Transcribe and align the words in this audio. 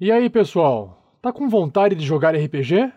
E 0.00 0.10
aí, 0.10 0.28
pessoal? 0.28 1.16
Tá 1.22 1.32
com 1.32 1.48
vontade 1.48 1.94
de 1.94 2.04
jogar 2.04 2.34
RPG? 2.34 2.92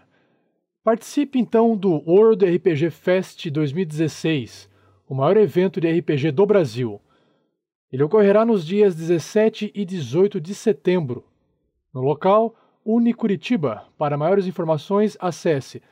Participe 0.83 1.37
então 1.37 1.77
do 1.77 1.91
World 1.91 2.43
RPG 2.43 2.89
Fest 2.89 3.47
2016, 3.51 4.67
o 5.07 5.13
maior 5.13 5.37
evento 5.37 5.79
de 5.79 5.91
RPG 5.91 6.31
do 6.31 6.43
Brasil. 6.47 6.99
Ele 7.91 8.01
ocorrerá 8.01 8.43
nos 8.43 8.65
dias 8.65 8.95
17 8.95 9.71
e 9.75 9.85
18 9.85 10.41
de 10.41 10.55
setembro. 10.55 11.23
No 11.93 12.01
local 12.01 12.55
Unicuritiba. 12.83 13.85
Para 13.95 14.17
maiores 14.17 14.47
informações, 14.47 15.15
acesse 15.19 15.83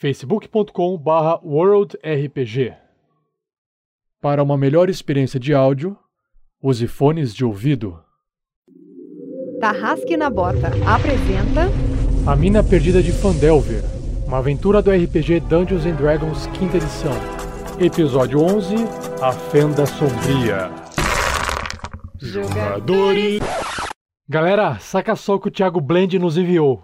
facebook.com/worldrpg. 0.00 2.74
Para 4.20 4.42
uma 4.42 4.56
melhor 4.56 4.90
experiência 4.90 5.38
de 5.38 5.54
áudio, 5.54 5.96
use 6.60 6.88
fones 6.88 7.32
de 7.32 7.44
ouvido. 7.44 8.02
Tarrasque 9.62 10.16
na 10.16 10.28
Bota 10.28 10.72
apresenta 10.84 11.70
A 12.26 12.34
Mina 12.34 12.64
Perdida 12.64 13.00
de 13.00 13.12
Fandelver, 13.12 13.84
uma 14.26 14.38
aventura 14.38 14.82
do 14.82 14.90
RPG 14.90 15.38
Dungeons 15.38 15.86
and 15.86 15.94
Dragons 15.94 16.48
quinta 16.48 16.78
edição. 16.78 17.12
Episódio 17.78 18.42
11, 18.42 18.74
A 19.20 19.30
Fenda 19.30 19.86
Sombria. 19.86 20.68
Jogadores. 22.20 23.40
Galera, 24.28 24.80
saca 24.80 25.14
só 25.14 25.36
o 25.36 25.40
que 25.40 25.46
o 25.46 25.52
Thiago 25.52 25.80
Blend 25.80 26.18
nos 26.18 26.36
enviou. 26.36 26.82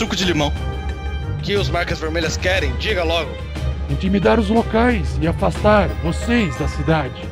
Suco 0.00 0.16
de 0.16 0.24
limão. 0.24 0.50
O 1.38 1.42
que 1.42 1.54
os 1.56 1.68
marcas 1.68 1.98
vermelhas 1.98 2.34
querem? 2.34 2.74
Diga 2.76 3.04
logo. 3.04 3.30
Intimidar 3.90 4.40
os 4.40 4.48
locais 4.48 5.18
e 5.20 5.28
afastar 5.28 5.88
vocês 6.02 6.56
da 6.56 6.66
cidade. 6.66 7.22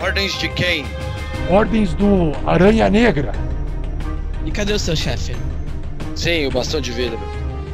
Ordens 0.00 0.36
de 0.40 0.48
quem? 0.48 0.84
Ordens 1.48 1.94
do 1.94 2.32
Aranha 2.44 2.90
Negra. 2.90 3.30
E 4.44 4.50
cadê 4.50 4.72
o 4.72 4.78
seu 4.80 4.96
chefe? 4.96 5.36
Sim, 6.16 6.48
o 6.48 6.50
bastão 6.50 6.80
de 6.80 6.90
vidro. 6.90 7.20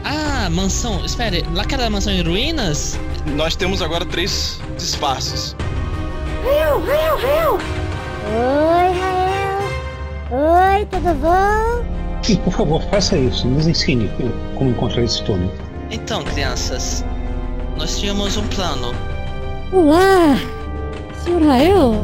Ah, 0.05 0.51
mansão. 0.51 1.03
Espere, 1.03 1.43
lá 1.55 1.63
aquela 1.63 1.89
mansão 1.89 2.13
em 2.13 2.23
ruínas? 2.23 3.01
Nós 3.35 3.57
temos 3.57 3.81
agora 3.81 4.05
três 4.05 4.61
disfarces. 4.77 5.57
Oi, 6.45 6.87
Rael. 6.87 7.59
Oi, 10.31 10.87
tudo 10.91 11.15
bom? 11.15 12.04
Sim, 12.25 12.37
por 12.37 12.55
favor, 12.55 12.83
faça 12.85 13.19
isso. 13.19 13.47
Nos 13.47 13.67
ensine 13.67 14.11
como 14.57 14.71
encontrar 14.71 15.03
esse 15.03 15.23
túnel. 15.25 15.53
Então, 15.91 16.25
crianças, 16.25 17.05
nós 17.77 17.99
tínhamos 17.99 18.39
um 18.39 18.47
plano. 18.49 18.95
Olá, 19.71 20.35
Sr. 21.23 21.47
Rael. 21.47 22.03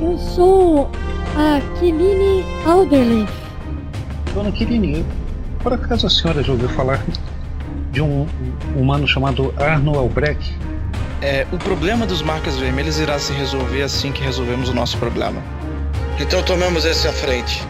Eu 0.00 0.16
sou 0.16 0.88
a 1.36 1.60
Keline 1.76 2.44
Alderleif. 2.64 3.32
Dona 4.32 4.52
Kirini, 4.52 5.04
por 5.58 5.72
acaso 5.72 6.06
a 6.06 6.10
senhora 6.10 6.40
já 6.40 6.52
ouviu 6.52 6.68
falar 6.68 7.04
de 7.90 8.00
um 8.00 8.28
humano 8.76 9.08
chamado 9.08 9.52
Arno 9.56 9.98
Albrecht? 9.98 10.56
É, 11.20 11.44
o 11.50 11.58
problema 11.58 12.06
dos 12.06 12.22
marcas 12.22 12.56
vermelhas 12.56 13.00
irá 13.00 13.18
se 13.18 13.32
resolver 13.32 13.82
assim 13.82 14.12
que 14.12 14.22
resolvemos 14.22 14.68
o 14.68 14.72
nosso 14.72 14.96
problema. 14.98 15.42
Então 16.20 16.44
tomemos 16.44 16.84
esse 16.84 17.08
à 17.08 17.12
frente. 17.12 17.66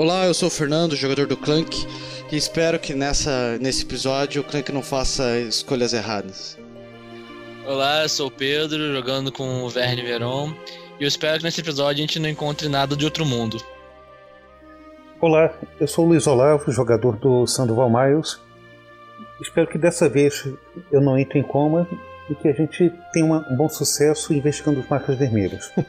Olá, 0.00 0.24
eu 0.24 0.32
sou 0.32 0.48
o 0.48 0.50
Fernando, 0.50 0.96
jogador 0.96 1.26
do 1.26 1.36
Clank, 1.36 1.86
e 2.32 2.34
espero 2.36 2.78
que 2.78 2.94
nessa, 2.94 3.58
nesse 3.58 3.84
episódio 3.84 4.40
o 4.40 4.44
Clank 4.44 4.72
não 4.72 4.82
faça 4.82 5.38
escolhas 5.40 5.92
erradas. 5.92 6.56
Olá, 7.66 8.02
eu 8.04 8.08
sou 8.08 8.28
o 8.28 8.30
Pedro, 8.30 8.94
jogando 8.94 9.30
com 9.30 9.62
o 9.62 9.68
Verne 9.68 10.00
Veron. 10.00 10.54
E 10.98 11.02
eu 11.04 11.08
espero 11.08 11.36
que 11.36 11.44
nesse 11.44 11.60
episódio 11.60 11.98
a 12.02 12.06
gente 12.06 12.18
não 12.18 12.30
encontre 12.30 12.66
nada 12.66 12.96
de 12.96 13.04
outro 13.04 13.26
mundo. 13.26 13.58
Olá, 15.20 15.52
eu 15.78 15.86
sou 15.86 16.06
o 16.06 16.08
Luiz 16.08 16.26
Olavo, 16.26 16.72
jogador 16.72 17.16
do 17.18 17.46
Sandoval 17.46 17.90
Miles. 17.90 18.40
Espero 19.38 19.66
que 19.68 19.76
dessa 19.76 20.08
vez 20.08 20.48
eu 20.90 21.02
não 21.02 21.18
entre 21.18 21.38
em 21.40 21.42
coma 21.42 21.86
e 22.30 22.34
que 22.34 22.48
a 22.48 22.52
gente 22.54 22.90
tenha 23.12 23.26
uma- 23.26 23.46
um 23.52 23.56
bom 23.56 23.68
sucesso 23.68 24.32
investigando 24.32 24.80
as 24.80 24.88
marcas 24.88 25.18
vermelhas. 25.18 25.70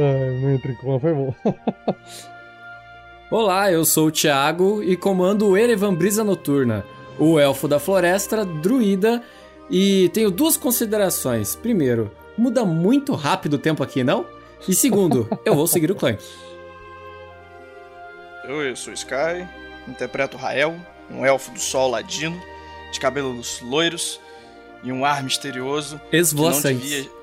Ah, 0.00 0.40
não 0.40 0.50
entra 0.54 0.70
em 0.70 0.76
coma, 0.76 1.00
foi 1.00 1.12
bom. 1.12 1.34
Olá, 3.32 3.72
eu 3.72 3.84
sou 3.84 4.06
o 4.06 4.12
Thiago 4.12 4.80
e 4.80 4.96
comando 4.96 5.48
o 5.48 5.56
Erevan 5.56 5.92
Brisa 5.92 6.22
Noturna, 6.22 6.84
o 7.18 7.36
elfo 7.36 7.66
da 7.66 7.80
floresta, 7.80 8.44
druida, 8.44 9.20
e 9.68 10.08
tenho 10.10 10.30
duas 10.30 10.56
considerações. 10.56 11.56
Primeiro, 11.56 12.12
muda 12.38 12.64
muito 12.64 13.12
rápido 13.16 13.54
o 13.54 13.58
tempo 13.58 13.82
aqui, 13.82 14.04
não? 14.04 14.24
E 14.68 14.74
segundo, 14.74 15.28
eu 15.44 15.56
vou 15.56 15.66
seguir 15.66 15.90
o 15.90 15.96
clã. 15.96 16.16
Eu, 18.44 18.62
eu 18.62 18.76
sou 18.76 18.92
Sky, 18.92 19.48
interpreto 19.88 20.36
Rael, 20.36 20.76
um 21.10 21.26
elfo 21.26 21.50
do 21.50 21.58
sol 21.58 21.90
ladino, 21.90 22.40
de 22.92 23.00
cabelos 23.00 23.60
loiros 23.62 24.20
e 24.84 24.92
um 24.92 25.04
ar 25.04 25.24
misterioso. 25.24 26.00
que 26.78 27.17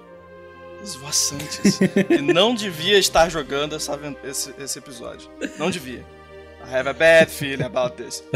não 0.85 0.93
Esvoaçantes. 0.93 1.79
devia- 1.79 1.87
Esvoaçantes. 2.01 2.19
e 2.19 2.21
não 2.33 2.53
devia 2.55 2.97
estar 2.99 3.29
jogando 3.29 3.75
essa 3.75 3.97
esse, 4.23 4.53
esse 4.59 4.79
episódio. 4.79 5.29
Não 5.57 5.69
devia. 5.69 6.03
I 6.67 6.75
have 6.75 6.89
a 6.89 6.93
bad 6.93 7.31
feeling 7.31 7.63
about 7.63 7.95
this. 7.95 8.23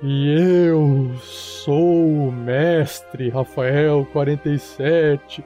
E 0.00 0.28
eu 0.68 1.10
sou 1.24 2.28
o 2.28 2.32
mestre 2.32 3.30
Rafael 3.30 4.06
47, 4.12 5.44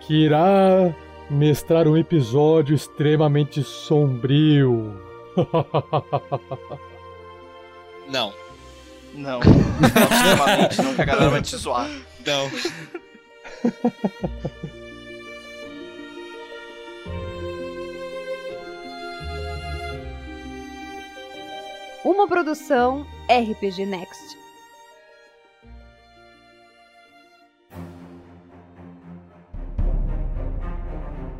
que 0.00 0.14
irá 0.24 0.94
mestrar 1.28 1.86
um 1.86 1.98
episódio 1.98 2.74
extremamente 2.74 3.62
sombrio. 3.62 4.98
Não, 8.08 8.32
Não. 9.14 9.40
Não, 9.40 9.40
extremamente 9.40 10.82
não, 10.82 10.94
que 10.94 11.02
a 11.02 11.04
galera 11.04 11.30
vai 11.30 11.42
te 11.42 11.56
zoar. 11.56 11.88
não. 12.26 12.50
uma 22.04 22.26
produção 22.26 23.06
RPG 23.28 23.86
Next. 23.86 24.36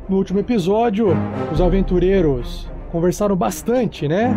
No 0.09 0.17
último 0.17 0.39
episódio, 0.39 1.07
os 1.51 1.59
aventureiros 1.61 2.69
conversaram 2.91 3.35
bastante, 3.35 4.07
né? 4.07 4.35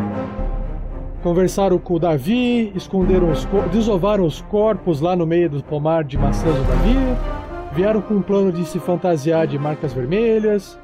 Conversaram 1.23 1.79
com 1.79 1.95
o 1.95 1.99
Davi, 1.99 2.73
esconderam 2.75 3.31
os 3.31 3.47
desovaram 3.73 4.25
os 4.25 4.41
corpos 4.43 5.01
lá 5.01 5.17
no 5.17 5.27
meio 5.27 5.51
do 5.51 5.63
pomar 5.63 6.05
de 6.05 6.17
maçãs 6.17 6.55
do 6.55 6.65
Davi, 6.65 6.97
vieram 7.77 8.01
com 8.01 8.15
um 8.15 8.23
plano 8.23 8.51
de 8.51 8.65
se 8.65 8.81
fantasiar 8.81 9.47
de 9.47 9.59
marcas 9.59 9.93
vermelhas, 9.93 10.79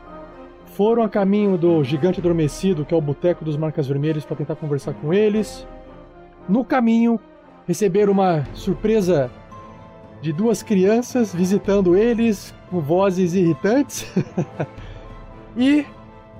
foram 0.74 1.02
a 1.02 1.08
caminho 1.08 1.56
do 1.56 1.82
gigante 1.82 2.20
adormecido, 2.20 2.84
que 2.84 2.92
é 2.92 2.96
o 2.96 3.00
boteco 3.00 3.42
dos 3.42 3.56
marcas 3.56 3.86
vermelhas, 3.88 4.26
para 4.26 4.36
tentar 4.36 4.56
conversar 4.56 4.92
com 4.92 5.12
eles. 5.12 5.66
No 6.46 6.62
caminho, 6.62 7.18
receberam 7.66 8.12
uma 8.12 8.44
surpresa 8.52 9.30
de 10.20 10.34
duas 10.34 10.62
crianças 10.62 11.34
visitando 11.34 11.96
eles 11.96 12.54
com 12.70 12.78
vozes 12.78 13.32
irritantes. 13.32 14.06
e 15.56 15.86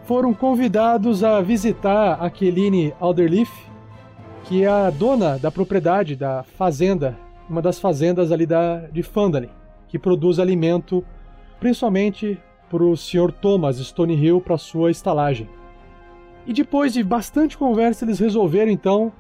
foram 0.05 0.35
convidados 0.35 1.25
a 1.25 1.41
visitar 1.41 2.23
a 2.23 2.29
Keline 2.29 2.93
Alderleaf, 3.01 3.51
que 4.45 4.65
é 4.65 4.69
a 4.69 4.91
dona 4.91 5.39
da 5.39 5.51
propriedade 5.51 6.15
da 6.15 6.43
fazenda, 6.43 7.17
uma 7.49 7.63
das 7.63 7.81
fazendas 7.81 8.31
ali 8.31 8.45
da, 8.45 8.81
de 8.93 9.03
Fandalin, 9.03 9.49
que 9.93 9.99
produz 9.99 10.39
alimento 10.39 11.05
principalmente 11.61 12.41
para 12.71 12.83
o 12.83 12.97
Sr. 12.97 13.31
Thomas 13.31 13.77
Stonehill 13.77 14.41
para 14.41 14.57
sua 14.57 14.91
estalagem. 14.91 15.47
E 16.47 16.53
depois 16.55 16.95
de 16.95 17.05
bastante 17.05 17.59
conversa, 17.59 18.07
eles 18.07 18.19
resolveram 18.19 18.73
então 18.73 19.13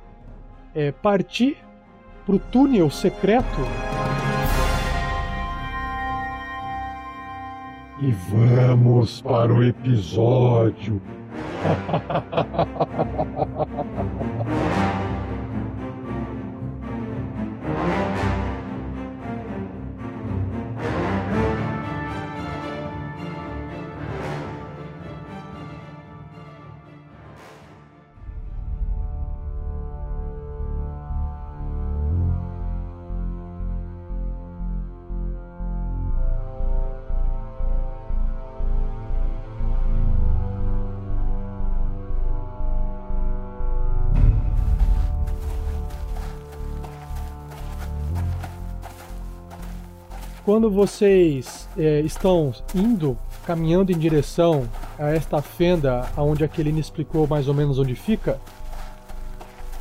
é, 0.74 0.90
partir 0.90 1.58
para 2.24 2.36
o 2.36 2.38
túnel 2.38 2.88
secreto. 2.88 3.60
E 8.00 8.10
vamos 8.30 9.20
para 9.20 9.52
o 9.52 9.62
episódio. 9.62 11.02
Quando 50.52 50.70
vocês 50.70 51.66
é, 51.78 52.00
estão 52.00 52.52
indo, 52.75 53.16
caminhando 53.46 53.90
em 53.90 53.96
direção 53.96 54.69
a 54.99 55.08
esta 55.08 55.40
fenda 55.40 56.06
onde 56.14 56.44
a 56.44 56.49
Kelly 56.49 56.78
explicou 56.78 57.26
mais 57.26 57.49
ou 57.49 57.54
menos 57.54 57.78
onde 57.78 57.94
fica, 57.94 58.38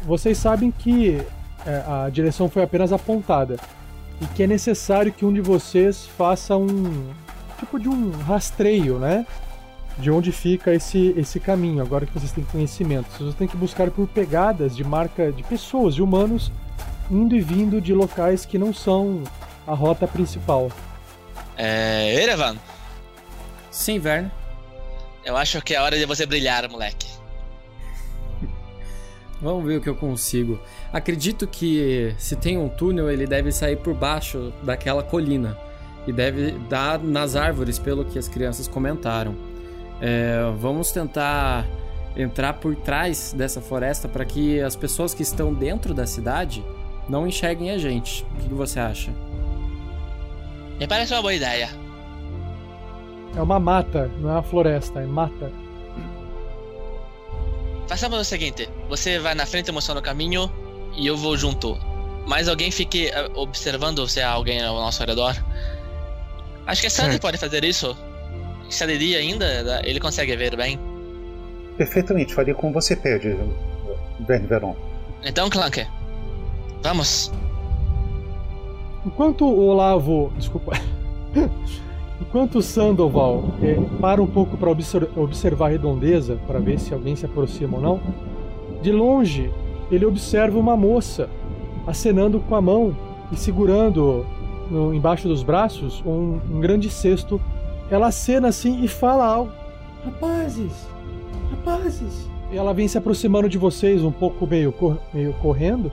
vocês 0.03 0.37
sabem 0.37 0.71
que 0.71 1.21
é, 1.65 1.83
a 1.85 2.09
direção 2.09 2.47
foi 2.47 2.63
apenas 2.63 2.93
apontada 2.93 3.57
e 4.21 4.25
que 4.27 4.43
é 4.43 4.47
necessário 4.47 5.11
que 5.11 5.25
um 5.25 5.33
de 5.33 5.41
vocês 5.41 6.05
faça 6.05 6.55
um 6.55 7.09
tipo 7.59 7.77
de 7.77 7.89
um 7.89 8.11
rastreio, 8.11 8.97
né? 8.97 9.27
De 9.97 10.09
onde 10.09 10.31
fica 10.31 10.73
esse, 10.73 11.13
esse 11.17 11.37
caminho, 11.37 11.81
agora 11.81 12.05
que 12.05 12.13
vocês 12.13 12.31
têm 12.31 12.45
conhecimento. 12.45 13.09
Vocês 13.19 13.35
têm 13.35 13.45
que 13.45 13.57
buscar 13.57 13.91
por 13.91 14.07
pegadas 14.07 14.73
de 14.73 14.85
marca 14.85 15.33
de 15.33 15.43
pessoas, 15.43 15.93
de 15.93 16.01
humanos, 16.01 16.49
indo 17.11 17.35
e 17.35 17.41
vindo 17.41 17.81
de 17.81 17.93
locais 17.93 18.45
que 18.45 18.57
não 18.57 18.73
são 18.73 19.21
a 19.67 19.73
rota 19.73 20.07
principal. 20.07 20.71
É. 21.57 22.13
Erevan, 22.15 22.57
Sim, 23.69 23.99
Verne. 23.99 24.29
eu 25.23 25.37
acho 25.37 25.61
que 25.61 25.73
é 25.73 25.81
hora 25.81 25.97
de 25.97 26.05
você 26.05 26.25
brilhar, 26.25 26.69
moleque. 26.69 27.07
Vamos 29.41 29.65
ver 29.65 29.77
o 29.77 29.81
que 29.81 29.89
eu 29.89 29.95
consigo. 29.95 30.59
Acredito 30.91 31.47
que 31.47 32.13
se 32.17 32.35
tem 32.35 32.57
um 32.57 32.67
túnel, 32.67 33.09
ele 33.09 33.25
deve 33.25 33.51
sair 33.51 33.77
por 33.77 33.93
baixo 33.93 34.51
daquela 34.63 35.03
colina. 35.03 35.57
E 36.05 36.11
deve 36.11 36.51
dar 36.67 36.99
nas 36.99 37.35
árvores, 37.35 37.77
pelo 37.77 38.03
que 38.03 38.17
as 38.17 38.27
crianças 38.27 38.67
comentaram. 38.67 39.35
É, 40.01 40.51
vamos 40.57 40.91
tentar 40.91 41.65
entrar 42.15 42.53
por 42.53 42.75
trás 42.75 43.33
dessa 43.37 43.61
floresta 43.61 44.09
para 44.09 44.25
que 44.25 44.59
as 44.59 44.75
pessoas 44.75 45.13
que 45.13 45.21
estão 45.21 45.53
dentro 45.53 45.93
da 45.93 46.05
cidade 46.07 46.65
não 47.07 47.27
enxerguem 47.27 47.69
a 47.69 47.77
gente. 47.77 48.25
O 48.33 48.41
que 48.41 48.49
que 48.49 48.53
você 48.53 48.79
acha? 48.79 49.11
Me 50.81 50.87
parece 50.87 51.13
uma 51.13 51.21
boa 51.21 51.33
ideia. 51.35 51.69
É 53.35 53.39
uma 53.41 53.59
mata, 53.59 54.09
não 54.19 54.29
é 54.31 54.33
uma 54.33 54.41
floresta, 54.41 54.99
é 54.99 55.05
mata. 55.05 55.51
Façamos 57.87 58.19
o 58.19 58.23
seguinte: 58.23 58.67
você 58.89 59.19
vai 59.19 59.35
na 59.35 59.45
frente 59.45 59.71
mostrando 59.71 59.99
o 59.99 60.01
caminho 60.01 60.51
e 60.97 61.05
eu 61.05 61.15
vou 61.15 61.37
junto. 61.37 61.77
Mas 62.25 62.47
alguém 62.47 62.71
fique 62.71 63.09
eh, 63.09 63.29
observando 63.35 64.07
se 64.07 64.21
há 64.21 64.31
alguém 64.31 64.63
ao 64.63 64.73
nosso 64.75 65.03
redor. 65.05 65.35
Acho 66.65 66.81
que 66.81 66.89
Sandy 66.89 67.11
Certo. 67.11 67.21
pode 67.21 67.37
fazer 67.37 67.63
isso. 67.63 67.95
Se 68.67 68.83
é 68.83 68.87
de 68.87 68.97
dia 68.97 69.19
ainda, 69.19 69.81
ele 69.83 69.99
consegue 69.99 70.35
ver 70.35 70.55
bem. 70.55 70.79
Perfeitamente, 71.77 72.33
faria 72.33 72.55
como 72.55 72.73
você 72.73 72.95
pede, 72.95 73.37
Verne 74.27 74.47
Veron. 74.47 74.75
Então, 75.23 75.47
Clank, 75.47 75.85
vamos. 76.81 77.31
Enquanto 79.05 79.45
o 79.45 79.65
Olavo. 79.67 80.31
Desculpa. 80.37 80.73
Enquanto 82.19 82.59
o 82.59 82.61
Sandoval 82.61 83.43
é, 83.61 83.73
para 83.99 84.21
um 84.21 84.27
pouco 84.27 84.55
para 84.55 84.69
observar 84.69 85.65
a 85.65 85.69
redondeza, 85.69 86.37
para 86.47 86.59
ver 86.59 86.79
se 86.79 86.93
alguém 86.93 87.15
se 87.15 87.25
aproxima 87.25 87.77
ou 87.77 87.83
não, 87.83 87.99
de 88.81 88.91
longe 88.91 89.51
ele 89.91 90.05
observa 90.05 90.57
uma 90.57 90.77
moça 90.77 91.29
acenando 91.85 92.39
com 92.39 92.55
a 92.55 92.61
mão 92.61 92.95
e 93.31 93.35
segurando 93.35 94.25
no- 94.69 94.93
embaixo 94.93 95.27
dos 95.27 95.41
braços 95.43 96.01
um, 96.05 96.39
um 96.53 96.59
grande 96.59 96.89
cesto. 96.89 97.41
Ela 97.89 98.07
acena 98.07 98.47
assim 98.49 98.83
e 98.83 98.87
fala 98.87 99.25
algo. 99.25 99.51
Rapazes! 100.05 100.87
Rapazes! 101.49 102.29
E 102.51 102.57
ela 102.57 102.73
vem 102.73 102.87
se 102.87 102.97
aproximando 102.97 103.49
de 103.49 103.57
vocês 103.57 104.03
um 104.03 104.11
pouco 104.11 104.45
meio, 104.47 104.73
meio 105.13 105.33
correndo. 105.41 105.91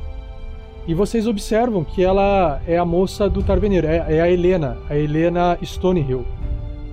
E 0.88 0.94
vocês 0.94 1.26
observam 1.26 1.84
que 1.84 2.02
ela 2.02 2.62
é 2.66 2.78
a 2.78 2.84
moça 2.84 3.28
do 3.28 3.42
Tarveneiro, 3.42 3.86
é, 3.86 4.06
é 4.08 4.22
a 4.22 4.30
Helena, 4.30 4.78
a 4.88 4.96
Helena 4.96 5.58
Stonehill. 5.62 6.26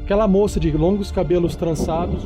Aquela 0.04 0.28
moça 0.28 0.60
de 0.60 0.70
longos 0.70 1.14
cabelos 1.14 1.56
trançados. 1.56 2.22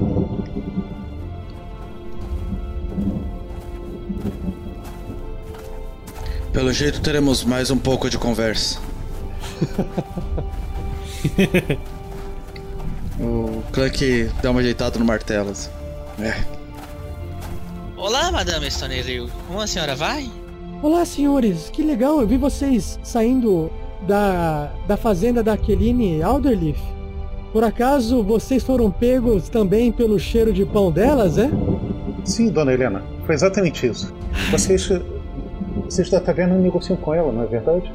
Pelo 6.51 6.73
jeito 6.73 7.01
teremos 7.01 7.43
mais 7.43 7.69
um 7.69 7.77
pouco 7.77 8.09
de 8.09 8.17
conversa. 8.17 8.81
o 13.21 13.61
Clank 13.71 14.31
dá 14.41 14.49
uma 14.49 14.61
ajeitada 14.61 14.97
no 14.97 15.05
martelo. 15.05 15.51
assim. 15.51 15.69
É. 16.19 16.43
Olá, 17.95 18.31
Madame 18.31 18.71
Stonehill. 18.71 19.29
Como 19.47 19.61
a 19.61 19.67
senhora 19.67 19.95
vai? 19.95 20.38
Olá, 20.81 21.03
senhores. 21.03 21.69
Que 21.69 21.83
legal. 21.83 22.21
Eu 22.21 22.27
vi 22.27 22.37
vocês 22.37 22.97
saindo 23.03 23.69
da, 24.07 24.71
da 24.87 24.95
fazenda 24.95 25.43
da 25.43 25.53
Aqueline 25.53 26.23
Alderleaf. 26.23 26.79
Por 27.51 27.65
acaso 27.65 28.23
vocês 28.23 28.63
foram 28.63 28.89
pegos 28.89 29.49
também 29.49 29.91
pelo 29.91 30.17
cheiro 30.17 30.53
de 30.53 30.65
pão 30.65 30.89
delas, 30.89 31.37
é? 31.37 31.49
Sim, 32.23 32.49
dona 32.49 32.71
Helena, 32.71 33.03
foi 33.25 33.35
exatamente 33.35 33.87
isso. 33.87 34.13
Vocês, 34.51 34.89
vocês 35.83 36.09
da 36.09 36.21
taverna 36.21 36.57
negociam 36.57 36.95
com 36.95 37.13
ela, 37.13 37.29
não 37.29 37.43
é 37.43 37.45
verdade? 37.45 37.93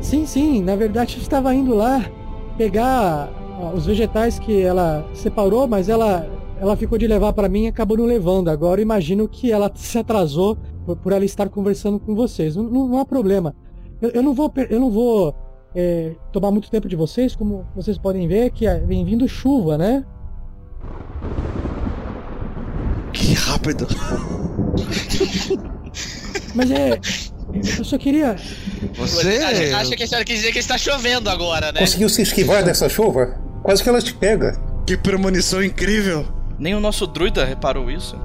Sim, 0.00 0.26
sim. 0.26 0.60
Na 0.60 0.74
verdade, 0.74 1.14
eu 1.16 1.22
estava 1.22 1.54
indo 1.54 1.72
lá 1.72 2.04
pegar 2.58 3.30
ah, 3.60 3.72
os 3.76 3.86
vegetais 3.86 4.40
que 4.40 4.60
ela 4.60 5.06
separou, 5.14 5.68
mas 5.68 5.88
ela, 5.88 6.28
ela 6.60 6.76
ficou 6.76 6.98
de 6.98 7.06
levar 7.06 7.32
para 7.32 7.48
mim 7.48 7.66
e 7.66 7.68
acabou 7.68 7.96
não 7.96 8.06
levando. 8.06 8.48
Agora 8.48 8.82
imagino 8.82 9.28
que 9.28 9.52
ela 9.52 9.70
se 9.72 9.96
atrasou 9.98 10.58
por, 10.84 10.96
por 10.96 11.12
ela 11.12 11.24
estar 11.24 11.48
conversando 11.48 11.98
com 11.98 12.14
vocês. 12.14 12.56
Não, 12.56 12.64
não- 12.64 12.88
não 12.88 12.98
há 12.98 13.04
problema. 13.04 13.54
Eu, 14.00 14.10
eu 14.10 14.22
não 14.22 14.34
vou, 14.34 14.52
eu 14.70 14.80
não 14.80 14.90
vou 14.90 15.34
é, 15.74 16.14
tomar 16.32 16.50
muito 16.50 16.70
tempo 16.70 16.88
de 16.88 16.96
vocês, 16.96 17.34
como 17.34 17.66
vocês 17.74 17.98
podem 17.98 18.26
ver, 18.28 18.50
que 18.50 18.66
é- 18.66 18.80
vem 18.80 19.04
vindo 19.04 19.26
chuva, 19.28 19.78
né? 19.78 20.04
Que 23.12 23.32
rápido! 23.34 23.86
Mas 26.54 26.70
é. 26.70 26.98
Eu 27.78 27.84
só 27.84 27.96
queria. 27.98 28.36
Você. 28.96 29.38
Acha, 29.38 29.76
acha 29.78 29.96
que 29.96 30.02
a 30.02 30.06
senhora 30.06 30.24
quis 30.24 30.36
dizer 30.40 30.52
que 30.52 30.58
está 30.58 30.76
chovendo 30.76 31.30
agora, 31.30 31.72
né? 31.72 31.80
Conseguiu 31.80 32.08
se 32.08 32.22
esquivar 32.22 32.64
dessa 32.64 32.88
chuva? 32.88 33.38
Quase 33.62 33.82
que 33.82 33.88
ela 33.88 34.00
te 34.02 34.12
pega. 34.14 34.60
Que 34.86 34.96
premonição 34.96 35.62
incrível! 35.62 36.26
Nem 36.58 36.74
o 36.74 36.80
nosso 36.80 37.06
druida 37.06 37.44
reparou 37.44 37.90
isso. 37.90 38.16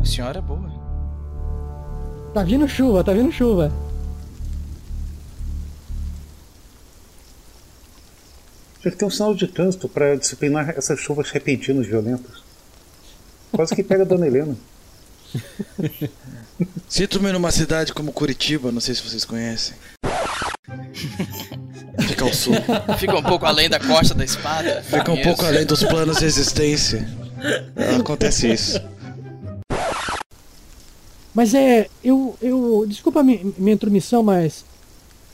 A 0.00 0.04
senhora 0.04 0.38
é 0.38 0.42
boa. 0.42 0.69
Tá 2.32 2.44
vindo 2.44 2.68
chuva, 2.68 3.02
tá 3.02 3.12
vindo 3.12 3.32
chuva. 3.32 3.72
Tinha 8.80 8.92
que 8.92 8.96
ter 8.98 9.04
um 9.04 9.10
sinal 9.10 9.34
de 9.34 9.46
trânsito 9.46 9.88
para 9.88 10.16
disciplinar 10.16 10.70
essas 10.70 10.98
chuvas 10.98 11.30
repentinas 11.30 11.86
violentas. 11.86 12.42
Quase 13.52 13.74
que 13.74 13.82
pega 13.82 14.04
a 14.04 14.06
dona 14.06 14.26
Helena. 14.26 14.56
Sinto-me 16.88 17.32
numa 17.32 17.50
cidade 17.50 17.92
como 17.92 18.12
Curitiba, 18.12 18.70
não 18.72 18.80
sei 18.80 18.94
se 18.94 19.02
vocês 19.02 19.24
conhecem. 19.24 19.76
Fica 22.00 22.24
ao 22.24 22.32
sul. 22.32 22.54
Fica 22.98 23.16
um 23.16 23.22
pouco 23.22 23.44
além 23.44 23.68
da 23.68 23.78
costa 23.78 24.14
da 24.14 24.24
espada. 24.24 24.82
Fica 24.82 25.10
um 25.10 25.14
Isso. 25.14 25.24
pouco 25.24 25.44
além 25.44 25.66
dos 25.66 25.82
planos 25.82 26.18
de 26.18 26.24
existência. 26.24 27.06
Acontece 27.98 28.52
isso. 28.52 28.80
Mas 31.34 31.54
é. 31.54 31.88
Eu. 32.02 32.36
eu 32.40 32.84
desculpa 32.88 33.20
a 33.20 33.22
mi- 33.22 33.54
minha 33.56 33.74
intromissão, 33.74 34.22
mas. 34.22 34.64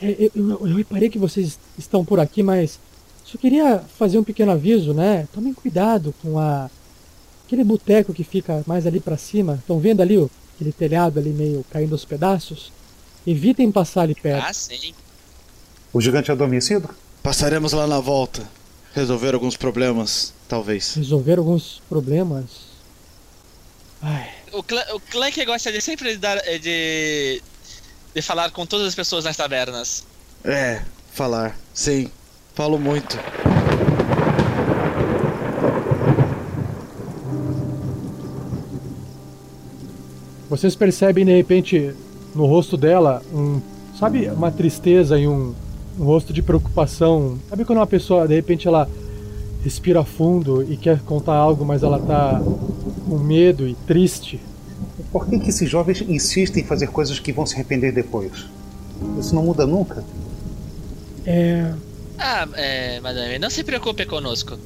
é, 0.00 0.15
eu, 0.19 0.31
eu, 0.35 0.67
eu 0.69 0.76
reparei 0.76 1.09
que 1.09 1.19
vocês 1.19 1.59
estão 1.79 2.05
por 2.05 2.21
aqui, 2.21 2.43
mas. 2.43 2.79
Só 3.25 3.37
queria 3.38 3.83
fazer 3.99 4.19
um 4.19 4.25
pequeno 4.25 4.53
aviso, 4.53 4.95
né? 4.95 5.26
Tomem 5.33 5.53
cuidado 5.55 6.15
com 6.23 6.38
a. 6.38 6.71
Aquele 7.47 7.62
boteco 7.65 8.12
que 8.12 8.25
fica 8.25 8.62
mais 8.67 8.87
ali 8.87 8.99
pra 9.00 9.17
cima. 9.17 9.55
Estão 9.61 9.79
vendo 9.79 10.00
ali 10.03 10.19
o, 10.19 10.31
aquele 10.55 10.73
telhado 10.73 11.19
ali 11.19 11.31
meio 11.31 11.65
caindo 11.71 11.93
aos 11.93 12.05
pedaços? 12.05 12.73
Evitem 13.26 13.71
passar 13.73 14.03
ali 14.03 14.15
perto. 14.15 14.47
Ah, 14.49 14.53
sim. 14.53 14.93
O 15.93 16.00
gigante 16.00 16.31
adormecido? 16.31 16.88
Passaremos 17.23 17.73
lá 17.73 17.87
na 17.87 17.99
volta. 18.00 18.43
Resolver 18.95 19.35
alguns 19.35 19.57
problemas, 19.57 20.33
talvez. 20.49 20.95
Resolver 20.95 21.38
alguns 21.38 21.81
problemas. 21.88 22.45
Ai. 24.03 24.29
O, 24.53 24.62
Cla 24.62 24.85
o 24.95 25.00
Clank 25.00 25.45
gosta 25.45 25.73
de 25.73 25.81
sempre 25.81 26.17
dar, 26.17 26.38
eh, 26.47 26.59
de, 26.59 27.43
de 28.15 28.23
falar 28.23 28.50
com 28.50 28.65
todas 28.65 28.87
as 28.87 28.95
pessoas 28.95 29.25
nas 29.25 29.37
tavernas. 29.37 30.05
É, 30.45 30.83
falar. 31.12 31.59
Sim, 31.75 32.11
falo 32.55 32.79
muito. 32.79 33.19
Vocês 40.49 40.76
percebem 40.76 41.25
de 41.25 41.35
repente 41.35 41.93
no 42.35 42.47
rosto 42.47 42.76
dela 42.76 43.21
um, 43.33 43.61
sabe, 43.99 44.29
uma 44.29 44.53
tristeza 44.53 45.19
e 45.19 45.26
um, 45.26 45.55
um 45.99 46.05
rosto 46.05 46.33
de 46.33 46.41
preocupação. 46.41 47.38
Sabe 47.50 47.65
quando 47.65 47.79
uma 47.79 47.87
pessoa 47.87 48.29
de 48.29 48.35
repente 48.35 48.69
ela 48.69 48.88
respira 49.67 50.05
fundo 50.05 50.63
e 50.63 50.77
quer 50.77 51.01
contar 51.01 51.35
algo, 51.35 51.65
mas 51.65 51.83
ela 51.83 51.99
tá 51.99 52.41
com 53.09 53.19
medo 53.19 53.67
e 53.67 53.75
triste? 53.75 54.41
Por 55.11 55.29
que, 55.29 55.41
que 55.41 55.49
esses 55.49 55.69
jovens 55.69 56.03
insistem 56.03 56.63
em 56.63 56.67
fazer 56.67 56.87
coisas 56.87 57.19
que 57.19 57.33
vão 57.33 57.45
se 57.45 57.57
arrepender 57.57 57.93
depois? 57.93 58.47
Isso 59.19 59.35
não 59.35 59.43
muda 59.43 59.67
nunca? 59.67 60.05
É. 61.27 61.73
Ah, 62.17 62.47
é, 62.55 63.01
madame, 63.01 63.41
não 63.41 63.51
se 63.51 63.65
preocupe 63.65 64.07
conosco. 64.07 64.57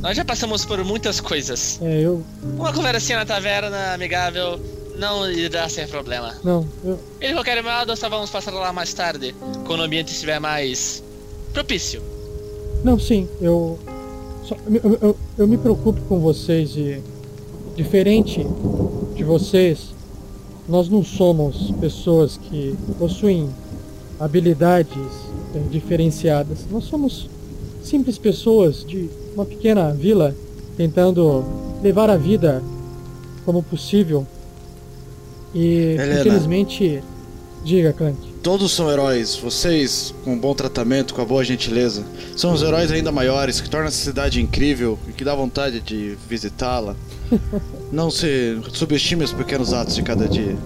Nós 0.00 0.16
já 0.16 0.24
passamos 0.24 0.64
por 0.64 0.82
muitas 0.82 1.20
coisas. 1.20 1.78
É, 1.82 2.00
eu. 2.00 2.24
Uma 2.56 2.72
conversinha 2.72 3.18
na 3.18 3.26
taverna 3.26 3.92
amigável 3.92 4.58
não 4.96 5.30
irá 5.30 5.68
ser 5.68 5.88
problema. 5.88 6.34
Não, 6.42 6.66
eu. 6.82 6.98
E 7.20 7.28
de 7.28 7.34
qualquer 7.34 7.62
modo, 7.62 7.94
só 7.94 8.08
vamos 8.08 8.30
passar 8.30 8.54
lá 8.54 8.72
mais 8.72 8.94
tarde, 8.94 9.34
quando 9.66 9.80
o 9.80 9.82
ambiente 9.82 10.10
estiver 10.10 10.40
mais 10.40 11.02
propício. 11.52 12.02
Não, 12.82 12.98
sim, 12.98 13.28
eu. 13.42 13.78
Só- 14.48 14.56
eu, 14.66 14.98
eu, 15.02 15.16
eu 15.36 15.46
me 15.48 15.56
preocupo 15.58 16.00
com 16.08 16.18
vocês 16.20 16.74
e. 16.76 17.00
Diferente 17.76 18.44
de 19.14 19.22
vocês, 19.22 19.94
nós 20.68 20.88
não 20.88 21.04
somos 21.04 21.70
pessoas 21.80 22.36
que 22.36 22.74
possuem 22.98 23.48
habilidades 24.18 24.98
eh, 25.54 25.60
diferenciadas. 25.70 26.66
Nós 26.72 26.82
somos 26.84 27.30
simples 27.80 28.18
pessoas 28.18 28.84
de 28.84 29.08
uma 29.32 29.44
pequena 29.44 29.92
vila 29.92 30.34
tentando 30.76 31.44
levar 31.80 32.10
a 32.10 32.16
vida 32.16 32.60
como 33.44 33.62
possível. 33.62 34.26
E 35.54 35.94
Helena. 35.96 36.20
infelizmente. 36.20 37.00
Diga, 37.64 37.92
Clank. 37.92 38.18
Todos 38.48 38.72
são 38.72 38.90
heróis. 38.90 39.36
Vocês, 39.36 40.14
com 40.24 40.32
um 40.32 40.38
bom 40.38 40.54
tratamento, 40.54 41.12
com 41.12 41.20
a 41.20 41.24
boa 41.26 41.44
gentileza, 41.44 42.02
são 42.34 42.54
os 42.54 42.62
heróis 42.62 42.90
ainda 42.90 43.12
maiores 43.12 43.60
que 43.60 43.68
tornam 43.68 43.88
essa 43.88 44.02
cidade 44.02 44.40
incrível 44.40 44.98
e 45.06 45.12
que 45.12 45.22
dá 45.22 45.34
vontade 45.34 45.82
de 45.82 46.16
visitá-la. 46.26 46.96
Não 47.92 48.10
se 48.10 48.58
subestime 48.72 49.22
os 49.22 49.34
pequenos 49.34 49.74
atos 49.74 49.96
de 49.96 50.02
cada 50.02 50.26
dia. 50.26 50.56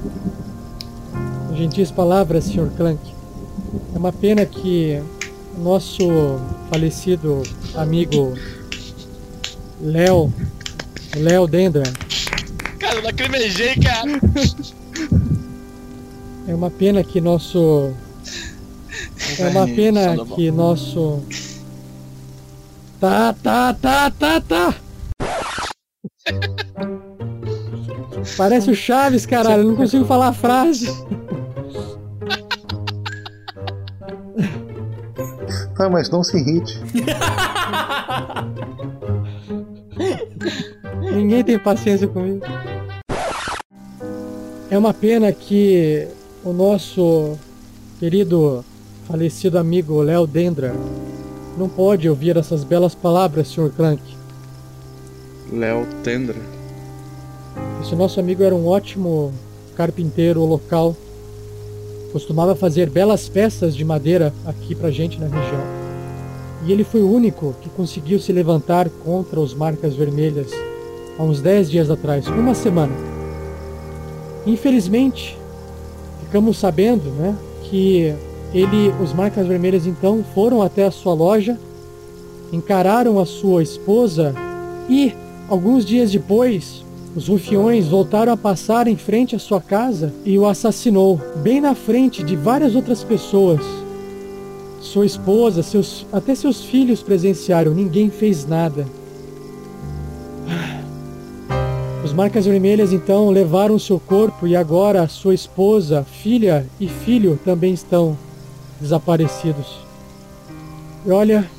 Gentis 1.57 1.91
palavras, 1.91 2.45
Sr. 2.45 2.71
Clank. 2.77 3.01
É 3.93 3.99
uma 3.99 4.13
pena 4.13 4.47
que 4.47 5.03
o 5.59 5.61
nosso 5.61 6.07
falecido 6.71 7.43
amigo 7.75 8.33
Léo, 9.81 10.33
Léo 11.17 11.49
Dendra, 11.49 11.83
Cara, 12.79 12.95
eu 12.95 13.03
lacrimejei, 13.03 13.75
cara. 13.75 14.21
é 16.47 16.55
uma 16.55 16.71
pena 16.71 17.03
que 17.05 17.21
nosso 17.21 17.93
é 19.39 19.49
uma 19.49 19.67
pena 19.67 20.25
que 20.35 20.51
nosso 20.51 21.23
Tá, 23.03 23.35
tá, 23.43 23.75
tá, 23.75 24.13
tá, 24.13 24.41
tá. 24.41 24.75
Parece 28.37 28.71
o 28.71 28.77
Chaves, 28.77 29.27
caralho, 29.27 29.63
eu 29.63 29.69
não 29.71 29.75
consigo 29.75 30.05
falar 30.05 30.29
a 30.29 30.33
frase. 30.33 30.87
Ah, 35.81 35.89
mas 35.91 36.09
não 36.11 36.23
se 36.23 36.37
irrite. 36.39 36.81
Ninguém 41.13 41.43
tem 41.43 41.59
paciência 41.59 42.07
comigo. 42.07 42.47
É 44.71 44.79
uma 44.79 44.95
pena 44.95 45.33
que 45.33 46.07
o 46.45 46.53
nosso 46.53 47.39
querido 48.01 48.65
falecido 49.07 49.59
amigo 49.59 50.01
Léo 50.03 50.27
Dendra 50.27 50.75
não 51.57 51.69
pode 51.69 52.09
ouvir 52.09 52.37
essas 52.37 52.65
belas 52.65 52.95
palavras, 52.95 53.49
Sr. 53.49 53.71
Clank. 53.77 54.03
Léo 55.53 55.87
Tendra. 56.03 56.41
Esse 57.83 57.95
nosso 57.95 58.19
amigo 58.19 58.43
era 58.43 58.55
um 58.55 58.67
ótimo 58.67 59.33
carpinteiro 59.77 60.45
local. 60.45 60.97
Costumava 62.11 62.55
fazer 62.55 62.89
belas 62.89 63.29
peças 63.29 63.77
de 63.77 63.85
madeira 63.85 64.33
aqui 64.47 64.75
pra 64.75 64.91
gente 64.91 65.21
na 65.21 65.27
região. 65.27 65.63
E 66.65 66.73
ele 66.73 66.85
foi 66.85 67.03
o 67.03 67.11
único 67.11 67.55
que 67.61 67.69
conseguiu 67.69 68.19
se 68.19 68.33
levantar 68.33 68.89
contra 69.05 69.39
os 69.39 69.53
marcas 69.53 69.95
vermelhas 69.95 70.51
há 71.19 71.23
uns 71.23 71.41
10 71.41 71.71
dias 71.71 71.91
atrás, 71.91 72.27
uma 72.29 72.55
semana. 72.55 72.95
Infelizmente, 74.47 75.37
ficamos 76.33 76.57
sabendo, 76.57 77.11
né, 77.11 77.37
que 77.65 78.15
ele, 78.55 78.91
os 79.03 79.13
marcas 79.13 79.47
vermelhas 79.47 79.87
então 79.87 80.25
foram 80.35 80.63
até 80.63 80.87
a 80.87 80.91
sua 80.91 81.13
loja, 81.13 81.59
encararam 82.51 83.21
a 83.21 83.27
sua 83.27 83.63
esposa 83.63 84.35
e 84.89 85.13
alguns 85.47 85.85
dias 85.85 86.11
depois, 86.11 86.83
os 87.15 87.29
rufiões 87.29 87.87
voltaram 87.87 88.33
a 88.33 88.37
passar 88.37 88.89
em 88.89 88.97
frente 88.97 89.37
à 89.37 89.39
sua 89.39 89.61
casa 89.61 90.11
e 90.25 90.39
o 90.39 90.47
assassinou, 90.47 91.21
bem 91.43 91.61
na 91.61 91.75
frente 91.75 92.23
de 92.23 92.35
várias 92.35 92.75
outras 92.75 93.05
pessoas. 93.05 93.61
Sua 94.81 95.05
esposa, 95.05 95.63
seus, 95.63 96.07
até 96.11 96.35
seus 96.35 96.65
filhos 96.65 97.03
presenciaram, 97.03 97.75
ninguém 97.75 98.09
fez 98.09 98.47
nada. 98.47 98.87
Os 102.13 102.17
marcas 102.17 102.45
vermelhas 102.45 102.93
então 102.93 103.31
levaram 103.31 103.79
seu 103.79 103.99
corpo 103.99 104.47
e 104.47 104.55
agora 104.55 105.09
sua 105.09 105.33
esposa, 105.33 106.05
filha 106.05 106.67
e 106.79 106.87
filho 106.87 107.41
também 107.43 107.73
estão 107.73 108.19
desaparecidos. 108.79 109.79
E 111.07 111.11
olha, 111.11 111.51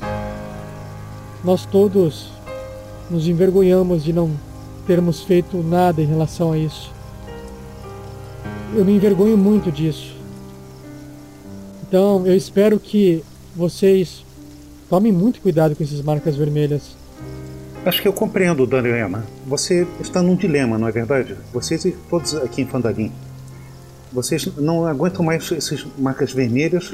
nós 1.44 1.66
todos 1.66 2.28
nos 3.10 3.28
envergonhamos 3.28 4.04
de 4.04 4.14
não 4.14 4.30
termos 4.86 5.24
feito 5.24 5.58
nada 5.58 6.04
em 6.04 6.06
relação 6.06 6.52
a 6.52 6.58
isso. 6.60 6.92
Eu 8.76 8.86
me 8.86 8.94
envergonho 8.94 9.36
muito 9.36 9.72
disso. 9.72 10.16
Então, 11.82 12.28
eu 12.28 12.38
espero 12.38 12.80
que 12.80 13.24
vocês 13.56 14.24
tomem 14.88 15.12
muito 15.12 15.42
cuidado 15.42 15.76
com 15.76 15.84
essas 15.84 16.04
marcas 16.04 16.36
vermelhas. 16.36 16.96
Acho 17.86 18.02
que 18.02 18.08
eu 18.08 18.14
compreendo, 18.14 18.66
Dona 18.66 18.88
Helena. 18.88 19.26
Você 19.46 19.86
está 20.00 20.22
num 20.22 20.36
dilema, 20.36 20.78
não 20.78 20.88
é 20.88 20.92
verdade? 20.92 21.36
Vocês 21.52 21.84
e 21.84 21.92
todos 22.10 22.34
aqui 22.36 22.62
em 22.62 22.66
Fandalim. 22.66 23.12
Vocês 24.12 24.46
não 24.56 24.86
aguentam 24.86 25.26
mais 25.26 25.52
essas 25.52 25.86
marcas 25.98 26.32
vermelhas, 26.32 26.94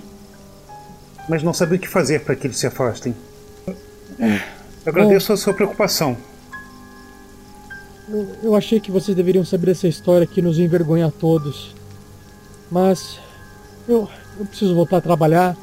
mas 1.28 1.44
não 1.44 1.54
sabem 1.54 1.78
o 1.78 1.82
que 1.82 1.88
fazer 1.88 2.22
para 2.22 2.36
que 2.36 2.48
eles 2.48 2.58
se 2.58 2.66
afastem. 2.66 3.16
Eu 4.18 4.40
agradeço 4.88 5.32
a 5.32 5.38
sua 5.38 5.54
preocupação. 5.54 6.18
Eu, 8.10 8.28
eu 8.42 8.56
achei 8.56 8.80
que 8.80 8.90
vocês 8.90 9.16
deveriam 9.16 9.46
saber 9.46 9.72
essa 9.72 9.88
história 9.88 10.26
que 10.26 10.42
nos 10.42 10.58
envergonha 10.58 11.06
a 11.06 11.12
todos. 11.12 11.76
Mas 12.72 13.20
eu, 13.88 14.10
eu 14.40 14.46
preciso 14.48 14.74
voltar 14.74 14.98
a 14.98 15.02
trabalhar. 15.02 15.56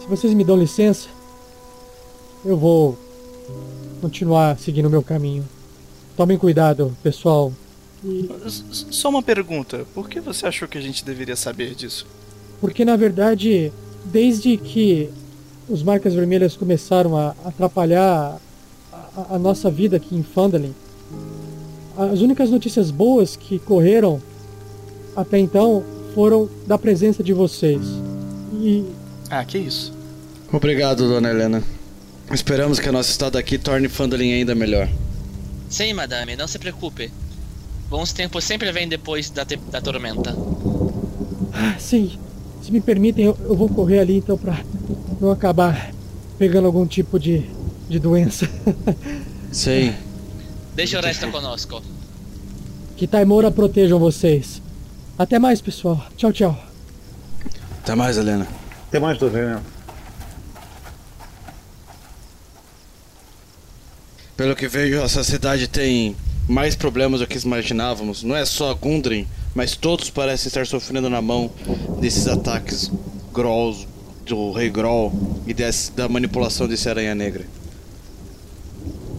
Se 0.00 0.08
vocês 0.08 0.34
me 0.34 0.42
dão 0.42 0.56
licença, 0.56 1.08
eu 2.44 2.56
vou 2.56 3.05
continuar 4.00 4.58
seguindo 4.58 4.86
o 4.86 4.90
meu 4.90 5.02
caminho. 5.02 5.44
Tomem 6.16 6.38
cuidado, 6.38 6.96
pessoal. 7.02 7.52
Só 8.48 9.08
uma 9.08 9.22
pergunta. 9.22 9.84
Por 9.94 10.08
que 10.08 10.20
você 10.20 10.46
achou 10.46 10.68
que 10.68 10.78
a 10.78 10.80
gente 10.80 11.04
deveria 11.04 11.36
saber 11.36 11.74
disso? 11.74 12.06
porque 12.60 12.84
na 12.86 12.96
verdade, 12.96 13.70
desde 14.04 14.56
que 14.56 15.10
os 15.68 15.82
marcas 15.82 16.14
vermelhas 16.14 16.56
começaram 16.56 17.16
a 17.16 17.34
atrapalhar 17.44 18.38
a, 18.90 19.34
a 19.34 19.38
nossa 19.38 19.70
vida 19.70 19.96
aqui 19.98 20.16
em 20.16 20.22
Fandalin, 20.22 20.74
as 21.98 22.20
únicas 22.20 22.50
notícias 22.50 22.90
boas 22.90 23.36
que 23.36 23.58
correram 23.58 24.22
até 25.14 25.38
então 25.38 25.84
foram 26.14 26.48
da 26.66 26.78
presença 26.78 27.22
de 27.22 27.32
vocês. 27.32 27.82
E 28.54 28.84
Ah, 29.28 29.44
que 29.44 29.58
isso. 29.58 29.92
Obrigado, 30.52 31.08
dona 31.08 31.28
Helena. 31.30 31.62
Esperamos 32.32 32.78
que 32.80 32.88
a 32.88 32.92
nosso 32.92 33.10
estado 33.10 33.38
aqui 33.38 33.56
torne 33.58 33.88
Fandalin 33.88 34.32
ainda 34.32 34.54
melhor. 34.54 34.88
Sim, 35.68 35.92
madame, 35.94 36.36
não 36.36 36.46
se 36.48 36.58
preocupe. 36.58 37.10
Bons 37.88 38.12
tempos 38.12 38.44
sempre 38.44 38.70
vêm 38.72 38.88
depois 38.88 39.30
da, 39.30 39.44
te- 39.44 39.56
da 39.70 39.80
tormenta. 39.80 40.34
Ah, 41.52 41.76
sim, 41.78 42.18
se 42.62 42.72
me 42.72 42.80
permitem, 42.80 43.24
eu, 43.26 43.38
eu 43.44 43.54
vou 43.56 43.68
correr 43.68 44.00
ali 44.00 44.16
então 44.18 44.36
pra 44.36 44.60
não 45.20 45.30
acabar 45.30 45.92
pegando 46.38 46.66
algum 46.66 46.86
tipo 46.86 47.18
de, 47.18 47.48
de 47.88 47.98
doença. 47.98 48.48
Sim. 49.52 49.94
Deixa 50.74 50.98
o 50.98 51.02
resto 51.02 51.30
conosco. 51.30 51.80
que 52.96 53.06
Taimora 53.06 53.50
protejam 53.50 53.98
vocês. 53.98 54.60
Até 55.18 55.38
mais, 55.38 55.62
pessoal. 55.62 56.04
Tchau, 56.14 56.30
tchau. 56.30 56.64
Até 57.82 57.94
mais, 57.94 58.18
Helena. 58.18 58.46
Até 58.88 59.00
mais, 59.00 59.22
Helena. 59.22 59.62
Pelo 64.36 64.54
que 64.54 64.68
vejo, 64.68 65.00
essa 65.00 65.24
cidade 65.24 65.66
tem 65.66 66.14
mais 66.46 66.76
problemas 66.76 67.20
do 67.20 67.26
que 67.26 67.38
imaginávamos. 67.38 68.22
Não 68.22 68.36
é 68.36 68.44
só 68.44 68.74
Gundren, 68.74 69.26
mas 69.54 69.74
todos 69.74 70.10
parecem 70.10 70.48
estar 70.48 70.66
sofrendo 70.66 71.08
na 71.08 71.22
mão 71.22 71.50
desses 72.00 72.28
ataques 72.28 72.90
Grolls, 73.32 73.88
do 74.26 74.52
Rei 74.52 74.68
Groll 74.68 75.12
e 75.46 75.54
desse, 75.54 75.90
da 75.92 76.08
manipulação 76.08 76.68
desse 76.68 76.88
Aranha 76.88 77.14
Negra. 77.14 77.46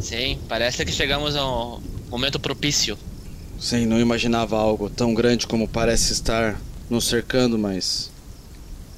Sim, 0.01 0.37
parece 0.47 0.85
que 0.85 0.91
chegamos 0.91 1.35
a 1.35 1.45
um 1.45 1.81
momento 2.09 2.39
propício. 2.39 2.97
Sim, 3.59 3.87
não 3.87 3.99
imaginava 3.99 4.55
algo 4.55 4.87
tão 4.89 5.13
grande 5.15 5.47
como 5.47 5.67
parece 5.67 6.13
estar 6.13 6.61
nos 6.89 7.05
cercando, 7.05 7.57
mas 7.57 8.11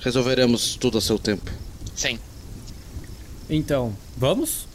resolveremos 0.01 0.75
tudo 0.75 0.97
a 0.97 1.01
seu 1.01 1.17
tempo. 1.17 1.49
Sim. 1.95 2.19
Então, 3.49 3.95
vamos? 4.17 4.68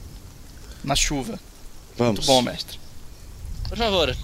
Na 0.85 0.95
chuva. 0.95 1.39
Vamos. 1.97 2.27
Muito 2.27 2.27
bom, 2.27 2.43
mestre. 2.43 2.79
Por 3.69 3.79
favor, 3.79 4.15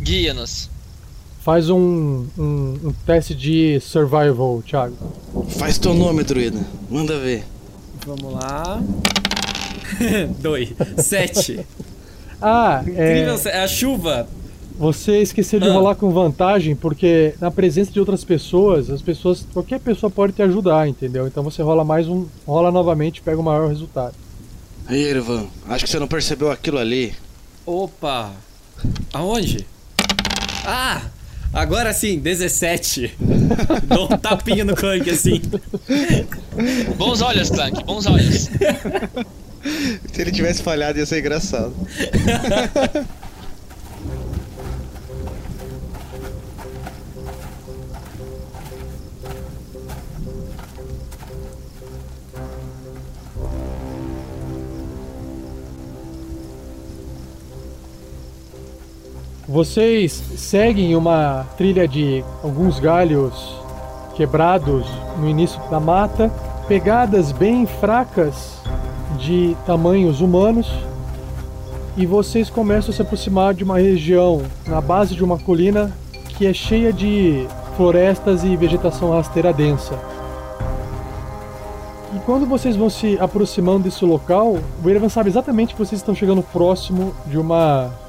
guia-nos. 0.00 0.70
Faz 1.42 1.68
um, 1.68 2.26
um, 2.38 2.78
um 2.84 2.92
teste 3.04 3.34
de 3.34 3.80
survival, 3.80 4.62
Thiago. 4.66 4.96
Faz 5.58 5.76
teu 5.78 5.92
nome, 5.92 6.22
druida. 6.22 6.60
Manda 6.88 7.18
ver. 7.18 7.44
Vamos 8.06 8.32
lá. 8.34 8.80
Dois. 10.40 10.70
Sete. 10.98 11.60
Ah, 12.44 12.80
Incrível, 12.84 13.38
é, 13.44 13.58
é 13.58 13.62
a 13.62 13.68
chuva. 13.68 14.26
você 14.76 15.22
esqueceu 15.22 15.60
de 15.60 15.68
Ah. 15.68 15.72
rolar 15.74 15.94
com 15.94 16.10
vantagem, 16.10 16.74
porque 16.74 17.36
na 17.40 17.52
presença 17.52 17.92
de 17.92 18.00
outras 18.00 18.24
pessoas, 18.24 18.90
as 18.90 19.00
pessoas, 19.00 19.46
qualquer 19.52 19.78
pessoa 19.78 20.10
pode 20.10 20.32
te 20.32 20.42
ajudar, 20.42 20.88
entendeu? 20.88 21.28
Então 21.28 21.44
você 21.44 21.62
rola 21.62 21.84
mais 21.84 22.08
um, 22.08 22.26
rola 22.44 22.72
novamente 22.72 23.18
e 23.18 23.20
pega 23.22 23.38
o 23.40 23.44
maior 23.44 23.68
resultado. 23.68 24.16
Aí, 24.92 25.04
Ervan, 25.04 25.46
acho 25.70 25.86
que 25.86 25.90
você 25.90 25.98
não 25.98 26.06
percebeu 26.06 26.50
aquilo 26.50 26.76
ali. 26.76 27.14
Opa! 27.64 28.30
Aonde? 29.10 29.66
Ah! 30.66 31.00
Agora 31.50 31.94
sim, 31.94 32.18
17. 32.18 33.16
Dou 33.88 34.12
um 34.12 34.18
tapinha 34.18 34.66
no 34.66 34.76
Clank 34.76 35.08
assim. 35.08 35.40
Bons 36.98 37.22
olhos, 37.22 37.48
Clank, 37.48 37.82
bons 37.84 38.04
olhos. 38.04 38.50
Se 40.12 40.20
ele 40.20 40.30
tivesse 40.30 40.62
falhado, 40.62 40.98
ia 40.98 41.06
ser 41.06 41.20
engraçado. 41.20 41.74
Vocês 59.52 60.12
seguem 60.38 60.96
uma 60.96 61.44
trilha 61.58 61.86
de 61.86 62.24
alguns 62.42 62.80
galhos 62.80 63.54
quebrados 64.16 64.86
no 65.18 65.28
início 65.28 65.60
da 65.70 65.78
mata, 65.78 66.32
pegadas 66.66 67.32
bem 67.32 67.66
fracas 67.66 68.62
de 69.18 69.54
tamanhos 69.66 70.22
humanos, 70.22 70.72
e 71.98 72.06
vocês 72.06 72.48
começam 72.48 72.92
a 72.92 72.94
se 72.94 73.02
aproximar 73.02 73.52
de 73.52 73.62
uma 73.62 73.76
região 73.76 74.40
na 74.66 74.80
base 74.80 75.14
de 75.14 75.22
uma 75.22 75.38
colina 75.38 75.92
que 76.38 76.46
é 76.46 76.54
cheia 76.54 76.90
de 76.90 77.46
florestas 77.76 78.44
e 78.44 78.56
vegetação 78.56 79.10
rasteira 79.10 79.52
densa. 79.52 79.98
E 82.16 82.18
quando 82.20 82.46
vocês 82.46 82.74
vão 82.74 82.88
se 82.88 83.18
aproximando 83.20 83.80
desse 83.80 84.02
local, 84.02 84.56
o 84.82 84.88
Erevan 84.88 85.10
sabe 85.10 85.28
exatamente 85.28 85.74
que 85.74 85.78
vocês 85.78 86.00
estão 86.00 86.14
chegando 86.14 86.42
próximo 86.42 87.12
de 87.26 87.36
uma 87.36 88.00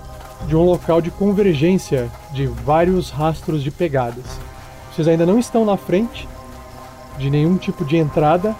de 0.47 0.55
um 0.55 0.63
local 0.63 1.01
de 1.01 1.11
convergência 1.11 2.11
de 2.31 2.47
vários 2.47 3.09
rastros 3.09 3.63
de 3.63 3.71
pegadas. 3.71 4.25
Vocês 4.91 5.07
ainda 5.07 5.25
não 5.25 5.39
estão 5.39 5.65
na 5.65 5.77
frente 5.77 6.27
de 7.17 7.29
nenhum 7.29 7.57
tipo 7.57 7.85
de 7.85 7.97
entrada, 7.97 8.55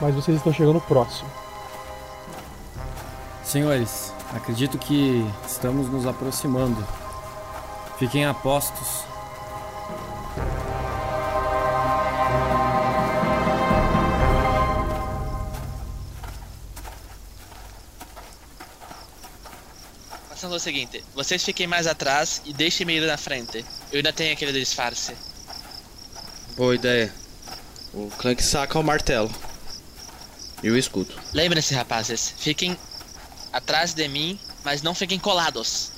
mas 0.00 0.14
vocês 0.14 0.36
estão 0.36 0.52
chegando 0.52 0.80
próximo. 0.80 1.28
Senhores, 3.44 4.12
acredito 4.34 4.78
que 4.78 5.26
estamos 5.46 5.88
nos 5.88 6.06
aproximando. 6.06 6.82
Fiquem 7.98 8.24
a 8.24 8.34
o 20.56 20.60
seguinte, 20.60 21.02
vocês 21.14 21.44
fiquem 21.44 21.66
mais 21.66 21.86
atrás 21.86 22.42
e 22.44 22.52
deixem-me 22.52 22.94
ir 22.94 23.06
na 23.06 23.16
frente. 23.16 23.64
Eu 23.90 23.98
ainda 23.98 24.12
tenho 24.12 24.32
aquele 24.32 24.52
disfarce. 24.52 25.14
Boa 26.56 26.74
ideia. 26.74 27.12
O 27.94 28.10
Clank 28.18 28.42
saca 28.42 28.78
o 28.78 28.82
martelo. 28.82 29.30
E 30.62 30.70
o 30.70 30.76
escudo. 30.76 31.12
Lembrem-se, 31.32 31.74
rapazes, 31.74 32.34
fiquem 32.38 32.76
atrás 33.52 33.92
de 33.94 34.06
mim, 34.08 34.38
mas 34.64 34.82
não 34.82 34.94
fiquem 34.94 35.18
colados. 35.18 35.90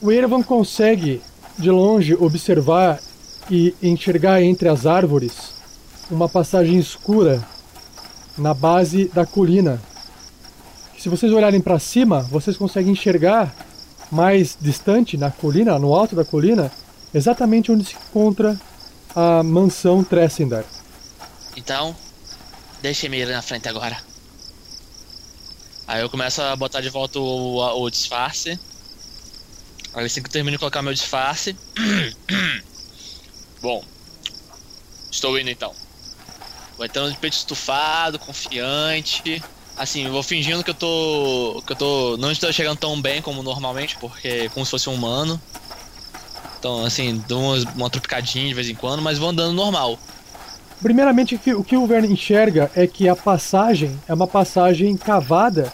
O 0.00 0.10
Erevan 0.10 0.42
consegue 0.42 1.22
de 1.58 1.70
longe 1.70 2.14
observar 2.14 2.98
e 3.50 3.74
enxergar 3.82 4.42
entre 4.42 4.68
as 4.68 4.86
árvores 4.86 5.52
uma 6.10 6.28
passagem 6.28 6.78
escura 6.78 7.46
na 8.36 8.54
base 8.54 9.06
da 9.08 9.26
colina. 9.26 9.80
Se 10.98 11.08
vocês 11.08 11.32
olharem 11.32 11.60
para 11.60 11.78
cima, 11.78 12.20
vocês 12.22 12.56
conseguem 12.56 12.92
enxergar 12.92 13.54
mais 14.10 14.56
distante 14.60 15.16
na 15.16 15.30
colina, 15.30 15.78
no 15.78 15.94
alto 15.94 16.16
da 16.16 16.24
colina, 16.24 16.70
exatamente 17.14 17.70
onde 17.70 17.84
se 17.84 17.94
encontra 17.94 18.58
a 19.14 19.42
mansão 19.42 20.02
Tressendar. 20.02 20.64
Então, 21.56 21.94
deixem-me 22.80 23.18
ir 23.18 23.28
na 23.28 23.42
frente 23.42 23.68
agora. 23.68 23.96
Aí 25.86 26.00
eu 26.00 26.08
começo 26.08 26.40
a 26.40 26.54
botar 26.54 26.80
de 26.80 26.88
volta 26.88 27.18
o, 27.18 27.82
o 27.82 27.90
disfarce. 27.90 28.58
Aí 29.92 30.06
assim 30.06 30.22
que 30.22 30.28
eu 30.28 30.32
termino 30.32 30.56
de 30.56 30.58
colocar 30.58 30.82
meu 30.82 30.94
disfarce. 30.94 31.56
Bom, 33.60 33.84
estou 35.10 35.38
indo 35.38 35.50
então. 35.50 35.74
Vou 36.76 36.86
entrando 36.86 37.10
de 37.10 37.18
peito 37.18 37.34
estufado, 37.34 38.18
confiante. 38.18 39.42
Assim, 39.80 40.06
vou 40.10 40.22
fingindo 40.22 40.62
que 40.62 40.68
eu 40.68 40.74
tô. 40.74 41.62
que 41.66 41.72
eu 41.72 41.76
tô. 41.76 42.16
não 42.18 42.30
estou 42.30 42.52
chegando 42.52 42.76
tão 42.76 43.00
bem 43.00 43.22
como 43.22 43.42
normalmente, 43.42 43.96
porque 43.98 44.50
como 44.50 44.66
se 44.66 44.70
fosse 44.70 44.90
um 44.90 44.94
humano. 44.94 45.40
Então, 46.58 46.84
assim, 46.84 47.24
dou 47.26 47.40
umas- 47.40 47.64
uma 47.64 47.88
tropicadinha 47.88 48.46
de 48.46 48.52
vez 48.52 48.68
em 48.68 48.74
quando, 48.74 49.00
mas 49.00 49.16
vou 49.16 49.30
andando 49.30 49.54
normal. 49.54 49.98
Primeiramente, 50.82 51.40
o 51.56 51.64
que 51.64 51.76
o 51.78 51.86
Verne 51.86 52.12
enxerga 52.12 52.70
é 52.76 52.86
que 52.86 53.08
a 53.08 53.16
passagem 53.16 53.98
é 54.06 54.12
uma 54.12 54.26
passagem 54.26 54.94
cavada 54.98 55.72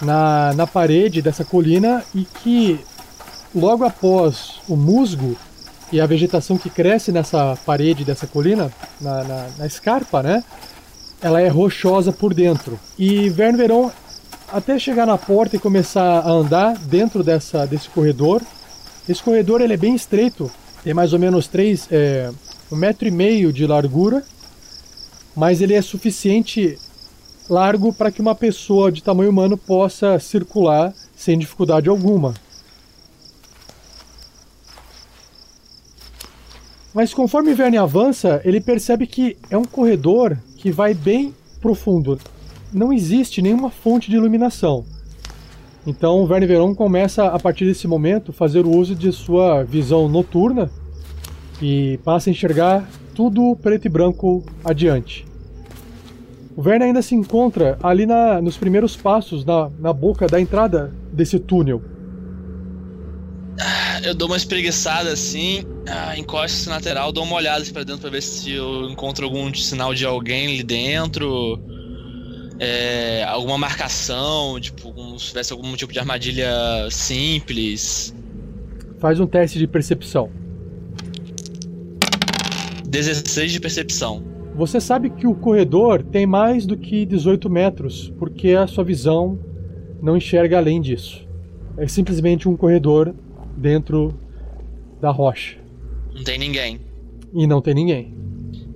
na, 0.00 0.54
na 0.54 0.66
parede 0.66 1.20
dessa 1.20 1.44
colina 1.44 2.02
e 2.14 2.24
que 2.42 2.80
logo 3.54 3.84
após 3.84 4.54
o 4.66 4.74
musgo 4.74 5.36
e 5.92 6.00
a 6.00 6.06
vegetação 6.06 6.56
que 6.56 6.70
cresce 6.70 7.12
nessa 7.12 7.58
parede 7.66 8.04
dessa 8.06 8.26
colina, 8.26 8.72
na, 8.98 9.22
na, 9.22 9.48
na 9.58 9.66
escarpa, 9.66 10.22
né? 10.22 10.42
Ela 11.24 11.40
é 11.40 11.48
rochosa 11.48 12.12
por 12.12 12.34
dentro. 12.34 12.78
E 12.98 13.30
Verne 13.30 13.56
Veron, 13.56 13.90
até 14.52 14.78
chegar 14.78 15.06
na 15.06 15.16
porta 15.16 15.56
e 15.56 15.58
começar 15.58 16.20
a 16.20 16.30
andar 16.30 16.76
dentro 16.76 17.24
dessa, 17.24 17.66
desse 17.66 17.88
corredor, 17.88 18.42
esse 19.08 19.22
corredor 19.22 19.62
ele 19.62 19.72
é 19.72 19.78
bem 19.78 19.94
estreito, 19.94 20.50
tem 20.82 20.92
mais 20.92 21.14
ou 21.14 21.18
menos 21.18 21.46
três, 21.48 21.88
é, 21.90 22.30
um 22.70 22.76
metro 22.76 23.08
e 23.08 23.10
meio 23.10 23.54
de 23.54 23.66
largura, 23.66 24.22
mas 25.34 25.62
ele 25.62 25.72
é 25.72 25.80
suficiente 25.80 26.78
largo 27.48 27.90
para 27.90 28.10
que 28.10 28.20
uma 28.20 28.34
pessoa 28.34 28.92
de 28.92 29.02
tamanho 29.02 29.30
humano 29.30 29.56
possa 29.56 30.18
circular 30.18 30.92
sem 31.16 31.38
dificuldade 31.38 31.88
alguma. 31.88 32.34
Mas 36.92 37.14
conforme 37.14 37.54
Verne 37.54 37.78
avança, 37.78 38.42
ele 38.44 38.60
percebe 38.60 39.06
que 39.06 39.38
é 39.48 39.56
um 39.56 39.64
corredor 39.64 40.36
que 40.64 40.72
vai 40.72 40.94
bem 40.94 41.34
profundo. 41.60 42.18
Não 42.72 42.90
existe 42.90 43.42
nenhuma 43.42 43.68
fonte 43.68 44.10
de 44.10 44.16
iluminação. 44.16 44.82
Então 45.86 46.26
Verne 46.26 46.46
Veron 46.46 46.74
começa 46.74 47.26
a 47.26 47.38
partir 47.38 47.66
desse 47.66 47.86
momento 47.86 48.32
fazer 48.32 48.64
o 48.64 48.74
uso 48.74 48.94
de 48.94 49.12
sua 49.12 49.62
visão 49.62 50.08
noturna 50.08 50.70
e 51.60 52.00
passa 52.02 52.30
a 52.30 52.32
enxergar 52.32 52.88
tudo 53.14 53.54
preto 53.56 53.84
e 53.84 53.90
branco 53.90 54.42
adiante. 54.64 55.26
O 56.56 56.62
Verne 56.62 56.86
ainda 56.86 57.02
se 57.02 57.14
encontra 57.14 57.78
ali 57.82 58.06
na, 58.06 58.40
nos 58.40 58.56
primeiros 58.56 58.96
passos, 58.96 59.44
na, 59.44 59.70
na 59.78 59.92
boca 59.92 60.26
da 60.26 60.40
entrada 60.40 60.94
desse 61.12 61.38
túnel. 61.38 61.82
Eu 64.04 64.12
dou 64.12 64.28
uma 64.28 64.36
espreguiçada 64.36 65.10
assim, 65.10 65.64
ah, 65.88 66.14
encosto 66.18 66.68
na 66.68 66.74
lateral, 66.74 67.10
dou 67.10 67.24
uma 67.24 67.36
olhada 67.36 67.62
assim 67.62 67.72
pra 67.72 67.84
dentro 67.84 68.02
pra 68.02 68.10
ver 68.10 68.20
se 68.20 68.52
eu 68.52 68.90
encontro 68.90 69.24
algum 69.24 69.52
sinal 69.54 69.94
de 69.94 70.04
alguém 70.04 70.46
ali 70.48 70.62
dentro. 70.62 71.58
É, 72.60 73.24
alguma 73.24 73.56
marcação, 73.56 74.60
tipo, 74.60 74.92
como 74.92 75.18
se 75.18 75.28
tivesse 75.28 75.54
algum 75.54 75.74
tipo 75.74 75.90
de 75.90 75.98
armadilha 75.98 76.52
simples. 76.90 78.14
Faz 78.98 79.18
um 79.18 79.26
teste 79.26 79.58
de 79.58 79.66
percepção. 79.66 80.30
16 82.86 83.52
de 83.52 83.58
percepção. 83.58 84.22
Você 84.54 84.82
sabe 84.82 85.08
que 85.08 85.26
o 85.26 85.34
corredor 85.34 86.02
tem 86.02 86.26
mais 86.26 86.66
do 86.66 86.76
que 86.76 87.06
18 87.06 87.48
metros, 87.48 88.12
porque 88.18 88.50
a 88.50 88.66
sua 88.66 88.84
visão 88.84 89.38
não 90.02 90.14
enxerga 90.14 90.58
além 90.58 90.78
disso. 90.82 91.26
É 91.78 91.88
simplesmente 91.88 92.46
um 92.46 92.54
corredor 92.54 93.14
dentro 93.56 94.18
da 95.00 95.10
rocha. 95.10 95.56
Não 96.14 96.24
tem 96.24 96.38
ninguém. 96.38 96.80
E 97.32 97.46
não 97.46 97.60
tem 97.60 97.74
ninguém. 97.74 98.14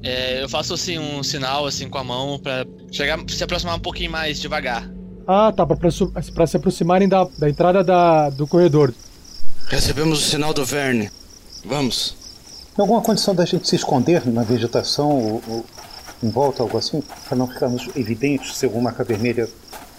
É, 0.03 0.43
eu 0.43 0.49
faço 0.49 0.75
assim 0.75 0.99
um 0.99 1.23
sinal 1.23 1.67
assim 1.67 1.89
com 1.89 1.99
a 1.99 2.05
mão 2.05 2.39
pra 2.39 2.65
chegar, 2.91 3.19
se 3.29 3.43
aproximar 3.43 3.77
um 3.77 3.81
pouquinho 3.81 4.11
mais 4.11 4.41
devagar. 4.41 4.91
Ah, 5.27 5.53
tá, 5.53 5.67
pra, 5.67 5.77
pra 5.77 6.47
se 6.47 6.57
aproximarem 6.57 7.09
da, 7.09 7.25
da 7.25 7.49
entrada 7.51 7.85
da, 7.85 8.31
do 8.31 8.47
corredor. 8.47 8.95
Recebemos 9.69 10.21
o 10.21 10.31
sinal 10.31 10.55
do 10.55 10.65
Verne. 10.65 11.11
Vamos. 11.65 12.17
Tem 12.75 12.83
alguma 12.83 13.03
condição 13.03 13.35
da 13.35 13.45
gente 13.45 13.69
se 13.69 13.77
esconder 13.77 14.27
na 14.27 14.43
vegetação 14.43 15.11
ou, 15.11 15.43
ou 15.47 15.67
em 16.23 16.31
volta, 16.31 16.63
algo 16.63 16.79
assim? 16.79 17.03
Para 17.29 17.37
não 17.37 17.47
ficarmos 17.47 17.89
evidentes 17.95 18.57
se 18.57 18.65
alguma 18.65 18.85
marca 18.85 19.05
vermelha 19.05 19.49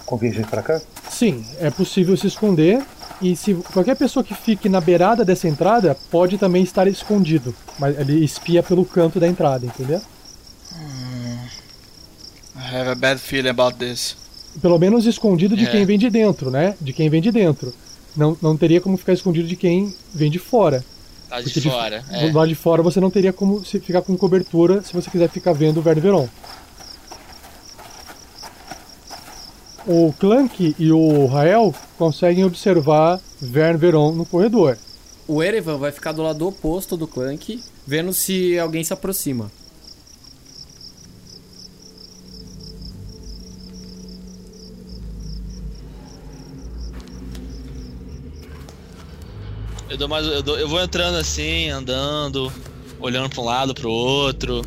convergir 0.06 0.48
para 0.48 0.63
cá? 0.63 0.82
Sim, 1.10 1.46
é 1.60 1.70
possível 1.70 2.18
se 2.18 2.26
esconder. 2.28 2.84
E 3.21 3.36
se 3.36 3.53
qualquer 3.73 3.95
pessoa 3.97 4.23
que 4.23 4.34
fique 4.34 4.69
na 4.69 4.79
beirada 4.79 5.25
dessa 5.25 5.47
entrada 5.47 5.95
pode 6.10 6.38
também 6.38 6.63
estar 6.63 6.88
escondido. 6.88 7.53
Mas 7.77 7.97
ele 7.99 8.23
espia 8.23 8.63
pelo 8.63 8.86
canto 8.86 9.19
da 9.19 9.27
entrada, 9.27 9.65
entendeu? 9.65 10.01
I 12.55 12.75
have 12.75 12.89
a 12.89 12.95
bad 12.95 13.19
feeling 13.19 13.49
about 13.49 13.77
this. 13.77 14.15
Pelo 14.62 14.77
menos 14.79 15.05
escondido 15.05 15.55
de 15.55 15.65
É. 15.65 15.71
quem 15.71 15.86
vem 15.86 15.97
de 15.97 16.10
dentro, 16.10 16.49
né? 16.49 16.75
De 16.79 16.91
quem 16.93 17.10
vem 17.10 17.21
de 17.21 17.32
dentro. 17.32 17.73
Não, 18.15 18.38
não 18.41 18.58
teria 18.58 18.82
como 18.82 18.97
ficar 18.97 19.13
escondido 19.13 19.47
de 19.47 19.55
quem 19.55 19.93
vem 20.13 20.32
de 20.32 20.39
fora. 20.39 20.84
Tá 21.29 21.39
de 21.41 21.51
Porque 21.51 21.69
fora. 21.69 22.03
é. 22.10 22.27
Do 22.29 22.38
lado 22.38 22.47
de 22.49 22.55
fora 22.55 22.82
você 22.82 22.99
não 22.99 23.12
teria 23.12 23.32
como 23.32 23.62
ficar 23.63 24.01
com 24.01 24.17
cobertura 24.17 24.82
se 24.82 24.91
você 24.93 25.10
quiser 25.12 25.29
ficar 25.29 25.53
vendo 25.53 25.77
o 25.77 25.82
Verne 25.82 26.01
Veron. 26.01 26.27
O 29.91 30.13
Clank 30.13 30.75
e 30.78 30.91
o 30.91 31.25
Rael 31.25 31.73
conseguem 31.97 32.45
observar 32.45 33.19
Verne 33.41 33.80
Veron 33.80 34.12
no 34.12 34.23
corredor. 34.23 34.78
O 35.28 35.41
Erevan 35.41 35.78
vai 35.80 35.91
ficar 35.91 36.12
do 36.12 36.21
lado 36.21 36.47
oposto 36.47 36.95
do 36.95 37.08
Clank, 37.08 37.60
vendo 37.88 38.13
se 38.13 38.60
alguém 38.60 38.84
se 38.84 38.93
aproxima. 38.93 39.49
Eu 49.89 49.97
dou 49.97 50.08
mais. 50.08 50.25
Eu, 50.28 50.43
dou- 50.43 50.58
eu 50.60 50.67
vou 50.67 50.82
entrando 50.82 51.17
assim, 51.17 51.69
andando, 51.69 52.52
olhando 52.99 53.30
pra 53.30 53.41
um 53.41 53.45
lado, 53.45 53.73
pro 53.73 53.89
outro. 53.89 54.62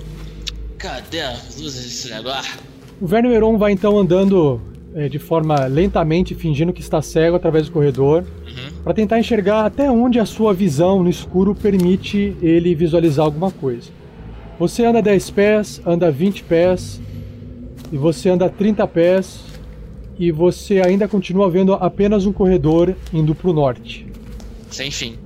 Cadê 0.78 1.20
as 1.20 1.58
luzes 1.60 1.84
desse 1.84 2.10
negócio? 2.10 2.58
O 3.00 3.06
Verne 3.06 3.28
Veron 3.28 3.56
vai 3.56 3.72
então 3.72 3.98
andando 3.98 4.60
eh, 4.94 5.08
de 5.08 5.18
forma 5.18 5.66
lentamente, 5.66 6.34
fingindo 6.34 6.72
que 6.72 6.80
está 6.80 7.00
cego 7.02 7.36
através 7.36 7.66
do 7.66 7.72
corredor, 7.72 8.24
para 8.84 8.92
tentar 8.94 9.18
enxergar 9.18 9.64
até 9.64 9.90
onde 9.90 10.18
a 10.18 10.26
sua 10.26 10.52
visão 10.52 11.02
no 11.02 11.08
escuro 11.10 11.54
permite 11.54 12.36
ele 12.42 12.74
visualizar 12.74 13.24
alguma 13.24 13.50
coisa. 13.50 13.90
Você 14.58 14.84
anda 14.84 15.00
10 15.02 15.30
pés, 15.30 15.80
anda 15.86 16.10
20 16.10 16.44
pés, 16.44 17.00
e 17.90 17.96
você 17.96 18.28
anda 18.28 18.48
30 18.48 18.86
pés, 18.86 19.40
e 20.18 20.30
você 20.30 20.80
ainda 20.80 21.08
continua 21.08 21.50
vendo 21.50 21.72
apenas 21.74 22.26
um 22.26 22.32
corredor 22.32 22.94
indo 23.12 23.34
para 23.34 23.50
o 23.50 23.52
norte. 23.52 24.06
Sem 24.70 24.90
fim. 24.90 25.16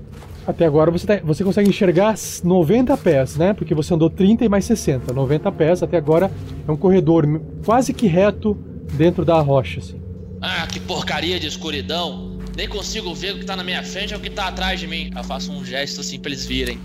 Até 0.46 0.64
agora 0.64 0.90
você, 0.92 1.06
tá- 1.06 1.20
você 1.24 1.42
consegue 1.42 1.68
enxergar 1.68 2.14
90 2.44 2.96
pés, 2.96 3.36
né? 3.36 3.52
Porque 3.52 3.74
você 3.74 3.92
andou 3.94 4.08
30 4.08 4.44
e 4.44 4.48
mais 4.48 4.64
60. 4.64 5.12
90 5.12 5.50
pés 5.50 5.82
até 5.82 5.96
agora 5.96 6.30
é 6.66 6.70
um 6.70 6.76
corredor 6.76 7.26
quase 7.64 7.92
que 7.92 8.06
reto 8.06 8.56
dentro 8.94 9.24
da 9.24 9.40
rocha. 9.40 9.80
Assim. 9.80 10.00
Ah, 10.40 10.66
que 10.66 10.80
porcaria 10.80 11.38
de 11.38 11.46
escuridão. 11.46 12.38
Nem 12.56 12.68
consigo 12.68 13.14
ver 13.14 13.34
o 13.34 13.38
que 13.38 13.44
tá 13.44 13.54
na 13.54 13.62
minha 13.62 13.82
frente 13.82 14.14
ou 14.14 14.20
o 14.20 14.22
que 14.22 14.30
tá 14.30 14.48
atrás 14.48 14.80
de 14.80 14.86
mim. 14.86 15.10
Eu 15.14 15.24
faço 15.24 15.52
um 15.52 15.64
gesto 15.64 16.00
assim 16.00 16.18
pra 16.18 16.30
eles 16.30 16.46
virem. 16.46 16.78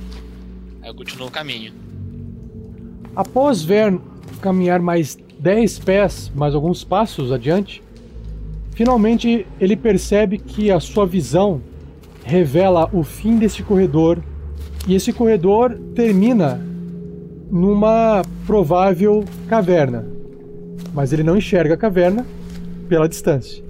Aí 0.82 0.90
eu 0.90 0.96
continuo 0.96 1.28
o 1.28 1.32
caminho. 1.32 1.74
Após 3.16 3.62
Vern 3.62 4.00
caminhar 4.42 4.82
mais 4.82 5.18
10 5.40 5.80
pés, 5.80 6.32
mais 6.36 6.54
alguns 6.54 6.84
passos 6.84 7.32
adiante, 7.32 7.82
finalmente 8.74 9.46
ele 9.60 9.76
percebe 9.76 10.38
que 10.38 10.72
a 10.72 10.80
sua 10.80 11.06
visão 11.06 11.62
revela 12.24 12.90
o 12.94 13.04
fim 13.04 13.38
deste 13.38 13.64
corredor 13.64 14.22
e 14.88 14.96
esse 14.96 15.14
corredor 15.14 15.78
termina 15.96 16.60
numa 17.50 18.22
provável 18.46 19.24
caverna. 19.48 20.11
Mas 20.94 21.14
ele 21.14 21.24
não 21.24 21.38
enxerga 21.38 21.74
a 21.74 21.78
caverna 21.78 22.26
pela 22.90 23.08
distância. 23.08 23.64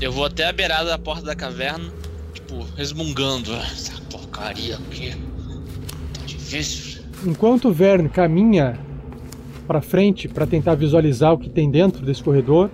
Eu 0.00 0.12
vou 0.12 0.24
até 0.24 0.46
a 0.48 0.52
beirada 0.52 0.90
da 0.90 0.98
porta 0.98 1.24
da 1.26 1.34
caverna, 1.34 1.90
tipo, 2.32 2.64
resmungando. 2.76 3.52
"Ah, 3.52 3.62
Essa 3.72 4.00
porcaria 4.10 4.76
aqui. 4.76 5.10
Tá 5.10 6.24
difícil. 6.24 7.02
Enquanto 7.26 7.72
Vern 7.72 8.08
caminha 8.08 8.78
para 9.66 9.80
frente 9.80 10.28
para 10.28 10.46
tentar 10.46 10.76
visualizar 10.76 11.32
o 11.32 11.38
que 11.38 11.50
tem 11.50 11.68
dentro 11.70 12.06
desse 12.06 12.22
corredor, 12.22 12.70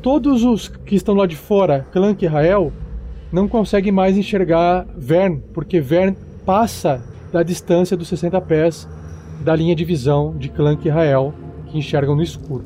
todos 0.00 0.42
os 0.42 0.68
que 0.68 0.94
estão 0.96 1.14
lá 1.14 1.26
de 1.26 1.36
fora, 1.36 1.86
Clank 1.92 2.24
e 2.24 2.28
Rael, 2.28 2.72
não 3.30 3.46
conseguem 3.46 3.92
mais 3.92 4.16
enxergar 4.16 4.86
Vern, 4.96 5.42
porque 5.52 5.80
Vern 5.80 6.16
passa 6.46 7.02
da 7.32 7.42
distância 7.42 7.96
dos 7.96 8.08
60 8.08 8.40
pés 8.40 8.88
da 9.42 9.54
linha 9.54 9.74
de 9.74 9.84
visão 9.84 10.34
de 10.38 10.48
Clank 10.48 10.86
e 10.86 10.90
Rael, 10.90 11.34
que 11.66 11.76
enxergam 11.76 12.16
no 12.16 12.22
escuro. 12.22 12.64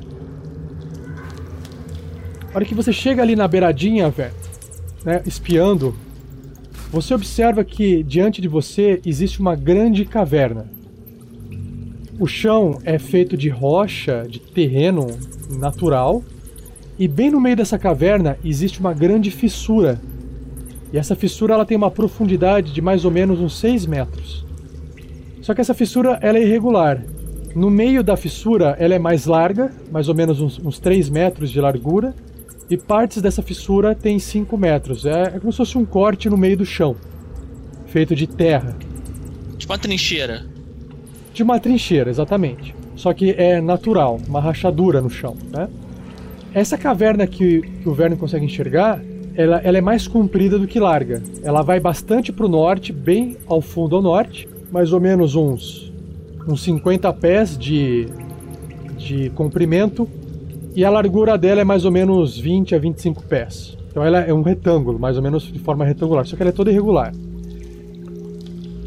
Hora 2.58 2.64
que 2.64 2.74
você 2.74 2.92
chega 2.92 3.22
ali 3.22 3.36
na 3.36 3.46
beiradinha, 3.46 4.10
Vern, 4.10 4.34
né, 5.04 5.22
espiando, 5.24 5.94
você 6.90 7.14
observa 7.14 7.62
que 7.62 8.02
diante 8.02 8.42
de 8.42 8.48
você 8.48 9.00
existe 9.06 9.38
uma 9.38 9.54
grande 9.54 10.04
caverna. 10.04 10.68
O 12.18 12.26
chão 12.26 12.80
é 12.82 12.98
feito 12.98 13.36
de 13.36 13.48
rocha, 13.48 14.26
de 14.28 14.40
terreno 14.40 15.06
natural, 15.50 16.20
e 16.98 17.06
bem 17.06 17.30
no 17.30 17.40
meio 17.40 17.54
dessa 17.54 17.78
caverna 17.78 18.36
existe 18.44 18.80
uma 18.80 18.92
grande 18.92 19.30
fissura. 19.30 20.00
E 20.92 20.98
essa 20.98 21.14
fissura 21.14 21.54
ela 21.54 21.64
tem 21.64 21.76
uma 21.76 21.92
profundidade 21.92 22.72
de 22.72 22.82
mais 22.82 23.04
ou 23.04 23.12
menos 23.12 23.38
uns 23.38 23.56
6 23.56 23.86
metros. 23.86 24.44
Só 25.42 25.54
que 25.54 25.60
essa 25.60 25.74
fissura 25.74 26.18
ela 26.20 26.38
é 26.38 26.42
irregular. 26.42 27.04
No 27.54 27.70
meio 27.70 28.02
da 28.02 28.16
fissura 28.16 28.74
ela 28.80 28.96
é 28.96 28.98
mais 28.98 29.26
larga, 29.26 29.70
mais 29.92 30.08
ou 30.08 30.14
menos 30.16 30.40
uns, 30.40 30.58
uns 30.58 30.80
3 30.80 31.08
metros 31.08 31.52
de 31.52 31.60
largura, 31.60 32.16
e 32.70 32.76
partes 32.76 33.22
dessa 33.22 33.42
fissura 33.42 33.94
têm 33.94 34.18
5 34.18 34.56
metros. 34.58 35.06
É, 35.06 35.22
é 35.22 35.38
como 35.38 35.50
se 35.52 35.58
fosse 35.58 35.78
um 35.78 35.84
corte 35.84 36.28
no 36.28 36.36
meio 36.36 36.56
do 36.56 36.66
chão, 36.66 36.96
feito 37.86 38.14
de 38.14 38.26
terra. 38.26 38.76
Tipo 39.56 39.72
uma 39.72 39.78
trincheira. 39.78 40.46
De 41.32 41.42
uma 41.42 41.58
trincheira, 41.58 42.10
exatamente. 42.10 42.74
Só 42.94 43.12
que 43.12 43.30
é 43.32 43.60
natural, 43.60 44.20
uma 44.28 44.40
rachadura 44.40 45.00
no 45.00 45.08
chão, 45.08 45.36
né? 45.50 45.68
Essa 46.52 46.76
caverna 46.76 47.26
que, 47.26 47.60
que 47.60 47.88
o 47.88 47.94
Verne 47.94 48.16
consegue 48.16 48.44
enxergar, 48.44 49.00
ela, 49.36 49.58
ela 49.58 49.78
é 49.78 49.80
mais 49.80 50.08
comprida 50.08 50.58
do 50.58 50.66
que 50.66 50.80
larga. 50.80 51.22
Ela 51.42 51.62
vai 51.62 51.78
bastante 51.78 52.32
para 52.32 52.44
o 52.44 52.48
norte, 52.48 52.92
bem 52.92 53.36
ao 53.46 53.60
fundo 53.60 53.94
ao 53.94 54.02
norte, 54.02 54.48
mais 54.72 54.92
ou 54.92 55.00
menos 55.00 55.36
uns, 55.36 55.92
uns 56.46 56.62
50 56.62 57.12
pés 57.12 57.56
de, 57.56 58.08
de 58.96 59.30
comprimento 59.30 60.08
e 60.78 60.84
a 60.84 60.90
largura 60.90 61.36
dela 61.36 61.62
é 61.62 61.64
mais 61.64 61.84
ou 61.84 61.90
menos 61.90 62.38
20 62.38 62.76
a 62.76 62.78
25 62.78 63.24
pés. 63.24 63.76
Então 63.90 64.04
ela 64.04 64.20
é 64.20 64.32
um 64.32 64.42
retângulo, 64.42 64.96
mais 64.96 65.16
ou 65.16 65.22
menos 65.24 65.42
de 65.52 65.58
forma 65.58 65.84
retangular, 65.84 66.24
só 66.24 66.36
que 66.36 66.42
ela 66.44 66.50
é 66.50 66.52
toda 66.52 66.70
irregular. 66.70 67.12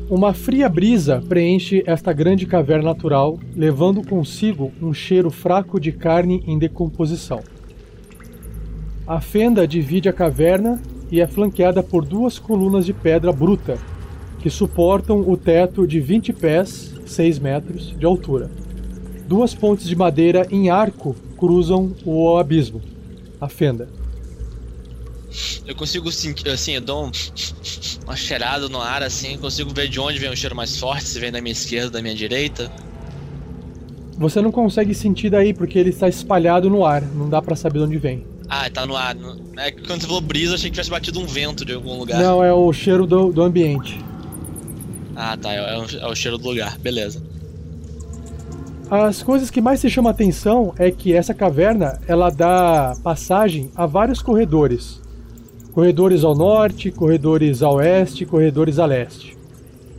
Uma 0.10 0.34
fria 0.34 0.70
brisa 0.70 1.22
preenche 1.28 1.84
esta 1.86 2.14
grande 2.14 2.46
caverna 2.46 2.86
natural, 2.86 3.38
levando 3.54 4.08
consigo 4.08 4.72
um 4.82 4.94
cheiro 4.94 5.30
fraco 5.30 5.82
de 5.82 5.92
carne 5.92 6.42
em 6.48 6.58
decomposição. 6.58 7.42
A 9.06 9.20
fenda 9.20 9.68
divide 9.68 10.08
a 10.08 10.14
caverna 10.14 10.82
e 11.12 11.20
é 11.20 11.28
flanqueada 11.28 11.84
por 11.84 12.06
duas 12.06 12.40
colunas 12.40 12.86
de 12.86 12.94
pedra 12.94 13.34
bruta, 13.34 13.78
que 14.40 14.50
suportam 14.50 15.30
o 15.30 15.36
teto 15.36 15.86
de 15.86 16.00
20 16.00 16.32
pés, 16.32 16.96
6 17.06 17.38
metros, 17.40 17.94
de 18.00 18.06
altura. 18.06 18.50
Duas 19.32 19.54
pontes 19.56 19.88
de 19.88 19.96
madeira 19.96 20.46
em 20.52 20.70
arco 20.70 21.16
cruzam 21.38 21.96
o 22.04 22.38
abismo, 22.38 22.82
a 23.40 23.48
fenda. 23.48 23.88
Eu 25.66 25.74
consigo 25.74 26.12
sentir, 26.12 26.50
assim, 26.50 26.74
eu 26.74 26.82
dou 26.82 27.06
um, 27.06 27.12
uma 28.04 28.18
cheirada 28.18 28.68
no 28.68 28.82
ar, 28.82 29.02
assim, 29.02 29.38
consigo 29.38 29.74
ver 29.74 29.88
de 29.88 30.02
onde 30.02 30.20
vem 30.20 30.30
o 30.30 30.36
cheiro 30.36 30.54
mais 30.54 30.78
forte, 30.78 31.06
se 31.06 31.18
vem 31.18 31.32
da 31.32 31.40
minha 31.40 31.54
esquerda 31.54 31.86
ou 31.86 31.92
da 31.94 32.02
minha 32.02 32.14
direita. 32.14 32.70
Você 34.18 34.42
não 34.42 34.52
consegue 34.52 34.94
sentir 34.94 35.30
daí 35.30 35.54
porque 35.54 35.80
ele 35.80 35.92
está 35.92 36.10
espalhado 36.10 36.70
no 36.70 36.86
ar, 36.86 37.02
não 37.02 37.30
dá 37.30 37.42
pra 37.42 37.56
saber 37.56 37.80
de 37.80 37.86
onde 37.86 37.98
vem. 37.98 38.26
Ah, 38.50 38.70
tá 38.70 38.86
no 38.86 38.98
ar. 38.98 39.16
É 39.60 39.72
que 39.72 39.82
quando 39.88 40.02
você 40.02 40.08
falou 40.08 40.20
brisa, 40.20 40.52
eu 40.52 40.56
achei 40.56 40.70
que 40.70 40.74
tivesse 40.76 40.90
batido 40.90 41.22
um 41.22 41.26
vento 41.26 41.64
de 41.64 41.72
algum 41.72 41.98
lugar. 41.98 42.22
Não, 42.22 42.44
é 42.44 42.52
o 42.52 42.74
cheiro 42.74 43.08
do, 43.08 43.32
do 43.32 43.42
ambiente. 43.42 43.98
Ah, 45.16 45.38
tá, 45.38 45.54
é, 45.54 45.78
o- 45.78 45.86
é 46.02 46.08
o 46.08 46.16
cheiro 46.16 46.38
do 46.38 46.50
lugar, 46.50 46.78
beleza. 46.80 47.31
As 48.92 49.24
coisas 49.24 49.50
que 49.50 49.62
mais 49.62 49.80
se 49.80 49.90
chamam 49.90 50.10
a 50.10 50.12
atenção 50.12 50.74
é 50.78 50.92
que 50.92 51.14
essa 51.14 51.34
caverna 51.34 51.98
ela 52.10 52.30
dá 52.30 52.94
passagem 53.02 53.72
a 53.74 53.86
vários 53.86 54.22
corredores. 54.22 55.00
Corredores 55.72 56.26
ao 56.26 56.36
norte, 56.36 56.92
corredores 56.92 57.64
a 57.64 57.70
oeste, 57.70 58.26
corredores 58.26 58.80
a 58.80 58.86
leste. 58.86 59.38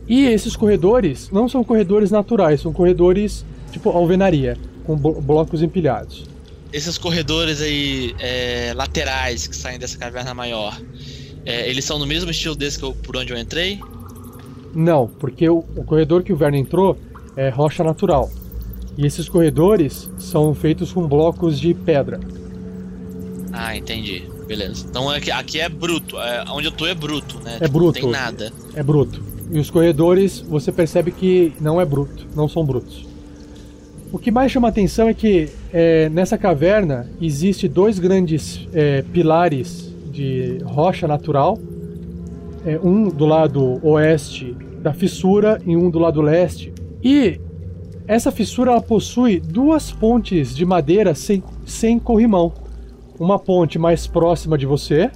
E 0.07 0.27
esses 0.27 0.55
corredores 0.55 1.31
não 1.31 1.49
são 1.49 1.63
corredores 1.63 2.11
naturais, 2.11 2.61
são 2.61 2.71
corredores 2.71 3.43
tipo 3.71 3.89
alvenaria, 3.89 4.55
com 4.85 4.95
blo- 4.95 5.19
blocos 5.19 5.63
empilhados. 5.63 6.25
Esses 6.71 6.95
corredores 6.95 7.61
aí 7.61 8.13
é, 8.19 8.73
laterais 8.75 9.47
que 9.47 9.55
saem 9.55 9.79
dessa 9.79 9.97
caverna 9.97 10.35
maior, 10.35 10.79
é, 11.47 11.67
eles 11.67 11.83
são 11.83 11.97
no 11.97 12.05
mesmo 12.05 12.29
estilo 12.29 12.55
desse 12.55 12.77
que 12.77 12.85
eu, 12.85 12.93
por 12.93 13.17
onde 13.17 13.33
eu 13.33 13.39
entrei? 13.39 13.79
Não, 14.75 15.07
porque 15.07 15.49
o, 15.49 15.63
o 15.75 15.83
corredor 15.83 16.21
que 16.21 16.31
o 16.31 16.35
Verno 16.35 16.57
entrou 16.57 16.95
é 17.35 17.49
rocha 17.49 17.83
natural. 17.83 18.29
E 18.97 19.05
esses 19.05 19.27
corredores 19.27 20.09
são 20.17 20.53
feitos 20.53 20.91
com 20.91 21.07
blocos 21.07 21.59
de 21.59 21.73
pedra. 21.73 22.19
Ah, 23.51 23.75
entendi. 23.75 24.23
Beleza. 24.47 24.85
Então 24.89 25.09
aqui, 25.09 25.31
aqui 25.31 25.59
é 25.59 25.69
bruto. 25.69 26.19
É, 26.19 26.43
onde 26.49 26.67
eu 26.67 26.71
tô 26.71 26.85
é 26.85 26.93
bruto, 26.93 27.39
né? 27.43 27.57
É 27.59 27.65
Tipo, 27.65 27.79
bruto. 27.79 28.01
Não 28.01 28.11
tem 28.11 28.21
nada. 28.21 28.51
É 28.75 28.83
bruto. 28.83 29.21
E 29.51 29.59
os 29.59 29.69
corredores, 29.69 30.39
você 30.41 30.71
percebe 30.71 31.11
que 31.11 31.53
não 31.59 31.79
é 31.79 31.85
bruto, 31.85 32.25
não 32.35 32.47
são 32.47 32.65
brutos. 32.65 33.05
O 34.11 34.17
que 34.19 34.31
mais 34.31 34.51
chama 34.51 34.67
atenção 34.67 35.07
é 35.07 35.13
que 35.13 35.49
é, 35.71 36.07
nessa 36.09 36.37
caverna 36.37 37.09
existe 37.21 37.67
dois 37.67 37.97
grandes 37.97 38.67
é, 38.73 39.01
pilares 39.01 39.93
de 40.11 40.59
rocha 40.63 41.07
natural, 41.07 41.57
é, 42.65 42.79
um 42.83 43.09
do 43.09 43.25
lado 43.25 43.79
oeste 43.83 44.55
da 44.81 44.93
fissura 44.93 45.59
e 45.65 45.75
um 45.75 45.89
do 45.89 45.97
lado 45.99 46.21
leste. 46.21 46.71
E 47.03 47.39
essa 48.07 48.31
fissura 48.31 48.79
possui 48.81 49.39
duas 49.39 49.91
pontes 49.91 50.55
de 50.55 50.65
madeira 50.65 51.15
sem, 51.15 51.41
sem 51.65 51.97
corrimão. 51.97 52.51
Uma 53.19 53.39
ponte 53.39 53.79
mais 53.79 54.07
próxima 54.07 54.57
de 54.57 54.65
você 54.65 55.09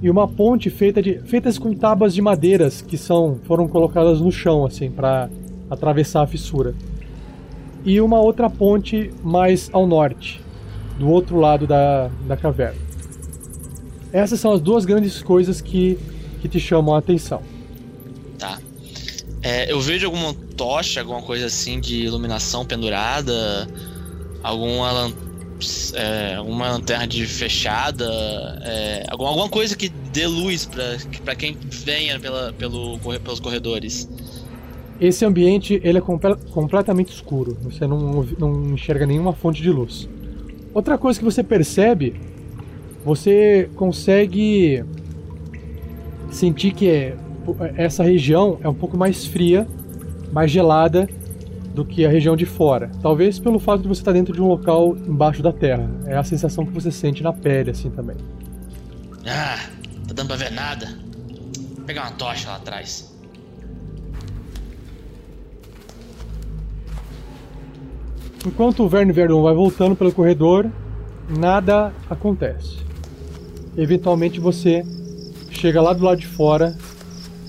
e 0.00 0.08
uma 0.08 0.26
ponte 0.26 0.70
feita 0.70 1.02
de 1.02 1.18
feitas 1.20 1.58
com 1.58 1.74
tábuas 1.74 2.14
de 2.14 2.22
madeiras 2.22 2.80
que 2.80 2.96
são 2.96 3.38
foram 3.44 3.66
colocadas 3.66 4.20
no 4.20 4.30
chão 4.30 4.64
assim 4.64 4.90
para 4.90 5.28
atravessar 5.70 6.22
a 6.22 6.26
fissura. 6.26 6.74
E 7.84 8.00
uma 8.00 8.20
outra 8.20 8.48
ponte 8.48 9.12
mais 9.22 9.68
ao 9.72 9.86
norte, 9.86 10.40
do 10.98 11.08
outro 11.08 11.38
lado 11.38 11.66
da, 11.66 12.08
da 12.26 12.36
caverna. 12.36 12.80
Essas 14.12 14.40
são 14.40 14.52
as 14.52 14.60
duas 14.60 14.84
grandes 14.84 15.22
coisas 15.22 15.60
que, 15.60 15.98
que 16.40 16.48
te 16.48 16.58
chamam 16.58 16.94
a 16.94 16.98
atenção. 16.98 17.42
Tá. 18.38 18.58
É, 19.48 19.70
eu 19.70 19.80
vejo 19.80 20.06
alguma 20.06 20.34
tocha, 20.56 20.98
alguma 20.98 21.22
coisa 21.22 21.46
assim 21.46 21.78
de 21.78 22.00
iluminação 22.00 22.66
pendurada, 22.66 23.68
alguma, 24.42 24.90
lan- 24.90 25.12
é, 25.94 26.34
alguma 26.34 26.68
lanterna 26.72 27.06
de 27.06 27.24
fechada, 27.28 28.04
é, 28.64 29.04
alguma, 29.08 29.28
alguma 29.30 29.48
coisa 29.48 29.76
que 29.76 29.88
dê 29.88 30.26
luz 30.26 30.68
pra 31.24 31.36
quem 31.36 31.56
venha 31.70 32.18
pela, 32.18 32.52
pelo, 32.54 32.98
pelos 32.98 33.38
corredores. 33.38 34.08
Esse 35.00 35.24
ambiente 35.24 35.80
ele 35.84 35.98
é 35.98 36.00
comple- 36.00 36.34
completamente 36.50 37.12
escuro. 37.12 37.56
Você 37.62 37.86
não, 37.86 38.26
não 38.36 38.74
enxerga 38.74 39.06
nenhuma 39.06 39.32
fonte 39.32 39.62
de 39.62 39.70
luz. 39.70 40.08
Outra 40.74 40.98
coisa 40.98 41.20
que 41.20 41.24
você 41.24 41.44
percebe, 41.44 42.20
você 43.04 43.70
consegue 43.76 44.82
sentir 46.32 46.72
que 46.72 46.88
é- 46.88 47.16
essa 47.76 48.02
região 48.02 48.58
é 48.62 48.68
um 48.68 48.74
pouco 48.74 48.96
mais 48.96 49.26
fria, 49.26 49.66
mais 50.32 50.50
gelada 50.50 51.08
do 51.74 51.84
que 51.84 52.06
a 52.06 52.08
região 52.08 52.34
de 52.34 52.46
fora. 52.46 52.90
Talvez 53.02 53.38
pelo 53.38 53.58
fato 53.58 53.82
de 53.82 53.88
você 53.88 54.00
estar 54.00 54.12
dentro 54.12 54.32
de 54.32 54.40
um 54.40 54.48
local 54.48 54.96
embaixo 54.96 55.42
da 55.42 55.52
terra. 55.52 55.90
É 56.06 56.16
a 56.16 56.24
sensação 56.24 56.64
que 56.64 56.72
você 56.72 56.90
sente 56.90 57.22
na 57.22 57.32
pele 57.32 57.70
assim 57.70 57.90
também. 57.90 58.16
Ah, 59.26 59.58
tá 60.08 60.14
dando 60.14 60.28
pra 60.28 60.36
ver 60.36 60.52
nada. 60.52 60.88
Vou 61.76 61.84
pegar 61.84 62.02
uma 62.02 62.12
tocha 62.12 62.48
lá 62.48 62.56
atrás. 62.56 63.14
Enquanto 68.46 68.84
o 68.84 68.88
Verne 68.88 69.12
Verdon 69.12 69.42
vai 69.42 69.52
voltando 69.52 69.96
pelo 69.96 70.12
corredor, 70.12 70.70
nada 71.28 71.92
acontece. 72.08 72.78
Eventualmente 73.76 74.38
você 74.38 74.84
chega 75.50 75.82
lá 75.82 75.92
do 75.92 76.04
lado 76.04 76.20
de 76.20 76.26
fora, 76.26 76.76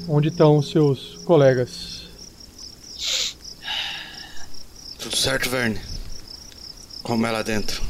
onde 0.08 0.30
estão 0.30 0.58
os 0.58 0.72
seus 0.72 1.17
colegas. 1.26 2.08
Tudo 5.00 5.15
certo, 5.15 5.50
Verne? 5.50 5.82
Como 7.04 7.26
é 7.26 7.32
lá 7.32 7.41
dentro? 7.41 7.84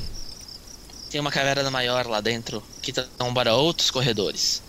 Tem 1.09 1.21
uma 1.21 1.31
caverna 1.31 1.69
maior 1.71 2.05
lá 2.07 2.19
dentro 2.19 2.61
que 2.81 2.91
estão 2.91 3.33
para 3.33 3.55
outros 3.55 3.89
corredores. 3.91 4.61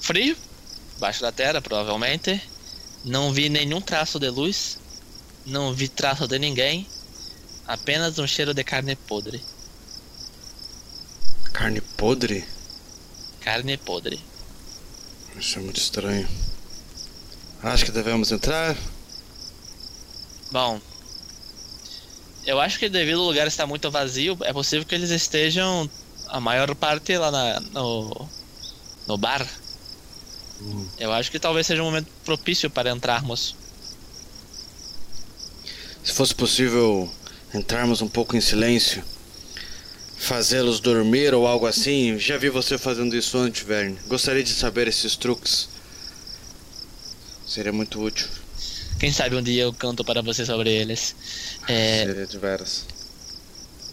Frio, 0.00 0.36
baixo 0.98 1.22
da 1.22 1.32
terra, 1.32 1.60
provavelmente. 1.60 2.40
Não 3.04 3.32
vi 3.32 3.48
nenhum 3.48 3.80
traço 3.80 4.18
de 4.18 4.28
luz. 4.28 4.78
Não 5.44 5.74
vi 5.74 5.88
traço 5.88 6.28
de 6.28 6.38
ninguém. 6.38 6.86
Apenas 7.66 8.18
um 8.18 8.26
cheiro 8.26 8.54
de 8.54 8.62
carne 8.62 8.94
podre. 8.94 9.42
Carne 11.52 11.80
podre? 11.80 12.44
Carne 13.40 13.76
podre. 13.76 14.20
Isso 15.38 15.58
é 15.58 15.62
muito 15.62 15.78
estranho. 15.78 16.28
Acho 17.62 17.84
que 17.84 17.90
devemos 17.92 18.32
entrar. 18.32 18.76
Bom, 20.50 20.80
eu 22.46 22.60
acho 22.60 22.78
que 22.78 22.88
devido 22.88 23.20
ao 23.20 23.26
lugar 23.26 23.46
estar 23.46 23.66
muito 23.66 23.90
vazio, 23.90 24.36
é 24.42 24.52
possível 24.52 24.84
que 24.86 24.94
eles 24.94 25.10
estejam 25.10 25.90
a 26.28 26.40
maior 26.40 26.74
parte 26.74 27.16
lá 27.18 27.30
na- 27.30 27.60
no, 27.60 28.28
no 29.06 29.16
bar. 29.18 29.46
Eu 30.98 31.12
acho 31.12 31.30
que 31.30 31.38
talvez 31.38 31.66
seja 31.66 31.82
um 31.82 31.86
momento 31.86 32.08
propício 32.24 32.70
para 32.70 32.90
entrarmos. 32.90 33.54
Se 36.02 36.12
fosse 36.12 36.34
possível 36.34 37.10
entrarmos 37.52 38.00
um 38.00 38.08
pouco 38.08 38.36
em 38.36 38.40
silêncio, 38.40 39.04
fazê-los 40.26 40.80
dormir 40.80 41.32
ou 41.32 41.46
algo 41.46 41.66
assim. 41.66 42.18
Já 42.18 42.36
vi 42.36 42.50
você 42.50 42.76
fazendo 42.76 43.14
isso 43.16 43.38
antes, 43.38 43.62
Verne. 43.62 43.96
Gostaria 44.08 44.42
de 44.42 44.50
saber 44.52 44.88
esses 44.88 45.14
truques. 45.16 45.68
Seria 47.46 47.72
muito 47.72 48.00
útil. 48.02 48.26
Quem 48.98 49.12
sabe 49.12 49.36
um 49.36 49.42
dia 49.42 49.62
eu 49.62 49.72
canto 49.72 50.04
para 50.04 50.20
você 50.22 50.44
sobre 50.44 50.70
eles. 50.70 51.14
É, 51.68 52.04
Seria 52.06 52.26
de 52.26 52.38
veras. 52.38 52.84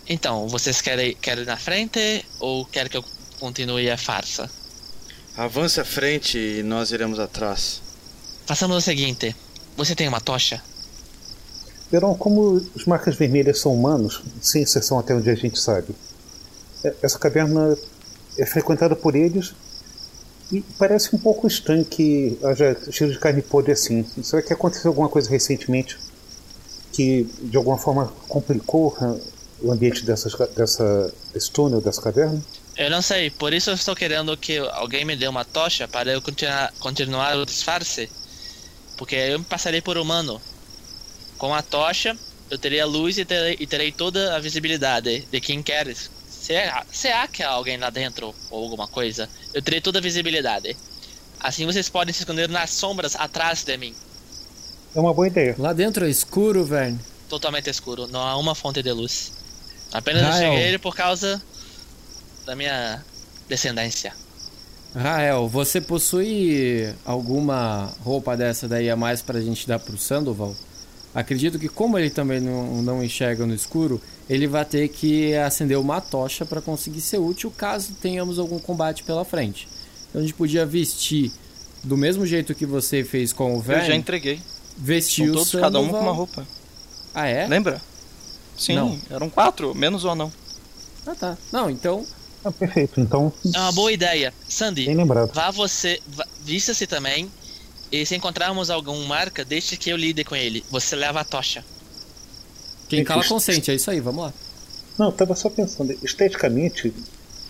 então, 0.09 0.47
vocês 0.47 0.81
querem, 0.81 1.15
querem 1.15 1.43
ir 1.43 1.47
na 1.47 1.57
frente 1.57 2.25
ou 2.39 2.65
querem 2.65 2.89
que 2.89 2.97
eu 2.97 3.05
continue 3.39 3.89
a 3.91 3.97
farsa? 3.97 4.49
Avance 5.37 5.79
à 5.79 5.85
frente 5.85 6.37
e 6.37 6.63
nós 6.63 6.91
iremos 6.91 7.19
atrás. 7.19 7.81
Façamos 8.45 8.77
o 8.77 8.81
seguinte: 8.81 9.35
você 9.77 9.93
tem 9.95 10.07
uma 10.07 10.21
tocha? 10.21 10.61
Verão, 11.91 12.15
como 12.15 12.53
os 12.73 12.85
marcas 12.85 13.15
vermelhas 13.15 13.59
são 13.59 13.73
humanos, 13.73 14.21
sem 14.41 14.63
exceção 14.63 14.97
até 14.97 15.13
onde 15.13 15.29
a 15.29 15.35
gente 15.35 15.59
sabe, 15.59 15.93
essa 17.01 17.19
caverna 17.19 17.77
é 18.37 18.45
frequentada 18.45 18.95
por 18.95 19.15
eles 19.15 19.53
e 20.51 20.61
parece 20.77 21.15
um 21.15 21.19
pouco 21.19 21.47
estranho 21.47 21.85
que 21.85 22.37
haja 22.43 22.77
cheiro 22.91 23.13
de 23.13 23.19
carne 23.19 23.41
podre 23.41 23.71
assim. 23.71 24.05
Será 24.21 24.41
que 24.41 24.53
aconteceu 24.53 24.89
alguma 24.91 25.09
coisa 25.09 25.29
recentemente 25.29 25.97
que 26.91 27.23
de 27.41 27.57
alguma 27.57 27.77
forma 27.77 28.13
complicou 28.27 28.95
ah, 29.01 29.15
o 29.61 29.71
ambiente 29.71 30.05
dessas, 30.05 30.33
dessa, 30.55 31.13
desse 31.33 31.49
túnel, 31.51 31.81
dessa 31.81 32.01
caverna? 32.01 32.39
Eu 32.75 32.89
não 32.89 33.01
sei, 33.01 33.29
por 33.29 33.53
isso 33.53 33.69
eu 33.69 33.75
estou 33.75 33.95
querendo 33.95 34.35
que 34.35 34.57
alguém 34.57 35.05
me 35.05 35.15
dê 35.15 35.27
uma 35.27 35.45
tocha 35.45 35.87
para 35.87 36.11
eu 36.11 36.21
continuar, 36.21 36.73
continuar 36.79 37.37
o 37.37 37.45
disfarce. 37.45 38.09
Porque 38.97 39.15
eu 39.15 39.39
me 39.39 39.45
passarei 39.45 39.81
por 39.81 39.97
humano. 39.97 40.41
Com 41.37 41.53
a 41.53 41.61
tocha, 41.61 42.15
eu 42.49 42.57
terei 42.57 42.79
a 42.79 42.85
luz 42.85 43.17
e 43.17 43.25
terei, 43.25 43.57
e 43.59 43.65
terei 43.65 43.91
toda 43.91 44.35
a 44.35 44.39
visibilidade 44.39 45.27
de 45.31 45.41
quem 45.41 45.63
quer. 45.63 45.87
Se, 46.43 46.53
há- 46.57 46.85
se 46.91 47.07
há 47.07 47.25
que 47.25 47.41
há 47.41 47.49
alguém 47.49 47.77
lá 47.77 47.89
dentro 47.89 48.35
ou 48.51 48.63
alguma 48.65 48.85
coisa, 48.85 49.29
eu 49.53 49.61
terei 49.61 49.79
toda 49.79 49.99
a 49.99 50.01
visibilidade. 50.01 50.75
Assim 51.39 51.65
vocês 51.65 51.87
podem 51.87 52.13
se 52.13 52.19
esconder 52.19 52.49
nas 52.49 52.69
sombras 52.71 53.15
atrás 53.15 53.63
de 53.63 53.77
mim. 53.77 53.95
É 54.93 54.99
uma 54.99 55.13
boa 55.13 55.27
ideia. 55.27 55.55
Lá 55.57 55.71
dentro 55.71 56.05
é 56.05 56.09
escuro, 56.09 56.65
Verne. 56.65 56.99
Totalmente 57.29 57.69
escuro, 57.69 58.07
não 58.07 58.19
há 58.21 58.35
uma 58.37 58.53
fonte 58.53 58.83
de 58.83 58.91
luz. 58.91 59.31
Apenas 59.93 60.21
eu 60.23 60.27
Rael. 60.31 60.53
cheguei 60.53 60.77
por 60.77 60.93
causa 60.93 61.41
da 62.45 62.55
minha 62.57 63.01
descendência. 63.47 64.13
Rael, 64.93 65.47
você 65.47 65.79
possui 65.79 66.93
alguma 67.05 67.91
roupa 68.03 68.35
dessa 68.35 68.67
daí 68.67 68.89
a 68.89 68.95
mais 68.97 69.21
pra 69.21 69.39
gente 69.41 69.65
dar 69.65 69.79
pro 69.79 69.97
Sandoval? 69.97 70.53
Acredito 71.13 71.59
que 71.59 71.69
como 71.69 71.97
ele 71.97 72.09
também 72.09 72.39
não, 72.39 72.81
não 72.81 73.03
enxerga 73.03 73.45
no 73.45 73.53
escuro, 73.53 74.01
ele 74.29 74.47
vai 74.47 74.65
ter 74.65 74.87
que 74.87 75.35
acender 75.35 75.77
uma 75.77 76.01
tocha 76.01 76.43
pra 76.45 76.59
conseguir 76.61 77.01
ser 77.01 77.19
útil 77.19 77.51
caso 77.51 77.93
tenhamos 78.01 78.39
algum 78.39 78.57
combate 78.57 79.03
pela 79.03 79.23
frente. 79.23 79.67
Então 80.09 80.19
a 80.21 80.23
gente 80.23 80.33
podia 80.33 80.65
vestir 80.65 81.31
do 81.83 81.95
mesmo 81.95 82.25
jeito 82.25 82.55
que 82.55 82.65
você 82.65 83.03
fez 83.03 83.31
com 83.31 83.53
o 83.53 83.57
Eu 83.57 83.61
Verne. 83.61 83.87
já 83.87 83.95
entreguei. 83.95 84.39
Vestir 84.75 85.25
São 85.25 85.33
o 85.33 85.37
todos, 85.37 85.51
cada 85.51 85.79
um 85.79 85.89
com 85.89 85.99
uma 85.99 86.11
roupa. 86.11 86.47
Ah, 87.13 87.27
é? 87.27 87.45
Lembra? 87.45 87.79
Sim, 88.57 88.75
Não. 88.75 88.99
eram 89.09 89.29
quatro, 89.29 89.75
menos 89.75 90.03
ou 90.05 90.15
não. 90.15 90.31
Ah, 91.05 91.13
tá. 91.13 91.37
Não, 91.51 91.69
então. 91.69 92.03
Ah, 92.43 92.51
perfeito. 92.51 92.99
Então, 92.99 93.31
É 93.53 93.59
uma 93.59 93.71
boa 93.71 93.91
ideia. 93.91 94.33
Sandy, 94.49 94.85
bem 94.85 94.95
lembrado. 94.95 95.31
vá 95.33 95.51
você, 95.51 95.99
vá- 96.07 96.25
vista-se 96.43 96.87
também. 96.87 97.29
E 97.93 98.03
se 98.07 98.15
encontrarmos 98.15 98.71
algum 98.71 99.05
marca, 99.05 99.45
deixe 99.45 99.77
que 99.77 99.91
eu 99.91 99.95
lide 99.95 100.23
com 100.23 100.35
ele. 100.35 100.65
Você 100.71 100.95
leva 100.95 101.19
a 101.19 101.23
tocha. 101.23 101.63
Quem 102.89 103.03
cala 103.03 103.23
consente, 103.23 103.69
é 103.69 103.75
isso 103.75 103.91
aí, 103.91 103.99
vamos 103.99 104.23
lá. 104.23 104.33
Não, 104.97 105.05
eu 105.05 105.11
tava 105.11 105.35
só 105.35 105.47
pensando, 105.47 105.95
esteticamente, 106.03 106.91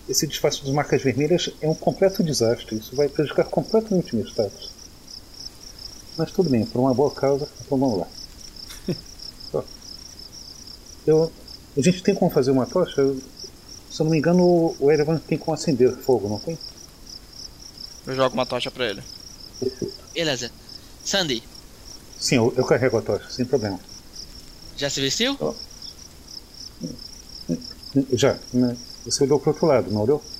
esse 0.10 0.28
disfarce 0.28 0.62
dos 0.62 0.74
marcas 0.74 1.02
vermelhas 1.02 1.50
é 1.62 1.68
um 1.70 1.74
completo 1.74 2.22
desastre. 2.22 2.76
Isso 2.76 2.94
vai 2.94 3.08
prejudicar 3.08 3.46
completamente 3.46 4.18
meu 4.18 4.26
status. 4.28 4.70
Mas 6.18 6.30
tudo 6.34 6.50
bem, 6.50 6.66
por 6.66 6.82
uma 6.82 6.94
boa 6.94 7.12
causa, 7.12 7.48
então 7.66 7.78
vamos 7.78 8.00
lá. 8.00 8.08
Ó, 9.54 9.64
eu, 11.08 11.32
a 11.78 11.82
gente 11.82 12.04
tem 12.04 12.14
como 12.14 12.30
fazer 12.30 12.52
uma 12.52 12.66
tocha? 12.66 12.96
Se 13.90 14.02
eu 14.02 14.04
não 14.04 14.10
me 14.10 14.18
engano, 14.18 14.76
o 14.78 14.92
Erevan 14.92 15.20
tem 15.20 15.38
como 15.38 15.56
acender 15.56 15.96
fogo, 16.00 16.28
não 16.28 16.40
tem? 16.40 16.60
Eu 18.06 18.14
jogo 18.14 18.34
uma 18.34 18.46
tocha 18.46 18.70
pra 18.70 18.90
ele. 18.90 19.02
Beleza. 20.13 20.52
Sandy, 21.04 21.43
Sim, 22.17 22.36
eu, 22.38 22.54
eu 22.56 22.65
carrego 22.65 22.97
a 22.97 23.02
tocha, 23.02 23.30
sem 23.30 23.43
problema. 23.45 23.80
já 24.78 24.89
se 24.89 25.02
vestiu? 25.02 25.38
Já, 28.13 28.38
né? 28.54 28.78
Você 29.06 29.23
olhou 29.26 29.39
pro 29.39 29.52
outro 29.52 29.65
lado, 29.67 29.91
não 29.91 30.02
olhou? 30.02 30.23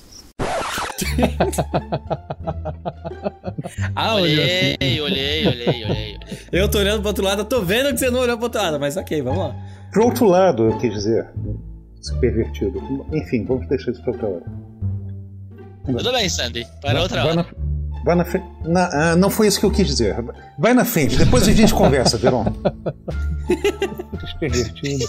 Ah, 3.94 4.14
olhei, 4.16 4.76
olhei, 4.80 5.00
olhei, 5.00 5.46
olhei, 5.46 5.84
olhei. 5.84 6.18
Eu 6.52 6.68
tô 6.68 6.78
olhando 6.78 7.00
pro 7.00 7.08
outro 7.08 7.24
lado, 7.24 7.40
eu 7.42 7.44
tô 7.44 7.62
vendo 7.62 7.90
que 7.92 7.98
você 7.98 8.10
não 8.10 8.20
olhou 8.20 8.36
pro 8.36 8.46
outro 8.46 8.60
lado, 8.60 8.78
mas 8.80 8.96
ok, 8.96 9.22
vamos 9.22 9.38
lá. 9.48 9.56
Pro 9.90 10.04
outro 10.06 10.26
lado, 10.26 10.64
eu 10.70 10.78
quis 10.78 10.92
dizer. 10.92 11.28
Pervertido. 12.20 12.80
Enfim, 13.12 13.44
vamos 13.44 13.66
deixar 13.68 13.92
isso 13.92 14.02
pra 14.02 14.12
outra 14.12 14.28
hora. 14.28 14.44
Tudo 15.86 16.12
bem, 16.12 16.28
Sandy. 16.28 16.66
Para 16.80 16.92
Vai- 16.94 17.02
outra 17.02 17.22
vai 17.22 17.32
hora. 17.32 17.42
Na, 17.42 17.63
vai 18.04 18.14
na 18.14 18.24
frente. 18.24 18.46
Na- 18.64 19.12
ah, 19.12 19.16
não 19.16 19.30
foi 19.30 19.46
isso 19.48 19.58
que 19.58 19.66
eu 19.66 19.70
quis 19.70 19.86
dizer. 19.86 20.16
Vai 20.58 20.74
na 20.74 20.84
frente, 20.84 21.16
depois 21.16 21.46
a 21.48 21.52
gente 21.52 21.72
conversa, 21.74 22.16
Verão. 22.18 22.44
Pervertido. 24.38 25.06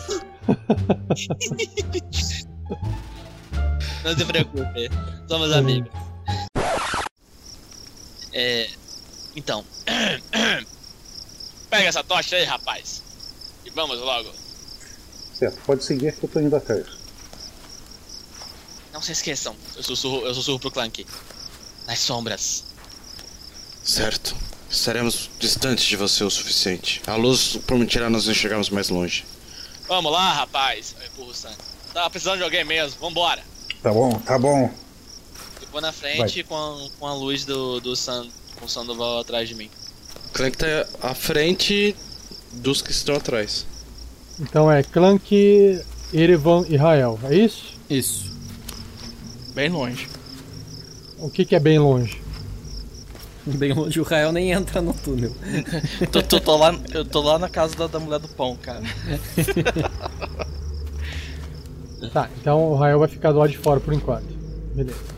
Não 4.04 4.18
se 4.18 4.26
preocupe. 4.26 4.90
Somos 5.28 5.52
amigos. 5.52 5.90
É. 8.34 8.70
Então. 9.36 9.64
Pega 11.70 11.88
essa 11.90 12.04
tocha 12.04 12.36
aí, 12.36 12.44
rapaz. 12.46 13.02
E 13.66 13.70
vamos 13.72 14.00
logo. 14.00 14.30
Certo, 15.34 15.60
pode 15.66 15.84
seguir 15.84 16.14
que 16.14 16.24
eu 16.24 16.30
tô 16.30 16.40
indo 16.40 16.56
atrás. 16.56 16.86
Não 18.94 19.02
se 19.02 19.12
esqueçam. 19.12 19.56
Eu 19.76 19.84
sussurro, 19.84 20.26
eu 20.26 20.34
sussurro 20.34 20.60
pro 20.60 20.72
Clank. 20.72 21.06
Nas 21.88 22.00
sombras. 22.00 22.64
Certo. 23.86 24.36
Estaremos 24.68 25.30
distantes 25.40 25.86
de 25.86 25.96
você 25.96 26.24
o 26.24 26.30
suficiente. 26.30 27.02
A 27.06 27.16
luz 27.16 27.58
permitirá 27.68 28.10
nós 28.10 28.28
enxergarmos 28.28 28.72
mais 28.72 28.90
longe. 28.90 29.24
Vamos 29.88 30.12
lá, 30.12 30.34
rapaz. 30.34 30.96
Eu 31.00 31.06
empurro 31.06 31.30
o 31.30 31.34
Sandy. 31.36 31.56
Tava 31.94 32.10
precisando 32.10 32.38
de 32.38 32.44
alguém 32.44 32.66
mesmo. 32.66 33.00
Vambora. 33.00 33.44
Tá 33.84 33.94
bom, 33.94 34.12
tá 34.26 34.40
bom. 34.40 34.72
Eu 35.62 35.68
vou 35.72 35.80
na 35.80 35.92
frente 35.92 36.44
com 36.44 36.56
a, 36.56 36.90
com 37.00 37.08
a 37.08 37.14
luz 37.14 37.46
do, 37.46 37.80
do 37.80 37.96
San, 37.96 38.28
com 38.56 38.66
o 38.66 38.70
Sandoval 38.70 39.20
atrás 39.20 39.48
de 39.48 39.54
mim. 39.54 39.70
O 40.30 40.34
Clank 40.34 40.58
tá 40.58 40.88
à 41.02 41.14
frente 41.14 41.96
dos 42.54 42.82
que 42.82 42.92
estão 42.92 43.16
atrás. 43.16 43.68
Então 44.40 44.70
é 44.70 44.82
Clank, 44.82 45.80
Erevan 46.12 46.66
e 46.68 46.76
Rael, 46.76 47.20
é 47.24 47.36
isso? 47.36 47.76
Isso. 47.90 48.32
Bem 49.54 49.70
longe. 49.70 50.10
O 51.20 51.30
que, 51.30 51.46
que 51.46 51.56
é 51.56 51.60
bem 51.60 51.80
longe? 51.80 52.25
Bem 53.58 53.74
longe, 53.74 54.00
o 54.00 54.04
Rael 54.04 54.32
nem 54.32 54.52
entra 54.52 54.82
no 54.82 54.94
túnel. 54.94 55.32
tô, 56.12 56.22
tô- 56.24 56.40
tô 56.40 56.58
lá, 56.58 56.76
eu 56.94 57.06
tô 57.06 57.22
lá 57.22 57.38
na 57.38 57.48
casa 57.50 57.76
da, 57.76 57.88
da 57.88 58.00
mulher 58.00 58.20
do 58.20 58.28
pão, 58.28 58.56
cara. 58.58 58.82
Tá, 62.14 62.30
então 62.40 62.72
o 62.72 62.76
Rael 62.76 63.00
vai 63.00 63.08
ficar 63.08 63.32
do 63.32 63.40
lado 63.40 63.50
de 63.50 63.58
fora 63.58 63.80
por 63.80 63.94
enquanto. 63.94 64.28
Beleza. 64.76 65.15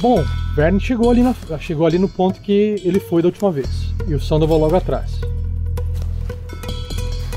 Bom, 0.00 0.24
Verne 0.54 0.80
chegou 0.80 1.10
ali, 1.10 1.22
na, 1.22 1.34
chegou 1.58 1.86
ali 1.86 1.98
no 1.98 2.08
ponto 2.08 2.40
que 2.40 2.80
ele 2.84 2.98
foi 3.00 3.22
da 3.22 3.28
última 3.28 3.50
vez. 3.52 3.68
E 4.06 4.14
o 4.14 4.20
Sandoval 4.20 4.58
logo 4.58 4.76
atrás. 4.76 5.10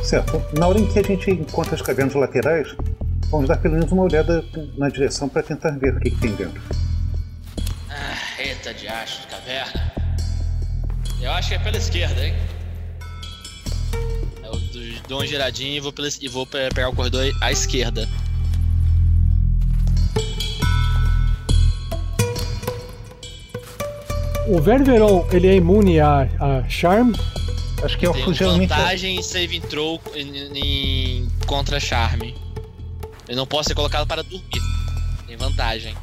Certo. 0.04 0.41
Na 0.58 0.67
hora 0.67 0.80
em 0.80 0.86
que 0.88 0.99
a 0.99 1.04
gente 1.04 1.32
encontra 1.32 1.76
as 1.76 1.82
cavernas 1.82 2.13
laterais, 2.15 2.76
vamos 3.32 3.47
dar 3.47 3.58
pelo 3.58 3.76
menos 3.76 3.91
uma 3.91 4.04
olhada 4.04 4.43
na 4.78 4.89
direção 4.89 5.28
para 5.30 5.41
tentar 5.43 5.71
ver 5.71 5.95
o 5.95 5.99
que, 5.99 6.12
que 6.12 6.19
tem 6.19 6.36
dentro. 6.36 6.62
Ah, 7.89 8.15
eita 8.41 8.73
de 8.73 8.88
acho 8.88 9.21
de 9.21 9.28
caverna. 9.28 9.93
Eu 11.21 11.32
acho 11.32 11.49
que 11.49 11.56
é 11.56 11.60
pela 11.60 11.78
esquerda, 11.78 12.26
hein? 12.26 12.34
Eu 14.43 14.52
dou- 14.52 15.02
dou 15.08 15.19
uma 15.19 15.28
giradinha 15.28 15.78
e 15.78 15.80
vou, 15.80 15.93
pela, 15.93 16.10
e 16.21 16.28
vou 16.28 16.45
pe- 16.45 16.69
pegar 16.73 16.89
o 16.89 16.95
corredor 16.95 17.23
à 17.41 17.52
esquerda. 17.52 18.08
O 24.47 24.61
Verne 24.61 24.85
Veron, 24.85 25.25
ele 25.31 25.47
é 25.47 25.55
imune 25.55 25.99
a, 25.99 26.21
a 26.39 26.69
Charm? 26.69 27.13
Acho 27.83 27.97
que 27.97 28.05
é 28.05 28.11
Tem 28.11 28.23
vantagem 28.33 29.17
em 29.17 29.21
save 29.23 29.59
throw 29.59 29.99
em, 30.15 30.57
em- 30.57 31.27
contra 31.45 31.79
charme. 31.79 32.33
Eu 33.27 33.35
não 33.35 33.45
posso 33.45 33.69
ser 33.69 33.75
colocado 33.75 34.07
para 34.07 34.21
dormir. 34.23 34.61
Tem 35.27 35.35
vantagem. 35.35 35.93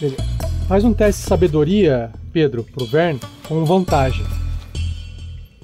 Beleza. 0.00 0.22
Faz 0.68 0.84
um 0.84 0.92
teste 0.92 1.22
de 1.22 1.28
sabedoria, 1.28 2.10
Pedro, 2.32 2.62
pro 2.64 2.86
Verne, 2.86 3.20
com 3.48 3.64
vantagem. 3.64 4.24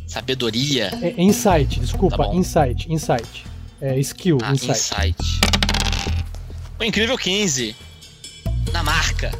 Sabedoria. 0.07 0.91
É, 1.03 1.15
insight, 1.23 1.79
desculpa, 1.81 2.17
Tá 2.29 2.35
insight, 2.35 2.93
insight. 2.93 3.45
É 3.81 3.97
skill, 4.01 4.39
Ah, 4.43 4.53
insight. 4.53 4.71
insight. 4.73 5.41
O 6.81 6.85
incrível 6.85 7.17
15. 7.17 7.77
Na 8.73 8.83
marca. 8.83 9.31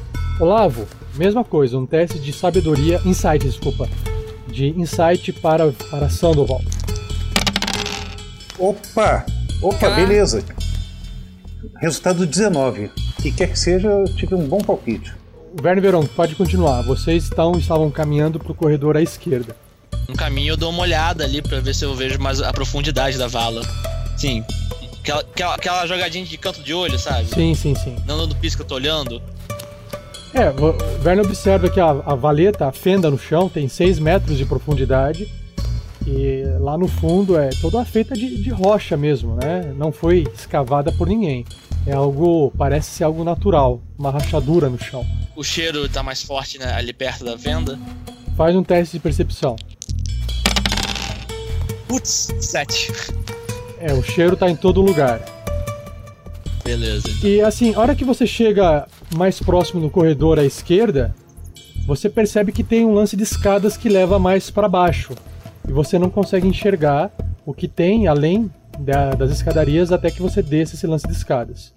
Olavo, 0.41 0.87
mesma 1.19 1.43
coisa, 1.43 1.77
um 1.77 1.85
teste 1.85 2.19
de 2.21 2.33
sabedoria, 2.33 3.01
insight, 3.05 3.45
desculpa. 3.45 3.89
De 4.47 4.69
insight 4.69 5.33
para, 5.33 5.73
para 5.91 6.09
Sandoval. 6.09 6.63
Opa! 8.59 9.27
Opa, 9.61 9.91
beleza. 9.91 10.45
Resultado 11.81 12.25
19. 12.25 12.85
O 12.87 13.23
que 13.23 13.33
quer 13.33 13.51
que 13.51 13.59
seja, 13.59 13.89
eu 13.89 14.05
tive 14.15 14.35
um 14.37 14.47
bom 14.47 14.59
palpite. 14.59 15.13
Werner 15.63 15.83
Veron, 15.83 16.07
pode 16.07 16.37
continuar. 16.37 16.83
Vocês 16.83 17.25
estão, 17.25 17.59
estavam 17.59 17.91
caminhando 17.91 18.39
pro 18.39 18.55
corredor 18.55 18.97
à 18.97 19.03
esquerda. 19.03 19.57
No 20.09 20.15
caminho 20.15 20.53
eu 20.53 20.57
dou 20.57 20.71
uma 20.71 20.83
olhada 20.83 21.25
ali 21.25 21.43
pra 21.43 21.61
ver 21.61 21.75
se 21.75 21.85
eu 21.85 21.95
vejo 21.95 22.19
mais 22.21 22.41
a 22.41 22.53
profundidade 22.53 23.19
da 23.19 23.27
vala. 23.27 23.63
Sim. 24.17 24.45
Aquela, 25.01 25.21
aquela, 25.21 25.55
aquela 25.55 25.87
jogadinha 25.87 26.25
de 26.25 26.39
canto 26.39 26.63
de 26.63 26.73
olho, 26.73 26.99
sabe? 26.99 27.29
Sim, 27.29 27.55
sim, 27.55 27.75
sim. 27.75 27.97
Não 28.07 28.29
piso 28.29 28.57
que 28.57 28.63
eu 28.63 28.67
tô 28.67 28.77
olhando. 28.77 29.21
É, 30.35 30.51
o 30.51 31.05
Werner 31.05 31.25
observa 31.25 31.71
que 31.71 31.81
a, 31.81 31.91
a 31.91 32.15
valeta, 32.15 32.67
a 32.67 32.73
fenda 32.73 33.11
no 33.11 33.19
chão, 33.19 33.49
tem 33.49 33.69
6 33.69 33.99
metros 33.99 34.37
de 34.37 34.45
profundidade. 34.45 35.29
E 36.07 36.43
lá 36.61 36.79
no 36.79 36.89
fundo 36.89 37.39
é 37.39 37.51
toda 37.61 37.85
feita 37.85 38.15
de, 38.15 38.43
de 38.43 38.51
rocha 38.51 38.97
mesmo, 38.97 39.35
né? 39.35 39.75
Não 39.77 39.93
foi 39.93 40.27
escavada 40.35 40.91
por 40.93 41.07
ninguém. 41.07 41.45
É 41.87 41.93
algo, 41.93 42.53
parece 42.57 42.91
ser 42.91 43.05
algo 43.05 43.25
natural, 43.25 43.83
uma 43.99 44.11
rachadura 44.11 44.69
no 44.69 44.79
chão. 44.79 45.05
O 45.37 45.45
cheiro 45.45 45.89
tá 45.89 46.03
mais 46.03 46.23
forte 46.23 46.59
né, 46.59 46.73
ali 46.73 46.93
perto 46.93 47.25
da 47.25 47.35
venda. 47.35 47.79
Faz 48.37 48.55
um 48.57 48.63
teste 48.63 48.97
de 48.97 49.03
percepção. 49.03 49.57
Putz, 51.87 52.33
sete. 52.41 52.93
É, 53.79 53.93
o 53.93 54.03
cheiro 54.03 54.37
tá 54.37 54.51
em 54.51 54.57
todo 54.57 54.81
lugar. 54.81 55.21
Beleza. 56.69 57.09
E 57.27 57.41
assim, 57.41 57.75
a 57.75 57.81
hora 57.81 57.95
que 57.95 58.05
você 58.05 58.27
chega 58.27 58.87
mais 59.17 59.41
próximo 59.41 59.81
do 59.81 59.89
corredor 59.89 60.39
à 60.39 60.45
esquerda, 60.45 61.15
você 61.87 62.11
percebe 62.11 62.53
que 62.53 62.63
tem 62.63 62.85
um 62.85 62.93
lance 62.93 63.17
de 63.17 63.23
escadas 63.23 63.77
que 63.77 63.89
leva 63.89 64.19
mais 64.19 64.51
para 64.51 64.69
baixo. 64.69 65.15
E 65.67 65.73
você 65.73 65.99
não 65.99 66.11
consegue 66.11 66.47
enxergar 66.47 67.11
o 67.47 67.55
que 67.55 67.67
tem 67.67 68.07
além 68.07 68.51
da- 68.79 69.11
das 69.11 69.31
escadarias 69.31 69.91
até 69.93 70.11
que 70.11 70.21
você 70.21 70.43
desça 70.43 70.75
esse 70.75 70.87
lance 70.87 71.07
de 71.07 71.15
escadas. 71.15 71.73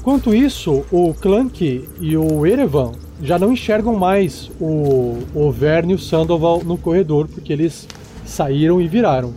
Enquanto 0.00 0.34
isso, 0.34 0.82
o 0.90 1.12
Clank 1.12 1.88
e 2.00 2.16
o 2.16 2.46
Erevan 2.46 2.92
já 3.22 3.38
não 3.38 3.52
enxergam 3.52 3.94
mais 3.94 4.50
o, 4.58 5.18
o 5.34 5.52
Verne 5.52 5.92
e 5.92 5.94
o 5.94 5.98
Sandoval 5.98 6.64
no 6.64 6.78
corredor, 6.78 7.28
porque 7.28 7.52
eles 7.52 7.86
saíram 8.24 8.80
e 8.80 8.88
viraram. 8.88 9.34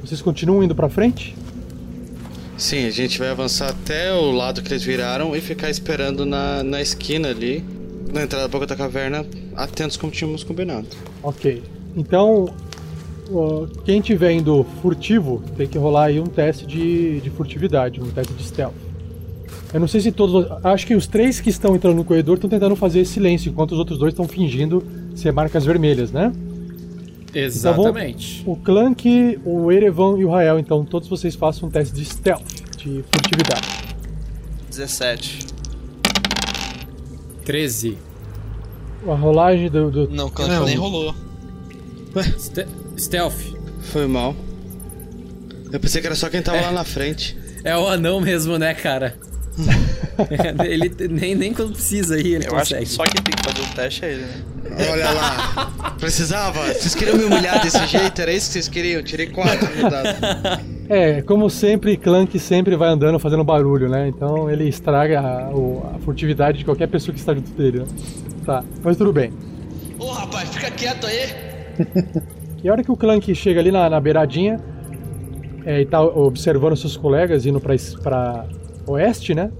Vocês 0.00 0.22
continuam 0.22 0.62
indo 0.62 0.72
pra 0.72 0.88
frente? 0.88 1.34
Sim, 2.56 2.86
a 2.86 2.90
gente 2.90 3.18
vai 3.18 3.28
avançar 3.30 3.70
até 3.70 4.12
o 4.14 4.30
lado 4.30 4.62
que 4.62 4.72
eles 4.72 4.84
viraram 4.84 5.34
e 5.34 5.40
ficar 5.40 5.68
esperando 5.68 6.24
na, 6.24 6.62
na 6.62 6.80
esquina 6.80 7.30
ali, 7.30 7.64
na 8.12 8.22
entrada 8.22 8.44
da 8.44 8.48
boca 8.48 8.66
da 8.66 8.76
caverna, 8.76 9.26
atentos 9.56 9.96
como 9.96 10.12
tínhamos 10.12 10.44
combinado. 10.44 10.86
Ok. 11.24 11.60
Então, 11.96 12.54
quem 13.84 14.00
tiver 14.00 14.30
indo 14.30 14.64
furtivo 14.80 15.42
tem 15.56 15.66
que 15.66 15.76
rolar 15.76 16.04
aí 16.04 16.20
um 16.20 16.26
teste 16.26 16.64
de, 16.64 17.20
de 17.20 17.30
furtividade, 17.30 18.00
um 18.00 18.10
teste 18.10 18.32
de 18.32 18.44
stealth. 18.44 18.87
Eu 19.72 19.80
não 19.80 19.88
sei 19.88 20.00
se 20.00 20.10
todos. 20.12 20.46
Acho 20.64 20.86
que 20.86 20.94
os 20.94 21.06
três 21.06 21.40
que 21.40 21.50
estão 21.50 21.76
entrando 21.76 21.96
no 21.96 22.04
corredor 22.04 22.36
estão 22.36 22.48
tentando 22.48 22.74
fazer 22.74 23.04
silêncio, 23.04 23.50
enquanto 23.50 23.72
os 23.72 23.78
outros 23.78 23.98
dois 23.98 24.12
estão 24.12 24.26
fingindo 24.26 24.82
ser 25.14 25.32
marcas 25.32 25.64
vermelhas, 25.64 26.10
né? 26.10 26.32
Exatamente. 27.34 28.42
O 28.46 28.56
Clank, 28.56 29.38
o 29.44 29.70
Erevan 29.70 30.18
e 30.18 30.24
o 30.24 30.30
Rael, 30.30 30.58
então 30.58 30.84
todos 30.84 31.08
vocês 31.08 31.34
façam 31.34 31.68
um 31.68 31.70
teste 31.72 31.94
de 31.94 32.04
stealth, 32.04 32.42
de 32.78 33.04
furtividade. 33.12 33.68
17. 34.70 35.46
13. 37.44 37.98
A 39.06 39.14
rolagem 39.14 39.70
do. 39.70 39.90
do... 39.90 40.08
Não, 40.10 40.26
o 40.26 40.30
Clank 40.30 40.50
Não. 40.50 40.64
nem 40.64 40.76
rolou. 40.76 41.14
Ste- 42.38 42.66
stealth. 42.96 43.54
Foi 43.82 44.06
mal. 44.06 44.34
Eu 45.70 45.78
pensei 45.78 46.00
que 46.00 46.06
era 46.06 46.16
só 46.16 46.28
quem 46.30 46.40
tava 46.42 46.60
lá 46.60 46.72
na 46.72 46.84
frente. 46.84 47.36
É 47.62 47.76
o 47.76 47.86
anão 47.86 48.20
mesmo, 48.20 48.56
né, 48.56 48.72
cara? 48.74 49.16
ele 50.64 50.92
nem, 51.10 51.34
nem 51.34 51.52
quando 51.52 51.72
precisa 51.72 52.14
aí, 52.14 52.34
ele 52.34 52.46
Eu 52.46 52.56
acho 52.56 52.74
consegue. 52.74 52.84
que 52.84 52.90
só 52.90 53.02
quem 53.04 53.22
tem 53.22 53.34
que 53.34 53.42
fazer 53.42 53.60
o 53.62 53.74
teste 53.74 54.04
é 54.04 54.12
ele, 54.12 54.22
né? 54.22 54.88
Olha 54.90 55.10
lá. 55.10 55.94
Precisava? 55.98 56.60
Vocês 56.72 56.94
queriam 56.94 57.16
me 57.16 57.24
humilhar 57.24 57.62
desse 57.62 57.84
jeito? 57.86 58.20
Era 58.20 58.32
isso 58.32 58.46
que 58.48 58.52
vocês 58.54 58.68
queriam? 58.68 59.02
Tirei 59.02 59.26
quatro 59.28 59.68
no 59.76 59.90
dado. 59.90 60.08
É, 60.88 61.22
como 61.22 61.50
sempre, 61.50 61.96
Clank 61.96 62.38
sempre 62.38 62.76
vai 62.76 62.88
andando 62.90 63.18
fazendo 63.18 63.44
barulho, 63.44 63.88
né? 63.88 64.08
Então 64.08 64.50
ele 64.50 64.68
estraga 64.68 65.20
a, 65.20 65.48
a 65.48 65.98
furtividade 66.00 66.58
de 66.58 66.64
qualquer 66.64 66.88
pessoa 66.88 67.12
que 67.14 67.20
está 67.20 67.34
junto 67.34 67.50
dele, 67.52 67.80
né? 67.80 67.86
Tá, 68.44 68.64
mas 68.82 68.96
tudo 68.96 69.12
bem. 69.12 69.32
Ô 69.98 70.10
rapaz, 70.12 70.48
fica 70.50 70.70
quieto 70.70 71.06
aí. 71.06 71.28
E 72.62 72.68
a 72.68 72.72
hora 72.72 72.82
que 72.82 72.90
o 72.90 72.96
Clank 72.96 73.34
chega 73.34 73.60
ali 73.60 73.70
na, 73.70 73.88
na 73.90 74.00
beiradinha 74.00 74.58
é, 75.66 75.80
e 75.82 75.86
tá 75.86 76.00
observando 76.02 76.76
seus 76.76 76.96
colegas 76.96 77.44
indo 77.46 77.60
pra, 77.60 77.74
pra 78.02 78.46
oeste, 78.86 79.34
né? 79.34 79.50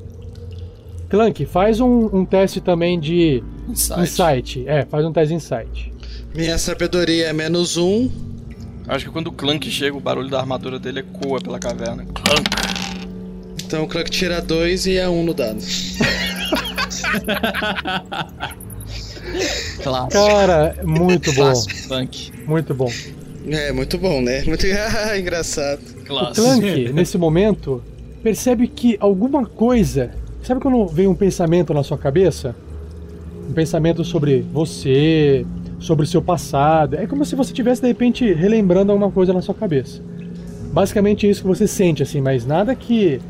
Clank, 1.08 1.46
faz 1.46 1.80
um, 1.80 2.06
um 2.12 2.24
teste 2.24 2.60
também 2.60 2.98
de 3.00 3.42
Insight. 3.68 4.00
insight. 4.02 4.64
É, 4.68 4.84
faz 4.84 5.04
um 5.04 5.12
teste 5.12 5.28
de 5.28 5.34
insight. 5.34 5.92
Minha 6.34 6.58
sabedoria 6.58 7.26
é 7.28 7.32
menos 7.32 7.76
um. 7.76 8.10
Acho 8.86 9.06
que 9.06 9.10
quando 9.10 9.28
o 9.28 9.32
Clank 9.32 9.70
chega, 9.70 9.96
o 9.96 10.00
barulho 10.00 10.28
da 10.28 10.38
armadura 10.38 10.78
dele 10.78 11.00
ecoa 11.00 11.40
pela 11.40 11.58
caverna. 11.58 12.04
Clank. 12.06 12.50
Então 13.64 13.84
o 13.84 13.88
Clank 13.88 14.10
tira 14.10 14.40
dois 14.40 14.86
e 14.86 14.96
é 14.96 15.08
um 15.08 15.22
no 15.24 15.34
dado. 15.34 15.58
Clássico. 19.82 20.12
Cara, 20.12 20.76
muito 20.84 21.32
bom. 21.32 21.42
Clássico, 21.42 21.88
Clank. 21.88 22.32
Muito 22.46 22.74
bom. 22.74 22.90
É, 23.46 23.72
muito 23.72 23.96
bom, 23.98 24.20
né? 24.20 24.42
Muito 24.44 24.66
engraçado. 25.18 25.80
O 26.00 26.04
Clássico. 26.04 26.46
Clank, 26.46 26.92
nesse 26.92 27.16
momento, 27.18 27.82
percebe 28.22 28.68
que 28.68 28.96
alguma 29.00 29.46
coisa. 29.46 30.10
Sabe 30.48 30.62
quando 30.62 30.86
vem 30.86 31.06
um 31.06 31.14
pensamento 31.14 31.74
na 31.74 31.82
sua 31.82 31.98
cabeça? 31.98 32.56
Um 33.50 33.52
pensamento 33.52 34.02
sobre 34.02 34.40
você, 34.40 35.44
sobre 35.78 36.06
o 36.06 36.08
seu 36.08 36.22
passado. 36.22 36.94
É 36.96 37.06
como 37.06 37.22
se 37.22 37.36
você 37.36 37.50
estivesse, 37.52 37.82
de 37.82 37.88
repente, 37.88 38.32
relembrando 38.32 38.90
alguma 38.90 39.10
coisa 39.12 39.34
na 39.34 39.42
sua 39.42 39.54
cabeça. 39.54 40.00
Basicamente 40.72 41.26
é 41.26 41.30
isso 41.30 41.42
que 41.42 41.46
você 41.46 41.68
sente, 41.68 42.02
assim, 42.02 42.22
mas 42.22 42.46
nada 42.46 42.74
que, 42.74 43.20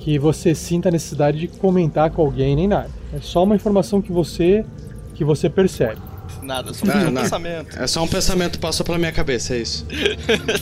que 0.00 0.18
você 0.18 0.52
sinta 0.52 0.88
a 0.88 0.90
necessidade 0.90 1.38
de 1.38 1.46
comentar 1.46 2.10
com 2.10 2.22
alguém, 2.22 2.56
nem 2.56 2.66
nada. 2.66 2.90
É 3.14 3.20
só 3.20 3.44
uma 3.44 3.54
informação 3.54 4.02
que 4.02 4.10
você, 4.10 4.66
que 5.14 5.22
você 5.22 5.48
percebe. 5.48 6.00
Nada, 6.42 6.74
só 6.74 6.84
Não, 6.84 7.06
um 7.06 7.10
não. 7.12 7.22
pensamento. 7.22 7.78
É 7.78 7.86
só 7.86 8.02
um 8.02 8.08
pensamento 8.08 8.54
que 8.54 8.58
passou 8.58 8.84
pela 8.84 8.98
minha 8.98 9.12
cabeça, 9.12 9.54
é 9.54 9.58
isso. 9.58 9.86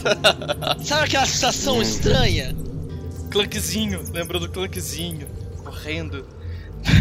Sabe 0.84 1.04
aquela 1.04 1.24
sensação 1.24 1.80
estranha? 1.80 2.54
Clankzinho, 3.30 4.02
lembrou 4.12 4.38
do 4.38 4.50
Clankzinho. 4.50 5.35
Correndo. 5.86 6.26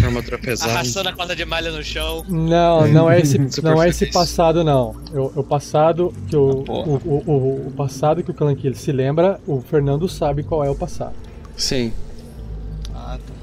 Armadura 0.03 0.38
pesada. 0.39 0.71
Arrastando 0.71 1.09
a 1.09 1.13
corda 1.13 1.36
de 1.36 1.43
malha 1.45 1.71
no 1.71 1.83
chão. 1.83 2.23
Não, 2.27 2.88
não 2.88 3.09
é 3.11 3.19
esse, 3.19 3.38
não 3.61 3.81
é 3.83 3.89
esse 3.89 4.07
passado 4.07 4.63
não. 4.63 4.95
Eu- 5.13 5.31
O, 5.36 5.43
passado 5.43 6.13
que 6.27 6.36
o, 6.36 6.63
Ah, 6.67 6.71
o, 6.71 7.01
o, 7.05 7.31
o- 7.31 7.67
o 7.67 7.71
passado 7.71 8.23
que 8.23 8.31
o 8.31 8.33
Clank 8.33 8.73
se 8.75 8.91
lembra, 8.91 9.39
o 9.45 9.61
Fernando 9.61 10.07
sabe 10.09 10.41
qual 10.43 10.63
é 10.63 10.69
o 10.69 10.75
passado. 10.75 11.13
Sim. 11.57 11.91
Ah, 12.95 13.17
tá. 13.25 13.33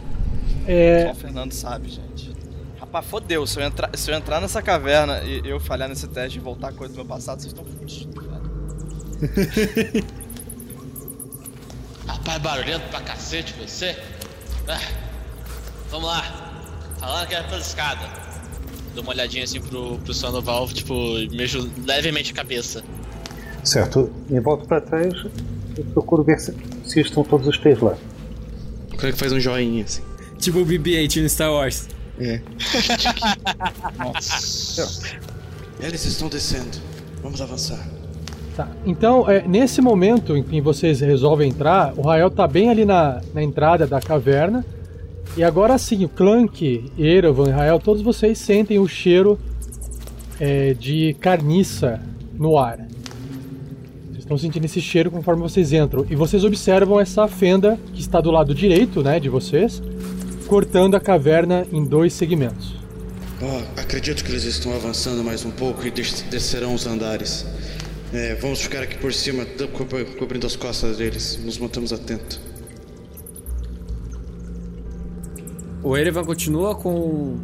É, 0.67 1.07
Só 1.07 1.13
o 1.13 1.15
Fernando 1.17 1.53
sabe, 1.53 1.89
gente. 1.91 2.33
Rapaz, 2.81 3.07
fodeu. 3.07 3.47
Se 3.47 3.61
eu, 3.61 3.65
entrar, 3.65 3.91
se 3.95 4.11
eu 4.11 4.17
entrar 4.17 4.41
nessa 4.41 4.61
caverna 4.63 5.21
e 5.23 5.43
eu 5.45 5.61
falhar 5.61 5.89
nesse 5.89 6.09
teste 6.09 6.39
e 6.39 6.41
voltar 6.41 6.73
coisa 6.73 6.93
do 6.93 6.97
meu 6.97 7.07
passado, 7.07 7.41
vocês 7.41 7.53
estão 7.53 7.65
fodidos, 7.65 8.09
velho. 8.25 10.05
Rapaz, 12.07 12.43
barulhento 12.43 12.89
pra 12.91 13.01
cacete 13.01 13.55
você. 13.55 13.97
Ah, 14.69 14.79
vamos 15.93 16.09
lá. 16.09 16.23
Falando 16.99 17.29
que 17.29 17.35
era 17.35 17.45
pela 17.45 17.61
escada. 17.61 18.01
Dou 18.95 19.05
uma 19.05 19.13
olhadinha 19.13 19.45
assim 19.45 19.61
pro, 19.61 19.99
pro 19.99 20.13
Sandoval, 20.15 20.67
tipo, 20.69 20.95
mexo 21.33 21.71
levemente 21.87 22.33
a 22.33 22.35
cabeça. 22.35 22.83
Certo, 23.63 24.11
me 24.29 24.41
volto 24.41 24.67
para 24.67 24.81
trás 24.81 25.15
e 25.79 25.83
procuro 25.85 26.25
ver 26.25 26.41
se, 26.41 26.55
se 26.85 27.01
estão 27.01 27.23
todos 27.23 27.47
os 27.47 27.59
três 27.59 27.79
lá. 27.79 27.97
O 28.93 28.97
Clank 28.97 29.17
faz 29.17 29.33
um 29.33 29.39
joinha 29.39 29.85
assim. 29.85 30.03
Tipo 30.39 30.61
o 30.61 30.67
BB-8 30.67 31.23
no 31.23 31.29
Star 31.29 31.53
Wars. 31.53 31.89
É. 32.19 32.41
Nossa. 33.99 35.17
Eles 35.81 36.05
estão 36.05 36.29
descendo. 36.29 36.79
Vamos 37.23 37.41
avançar. 37.41 37.87
tá. 38.57 38.69
Então, 38.85 39.31
é, 39.31 39.47
nesse 39.47 39.81
momento 39.81 40.37
em 40.37 40.43
que 40.43 40.61
vocês 40.61 41.01
resolvem 41.01 41.51
entrar, 41.51 41.95
o 41.97 42.03
Rael 42.03 42.31
tá 42.31 42.47
bem 42.47 42.69
ali 42.69 42.85
na, 42.85 43.21
na 43.33 43.43
entrada 43.43 43.87
da 43.87 44.01
caverna. 44.01 44.65
E 45.37 45.43
agora 45.43 45.79
sim, 45.79 46.05
o 46.05 46.09
Clank, 46.09 46.93
Erevan 46.99 47.49
e 47.49 47.53
Rael, 47.53 47.79
todos 47.79 48.03
vocês 48.03 48.39
sentem 48.39 48.79
o 48.79 48.87
cheiro 48.87 49.39
é, 50.39 50.75
de 50.75 51.15
carniça 51.21 52.01
no 52.35 52.59
ar. 52.59 52.79
Vocês 54.11 54.19
estão 54.19 54.37
sentindo 54.37 54.65
esse 54.67 54.81
cheiro 54.81 55.11
conforme 55.11 55.41
vocês 55.43 55.73
entram. 55.73 56.05
E 56.11 56.15
vocês 56.15 56.45
observam 56.45 57.01
essa 57.01 57.27
fenda 57.29 57.79
que 57.95 58.01
está 58.01 58.21
do 58.21 58.31
lado 58.31 58.55
direito 58.55 59.03
né, 59.03 59.19
de 59.19 59.29
vocês, 59.31 59.83
cortando 60.47 60.97
a 60.97 61.01
caverna 61.01 61.67
em 61.73 61.83
dois 61.85 62.13
segmentos. 62.13 62.75
Oh, 63.41 63.81
acredito 63.81 64.23
que 64.23 64.31
eles 64.31 64.45
estão 64.45 64.73
avançando 64.75 65.25
mais 65.25 65.45
um 65.45 65.51
pouco 65.51 65.85
e 65.87 65.91
des- 65.91 66.23
descerão 66.31 66.75
os 66.75 66.87
andares. 66.87 67.47
É, 68.13 68.35
vamos 68.35 68.61
ficar 68.61 68.83
aqui 68.83 68.99
por 68.99 69.13
cima, 69.15 69.45
co- 69.47 69.85
co- 69.87 70.05
cobrindo 70.19 70.47
as 70.47 70.55
costas 70.57 70.99
deles. 70.99 71.41
Nos 71.43 71.57
mantemos 71.59 71.93
atentos. 71.93 72.39
O 75.83 75.97
Erevan 75.97 76.25
continua 76.25 76.75
com, 76.75 77.37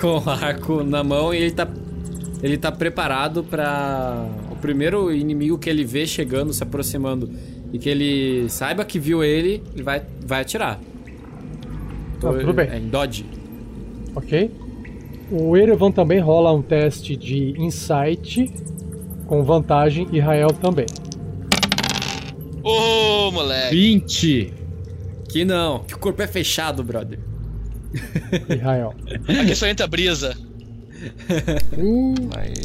com 0.00 0.18
o 0.18 0.30
arco 0.30 0.82
na 0.82 1.04
mão 1.04 1.34
e 1.34 1.38
ele 1.38 1.50
tá, 1.50 1.68
ele 2.42 2.56
tá 2.56 2.72
preparado 2.72 3.44
pra 3.44 4.26
o 4.50 4.56
primeiro 4.56 5.12
inimigo 5.12 5.58
que 5.58 5.68
ele 5.68 5.84
vê 5.84 6.06
chegando, 6.06 6.52
se 6.52 6.62
aproximando 6.62 7.30
e 7.72 7.78
que 7.78 7.88
ele 7.88 8.48
saiba 8.48 8.84
que 8.84 8.98
viu 8.98 9.22
ele, 9.22 9.62
ele 9.74 9.82
vai, 9.82 10.02
vai 10.24 10.40
atirar. 10.40 10.80
Ah, 12.22 12.32
tudo 12.32 12.52
bem. 12.54 12.68
É 12.70 12.78
em 12.78 12.88
dodge. 12.88 13.26
Ok? 14.14 14.50
O 15.30 15.56
Erevan 15.56 15.90
também 15.90 16.20
rola 16.20 16.52
um 16.52 16.62
teste 16.62 17.16
de 17.16 17.54
insight 17.60 18.52
com 19.26 19.42
vantagem 19.42 20.06
e 20.12 20.20
Rael 20.20 20.50
também. 20.50 20.86
Ô, 22.62 23.30
moleque. 23.30 23.74
20! 23.74 24.54
Que 25.28 25.44
não, 25.44 25.80
que 25.80 25.94
o 25.94 25.98
corpo 25.98 26.22
é 26.22 26.26
fechado, 26.26 26.82
brother. 26.82 27.18
E 28.48 28.56
Rael. 28.56 28.94
Aqui 29.40 29.54
só 29.54 29.66
entra 29.66 29.86
brisa. 29.86 30.36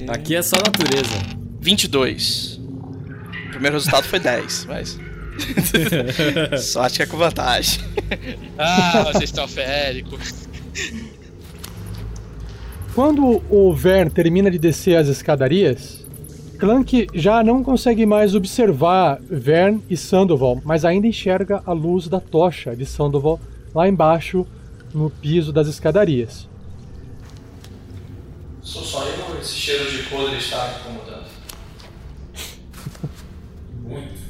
Aqui 0.07 0.36
é 0.36 0.41
só 0.41 0.57
natureza. 0.57 1.15
22. 1.61 2.59
O 3.47 3.49
primeiro 3.51 3.75
resultado 3.75 4.03
foi 4.05 4.19
10, 4.19 4.65
mas. 4.65 4.99
Sorte 6.61 6.97
que 6.97 7.03
é 7.03 7.05
com 7.05 7.17
vantagem. 7.17 7.80
Ah, 8.57 9.03
vocês 9.13 9.30
estão 9.30 9.47
férico. 9.47 10.17
Quando 12.95 13.41
o 13.49 13.73
Vern 13.73 14.09
termina 14.09 14.49
de 14.49 14.57
descer 14.57 14.97
as 14.97 15.07
escadarias, 15.07 16.05
Clank 16.57 17.07
já 17.13 17.41
não 17.43 17.63
consegue 17.63 18.05
mais 18.05 18.36
observar 18.36 19.19
Vern 19.30 19.82
e 19.89 19.95
Sandoval, 19.95 20.61
mas 20.65 20.84
ainda 20.84 21.07
enxerga 21.07 21.63
a 21.65 21.71
luz 21.71 22.07
da 22.07 22.19
tocha 22.19 22.75
de 22.75 22.86
Sandoval 22.86 23.39
lá 23.73 23.88
embaixo 23.88 24.45
no 24.94 25.10
piso 25.10 25.52
das 25.52 25.68
escadarias. 25.68 26.48
Sou 28.62 28.84
só 28.84 29.04
eu 29.06 29.26
ou 29.30 29.40
esse 29.40 29.56
cheiro 29.56 29.90
de 29.90 30.04
podre 30.04 30.38
está 30.38 30.80
incomodando? 30.80 31.30
Muito. 33.84 34.30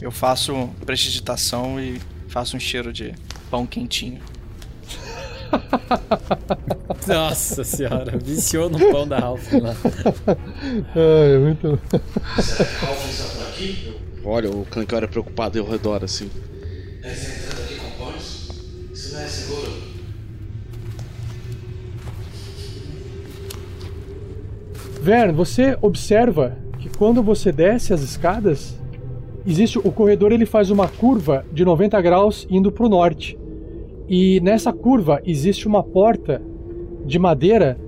Eu 0.00 0.10
faço 0.12 0.68
prestidigitação 0.84 1.80
e 1.80 2.00
faço 2.28 2.56
um 2.56 2.60
cheiro 2.60 2.92
de 2.92 3.14
pão 3.50 3.66
quentinho. 3.66 4.20
Nossa 7.06 7.64
senhora, 7.64 8.16
viciou 8.18 8.68
no 8.68 8.78
pão 8.92 9.08
da 9.08 9.18
Ralph 9.18 9.52
lá. 9.54 9.74
Ai, 10.94 11.38
muito. 11.38 11.80
Será 12.42 12.68
que 12.68 12.84
Ralph 12.84 13.10
está 13.10 13.24
por 13.34 13.46
aqui? 13.48 13.96
Olha, 14.24 14.50
o 14.50 14.66
Clank 14.66 14.94
olha 14.94 15.08
preocupado 15.08 15.58
ao 15.58 15.66
redor 15.66 16.04
assim. 16.04 16.30
Eles 17.06 17.44
entrando 17.44 17.62
aqui 17.62 17.76
com 17.76 18.04
pães? 18.04 18.48
Isso 18.92 19.14
não 19.14 19.20
é 19.20 19.26
seguro. 19.26 19.72
Vern, 25.00 25.32
você 25.32 25.78
observa 25.80 26.56
que 26.80 26.88
quando 26.88 27.22
você 27.22 27.52
desce 27.52 27.92
as 27.92 28.02
escadas, 28.02 28.76
existe 29.46 29.78
o 29.78 29.92
corredor 29.92 30.32
ele 30.32 30.44
faz 30.44 30.68
uma 30.68 30.88
curva 30.88 31.44
de 31.52 31.64
90 31.64 32.00
graus 32.00 32.44
indo 32.50 32.72
para 32.72 32.86
o 32.86 32.88
norte. 32.88 33.38
E 34.08 34.40
nessa 34.40 34.72
curva 34.72 35.20
existe 35.24 35.68
uma 35.68 35.84
porta 35.84 36.42
de 37.04 37.20
madeira 37.20 37.78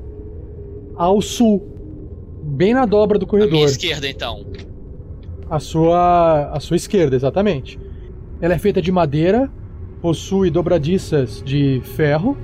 ao 0.95 1.21
sul, 1.21 1.61
bem 2.41 2.73
na 2.73 2.87
dobra 2.87 3.19
do 3.19 3.25
À 3.25 3.33
minha 3.33 3.49
corredor. 3.49 3.69
esquerda, 3.69 4.09
então. 4.09 4.47
A 5.51 5.59
sua, 5.59 6.51
a 6.53 6.61
sua 6.61 6.77
esquerda, 6.77 7.17
exatamente. 7.17 7.81
Ela 8.41 8.55
é 8.55 8.59
feita 8.59 8.81
de 8.81 8.93
madeira, 8.93 9.51
possui 10.01 10.51
dobradiças 10.51 11.43
de 11.45 11.81
ferro 11.85 12.37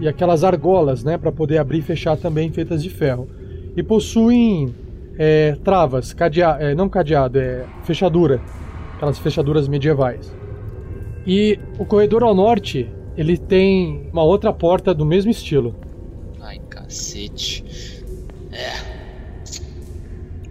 e 0.00 0.08
aquelas 0.08 0.42
argolas, 0.42 1.04
né, 1.04 1.18
para 1.18 1.30
poder 1.30 1.58
abrir 1.58 1.78
e 1.78 1.82
fechar 1.82 2.16
também 2.16 2.50
feitas 2.50 2.82
de 2.82 2.88
ferro. 2.88 3.28
E 3.76 3.82
possuem 3.82 4.74
é, 5.18 5.56
travas, 5.62 6.12
cadea, 6.12 6.56
é, 6.58 6.74
não 6.74 6.88
cadeado, 6.88 7.38
é 7.38 7.64
fechadura, 7.84 8.40
aquelas 8.96 9.18
fechaduras 9.18 9.68
medievais. 9.68 10.34
E 11.26 11.58
o 11.78 11.84
corredor 11.84 12.22
ao 12.22 12.34
norte, 12.34 12.88
ele 13.16 13.36
tem 13.36 14.08
uma 14.12 14.24
outra 14.24 14.52
porta 14.52 14.94
do 14.94 15.04
mesmo 15.04 15.30
estilo. 15.30 15.74
Ai, 16.40 16.58
cacete. 16.68 18.02
É. 18.50 18.72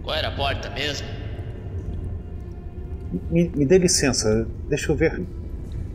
Qual 0.02 0.16
era 0.16 0.28
a 0.28 0.32
porta 0.32 0.70
mesmo? 0.70 1.21
Me, 3.30 3.50
me 3.54 3.64
dê 3.66 3.78
licença, 3.78 4.46
deixa 4.68 4.90
eu 4.90 4.96
ver 4.96 5.22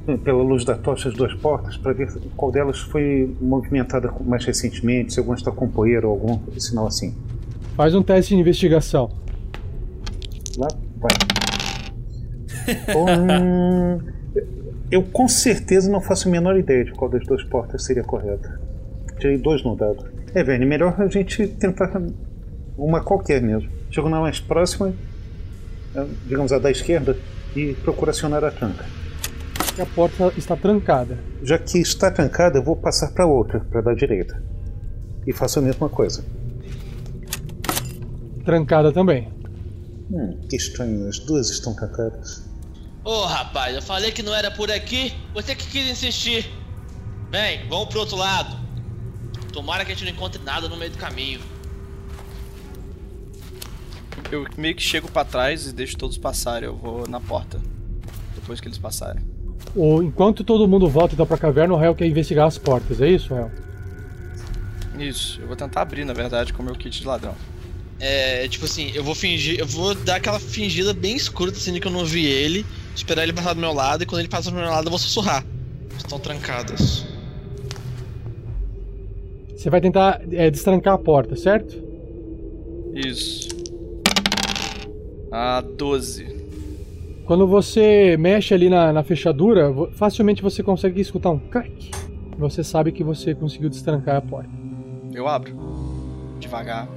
hum, 0.08 0.18
pela 0.18 0.42
luz 0.44 0.64
da 0.64 0.76
tocha 0.76 1.10
as 1.10 1.16
duas 1.16 1.34
portas 1.34 1.78
para 1.78 1.94
ver 1.94 2.12
qual 2.36 2.52
delas 2.52 2.80
foi 2.80 3.36
movimentada 3.42 4.12
mais 4.26 4.46
recentemente, 4.46 5.14
se 5.14 5.20
alguma 5.20 5.36
está 5.36 5.52
com 5.52 5.68
poeira 5.68 6.08
ou 6.08 6.14
algum 6.14 6.60
sinal 6.60 6.88
assim. 6.88 7.16
Faz 7.76 7.96
um 7.96 8.04
teste 8.04 8.36
de 8.36 8.42
investigação. 8.42 9.10
Lá 10.58 10.68
vai. 10.98 11.12
Hum, 12.96 14.00
eu 14.92 15.04
com 15.04 15.28
certeza 15.28 15.90
não 15.90 16.02
faço 16.02 16.28
a 16.28 16.32
menor 16.32 16.58
ideia 16.58 16.84
de 16.84 16.92
qual 16.92 17.10
das 17.10 17.26
duas 17.26 17.44
portas 17.44 17.86
seria 17.86 18.04
correta. 18.04 18.60
Tirei 19.20 19.38
dois 19.38 19.64
no 19.64 19.76
dado. 19.76 20.06
É, 20.34 20.44
Verne, 20.44 20.66
melhor 20.66 20.96
a 21.00 21.08
gente 21.08 21.48
tentar 21.48 22.02
uma 22.78 23.02
qualquer 23.02 23.42
mesmo. 23.42 23.70
Chego 23.90 24.10
na 24.10 24.20
mais 24.20 24.40
próxima, 24.40 24.94
digamos 26.26 26.52
a 26.52 26.60
da 26.60 26.70
esquerda, 26.70 27.18
e 27.56 27.74
procuro 27.74 28.12
acionar 28.12 28.44
a 28.44 28.52
tranca. 28.52 28.86
A 29.80 29.86
porta 29.86 30.34
está 30.38 30.56
trancada. 30.56 31.18
Já 31.44 31.58
que 31.58 31.78
está 31.78 32.10
trancada, 32.10 32.58
eu 32.58 32.64
vou 32.64 32.76
passar 32.76 33.12
para 33.12 33.26
outra, 33.26 33.60
para 33.60 33.82
da 33.82 33.94
direita. 33.94 34.42
E 35.26 35.34
faço 35.34 35.60
a 35.60 35.62
mesma 35.62 35.90
coisa. 35.90 36.24
Trancada 38.44 38.92
também. 38.92 39.32
Hum, 40.10 40.40
que 40.50 40.56
estranho, 40.56 41.08
as 41.08 41.20
duas 41.20 41.50
estão 41.50 41.76
trancadas. 41.76 42.48
Ô, 43.04 43.26
rapaz, 43.26 43.76
eu 43.76 43.82
falei 43.82 44.12
que 44.12 44.24
não 44.24 44.34
era 44.34 44.50
por 44.50 44.72
aqui. 44.72 45.14
Você 45.34 45.54
que 45.56 45.68
quis 45.68 45.90
insistir. 45.90 46.50
Vem, 47.30 47.68
vamos 47.68 47.90
pro 47.90 48.00
outro 48.00 48.16
lado. 48.16 48.58
Tomara 49.52 49.84
que 49.86 49.92
a 49.92 49.96
gente 49.96 50.06
não 50.06 50.12
encontre 50.12 50.42
nada 50.44 50.68
no 50.70 50.78
meio 50.78 50.92
do 50.92 50.98
caminho. 50.98 51.40
Eu 54.32 54.46
meio 54.58 54.76
que 54.76 54.82
chego 54.82 55.10
pra 55.10 55.24
trás 55.24 55.68
e 55.68 55.74
deixo 55.74 55.98
todos 55.98 56.18
passarem. 56.18 56.68
Eu 56.68 56.76
vou 56.76 57.08
na 57.08 57.20
porta. 57.20 57.60
Depois 58.36 58.60
que 58.60 58.68
eles 58.68 58.78
passarem. 58.78 59.24
O, 59.76 60.02
enquanto 60.02 60.44
todo 60.44 60.68
mundo 60.68 60.88
volta 60.88 61.14
então 61.14 61.26
pra 61.26 61.38
caverna, 61.38 61.74
o 61.74 61.78
Rael 61.78 61.96
quer 61.96 62.06
investigar 62.06 62.48
as 62.48 62.58
portas, 62.58 63.02
é 63.02 63.10
isso, 63.10 63.34
Rael? 63.34 63.52
Isso, 64.98 65.40
eu 65.42 65.48
vou 65.48 65.56
tentar 65.56 65.82
abrir, 65.82 66.06
na 66.06 66.14
verdade, 66.14 66.54
com 66.54 66.64
o 66.64 66.66
meu 66.66 66.76
kit 66.76 67.02
de 67.02 67.06
ladrão. 67.06 67.36
É, 68.00 68.48
tipo 68.48 68.66
assim, 68.66 68.92
eu 68.94 69.04
vou 69.04 69.16
fingir, 69.16 69.60
eu 69.60 69.66
vou 69.66 69.94
dar 69.96 70.16
aquela 70.16 70.40
fingida 70.40 70.94
bem 70.94 71.16
escura, 71.16 71.52
assim, 71.52 71.80
que 71.80 71.88
eu 71.88 71.92
não 71.92 72.06
vi 72.06 72.26
ele, 72.26 72.66
esperar 72.96 73.24
ele 73.24 73.34
passar 73.34 73.54
do 73.54 73.60
meu 73.60 73.74
lado, 73.74 74.04
e 74.04 74.06
quando 74.06 74.20
ele 74.20 74.28
passar 74.28 74.52
do 74.52 74.56
meu 74.56 74.66
lado 74.66 74.88
eu 74.88 74.90
vou 74.90 75.00
sussurrar. 75.00 75.46
Estão 75.98 76.20
trancadas. 76.20 77.06
Você 79.56 79.70
vai 79.70 79.82
tentar 79.82 80.22
é, 80.32 80.50
destrancar 80.50 80.94
a 80.94 80.98
porta, 80.98 81.36
certo? 81.36 81.76
Isso. 82.94 83.50
A 85.32 85.62
12. 85.62 86.48
Quando 87.26 87.46
você 87.46 88.16
mexe 88.18 88.54
ali 88.54 88.70
na, 88.70 88.94
na 88.94 89.04
fechadura, 89.04 89.74
facilmente 89.94 90.42
você 90.42 90.64
consegue 90.64 91.02
escutar 91.02 91.32
um 91.32 91.40
crack. 91.40 91.92
Você 92.38 92.64
sabe 92.64 92.92
que 92.92 93.04
você 93.04 93.36
conseguiu 93.36 93.70
destrancar 93.70 94.16
a 94.18 94.22
porta. 94.22 94.50
Eu 95.14 95.28
abro. 95.28 95.54
Devagar. 96.40 96.88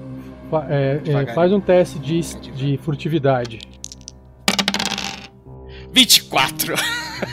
Fa- 0.50 0.66
é, 0.68 1.00
é, 1.04 1.26
faz 1.34 1.52
um 1.52 1.60
teste 1.60 1.98
de, 1.98 2.20
de 2.52 2.76
furtividade. 2.78 3.58
24! 5.92 6.74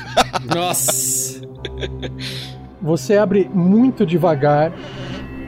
Nossa! 0.56 1.42
Você 2.82 3.18
abre 3.18 3.50
muito 3.54 4.06
devagar 4.06 4.72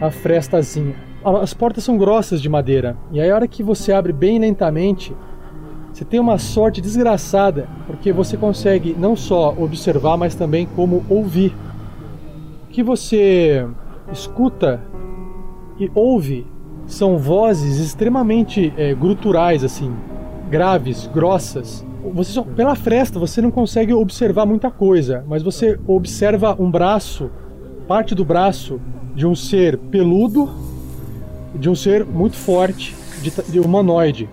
a 0.02 0.12
frestazinha. 0.12 0.96
As 1.42 1.54
portas 1.54 1.84
são 1.84 1.98
grossas 1.98 2.42
de 2.42 2.48
madeira. 2.48 2.98
E 3.12 3.20
aí, 3.20 3.30
a 3.30 3.36
hora 3.36 3.48
que 3.48 3.64
você 3.64 3.92
abre 3.92 4.14
bem 4.14 4.40
lentamente, 4.40 5.14
você 6.00 6.06
tem 6.06 6.18
uma 6.18 6.38
sorte 6.38 6.80
desgraçada, 6.80 7.68
porque 7.86 8.14
você 8.14 8.38
consegue 8.38 8.96
não 8.98 9.18
só 9.18 9.54
observar, 9.60 10.16
mas 10.16 10.34
também 10.34 10.66
como 10.66 11.04
ouvir. 11.10 11.54
O 12.64 12.72
que 12.72 12.82
você 12.82 13.68
escuta 14.10 14.82
e 15.78 15.92
ouve 15.94 16.48
são 16.88 17.18
vozes 17.18 17.80
extremamente 17.80 18.74
é, 18.78 18.96
gruturais, 18.96 19.62
assim, 19.62 19.94
graves, 20.50 21.06
grossas. 21.14 21.86
Você 22.14 22.32
só, 22.32 22.44
pela 22.44 22.76
fresta 22.76 23.20
você 23.20 23.42
não 23.42 23.52
consegue 23.52 23.94
observar 23.94 24.46
muita 24.46 24.72
coisa, 24.72 25.26
mas 25.28 25.44
você 25.44 25.78
observa 25.86 26.56
um 26.58 26.72
braço, 26.72 27.30
parte 27.90 28.16
do 28.16 28.24
braço 28.24 28.80
de 29.14 29.28
um 29.28 29.36
ser 29.36 29.78
peludo, 29.78 30.50
de 31.54 31.70
um 31.70 31.76
ser 31.76 32.06
muito 32.06 32.38
forte, 32.38 32.96
de, 33.22 33.52
de 33.52 33.60
humanoide. 33.60 34.30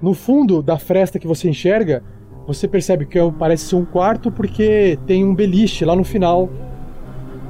No 0.00 0.14
fundo 0.14 0.62
da 0.62 0.78
fresta 0.78 1.18
que 1.18 1.26
você 1.26 1.48
enxerga, 1.48 2.02
você 2.46 2.66
percebe 2.68 3.04
que 3.04 3.18
é- 3.18 3.30
parece 3.38 3.66
ser 3.66 3.76
um 3.76 3.84
quarto 3.84 4.30
porque 4.30 4.98
tem 5.06 5.24
um 5.24 5.34
beliche 5.34 5.84
lá 5.84 5.94
no 5.94 6.04
final 6.04 6.48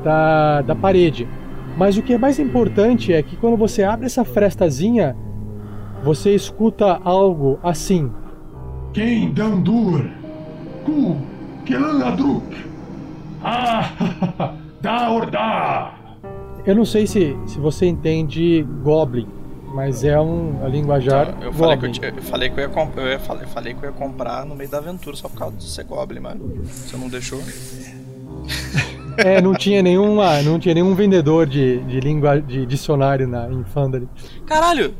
da, 0.02 0.62
da 0.62 0.74
parede. 0.74 1.28
Mas 1.76 1.96
o 1.96 2.02
que 2.02 2.14
é 2.14 2.18
mais 2.18 2.38
importante 2.38 3.12
é 3.12 3.22
que 3.22 3.36
quando 3.36 3.56
você 3.56 3.84
abre 3.84 4.06
essa 4.06 4.24
frestazinha, 4.24 5.16
você 6.02 6.34
escuta 6.34 7.00
algo 7.04 7.58
assim. 7.62 8.10
Quem 8.92 9.32
Dandur? 9.32 10.04
Ku 10.84 11.16
Kelanadruk. 11.64 12.56
Ah, 13.44 13.90
da. 14.80 15.94
Eu 16.66 16.74
não 16.74 16.84
sei 16.84 17.06
se, 17.06 17.36
se 17.46 17.58
você 17.58 17.86
entende 17.86 18.66
Goblin, 18.82 19.26
mas 19.78 20.02
é 20.02 20.20
um 20.20 20.64
a 20.64 20.68
linguajar 20.68 21.32
Eu 21.40 21.52
falei, 21.52 21.76
que 21.76 22.04
eu, 22.04 22.10
eu 22.10 22.22
falei 22.22 22.50
que 22.50 22.58
eu 22.58 22.62
ia 22.62 22.68
comprar. 22.68 23.02
Eu 23.04 23.08
ia, 23.10 23.18
falei, 23.20 23.46
falei 23.46 23.74
que 23.74 23.84
eu 23.84 23.90
ia 23.90 23.94
comprar 23.94 24.44
no 24.44 24.56
meio 24.56 24.68
da 24.68 24.78
aventura 24.78 25.16
só 25.16 25.28
por 25.28 25.38
causa 25.38 25.56
de 25.56 25.70
ser 25.70 25.84
Goblin, 25.84 26.18
mano. 26.18 26.64
Você 26.64 26.96
não 26.96 27.08
deixou? 27.08 27.40
É, 29.20 29.42
não 29.42 29.52
tinha 29.52 29.82
nenhuma, 29.82 30.40
não 30.42 30.60
tinha 30.60 30.72
nenhum 30.72 30.94
vendedor 30.94 31.44
de, 31.44 31.80
de 31.80 31.98
língua 31.98 32.40
de 32.40 32.64
dicionário 32.64 33.26
na 33.26 33.48
em 33.50 33.64
Fandali. 33.64 34.08
Caralho! 34.46 34.94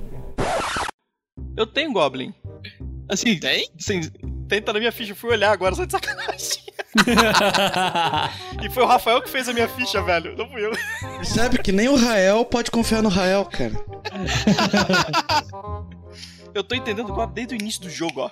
Eu 1.56 1.64
tenho 1.64 1.92
Goblin. 1.92 2.34
Assim, 3.08 3.38
tem? 3.38 3.68
Sim, 3.78 4.00
tem, 4.48 4.60
tá 4.60 4.72
na 4.72 4.80
minha 4.80 4.90
ficha. 4.90 5.12
Eu 5.12 5.16
fui 5.16 5.30
olhar 5.30 5.52
agora, 5.52 5.76
só 5.76 5.84
de 5.84 5.92
sacanagem. 5.92 6.64
e 8.64 8.70
foi 8.70 8.82
o 8.82 8.86
Rafael 8.86 9.20
que 9.20 9.28
fez 9.28 9.48
a 9.48 9.52
minha 9.52 9.68
ficha, 9.68 10.00
velho. 10.02 10.36
Não 10.36 10.48
fui 10.48 10.64
eu. 10.64 10.72
Percebe 11.16 11.58
que 11.58 11.72
nem 11.72 11.88
o 11.88 11.96
Rael 11.96 12.44
pode 12.44 12.70
confiar 12.70 13.02
no 13.02 13.08
Rael, 13.08 13.44
cara. 13.44 13.72
Eu 16.54 16.64
tô 16.64 16.74
entendendo 16.74 17.12
Goblin 17.12 17.34
desde 17.46 17.54
o 17.54 17.58
início 17.60 17.82
do 17.82 17.90
jogo, 17.90 18.20
ó. 18.22 18.30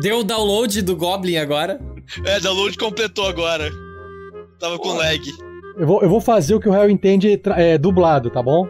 Deu 0.00 0.20
o 0.20 0.24
download 0.24 0.80
do 0.80 0.96
Goblin 0.96 1.36
agora. 1.36 1.80
É, 2.24 2.40
download 2.40 2.78
completou 2.78 3.26
agora. 3.26 3.68
Tava 4.58 4.78
com 4.78 4.94
lag. 4.94 5.20
Eu 5.76 5.86
vou, 5.86 6.02
eu 6.02 6.08
vou 6.08 6.20
fazer 6.20 6.54
o 6.54 6.60
que 6.60 6.68
o 6.68 6.72
réu 6.72 6.88
entende 6.88 7.38
é, 7.56 7.76
dublado, 7.76 8.30
tá 8.30 8.42
bom? 8.42 8.66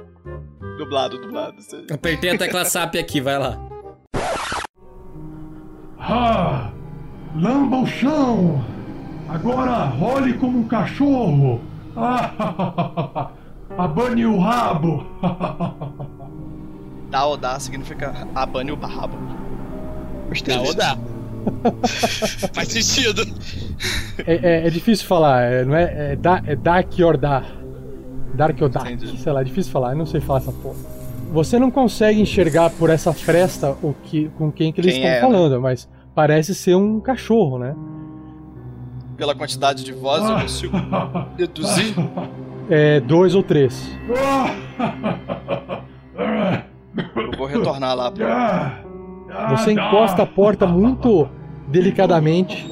Dublado, 0.79 1.19
dublado. 1.21 1.61
Você- 1.63 1.85
Apertei 1.93 2.31
a 2.31 2.39
tecla 2.39 2.65
SAP 2.67 2.97
aqui, 2.97 3.21
vai 3.21 3.39
lá. 3.39 3.57
Ah, 5.99 6.73
lamba 7.37 7.77
o 7.79 7.87
chão. 7.87 8.65
Agora 9.29 9.85
role 9.87 10.35
como 10.35 10.59
um 10.61 10.65
cachorro. 10.65 11.61
Ah, 11.97 13.31
abane 13.77 14.25
o 14.27 14.39
rabo. 14.39 15.07
Dá 17.11 17.25
ou 17.25 17.37
dá 17.37 17.59
significa 17.61 18.27
abane 18.35 18.73
o 18.73 18.77
rabo. 18.77 19.17
Gostei 20.29 20.55
Dá 20.55 20.61
ou 20.61 20.67
disso. 20.67 20.77
dá. 20.77 20.99
Faz 22.53 22.69
sentido. 22.69 23.23
É, 24.27 24.35
é- 24.35 24.67
é 24.67 24.71
difícil 24.71 25.07
falar, 25.07 25.43
é, 25.43 25.65
não 25.65 25.77
é, 25.77 26.13
é, 26.13 26.17
da, 26.17 26.43
é 26.45 26.57
Dark 26.57 26.93
or 26.99 27.17
Dar. 27.17 27.45
Dark 28.35 28.61
or 28.61 28.69
Dark, 28.69 28.91
Entendi. 28.91 29.19
sei 29.21 29.33
lá, 29.33 29.41
é 29.41 29.45
difícil 29.45 29.71
falar, 29.71 29.93
eu 29.93 29.99
não 29.99 30.07
sei 30.07 30.21
falar 30.21 30.41
essa 30.41 30.53
porra. 30.53 30.75
Você 31.33 31.59
não 31.59 31.71
consegue 31.71 32.21
enxergar 32.21 32.71
por 32.71 32.91
essa 32.91 33.13
fresta 33.13 33.77
o 33.83 33.95
que, 34.05 34.29
com 34.37 34.51
quem 34.51 34.73
que 34.73 34.81
eles 34.81 34.95
Quem 34.95 35.03
estão 35.05 35.17
é, 35.17 35.21
né? 35.21 35.21
falando, 35.39 35.61
mas 35.61 35.89
parece 36.15 36.55
ser 36.57 36.75
um 36.75 36.99
cachorro, 37.01 37.59
né? 37.59 37.75
Pela 39.17 39.35
quantidade 39.35 39.83
de 39.83 39.93
vozes, 39.93 40.29
eu 40.29 40.41
consigo 40.41 40.77
deduzir. 41.37 41.95
É 42.69 43.01
dois 43.01 43.35
ou 43.35 43.43
três. 43.43 43.91
Eu 47.17 47.39
vou 47.39 47.47
retornar 47.47 47.95
lá 47.97 48.11
pra. 48.11 48.83
Você 49.51 49.73
encosta 49.73 50.23
a 50.23 50.27
porta 50.27 50.67
muito 50.67 51.29
delicadamente 51.69 52.67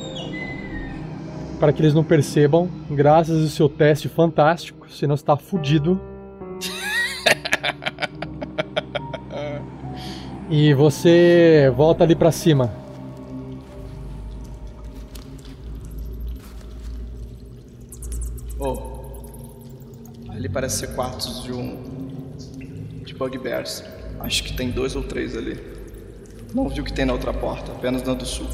para 1.59 1.73
que 1.73 1.81
eles 1.81 1.95
não 1.95 2.05
percebam, 2.05 2.69
graças 2.91 3.43
ao 3.43 3.49
seu 3.49 3.69
teste 3.69 4.09
fantástico, 4.09 4.87
senão 4.91 5.17
você 5.17 5.25
tá 5.25 5.37
fudido. 5.37 6.01
E 10.51 10.75
você 10.75 11.73
volta 11.75 12.05
ali 12.05 12.15
pra 12.15 12.31
cima. 12.31 12.71
Ali 20.45 20.53
parece 20.53 20.81
ser 20.81 20.89
quartos 20.89 21.43
de 21.43 21.53
um. 21.55 21.79
de 23.03 23.15
bugbears. 23.15 23.83
Acho 24.21 24.45
que 24.45 24.53
tem 24.53 24.71
dois 24.71 24.95
ou 24.95 25.03
três 25.03 25.35
ali. 25.35 25.59
Não 26.55 26.69
vi 26.69 26.83
o 26.83 26.85
que 26.85 26.93
tem 26.93 27.07
na 27.07 27.15
outra 27.15 27.33
porta, 27.33 27.73
apenas 27.73 28.03
na 28.03 28.13
do 28.13 28.27
sul. 28.27 28.47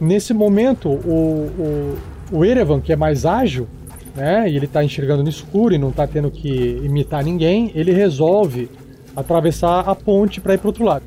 Nesse 0.00 0.32
momento, 0.32 0.88
o, 0.88 1.98
o, 2.32 2.38
o 2.38 2.42
Erevan, 2.42 2.80
que 2.80 2.90
é 2.90 2.96
mais 2.96 3.26
ágil, 3.26 3.68
né, 4.16 4.50
e 4.50 4.56
ele 4.56 4.66
tá 4.66 4.82
enxergando 4.82 5.22
no 5.22 5.28
escuro 5.28 5.74
e 5.74 5.78
não 5.78 5.92
tá 5.92 6.06
tendo 6.06 6.30
que 6.30 6.80
imitar 6.82 7.22
ninguém, 7.22 7.70
ele 7.74 7.92
resolve 7.92 8.70
atravessar 9.14 9.80
a 9.80 9.94
ponte 9.94 10.40
para 10.40 10.54
ir 10.54 10.58
pro 10.58 10.68
outro 10.68 10.86
lado. 10.86 11.04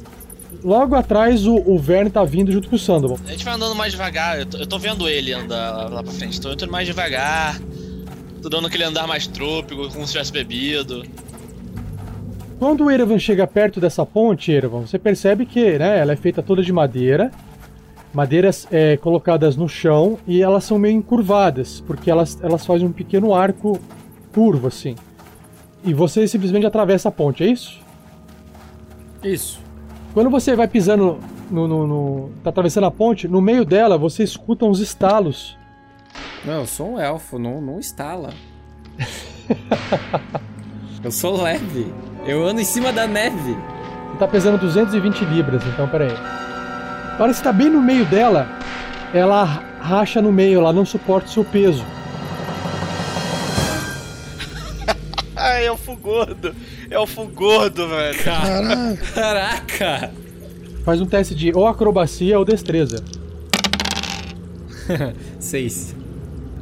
Logo 0.63 0.93
atrás, 0.93 1.47
o, 1.47 1.55
o 1.55 1.80
Verne 1.80 2.11
tá 2.11 2.24
vindo 2.24 2.51
junto 2.51 2.70
com 2.70 2.76
o 2.76 2.80
Sandoval. 2.80 3.18
A 3.26 3.32
gente 3.32 3.43
vai 3.43 3.55
andando 3.55 3.74
mais 3.74 3.91
devagar. 3.93 4.38
Eu 4.38 4.45
tô, 4.45 4.57
eu 4.59 4.68
tô 4.68 4.78
vendo 4.78 5.09
ele 5.09 5.34
andar 5.34 5.72
lá, 5.72 5.89
lá 5.89 6.03
pra 6.03 6.11
frente. 6.11 6.39
Tô 6.39 6.51
indo 6.51 6.70
mais 6.70 6.86
devagar. 6.86 7.59
Tô 8.48 8.52
dando 8.52 8.68
aquele 8.68 8.86
andar 8.86 9.06
mais 9.06 9.28
trôpico, 9.28 9.89
como 9.89 10.08
se 10.08 10.14
tivesse 10.14 10.32
bebido. 10.32 11.04
Quando 12.58 12.86
o 12.86 12.89
Erevan 12.89 13.20
chega 13.20 13.45
perto 13.45 13.82
dessa 13.82 14.06
ponte, 14.06 14.54
Erevan, 14.54 14.88
você 14.88 14.98
percebe 14.98 15.45
que 15.45 15.78
né, 15.78 16.00
ela 16.00 16.14
é 16.14 16.16
feita 16.16 16.41
toda 16.41 16.64
de 16.64 16.72
madeira, 16.72 17.30
madeiras 18.14 18.66
é, 18.72 18.95
colocadas 18.95 19.58
no 19.58 19.68
chão 19.68 20.18
e 20.26 20.41
elas 20.41 20.64
são 20.64 20.80
meio 20.80 20.95
encurvadas, 20.95 21.84
porque 21.86 22.10
elas, 22.10 22.41
elas 22.41 22.66
fazem 22.66 22.88
um 22.88 22.91
pequeno 22.93 23.36
arco 23.36 23.82
curvo 24.34 24.68
assim. 24.68 24.95
E 25.84 25.93
você 25.93 26.26
simplesmente 26.26 26.66
atravessa 26.66 27.10
a 27.10 27.12
ponte, 27.12 27.43
é 27.43 27.48
isso? 27.48 27.82
Isso. 29.22 29.60
Quando 30.14 30.30
você 30.30 30.56
vai 30.56 30.70
pisando 30.70 31.20
no, 31.52 31.68
no, 31.68 31.86
no- 31.86 32.30
tá 32.45 32.50
atravessando 32.50 32.86
a 32.86 32.91
ponte, 32.91 33.28
no 33.28 33.41
meio 33.41 33.66
dela 33.66 33.98
você 33.98 34.24
escuta 34.24 34.64
uns 34.66 34.80
estalos. 34.80 35.58
Não, 36.45 36.61
eu 36.61 36.65
sou 36.65 36.93
um 36.93 36.99
elfo, 36.99 37.38
não, 37.38 37.59
não 37.59 37.80
instala. 37.80 38.34
eu 41.03 41.11
sou 41.11 41.41
leve. 41.41 41.93
Eu 42.26 42.45
ando 42.45 42.61
em 42.61 42.65
cima 42.65 42.91
da 42.91 43.07
neve. 43.07 43.55
Você 44.11 44.18
tá 44.20 44.28
pesando 44.28 44.57
220 44.57 45.26
libras, 45.26 45.63
então 45.65 45.88
peraí. 45.88 46.11
Parece 47.18 47.39
que 47.39 47.43
tá 47.43 47.53
bem 47.53 47.70
no 47.70 47.82
meio 47.82 48.05
dela. 48.05 48.47
Ela 49.13 49.43
racha 49.80 50.22
no 50.22 50.32
meio, 50.32 50.59
ela 50.59 50.74
não 50.74 50.86
suporta 50.86 51.28
o 51.28 51.32
seu 51.32 51.43
peso. 51.43 51.86
Ai, 55.36 55.65
é 55.68 55.72
o 55.72 55.78
Fugordo! 55.78 56.55
É 56.89 56.99
o 56.99 57.07
Fugordo, 57.07 57.88
velho! 57.88 58.20
Caraca! 59.13 60.11
Faz 60.84 61.01
um 61.01 61.05
teste 61.05 61.36
de 61.36 61.51
ou 61.53 61.68
acrobacia 61.68 62.39
ou 62.39 62.45
destreza. 62.45 63.03
Seis. 65.39 65.97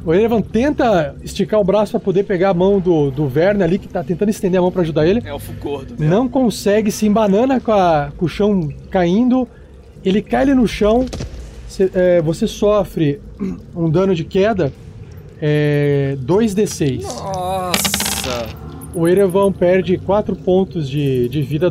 O 0.06 0.14
Erevan 0.14 0.40
tenta 0.40 1.16
esticar 1.22 1.60
o 1.60 1.64
braço 1.64 1.90
pra 1.90 1.98
poder 2.00 2.22
pegar 2.22 2.50
a 2.50 2.54
mão 2.54 2.78
do, 2.78 3.10
do 3.10 3.26
Verne 3.28 3.64
ali, 3.64 3.76
que 3.78 3.88
tá 3.88 4.04
tentando 4.04 4.28
estender 4.30 4.58
a 4.58 4.62
mão 4.62 4.70
pra 4.70 4.82
ajudar 4.82 5.04
ele. 5.06 5.20
É 5.24 5.34
o 5.34 5.38
Fugordo. 5.40 5.96
Não 5.98 6.28
consegue, 6.28 6.92
se 6.92 7.06
embanana 7.06 7.58
com, 7.60 7.72
a- 7.72 8.12
com 8.16 8.24
o 8.24 8.28
chão 8.28 8.68
caindo. 8.88 9.48
Ele 10.04 10.22
cai 10.22 10.42
ali 10.42 10.54
no 10.54 10.68
chão. 10.68 11.04
Cê- 11.68 11.90
é, 11.92 12.22
você 12.22 12.46
sofre 12.46 13.20
um 13.74 13.90
dano 13.90 14.14
de 14.14 14.22
queda. 14.24 14.72
É, 15.42 16.16
2d6. 16.24 17.02
Nossa! 17.02 18.46
O 18.94 19.06
Erevan 19.06 19.52
perde 19.52 19.98
4 19.98 20.34
pontos 20.36 20.88
de, 20.88 21.28
de 21.28 21.42
vida. 21.42 21.70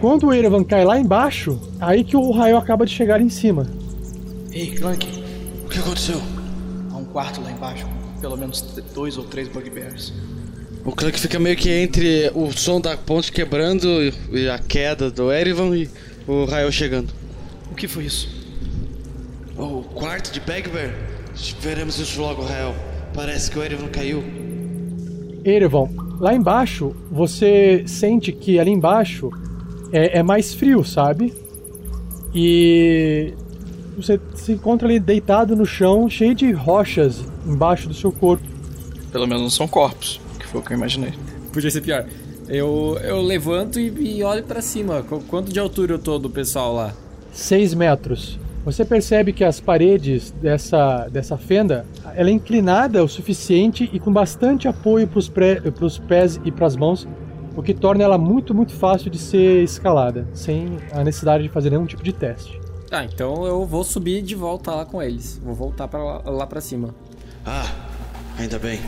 Quando 0.00 0.26
o 0.28 0.32
Erevan 0.34 0.64
cai 0.64 0.84
lá 0.84 0.98
embaixo, 0.98 1.60
aí 1.78 2.02
que 2.02 2.16
o 2.16 2.30
raio 2.32 2.56
acaba 2.56 2.84
de 2.84 2.92
chegar 2.92 3.20
em 3.20 3.28
cima. 3.28 3.66
Ei, 4.50 4.68
Clank, 4.72 5.06
O 5.64 5.68
que 5.68 5.78
aconteceu? 5.78 6.20
Quarto 7.16 7.40
lá 7.40 7.50
embaixo 7.50 7.86
com 7.86 8.20
pelo 8.20 8.36
menos 8.36 8.60
dois 8.94 9.16
ou 9.16 9.24
três 9.24 9.48
bugbears. 9.48 10.12
O 10.84 10.92
Clank 10.92 11.18
fica 11.18 11.38
meio 11.38 11.56
que 11.56 11.70
entre 11.70 12.30
o 12.34 12.52
som 12.52 12.78
da 12.78 12.94
ponte 12.94 13.32
quebrando 13.32 13.88
e 14.30 14.50
a 14.50 14.58
queda 14.58 15.10
do 15.10 15.32
Erivan 15.32 15.74
e 15.74 15.88
o 16.28 16.44
Rael 16.44 16.70
chegando. 16.70 17.10
O 17.72 17.74
que 17.74 17.88
foi 17.88 18.04
isso? 18.04 18.28
O 19.56 19.82
quarto 19.94 20.30
de 20.30 20.40
Bagbear? 20.40 20.94
Veremos 21.58 21.98
isso 21.98 22.20
logo, 22.20 22.42
Rael. 22.42 22.74
Parece 23.14 23.50
que 23.50 23.58
o 23.58 23.64
Erivan 23.64 23.88
caiu. 23.88 24.22
Erevan, 25.42 25.88
Lá 26.20 26.34
embaixo, 26.34 26.94
você 27.10 27.82
sente 27.86 28.30
que 28.30 28.58
ali 28.60 28.70
embaixo 28.70 29.30
é, 29.90 30.18
é 30.18 30.22
mais 30.22 30.52
frio, 30.52 30.84
sabe? 30.84 31.32
E 32.34 33.32
você 33.96 34.20
se 34.34 34.52
encontra 34.52 34.86
ali 34.86 35.00
deitado 35.00 35.56
no 35.56 35.64
chão, 35.66 36.08
cheio 36.08 36.34
de 36.34 36.52
rochas 36.52 37.24
embaixo 37.46 37.88
do 37.88 37.94
seu 37.94 38.12
corpo. 38.12 38.44
Pelo 39.10 39.26
menos 39.26 39.42
não 39.42 39.50
são 39.50 39.66
corpos, 39.66 40.20
que 40.38 40.46
foi 40.46 40.60
o 40.60 40.64
que 40.64 40.72
eu 40.72 40.76
imaginei. 40.76 41.12
Podia 41.52 41.70
ser 41.70 41.80
pior. 41.80 42.04
Eu, 42.48 42.98
eu 43.02 43.20
levanto 43.22 43.80
e, 43.80 44.18
e 44.18 44.22
olho 44.22 44.42
pra 44.44 44.60
cima. 44.60 45.02
Qu- 45.02 45.20
Quanto 45.26 45.52
de 45.52 45.58
altura 45.58 45.94
eu 45.94 45.98
tô 45.98 46.18
do 46.18 46.30
pessoal 46.30 46.74
lá? 46.74 46.92
6 47.32 47.74
metros. 47.74 48.38
Você 48.64 48.84
percebe 48.84 49.32
que 49.32 49.44
as 49.44 49.60
paredes 49.60 50.32
dessa, 50.42 51.08
dessa 51.08 51.36
fenda 51.36 51.86
ela 52.16 52.28
é 52.30 52.32
inclinada 52.32 53.02
o 53.04 53.08
suficiente 53.08 53.88
e 53.92 53.98
com 54.00 54.12
bastante 54.12 54.66
apoio 54.68 55.06
para 55.08 55.84
os 55.86 55.98
pés 55.98 56.40
e 56.44 56.50
para 56.50 56.66
as 56.66 56.74
mãos, 56.76 57.06
o 57.56 57.62
que 57.62 57.72
torna 57.72 58.02
ela 58.04 58.18
muito, 58.18 58.52
muito 58.54 58.72
fácil 58.72 59.08
de 59.10 59.18
ser 59.18 59.62
escalada, 59.62 60.26
sem 60.34 60.76
a 60.92 61.02
necessidade 61.04 61.44
de 61.44 61.48
fazer 61.48 61.70
nenhum 61.70 61.86
tipo 61.86 62.02
de 62.02 62.12
teste. 62.12 62.60
Ah, 62.90 63.04
então 63.04 63.44
eu 63.44 63.64
vou 63.66 63.82
subir 63.82 64.22
de 64.22 64.34
volta 64.34 64.70
lá 64.72 64.84
com 64.84 65.02
eles. 65.02 65.38
Vou 65.42 65.54
voltar 65.54 65.88
pra 65.88 66.02
lá, 66.02 66.22
lá 66.24 66.46
pra 66.46 66.60
cima. 66.60 66.94
Ah, 67.44 67.66
ainda 68.38 68.58
bem. 68.58 68.80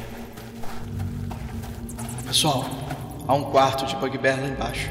Pessoal, 2.26 2.64
há 3.26 3.34
um 3.34 3.50
quarto 3.50 3.86
de 3.86 3.96
bugbear 3.96 4.40
lá 4.40 4.48
embaixo. 4.48 4.88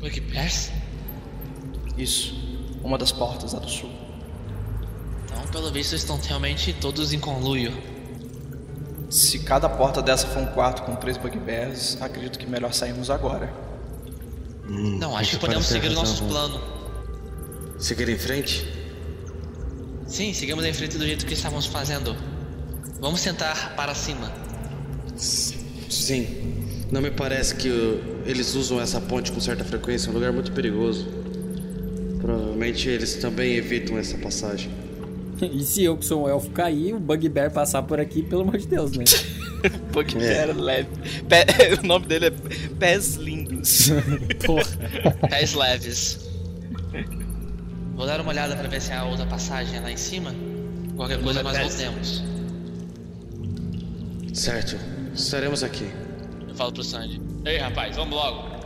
Bugbears? 0.00 0.70
Isso, 1.96 2.34
uma 2.84 2.98
das 2.98 3.10
portas 3.10 3.52
lá 3.52 3.60
do 3.60 3.68
sul. 3.68 3.90
Então, 5.24 5.42
pelo 5.48 5.72
visto, 5.72 5.94
estão 5.94 6.18
realmente 6.18 6.72
todos 6.74 7.12
em 7.12 7.18
conluio. 7.18 7.72
Se 9.08 9.38
cada 9.40 9.68
porta 9.68 10.02
dessa 10.02 10.26
for 10.26 10.42
um 10.42 10.46
quarto 10.46 10.82
com 10.82 10.94
três 10.96 11.16
bugbears, 11.16 12.00
acredito 12.00 12.38
que 12.38 12.46
melhor 12.46 12.72
sairmos 12.72 13.08
agora. 13.08 13.52
Não, 14.68 15.16
acho 15.16 15.32
que 15.32 15.38
podemos 15.38 15.66
seguir 15.66 15.88
o 15.88 15.92
nosso 15.94 16.24
razão. 16.24 16.28
plano. 16.28 16.75
Seguir 17.78 18.08
em 18.08 18.16
frente? 18.18 18.66
Sim, 20.06 20.32
seguimos 20.32 20.64
em 20.64 20.72
frente 20.72 20.96
do 20.96 21.04
jeito 21.06 21.26
que 21.26 21.34
estávamos 21.34 21.66
fazendo. 21.66 22.16
Vamos 23.00 23.22
tentar 23.22 23.74
para 23.76 23.94
cima. 23.94 24.32
Sim. 25.16 26.26
Não 26.90 27.00
me 27.00 27.10
parece 27.10 27.54
que 27.56 27.68
eles 28.24 28.54
usam 28.54 28.80
essa 28.80 29.00
ponte 29.00 29.32
com 29.32 29.40
certa 29.40 29.64
frequência. 29.64 30.08
É 30.08 30.10
um 30.10 30.14
lugar 30.14 30.32
muito 30.32 30.52
perigoso. 30.52 31.06
Provavelmente 32.20 32.88
eles 32.88 33.14
também 33.16 33.54
evitam 33.56 33.98
essa 33.98 34.16
passagem. 34.18 34.70
E 35.38 35.62
se 35.64 35.84
eu, 35.84 35.98
que 35.98 36.06
sou 36.06 36.24
um 36.24 36.28
elfo, 36.30 36.48
cair, 36.48 36.94
o 36.94 36.98
Bugbear 36.98 37.50
passar 37.52 37.82
por 37.82 38.00
aqui, 38.00 38.22
pelo 38.22 38.40
amor 38.40 38.56
de 38.56 38.66
Deus, 38.66 38.92
né? 38.92 39.04
Bugbear 39.92 40.56
leve. 40.58 40.88
Pé- 41.28 41.44
o 41.78 41.86
nome 41.86 42.06
dele 42.06 42.28
é 42.28 42.30
Pés 42.78 43.16
Lindos. 43.16 43.90
Pés 45.28 45.52
leves. 45.52 46.20
Vou 47.96 48.06
dar 48.06 48.20
uma 48.20 48.30
olhada 48.30 48.54
para 48.54 48.68
ver 48.68 48.82
se 48.82 48.92
há 48.92 49.04
outra 49.04 49.24
passagem 49.24 49.80
lá 49.80 49.90
em 49.90 49.96
cima. 49.96 50.34
Qualquer 50.96 51.20
coisa 51.22 51.42
nós 51.42 51.56
voltemos. 51.56 52.22
Certo. 54.34 54.76
Estaremos 55.14 55.62
aqui. 55.62 55.90
Eu 56.46 56.54
falo 56.54 56.72
pro 56.72 56.84
Sandy. 56.84 57.20
Ei, 57.46 57.56
rapaz, 57.56 57.96
vamos 57.96 58.14
logo. 58.14 58.56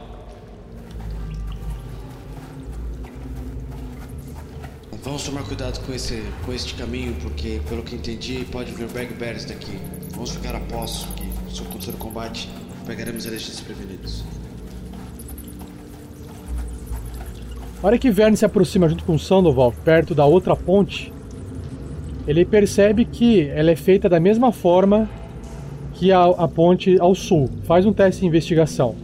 Vamos 5.04 5.22
tomar 5.22 5.44
cuidado 5.44 5.80
com 5.86 5.94
esse 5.94 6.22
com 6.44 6.52
este 6.52 6.74
caminho, 6.74 7.14
porque 7.22 7.60
pelo 7.68 7.84
que 7.84 7.94
entendi 7.94 8.44
pode 8.50 8.72
vir 8.72 8.88
bugbears 8.88 9.44
daqui. 9.44 9.80
Vamos 10.10 10.30
ficar 10.30 10.56
a 10.56 10.60
posto 10.60 11.06
que 11.14 11.54
se 11.54 11.62
acontecer 11.62 11.92
o 11.92 11.96
combate, 11.96 12.50
pegaremos 12.84 13.24
eles 13.26 13.46
desprevenidos. 13.46 14.24
A 17.82 17.86
hora 17.86 17.98
que 17.98 18.10
Verne 18.10 18.36
se 18.36 18.44
aproxima 18.44 18.88
junto 18.88 19.04
com 19.04 19.18
Sandoval, 19.18 19.72
perto 19.84 20.14
da 20.14 20.26
outra 20.26 20.54
ponte, 20.54 21.10
ele 22.26 22.44
percebe 22.44 23.06
que 23.06 23.48
ela 23.48 23.70
é 23.70 23.76
feita 23.76 24.06
da 24.06 24.20
mesma 24.20 24.52
forma 24.52 25.08
que 25.94 26.12
a, 26.12 26.24
a 26.24 26.46
ponte 26.46 27.00
ao 27.00 27.14
sul. 27.14 27.48
Faz 27.64 27.86
um 27.86 27.92
teste 27.92 28.20
de 28.20 28.26
investigação. 28.26 28.94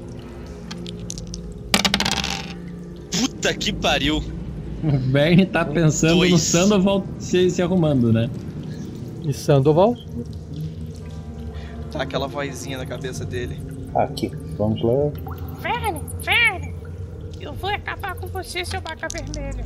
Puta 3.19 3.55
que 3.55 3.73
pariu. 3.73 4.23
O 4.85 4.99
Verne 5.11 5.47
tá 5.47 5.65
pensando 5.65 6.17
no 6.17 6.29
Dois. 6.29 6.43
Sandoval 6.43 7.03
se, 7.19 7.49
se 7.51 7.63
arrumando, 7.63 8.13
né? 8.13 8.29
E 9.25 9.33
Sandoval? 9.33 9.97
Tá 11.91 12.03
aquela 12.03 12.29
vozinha 12.29 12.77
na 12.77 12.85
cabeça 12.85 13.25
dele. 13.25 13.59
Aqui, 13.95 14.31
vamos 14.59 14.83
lá. 14.83 15.11
Eu 17.47 17.53
vou 17.53 17.71
acabar 17.71 18.17
com 18.17 18.27
você, 18.27 18.65
seu 18.65 18.81
vaca 18.81 19.07
vermelha. 19.09 19.65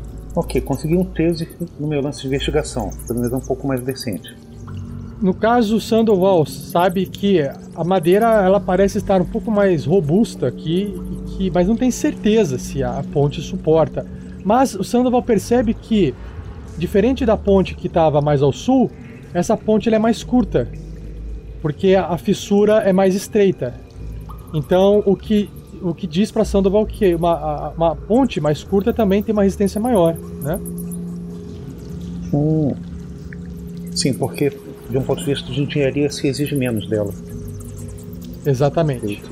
Ok, 0.36 0.60
consegui 0.62 0.96
um 0.96 1.04
13 1.04 1.48
no 1.78 1.86
meu 1.86 2.02
lance 2.02 2.20
de 2.22 2.26
investigação. 2.26 2.90
Pelo 3.06 3.20
menos 3.20 3.32
é 3.32 3.36
um 3.36 3.46
pouco 3.46 3.68
mais 3.68 3.80
decente. 3.80 4.36
No 5.22 5.32
caso, 5.32 5.80
Sandoval 5.80 6.44
sabe 6.44 7.06
que 7.06 7.40
a 7.40 7.84
madeira 7.84 8.26
ela 8.42 8.58
parece 8.58 8.98
estar 8.98 9.22
um 9.22 9.24
pouco 9.24 9.48
mais 9.48 9.84
robusta 9.84 10.48
aqui, 10.48 10.92
que, 11.28 11.52
mas 11.52 11.68
não 11.68 11.76
tem 11.76 11.88
certeza 11.92 12.58
se 12.58 12.82
a 12.82 13.04
ponte 13.12 13.40
suporta. 13.40 14.04
Mas 14.44 14.74
o 14.74 14.82
Sandoval 14.82 15.22
percebe 15.22 15.72
que, 15.72 16.12
diferente 16.76 17.24
da 17.24 17.36
ponte 17.36 17.76
que 17.76 17.86
estava 17.86 18.20
mais 18.20 18.42
ao 18.42 18.52
sul, 18.52 18.90
essa 19.32 19.56
ponte 19.56 19.88
ela 19.88 19.96
é 19.96 20.00
mais 20.00 20.24
curta, 20.24 20.68
porque 21.62 21.94
a 21.94 22.18
fissura 22.18 22.78
é 22.78 22.92
mais 22.92 23.14
estreita. 23.14 23.72
Então, 24.52 25.00
o 25.06 25.14
que, 25.14 25.48
o 25.84 25.94
que 25.94 26.06
diz 26.06 26.30
para 26.30 26.44
Sandoval 26.44 26.86
que 26.86 27.14
uma, 27.14 27.70
uma 27.70 27.94
ponte 27.94 28.40
mais 28.40 28.64
curta 28.64 28.92
também 28.92 29.22
tem 29.22 29.32
uma 29.32 29.42
resistência 29.42 29.80
maior, 29.80 30.16
né? 30.42 30.58
Hum. 32.32 32.72
Sim, 33.94 34.14
porque 34.14 34.50
de 34.88 34.98
um 34.98 35.02
ponto 35.02 35.20
de 35.20 35.26
vista 35.26 35.52
de 35.52 35.62
engenharia 35.62 36.10
se 36.10 36.26
exige 36.26 36.56
menos 36.56 36.88
dela. 36.88 37.12
Exatamente. 38.44 39.22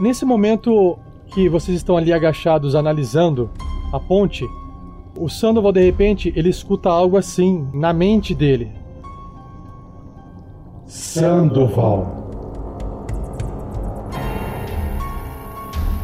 Nesse 0.00 0.24
momento 0.24 0.98
que 1.26 1.46
vocês 1.46 1.76
estão 1.76 1.94
ali 1.94 2.10
agachados 2.10 2.74
analisando 2.74 3.50
a 3.92 4.00
ponte, 4.00 4.48
o 5.14 5.28
Sandoval 5.28 5.72
de 5.72 5.84
repente 5.84 6.32
ele 6.34 6.48
escuta 6.48 6.88
algo 6.88 7.18
assim 7.18 7.68
na 7.74 7.92
mente 7.92 8.34
dele. 8.34 8.72
Sandoval. 10.86 12.16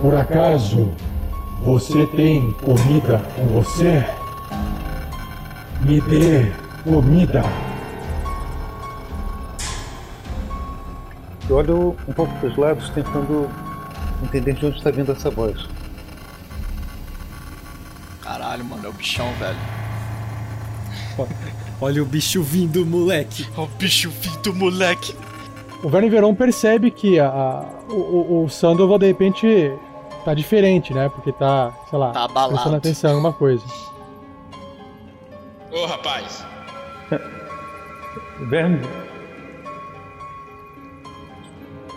Por 0.03 0.15
acaso 0.15 0.91
você 1.63 2.07
tem 2.09 2.53
comida 2.53 3.23
com 3.35 3.47
você? 3.47 4.05
Me 5.81 6.03
dê 6.03 6.53
comida. 6.85 7.43
Eu 11.49 11.57
olho 11.57 11.97
um 12.07 12.13
pouco 12.13 12.35
para 12.35 12.49
os 12.51 12.57
lados 12.59 12.91
tentando 12.91 13.49
entender 14.25 14.55
de 14.55 14.67
onde 14.67 14.79
está 14.79 14.91
vindo 14.91 15.13
essa 15.13 15.31
voz. 15.31 15.67
Caralho, 18.23 18.65
mano, 18.65 18.87
é 18.87 18.89
o 18.89 18.93
bichão, 18.93 19.31
velho. 19.35 19.59
Olha 21.81 22.03
o 22.03 22.07
bicho 22.07 22.43
vindo, 22.43 22.85
moleque. 22.87 23.47
Olha 23.57 23.65
o 23.67 23.71
bicho 23.77 24.11
vindo, 24.11 24.55
moleque. 24.55 25.15
O 25.83 25.89
Verne 25.91 26.09
Veron 26.09 26.35
percebe 26.35 26.91
que 26.91 27.21
a, 27.21 27.29
a- 27.29 27.65
o, 27.91 28.45
o, 28.45 28.49
Sandoval 28.49 28.99
de 28.99 29.07
repente 29.07 29.71
tá 30.25 30.33
diferente, 30.35 30.93
né? 30.95 31.09
Porque 31.11 31.33
tá, 31.33 31.73
sei 31.91 31.99
lá, 31.99 32.11
Tá 32.13 32.29
prestando 32.29 32.77
atenção 32.77 33.11
em 33.11 33.15
alguma 33.15 33.33
coisa. 33.33 33.63
Ô, 35.71 35.85
rapaz. 35.87 36.45
Verne. 38.49 38.81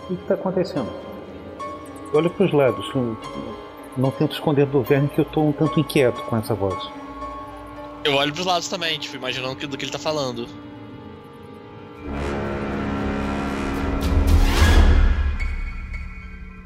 O 0.04 0.06
que 0.08 0.14
está 0.22 0.34
acontecendo? 0.34 0.90
Eu 2.12 2.18
olho 2.18 2.30
para 2.30 2.46
os 2.46 2.52
lados. 2.52 2.92
Não, 3.96 4.10
tento 4.10 4.32
esconder 4.32 4.66
do 4.66 4.82
Verne 4.82 5.08
que 5.08 5.20
eu 5.20 5.24
estou 5.24 5.48
um 5.48 5.52
tanto 5.52 5.78
inquieto 5.78 6.20
com 6.22 6.36
essa 6.36 6.54
voz. 6.54 6.90
Eu 8.02 8.14
olho 8.14 8.32
pros 8.32 8.46
lados 8.46 8.68
também, 8.68 8.98
tipo, 8.98 9.14
imaginando 9.14 9.54
do 9.68 9.76
que 9.76 9.84
ele 9.84 9.92
tá 9.92 9.98
falando. 9.98 10.48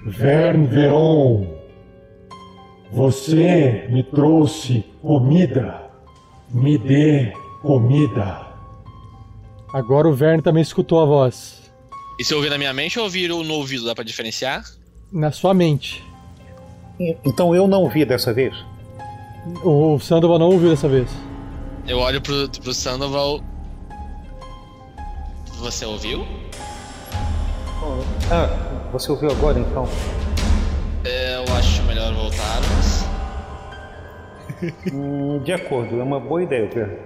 Verne 0.07 0.67
Veron. 0.67 1.59
Você 2.93 3.87
me 3.91 4.03
trouxe 4.03 4.85
comida. 5.03 5.91
Me 6.51 6.79
dê 6.79 7.33
comida. 7.61 8.47
Agora 9.75 10.09
o 10.09 10.15
Verne 10.15 10.41
também 10.41 10.63
escutou 10.63 11.03
a 11.03 11.05
voz. 11.05 11.71
E 12.19 12.25
se 12.25 12.33
eu 12.33 12.39
ouvir 12.39 12.49
na 12.49 12.57
minha 12.57 12.73
mente 12.73 12.99
ou 12.99 13.05
ouvir 13.05 13.29
no 13.29 13.55
ouvido, 13.55 13.85
dá 13.85 13.95
pra 13.95 14.05
diferenciar? 14.05 14.63
Na 15.15 15.31
sua 15.31 15.55
mente. 15.55 16.05
Então 17.25 17.55
eu 17.55 17.69
não 17.69 17.89
vi 17.89 18.05
dessa 18.05 18.33
vez. 18.33 18.53
O 19.63 19.97
Sandoval 20.01 20.41
não 20.41 20.47
ouviu 20.51 20.71
dessa 20.71 20.89
vez. 20.89 21.09
Eu 21.87 21.99
olho 21.99 22.21
pro, 22.21 22.49
pro 22.49 22.75
Sandoval. 22.75 23.41
Você 25.61 25.85
ouviu? 25.87 26.27
Ah, 28.29 28.49
você 28.93 29.13
ouviu 29.13 29.31
agora 29.31 29.61
então? 29.61 29.87
É, 31.05 31.37
Eu 31.37 31.55
acho 31.55 31.83
melhor 31.85 32.13
voltarmos. 32.13 33.05
Hum, 34.93 35.41
de 35.45 35.53
acordo, 35.53 36.01
é 36.01 36.03
uma 36.03 36.19
boa 36.19 36.43
ideia, 36.43 36.67
Verne. 36.73 36.97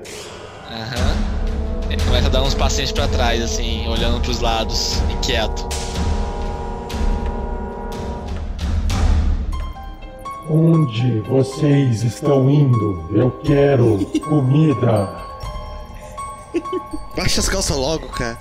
Aham. 0.70 1.90
Ele 1.90 2.00
começa 2.04 2.26
a 2.26 2.30
dar 2.30 2.42
uns 2.42 2.54
passinhos 2.54 2.92
pra 2.92 3.08
trás, 3.08 3.42
assim, 3.42 3.88
olhando 3.88 4.20
pros 4.20 4.40
lados, 4.40 5.00
inquieto. 5.10 5.66
Onde 10.50 11.20
vocês 11.28 12.02
estão 12.02 12.48
indo? 12.48 13.06
Eu 13.12 13.30
quero 13.42 13.98
comida. 14.20 15.08
Baixa 17.14 17.40
as 17.40 17.48
calças 17.48 17.76
logo, 17.76 18.08
cara. 18.08 18.38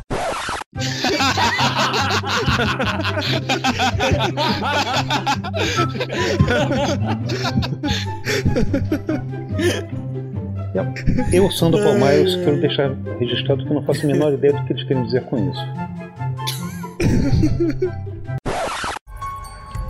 Eu, 11.33 11.51
Sandro 11.51 11.83
Palmaios, 11.83 12.35
quero 12.35 12.61
deixar 12.61 12.95
registrado 13.19 13.65
que 13.65 13.69
eu 13.69 13.75
não 13.75 13.83
faço 13.83 14.05
a 14.05 14.07
menor 14.07 14.31
ideia 14.33 14.53
do 14.53 14.63
que 14.63 14.73
eles 14.73 14.83
querem 14.87 15.03
dizer 15.03 15.25
com 15.25 15.51
isso. 15.51 15.65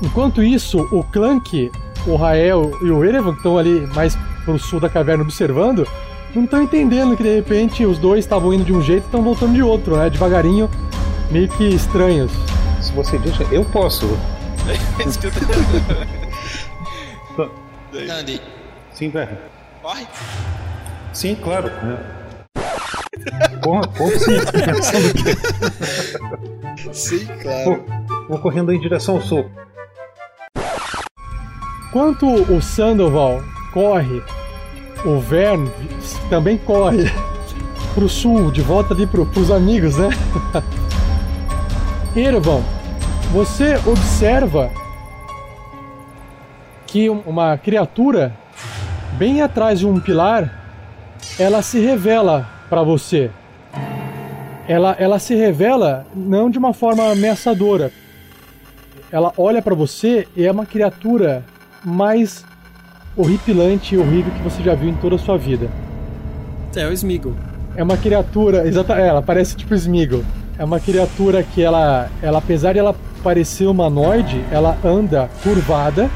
Enquanto 0.02 0.42
isso, 0.42 0.80
o 0.92 1.04
Clank, 1.04 1.70
o 2.08 2.16
Rael 2.16 2.72
e 2.82 2.90
o 2.90 3.04
Erevan, 3.04 3.32
que 3.32 3.38
estão 3.38 3.58
ali 3.58 3.86
mais 3.94 4.18
pro 4.46 4.58
sul 4.58 4.80
da 4.80 4.88
caverna 4.90 5.24
observando, 5.24 5.86
não 6.34 6.46
estão 6.46 6.62
entendendo 6.62 7.18
que 7.18 7.24
de 7.24 7.36
repente 7.36 7.86
os 7.86 7.98
dois 7.98 8.24
estavam 8.26 8.54
indo 8.54 8.64
de 8.64 8.72
um 8.74 8.82
jeito 8.82 9.04
e 9.04 9.06
estão 9.06 9.22
voltando 9.22 9.54
de 9.54 9.62
outro, 9.64 9.98
né? 9.98 10.10
Devagarinho, 10.10 10.70
meio 11.32 11.48
que 11.50 11.68
estranhos. 11.68 12.32
Se 12.82 12.92
você 12.94 13.18
deixa, 13.18 13.44
eu 13.52 13.66
posso. 13.66 14.06
Andy, 18.20 18.42
Sim, 18.94 19.10
Verne. 19.10 19.38
corre. 19.82 20.06
Sim, 21.14 21.36
claro. 21.36 21.70
né? 21.84 21.98
Porra, 23.62 23.88
porra, 23.88 24.18
sim. 24.18 24.38
Sim, 26.94 27.28
Vou, 27.66 27.86
vou 28.30 28.40
correndo 28.40 28.72
em 28.72 28.80
direção 28.80 29.16
ao 29.16 29.22
sul. 29.22 29.50
Enquanto 31.98 32.28
o 32.28 32.62
Sandoval 32.62 33.42
corre, 33.74 34.22
o 35.04 35.20
Vern 35.20 35.68
também 36.30 36.56
corre 36.56 37.12
pro 37.96 38.08
sul, 38.08 38.52
de 38.52 38.62
volta 38.62 38.94
ali 38.94 39.08
pro, 39.08 39.26
pros 39.26 39.50
amigos, 39.50 39.98
né? 39.98 40.10
Erevan, 42.16 42.62
você 43.34 43.78
observa 43.84 44.70
que 46.86 47.10
um- 47.10 47.22
uma 47.26 47.58
criatura 47.58 48.32
bem 49.14 49.42
atrás 49.42 49.80
de 49.80 49.88
um 49.88 50.00
pilar, 50.00 50.54
ela 51.40 51.64
se 51.64 51.80
revela 51.80 52.48
para 52.70 52.84
você. 52.84 53.32
Ela, 54.68 54.96
ela 55.00 55.18
se 55.18 55.34
revela 55.34 56.06
não 56.16 56.48
de 56.48 56.60
uma 56.60 56.74
forma 56.76 57.12
ameaçadora. 57.12 57.92
Ela 59.12 59.34
olha 59.36 59.64
para 59.64 59.74
você 59.74 60.28
e 60.36 60.46
é 60.46 60.52
uma 60.52 60.68
criatura 60.68 61.44
mais 61.84 62.44
horripilante 63.16 63.96
e 63.96 63.98
horrível 63.98 64.32
que 64.32 64.42
você 64.42 64.62
já 64.62 64.76
viu 64.76 64.90
em 64.90 64.94
toda 64.96 65.16
a 65.16 65.20
sua 65.20 65.38
vida. 65.38 65.70
É 66.76 66.88
o 66.88 66.92
Smeagol. 66.94 67.34
É 67.76 67.84
uma 67.84 67.98
criatura, 67.98 68.68
exata, 68.68 68.94
é, 68.96 69.08
ela 69.08 69.22
parece 69.22 69.56
tipo 69.56 69.74
Smeagol. 69.74 70.24
É 70.60 70.64
uma 70.64 70.80
criatura 70.80 71.44
que 71.44 71.62
ela, 71.62 72.10
ela 72.22 72.38
apesar 72.40 72.74
de 72.74 72.80
ela 72.80 72.96
parecer 73.24 73.66
humanoide, 73.66 74.44
ela 74.52 74.78
anda 74.84 75.30
curvada, 75.44 76.10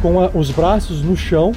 com 0.00 0.20
a- 0.20 0.30
os 0.34 0.50
braços 0.50 1.02
no 1.02 1.16
chão. 1.16 1.52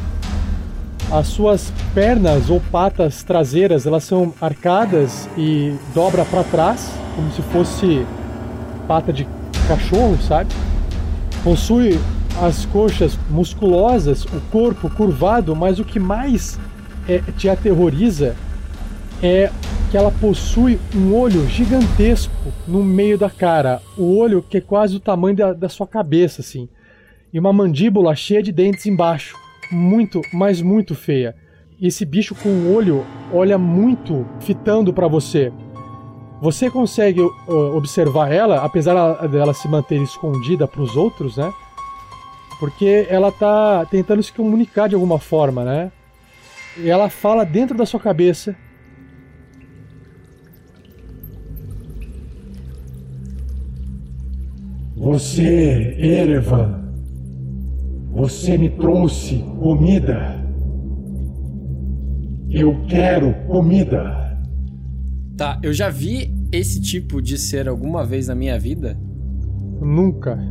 As 1.11 1.27
suas 1.27 1.71
pernas 1.93 2.49
ou 2.49 2.61
patas 2.71 3.21
traseiras, 3.23 3.85
elas 3.85 4.03
são 4.05 4.33
arcadas 4.41 5.27
e 5.37 5.75
dobra 5.93 6.23
para 6.25 6.43
trás, 6.43 6.89
como 7.15 7.29
se 7.31 7.41
fosse 7.41 8.05
pata 8.87 9.11
de 9.11 9.27
cachorro, 9.67 10.17
sabe? 10.21 10.49
Possui 11.43 11.99
as 12.39 12.65
coxas 12.65 13.17
musculosas, 13.29 14.25
o 14.25 14.41
corpo 14.51 14.89
curvado, 14.89 15.55
mas 15.55 15.79
o 15.79 15.85
que 15.85 15.99
mais 15.99 16.59
é, 17.07 17.19
te 17.37 17.49
aterroriza 17.49 18.35
é 19.21 19.51
que 19.89 19.97
ela 19.97 20.11
possui 20.11 20.79
um 20.95 21.13
olho 21.13 21.45
gigantesco 21.47 22.33
no 22.67 22.83
meio 22.83 23.17
da 23.17 23.29
cara. 23.29 23.81
O 23.97 24.17
olho 24.17 24.41
que 24.41 24.57
é 24.57 24.61
quase 24.61 24.95
o 24.95 24.99
tamanho 24.99 25.35
da, 25.35 25.53
da 25.53 25.69
sua 25.69 25.85
cabeça, 25.85 26.41
assim. 26.41 26.69
E 27.33 27.39
uma 27.39 27.51
mandíbula 27.53 28.15
cheia 28.15 28.41
de 28.41 28.51
dentes 28.51 28.85
embaixo. 28.85 29.35
Muito, 29.71 30.21
mas 30.33 30.61
muito 30.61 30.95
feia. 30.95 31.35
E 31.79 31.87
esse 31.87 32.05
bicho 32.05 32.35
com 32.35 32.49
o 32.49 32.73
olho 32.75 33.05
olha 33.33 33.57
muito 33.57 34.25
fitando 34.39 34.93
pra 34.93 35.07
você. 35.07 35.51
Você 36.41 36.69
consegue 36.69 37.21
uh, 37.21 37.75
observar 37.75 38.31
ela, 38.31 38.63
apesar 38.63 38.91
ela- 38.91 39.27
dela 39.27 39.53
se 39.53 39.67
manter 39.67 40.01
escondida 40.01 40.67
pros 40.67 40.95
outros, 40.95 41.37
né? 41.37 41.51
Porque 42.61 43.07
ela 43.09 43.31
tá 43.31 43.83
tentando 43.87 44.21
se 44.21 44.31
comunicar 44.31 44.87
de 44.87 44.93
alguma 44.93 45.17
forma, 45.17 45.65
né? 45.65 45.91
E 46.77 46.91
ela 46.91 47.09
fala 47.09 47.43
dentro 47.43 47.75
da 47.75 47.87
sua 47.87 47.99
cabeça. 47.99 48.55
Você, 54.95 55.95
Erevan, 55.97 56.93
você 58.11 58.59
me 58.59 58.69
trouxe 58.69 59.43
comida. 59.59 60.39
Eu 62.47 62.85
quero 62.87 63.33
comida. 63.47 64.39
Tá, 65.35 65.59
eu 65.63 65.73
já 65.73 65.89
vi 65.89 66.31
esse 66.51 66.79
tipo 66.79 67.23
de 67.23 67.39
ser 67.39 67.67
alguma 67.67 68.05
vez 68.05 68.27
na 68.27 68.35
minha 68.35 68.59
vida? 68.59 68.95
Nunca. 69.81 70.50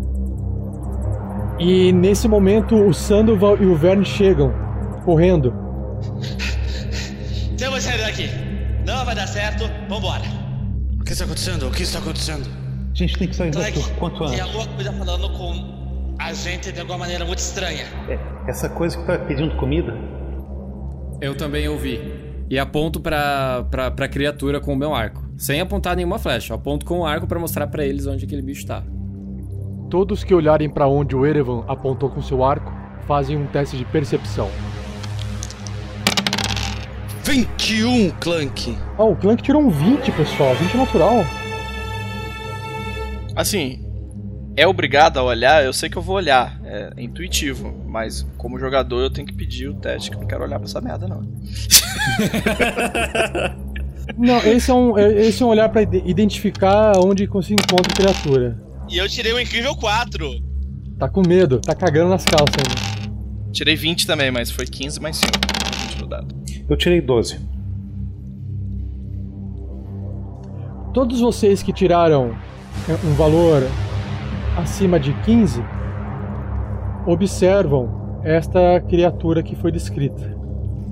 E 1.61 1.93
nesse 1.93 2.27
momento 2.27 2.75
o 2.75 2.95
Sandoval 2.95 3.63
e 3.63 3.67
o 3.67 3.77
Verne 3.77 4.05
chegam, 4.05 4.51
correndo. 5.05 5.53
Então 7.53 7.67
eu 7.67 7.71
vou 7.73 7.81
sair 7.81 7.99
daqui. 7.99 8.31
Não 8.87 9.05
vai 9.05 9.15
dar 9.15 9.27
certo, 9.27 9.71
vambora. 9.87 10.23
O 10.99 11.05
que 11.05 11.13
está 11.13 11.27
acontecendo? 11.27 11.69
O 11.69 11.71
que 11.71 11.83
está 11.83 11.99
acontecendo? 11.99 12.49
A 12.91 12.95
gente 12.95 13.19
tem 13.19 13.29
que 13.29 13.37
sair 13.37 13.51
daqui 13.51 13.83
quanto 13.99 14.19
tem 14.19 14.41
antes. 14.41 14.41
alguma 14.41 14.67
coisa 14.75 14.93
falando 14.95 15.31
com 15.37 16.15
a 16.19 16.33
gente 16.33 16.73
de 16.73 16.81
alguma 16.81 16.97
maneira 16.97 17.27
muito 17.27 17.41
estranha. 17.41 17.85
É, 18.09 18.19
essa 18.49 18.71
coisa 18.71 18.97
que 18.97 19.05
tá 19.05 19.19
pedindo 19.19 19.55
comida. 19.57 19.95
Eu 21.21 21.37
também 21.37 21.69
ouvi. 21.69 22.01
E 22.49 22.59
aponto 22.59 23.01
pra, 23.01 23.67
pra, 23.71 23.91
pra 23.91 24.09
criatura 24.09 24.61
com 24.61 24.73
o 24.73 24.77
meu 24.77 24.95
arco. 24.95 25.29
Sem 25.37 25.61
apontar 25.61 25.95
nenhuma 25.95 26.19
flecha. 26.19 26.55
Eu 26.55 26.57
aponto 26.57 26.87
com 26.87 27.01
o 27.01 27.07
arco 27.07 27.27
pra 27.27 27.39
mostrar 27.39 27.67
pra 27.67 27.85
eles 27.85 28.07
onde 28.07 28.25
aquele 28.25 28.43
bicho 28.43 28.67
tá. 28.67 28.83
Todos 29.91 30.23
que 30.23 30.33
olharem 30.33 30.71
para 30.71 30.87
onde 30.87 31.17
o 31.17 31.27
Erevan 31.27 31.65
apontou 31.67 32.09
com 32.09 32.23
seu 32.23 32.45
arco 32.45 32.73
fazem 33.09 33.37
um 33.37 33.47
teste 33.47 33.77
de 33.77 33.85
percepção. 33.85 34.49
21, 37.25 38.11
Clank. 38.21 38.79
Ah, 38.97 39.03
o 39.03 39.17
Clank 39.17 39.43
tirou 39.43 39.61
um 39.61 39.69
20, 39.69 40.13
pessoal. 40.13 40.55
20 40.55 40.77
natural. 40.77 41.25
Assim, 43.35 43.85
é 44.57 44.65
obrigado 44.67 45.19
a 45.19 45.25
olhar, 45.25 45.65
eu 45.65 45.73
sei 45.73 45.89
que 45.89 45.97
eu 45.97 46.03
vou 46.03 46.17
olhar, 46.17 46.61
é 46.65 46.93
intuitivo, 46.97 47.75
mas 47.89 48.23
como 48.37 48.59
jogador 48.59 49.01
eu 49.01 49.11
tenho 49.11 49.27
que 49.27 49.33
pedir 49.35 49.69
o 49.69 49.75
teste, 49.75 50.11
que 50.11 50.17
eu 50.17 50.21
não 50.21 50.29
quero 50.29 50.45
olhar 50.45 50.59
pra 50.59 50.69
essa 50.69 50.81
merda, 50.81 51.09
não. 51.09 51.23
Não, 54.19 54.39
esse 54.39 54.69
é 54.69 54.75
um, 54.75 54.99
é- 54.99 55.13
esse 55.23 55.41
é 55.41 55.47
um 55.47 55.51
olhar 55.51 55.69
para 55.69 55.83
identificar 55.83 56.99
onde 56.99 57.29
se 57.43 57.55
encontra 57.55 57.93
a 57.93 57.95
criatura. 57.95 58.70
E 58.91 58.99
eu 58.99 59.09
tirei 59.09 59.33
um 59.33 59.39
incrível 59.39 59.77
4. 59.77 60.29
Tá 60.99 61.09
com 61.09 61.23
medo, 61.27 61.61
tá 61.61 61.77
cagando 61.77 62.11
nas 62.11 62.25
calças 62.25 62.57
ainda. 62.59 63.53
Tirei 63.53 63.77
20 63.77 64.05
também, 64.05 64.33
mas 64.33 64.51
foi 64.51 64.67
15 64.67 65.01
mais 65.01 65.17
5. 65.17 65.31
no 66.01 66.09
dado. 66.09 66.35
Eu 66.69 66.77
tirei 66.77 67.01
12. 67.01 67.39
Todos 70.93 71.21
vocês 71.21 71.63
que 71.63 71.73
tiraram 71.73 72.37
é, 72.89 73.07
um 73.07 73.15
valor 73.15 73.63
acima 74.57 74.99
de 74.99 75.13
15 75.23 75.63
observam 77.07 78.21
esta 78.25 78.81
criatura 78.89 79.41
que 79.41 79.55
foi 79.55 79.71
descrita. 79.71 80.37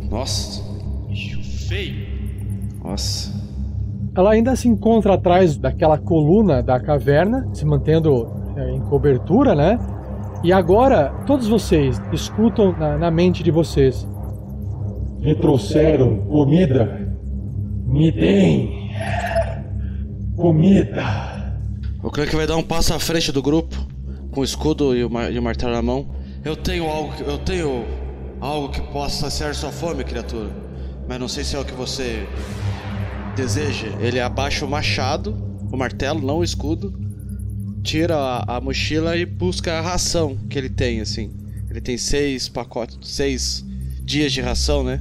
Nossa. 0.09 0.63
Bicho 1.09 1.43
feio. 1.69 2.07
Nossa. 2.83 3.38
Ela 4.19 4.33
ainda 4.33 4.57
se 4.57 4.67
encontra 4.69 5.15
atrás 5.15 5.57
daquela 5.57 5.97
coluna 5.97 6.61
da 6.63 6.81
caverna, 6.81 7.49
se 7.55 7.65
mantendo 7.65 8.29
é, 8.57 8.71
em 8.73 8.81
cobertura, 8.81 9.55
né? 9.55 9.79
E 10.43 10.53
agora, 10.53 11.11
todos 11.27 11.47
vocês 11.47 12.01
escutam 12.13 12.73
na, 12.77 12.99
na 12.99 13.11
mente 13.13 13.45
de 13.45 13.51
vocês. 13.53 14.07
Me 15.21 15.35
trouxeram 15.37 16.19
comida. 16.27 17.09
Me 17.87 18.11
deem 18.11 18.91
comida. 20.37 21.03
O 22.03 22.11
Clank 22.11 22.35
vai 22.35 22.47
dar 22.47 22.57
um 22.57 22.63
passo 22.63 22.95
à 22.95 22.99
frente 22.99 23.31
do 23.33 23.43
grupo, 23.43 23.77
com 24.33 24.41
o 24.41 24.45
escudo 24.45 24.97
e 24.97 25.05
o, 25.05 25.11
e 25.31 25.39
o 25.39 25.43
martelo 25.43 25.73
na 25.73 25.83
mão. 25.83 26.07
Eu 26.45 26.57
tenho 26.57 26.87
algo, 26.89 27.13
que- 27.13 27.23
eu 27.23 27.39
tenho 27.39 27.85
algo 28.41 28.69
que 28.69 28.81
possa 28.93 29.29
saciar 29.31 29.55
sua 29.55 29.71
fome, 29.71 30.05
criatura. 30.05 30.51
Mas 31.09 31.19
não 31.19 31.29
sei 31.29 31.43
se 31.43 31.57
é 31.57 31.59
o 31.59 31.65
que 31.65 31.73
você 31.73 32.27
deseja. 33.39 33.87
Ele 34.01 34.19
abaixa 34.21 34.65
o 34.65 34.69
machado, 34.69 35.33
o 35.73 35.77
martelo, 35.77 36.21
não 36.21 36.39
o 36.39 36.45
escudo. 36.45 36.93
Tira 37.83 38.17
a, 38.17 38.57
a 38.57 38.61
mochila 38.61 39.17
e 39.17 39.25
busca 39.25 39.75
a 39.75 39.81
ração 39.81 40.37
que 40.51 40.59
ele 40.59 40.69
tem, 40.69 41.01
assim. 41.01 41.31
Ele 41.71 41.81
tem 41.81 41.97
seis 41.97 42.49
pacotes, 42.49 42.99
seis 43.03 43.65
dias 44.03 44.33
de 44.33 44.41
ração, 44.41 44.83
né? 44.83 45.01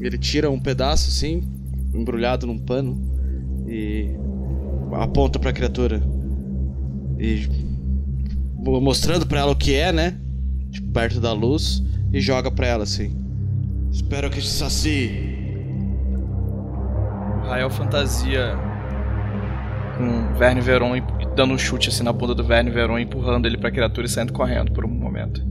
Ele 0.00 0.16
tira 0.16 0.50
um 0.50 0.58
pedaço, 0.58 1.08
assim, 1.08 1.42
embrulhado 1.94 2.46
num 2.46 2.58
pano 2.58 2.98
e 3.68 4.10
aponta 4.92 5.38
pra 5.38 5.52
criatura. 5.52 6.02
E 7.18 7.46
mo- 8.56 8.80
mostrando 8.80 9.26
pra 9.26 9.40
ela 9.40 9.52
o 9.52 9.56
que 9.56 9.74
é, 9.74 9.92
né? 9.92 10.16
Tipo, 10.70 10.88
perto 10.92 11.20
da 11.20 11.32
luz 11.32 11.82
e 12.12 12.20
joga 12.20 12.50
pra 12.50 12.66
ela 12.66 12.84
assim. 12.84 13.14
Espero 13.92 14.30
que 14.30 14.40
te 14.40 14.48
sacie. 14.48 15.39
Rael 17.50 17.68
fantasia 17.68 18.56
com 19.96 20.32
Verne 20.38 20.60
Veron 20.60 20.92
dando 21.34 21.52
um 21.52 21.58
chute 21.58 21.88
assim 21.88 22.04
na 22.04 22.12
bunda 22.12 22.32
do 22.32 22.44
Verne 22.44 22.70
Veron, 22.70 22.96
empurrando 22.96 23.46
ele 23.46 23.58
pra 23.58 23.72
criatura 23.72 24.06
e 24.06 24.08
saindo 24.08 24.32
correndo 24.32 24.70
por 24.72 24.84
um 24.84 24.88
momento. 24.88 25.44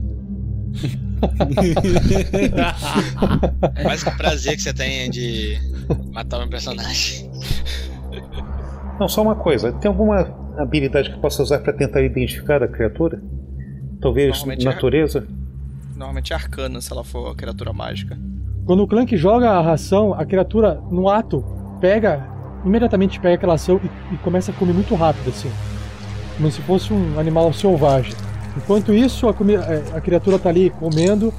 Mais 3.84 4.02
que 4.02 4.08
o 4.08 4.16
prazer 4.16 4.56
que 4.56 4.62
você 4.62 4.72
tem 4.72 5.10
de 5.10 5.58
matar 6.10 6.40
um 6.42 6.48
personagem. 6.48 7.30
Não, 8.98 9.06
só 9.06 9.20
uma 9.20 9.34
coisa. 9.34 9.70
Tem 9.72 9.90
alguma 9.90 10.20
habilidade 10.56 11.10
que 11.10 11.16
eu 11.16 11.20
possa 11.20 11.42
usar 11.42 11.58
para 11.58 11.74
tentar 11.74 12.00
identificar 12.00 12.62
a 12.62 12.68
criatura? 12.68 13.22
Talvez 14.00 14.30
Normalmente 14.30 14.66
é- 14.66 14.70
natureza? 14.70 15.26
Normalmente 15.94 16.32
é 16.32 16.36
arcana 16.36 16.80
se 16.80 16.90
ela 16.90 17.04
for 17.04 17.36
criatura 17.36 17.74
mágica. 17.74 18.18
Quando 18.64 18.82
o 18.82 18.86
Clank 18.88 19.14
joga 19.18 19.50
a 19.50 19.60
ração, 19.60 20.14
a 20.14 20.24
criatura, 20.24 20.80
no 20.90 21.10
ato, 21.10 21.59
pega, 21.80 22.26
imediatamente 22.64 23.18
pega 23.20 23.34
aquela 23.34 23.54
ação 23.54 23.80
e, 23.82 24.14
e 24.14 24.18
começa 24.18 24.50
a 24.50 24.54
comer 24.54 24.72
muito 24.72 24.94
rápido, 24.94 25.30
assim. 25.30 25.50
Como 26.36 26.50
se 26.50 26.60
fosse 26.62 26.92
um 26.92 27.18
animal 27.18 27.52
selvagem. 27.52 28.14
Enquanto 28.56 28.92
isso, 28.92 29.28
a, 29.28 29.32
é, 29.32 29.96
a 29.96 30.00
criatura 30.00 30.38
tá 30.38 30.48
ali 30.48 30.70
comendo 30.70 31.32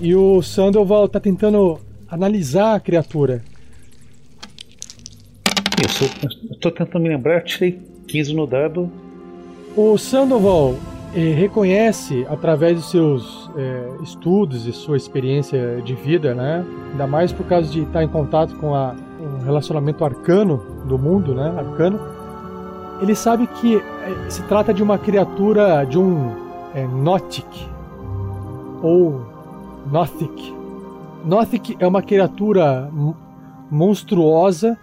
e 0.00 0.14
o 0.14 0.42
Sandoval 0.42 1.08
tá 1.08 1.20
tentando 1.20 1.78
analisar 2.08 2.74
a 2.74 2.80
criatura. 2.80 3.42
Eu 6.50 6.58
tô 6.58 6.70
tentando 6.70 7.02
me 7.02 7.08
lembrar, 7.08 7.42
tirei 7.42 7.80
15 8.06 8.34
no 8.34 8.46
dado. 8.46 8.90
O 9.76 9.96
Sandoval 9.96 10.74
eh, 11.14 11.32
reconhece, 11.34 12.26
através 12.28 12.76
dos 12.76 12.90
seus 12.90 13.50
eh, 13.56 13.88
estudos 14.02 14.66
e 14.66 14.72
sua 14.72 14.96
experiência 14.96 15.80
de 15.84 15.94
vida, 15.94 16.34
né? 16.34 16.64
ainda 16.90 17.06
mais 17.06 17.32
por 17.32 17.46
causa 17.46 17.70
de 17.70 17.82
estar 17.82 18.02
em 18.02 18.08
contato 18.08 18.54
com 18.56 18.74
a, 18.74 18.94
relacionamento 19.48 20.04
arcano 20.04 20.58
do 20.84 20.98
mundo, 20.98 21.34
né? 21.34 21.54
arcano, 21.56 21.98
ele 23.00 23.14
sabe 23.14 23.46
que 23.46 23.76
eh, 23.76 24.30
se 24.30 24.42
trata 24.44 24.72
de 24.72 24.82
uma 24.82 24.98
criatura 24.98 25.84
de 25.84 25.98
um 25.98 26.48
Notic 27.02 27.46
ou 28.82 29.26
Nothic. 29.90 30.54
Nothic 31.24 31.76
é 31.78 31.86
uma 31.86 32.02
criatura 32.02 32.90
monstruosa 33.70 34.78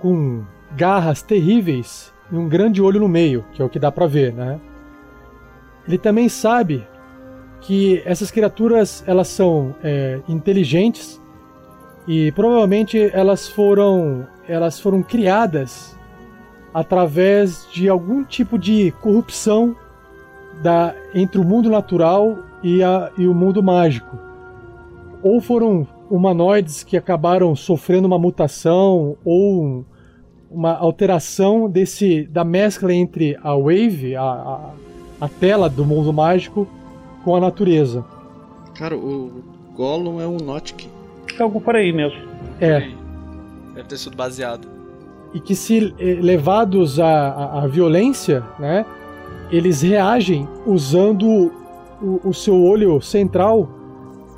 com 0.00 0.42
garras 0.76 1.22
terríveis 1.22 2.12
e 2.30 2.36
um 2.36 2.48
grande 2.48 2.80
olho 2.82 3.00
no 3.00 3.08
meio, 3.08 3.44
que 3.52 3.60
é 3.60 3.64
o 3.64 3.68
que 3.68 3.78
dá 3.78 3.92
pra 3.92 4.06
ver, 4.06 4.32
né? 4.32 4.60
Ele 5.86 5.98
também 5.98 6.28
sabe 6.28 6.86
que 7.60 8.02
essas 8.04 8.30
criaturas 8.30 9.04
elas 9.06 9.28
são 9.28 9.74
é, 9.82 10.20
inteligentes 10.28 11.20
e 12.06 12.30
provavelmente 12.32 13.10
elas 13.12 13.48
foram 13.48 14.26
elas 14.46 14.78
foram 14.78 15.02
criadas 15.02 15.96
através 16.72 17.66
de 17.72 17.88
algum 17.88 18.24
tipo 18.24 18.58
de 18.58 18.90
corrupção 19.00 19.74
da, 20.62 20.94
entre 21.14 21.40
o 21.40 21.44
mundo 21.44 21.70
natural 21.70 22.38
e, 22.62 22.82
a, 22.82 23.10
e 23.16 23.26
o 23.26 23.34
mundo 23.34 23.62
mágico. 23.62 24.18
Ou 25.22 25.40
foram 25.40 25.86
humanoides 26.10 26.82
que 26.82 26.96
acabaram 26.96 27.54
sofrendo 27.56 28.06
uma 28.06 28.18
mutação 28.18 29.16
ou 29.24 29.62
um- 29.64 29.84
uma 30.50 30.72
alteração 30.76 31.68
desse 31.68 32.24
da 32.26 32.44
mescla 32.44 32.92
entre 32.92 33.36
a 33.42 33.54
wave, 33.56 34.14
a, 34.14 34.22
a, 34.22 34.70
a 35.22 35.28
tela 35.28 35.68
do 35.68 35.84
mundo 35.84 36.12
mágico, 36.12 36.68
com 37.24 37.34
a 37.34 37.40
natureza. 37.40 38.04
Cara, 38.74 38.96
o 38.96 39.42
Gollum 39.74 40.20
é 40.20 40.26
um 40.26 40.36
Notic. 41.34 41.40
É 41.40 41.42
algo 41.42 41.60
por 41.60 41.76
aí 41.76 41.92
mesmo. 41.92 42.18
É. 42.60 42.80
Deve 43.74 43.88
ter 43.88 43.96
sido 43.96 44.16
baseado. 44.16 44.68
e 45.34 45.40
que 45.40 45.54
se 45.56 45.92
eh, 45.98 46.18
levados 46.20 47.00
à, 47.00 47.28
à- 47.30 47.62
à 47.64 47.66
violência, 47.66 48.42
né, 48.58 48.86
eles 49.50 49.82
reagem 49.82 50.48
usando 50.64 51.52
o, 52.00 52.20
o 52.28 52.32
seu 52.32 52.54
olho 52.62 53.00
central, 53.00 53.68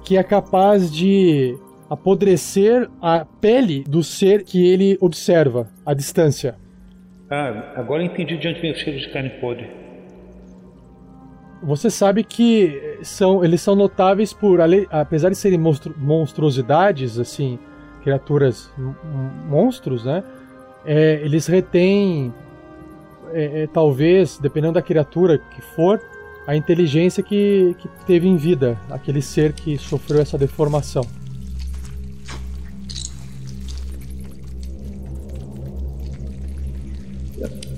que 0.05 0.17
é 0.17 0.23
capaz 0.23 0.91
de 0.91 1.55
apodrecer 1.91 2.89
a 3.03 3.27
pele 3.41 3.85
do 3.87 4.03
ser 4.03 4.43
que 4.43 4.67
ele 4.67 4.97
observa 5.01 5.69
à 5.85 5.93
distância. 5.93 6.55
Ah, 7.31 7.73
agora 7.77 8.03
eu 8.03 8.07
entendi 8.07 8.39
de 8.39 8.49
onde 8.49 8.61
vem 8.61 8.73
o 8.73 8.77
cheiro 8.77 8.99
de 8.99 9.09
carne 9.13 9.29
podre. 9.41 9.69
Você 11.63 11.91
sabe 11.91 12.23
que 12.23 12.99
são, 13.03 13.45
eles 13.45 13.61
são 13.61 13.75
notáveis 13.75 14.33
por, 14.33 14.61
apesar 14.91 15.31
de 15.31 15.37
serem 15.37 15.59
monstru- 15.59 15.95
monstruosidades, 15.97 17.19
assim, 17.19 17.59
criaturas 18.03 18.71
monstros, 19.49 20.05
né? 20.05 20.23
é, 20.87 21.21
eles 21.23 21.47
retêm, 21.49 22.33
é, 23.33 23.63
é, 23.63 23.67
talvez, 23.67 24.39
dependendo 24.39 24.75
da 24.75 24.83
criatura 24.83 25.37
que 25.37 25.61
for, 25.61 26.01
a 26.47 26.55
inteligência 26.55 27.25
que, 27.25 27.75
que 27.81 27.89
teve 28.07 28.29
em 28.29 28.37
vida, 28.37 28.79
aquele 28.89 29.21
ser 29.21 29.53
que 29.53 29.77
sofreu 29.77 30.21
essa 30.21 30.39
deformação. 30.39 31.03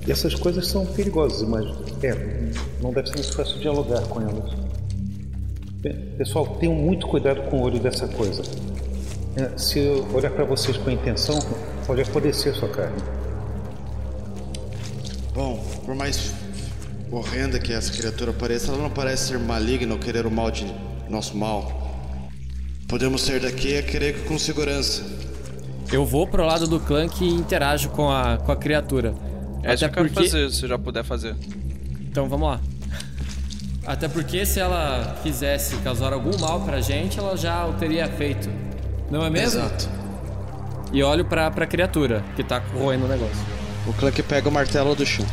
Essas 0.07 0.35
coisas 0.35 0.66
são 0.66 0.87
perigosas, 0.87 1.47
mas 1.49 1.64
é, 2.03 2.48
não 2.81 2.93
deve 2.93 3.09
ser 3.09 3.14
muito 3.16 3.37
fácil 3.37 3.59
dialogar 3.59 4.03
com 4.03 4.20
elas. 4.20 4.68
Pessoal, 6.16 6.47
tenham 6.59 6.74
muito 6.74 7.07
cuidado 7.07 7.43
com 7.51 7.59
o 7.59 7.62
olho 7.62 7.79
dessa 7.79 8.09
coisa. 8.09 8.43
É, 9.37 9.57
se 9.57 9.79
eu 9.79 10.07
olhar 10.12 10.31
para 10.31 10.45
vocês 10.45 10.76
com 10.76 10.91
a 10.91 10.93
intenção, 10.93 11.39
pode 11.87 12.03
apodrecer 12.03 12.55
sua 12.55 12.68
carne. 12.68 13.01
Bom, 15.33 15.64
por 15.85 15.95
mais 15.95 16.35
horrenda 17.11 17.59
que 17.59 17.72
essa 17.72 17.93
criatura 17.93 18.33
pareça, 18.33 18.72
ela 18.72 18.83
não 18.83 18.91
parece 18.91 19.29
ser 19.29 19.39
maligna 19.39 19.95
ou 19.95 20.01
querer 20.01 20.26
o 20.26 20.31
mal 20.31 20.51
de 20.51 20.66
nosso 21.09 21.37
mal. 21.37 21.89
Podemos 22.89 23.22
sair 23.22 23.41
daqui 23.41 23.76
a 23.76 23.83
querer 23.83 24.24
com 24.24 24.39
segurança. 24.39 25.05
Eu 25.93 26.05
vou 26.05 26.26
pro 26.26 26.45
lado 26.45 26.66
do 26.66 26.81
Clank 26.81 27.24
e 27.24 27.29
interajo 27.29 27.91
com 27.91 28.11
a, 28.11 28.39
com 28.39 28.51
a 28.51 28.57
criatura. 28.57 29.14
É 29.62 29.74
isso 29.74 29.85
que 29.89 29.99
eu 29.99 30.05
quero 30.05 30.11
fazer, 30.11 30.51
se 30.51 30.66
já 30.66 30.79
puder 30.79 31.05
fazer. 31.05 31.37
Então 32.11 32.29
vamos 32.29 32.49
lá. 32.49 32.61
Até 33.87 34.09
porque 34.09 34.45
se 34.45 34.59
ela 34.61 35.17
quisesse 35.23 35.77
causar 35.79 36.13
algum 36.13 36.37
mal 36.39 36.61
pra 36.61 36.81
gente, 36.81 37.19
ela 37.19 37.37
já 37.37 37.67
o 37.67 37.75
teria 37.75 38.09
feito. 38.09 38.51
Não 39.11 39.25
é 39.25 39.31
mesmo? 39.31 39.61
Exato. 39.61 39.89
E 40.93 41.03
olho 41.03 41.25
pra, 41.25 41.51
pra 41.51 41.67
criatura 41.67 42.25
que 42.35 42.43
tá 42.43 42.59
roendo 42.75 43.05
o 43.05 43.09
negócio. 43.09 43.47
O 43.87 43.93
Clank 43.93 44.23
pega 44.23 44.49
o 44.49 44.53
martelo 44.53 44.95
do 44.95 45.07
chão. 45.07 45.25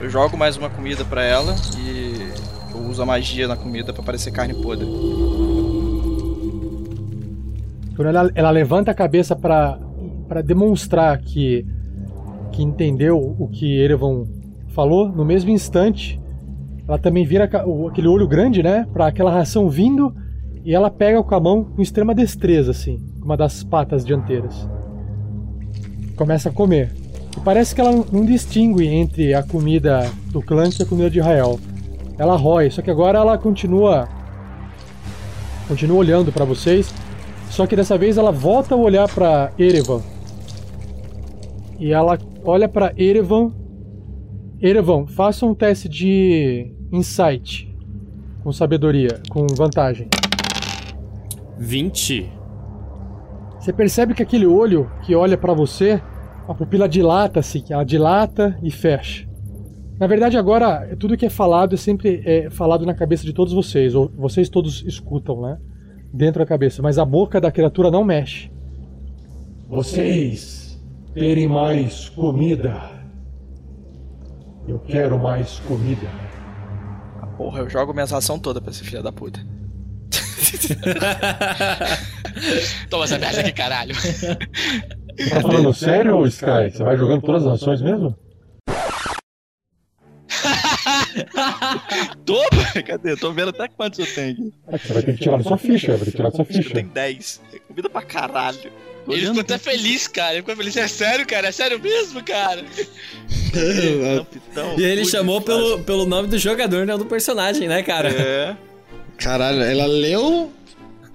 Eu 0.00 0.08
jogo 0.08 0.36
mais 0.36 0.56
uma 0.56 0.68
comida 0.68 1.04
pra 1.04 1.22
ela 1.22 1.54
e 1.78 2.32
eu 2.74 2.80
uso 2.88 3.02
a 3.02 3.06
magia 3.06 3.48
na 3.48 3.56
comida 3.56 3.92
pra 3.92 4.02
parecer 4.02 4.30
carne 4.30 4.54
podre. 4.54 4.86
Quando 7.96 8.08
ela, 8.08 8.30
ela 8.34 8.50
levanta 8.50 8.90
a 8.90 8.94
cabeça 8.94 9.36
para 9.36 10.42
demonstrar 10.42 11.18
que, 11.18 11.66
que 12.52 12.62
entendeu 12.62 13.18
o 13.38 13.48
que 13.48 13.78
Erevan 13.78 14.26
falou, 14.74 15.08
no 15.08 15.24
mesmo 15.24 15.50
instante, 15.50 16.20
ela 16.86 16.98
também 16.98 17.24
vira 17.24 17.44
aquele 17.44 18.08
olho 18.08 18.28
grande, 18.28 18.62
né? 18.62 18.86
Para 18.92 19.06
aquela 19.06 19.30
ração 19.30 19.68
vindo 19.70 20.14
e 20.64 20.74
ela 20.74 20.90
pega 20.90 21.22
com 21.22 21.34
a 21.34 21.40
mão 21.40 21.64
com 21.64 21.80
extrema 21.80 22.14
destreza, 22.14 22.72
assim, 22.72 22.98
uma 23.22 23.36
das 23.36 23.62
patas 23.62 24.04
dianteiras. 24.04 24.68
começa 26.16 26.48
a 26.48 26.52
comer. 26.52 26.92
E 27.36 27.40
parece 27.40 27.74
que 27.74 27.80
ela 27.80 28.04
não 28.12 28.24
distingue 28.24 28.86
entre 28.86 29.34
a 29.34 29.42
comida 29.42 30.10
do 30.30 30.40
Clank 30.40 30.76
e 30.78 30.82
a 30.82 30.86
comida 30.86 31.10
de 31.10 31.20
Rael. 31.20 31.58
Ela 32.18 32.36
rói, 32.36 32.70
só 32.70 32.80
que 32.80 32.90
agora 32.90 33.18
ela 33.18 33.36
continua 33.36 34.08
continua 35.66 35.98
olhando 35.98 36.30
pra 36.30 36.44
vocês. 36.44 36.92
Só 37.50 37.66
que 37.66 37.76
dessa 37.76 37.96
vez 37.96 38.16
ela 38.16 38.30
volta 38.30 38.74
a 38.74 38.78
olhar 38.78 39.08
pra 39.08 39.52
Erevan. 39.58 40.02
E 41.78 41.92
ela 41.92 42.18
olha 42.44 42.68
pra 42.68 42.92
Erevan. 42.96 43.52
Erevan, 44.66 45.06
faça 45.06 45.44
um 45.44 45.54
teste 45.54 45.90
de 45.90 46.72
insight 46.90 47.70
com 48.42 48.50
sabedoria, 48.50 49.20
com 49.28 49.46
vantagem. 49.46 50.08
20. 51.58 52.32
Você 53.60 53.74
percebe 53.74 54.14
que 54.14 54.22
aquele 54.22 54.46
olho 54.46 54.90
que 55.02 55.14
olha 55.14 55.36
pra 55.36 55.52
você, 55.52 56.00
a 56.48 56.54
pupila 56.54 56.88
dilata-se, 56.88 57.62
ela 57.68 57.84
dilata 57.84 58.58
e 58.62 58.70
fecha. 58.70 59.28
Na 60.00 60.06
verdade, 60.06 60.38
agora, 60.38 60.96
tudo 60.98 61.14
que 61.14 61.26
é 61.26 61.30
falado 61.30 61.74
é 61.74 61.76
sempre 61.76 62.22
é 62.24 62.48
falado 62.48 62.86
na 62.86 62.94
cabeça 62.94 63.26
de 63.26 63.34
todos 63.34 63.52
vocês, 63.52 63.94
ou 63.94 64.10
vocês 64.16 64.48
todos 64.48 64.82
escutam, 64.86 65.42
né? 65.42 65.58
Dentro 66.10 66.38
da 66.38 66.46
cabeça, 66.46 66.80
mas 66.80 66.96
a 66.96 67.04
boca 67.04 67.38
da 67.38 67.52
criatura 67.52 67.90
não 67.90 68.02
mexe. 68.02 68.50
Vocês 69.68 70.82
terem 71.12 71.48
mais 71.48 72.08
comida. 72.08 72.93
Eu 74.66 74.78
quero 74.78 75.18
mais 75.18 75.58
comida. 75.60 76.08
Ah, 77.20 77.26
porra, 77.26 77.60
eu 77.60 77.68
jogo 77.68 77.92
minhas 77.92 78.12
ações 78.12 78.40
toda 78.40 78.60
pra 78.60 78.70
esse 78.70 78.82
filho 78.82 79.02
da 79.02 79.12
puta. 79.12 79.40
Toma 82.88 83.04
essa 83.04 83.18
merda 83.18 83.40
aqui, 83.40 83.52
caralho. 83.52 83.94
Tá 85.30 85.40
falando 85.40 85.72
sério, 85.74 86.26
Sky? 86.26 86.70
Você 86.72 86.82
vai 86.82 86.96
jogando 86.96 87.22
todas 87.22 87.46
as 87.46 87.60
ações 87.60 87.82
mesmo? 87.82 88.16
Toma! 92.24 92.82
Cadê? 92.86 93.16
Tô 93.16 93.32
vendo 93.32 93.50
até 93.50 93.68
quantos 93.68 93.98
eu 93.98 94.06
tenho 94.06 94.32
aqui. 94.32 94.52
Você 94.86 94.92
vai 94.92 95.02
ter 95.02 95.12
que 95.14 95.22
tirar 95.22 95.36
da 95.38 95.44
sua 95.44 95.58
ficha, 95.58 95.88
vai 95.96 95.98
ter 95.98 96.04
que 96.06 96.16
tirar 96.16 96.30
da 96.30 96.36
sua 96.36 96.44
que 96.44 96.52
eu 96.52 96.62
ficha. 96.62 96.74
tenho 96.74 96.88
10. 96.88 97.40
É 97.52 97.58
comida 97.58 97.88
pra 97.90 98.02
caralho. 98.02 98.72
Ele 99.06 99.26
ficou 99.26 99.40
até 99.40 99.58
feliz, 99.58 100.08
cara. 100.08 100.32
Ele 100.32 100.40
ficou 100.40 100.56
feliz. 100.56 100.76
É 100.76 100.88
sério, 100.88 101.26
cara? 101.26 101.48
É 101.48 101.52
sério 101.52 101.78
mesmo, 101.78 102.22
cara? 102.24 102.64
E 104.76 104.82
ele 104.82 105.04
chamou 105.04 105.40
pelo, 105.40 105.78
pelo 105.84 106.04
nome 106.06 106.26
do 106.26 106.36
jogador, 106.38 106.84
não 106.84 106.98
do 106.98 107.06
personagem, 107.06 107.68
né, 107.68 107.82
cara? 107.84 108.08
É. 108.10 108.56
Caralho, 109.16 109.62
ela 109.62 109.86
leu. 109.86 110.52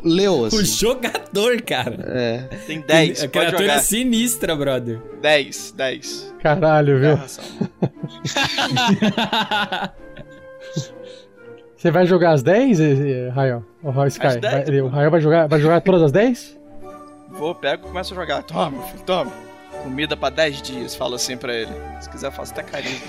Leu, 0.04 0.46
assim. 0.46 0.58
O 0.58 0.66
jogador, 0.66 1.62
cara. 1.62 1.98
É. 2.08 2.38
Tem 2.66 2.80
10. 2.80 3.24
A 3.24 3.28
criatura 3.28 3.62
jogar. 3.64 3.74
é 3.76 3.80
sinistra, 3.80 4.56
brother. 4.56 5.02
10, 5.22 5.74
10. 5.76 6.36
Caralho, 6.42 7.00
viu? 7.00 7.20
Você 11.76 11.92
vai 11.92 12.06
jogar 12.06 12.32
as 12.32 12.44
10, 12.44 12.80
eh, 12.82 13.30
Rael? 13.30 13.64
O 13.82 14.06
Sky? 14.08 14.28
As 14.28 14.36
10, 14.38 14.68
Vai- 14.70 14.82
o 14.82 14.88
Rael 14.90 15.10
vai 15.12 15.22
jogar, 15.22 15.48
vai 15.48 15.60
jogar 15.62 15.80
todas 15.82 16.02
as 16.04 16.12
10? 16.12 16.60
Vou, 17.30 17.56
pego 17.56 17.86
e 17.86 17.88
começo 17.88 18.14
a 18.14 18.16
jogar. 18.18 18.44
Toma, 18.44 18.82
filho, 18.88 19.04
toma. 19.06 19.32
Comida 19.84 20.18
pra 20.18 20.30
10 20.30 20.62
dias, 20.62 20.94
falo 20.96 21.16
assim 21.16 21.38
pra 21.38 21.54
ele. 21.54 21.72
Se 22.02 22.10
quiser, 22.10 22.32
faço 22.32 22.52
até 22.52 22.64
carinho. 22.64 23.00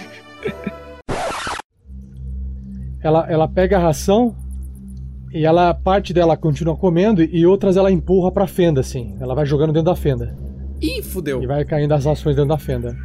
Ela, 3.03 3.26
ela 3.28 3.49
pega 3.49 3.76
a 3.76 3.80
ração 3.80 4.36
e 5.33 5.45
ela 5.45 5.72
parte 5.72 6.12
dela 6.12 6.37
continua 6.37 6.76
comendo 6.76 7.22
e 7.22 7.47
outras 7.47 7.76
ela 7.76 7.91
empurra 7.91 8.33
pra 8.33 8.47
fenda, 8.47 8.81
assim. 8.81 9.16
Ela 9.20 9.35
vai 9.35 9.47
jogando 9.47 9.72
dentro 9.72 9.87
da 9.91 9.97
fenda. 9.97 10.37
Ih, 10.81 11.03
fudeu. 11.03 11.43
E 11.43 11.47
vai 11.47 11.64
caindo 11.64 11.93
as 11.93 12.05
rações 12.05 12.35
dentro 12.35 12.49
da 12.49 12.59
fenda. 12.59 12.97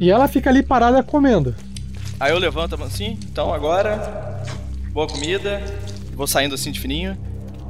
E 0.00 0.10
ela 0.10 0.26
fica 0.26 0.50
ali 0.50 0.62
parada 0.62 1.02
comendo. 1.02 1.54
Aí 2.18 2.32
eu 2.32 2.38
levanto 2.38 2.74
assim, 2.82 3.18
então 3.30 3.52
agora. 3.52 4.42
Boa 4.92 5.06
comida. 5.06 5.62
Vou 6.14 6.26
saindo 6.26 6.54
assim 6.54 6.72
de 6.72 6.80
fininho. 6.80 7.16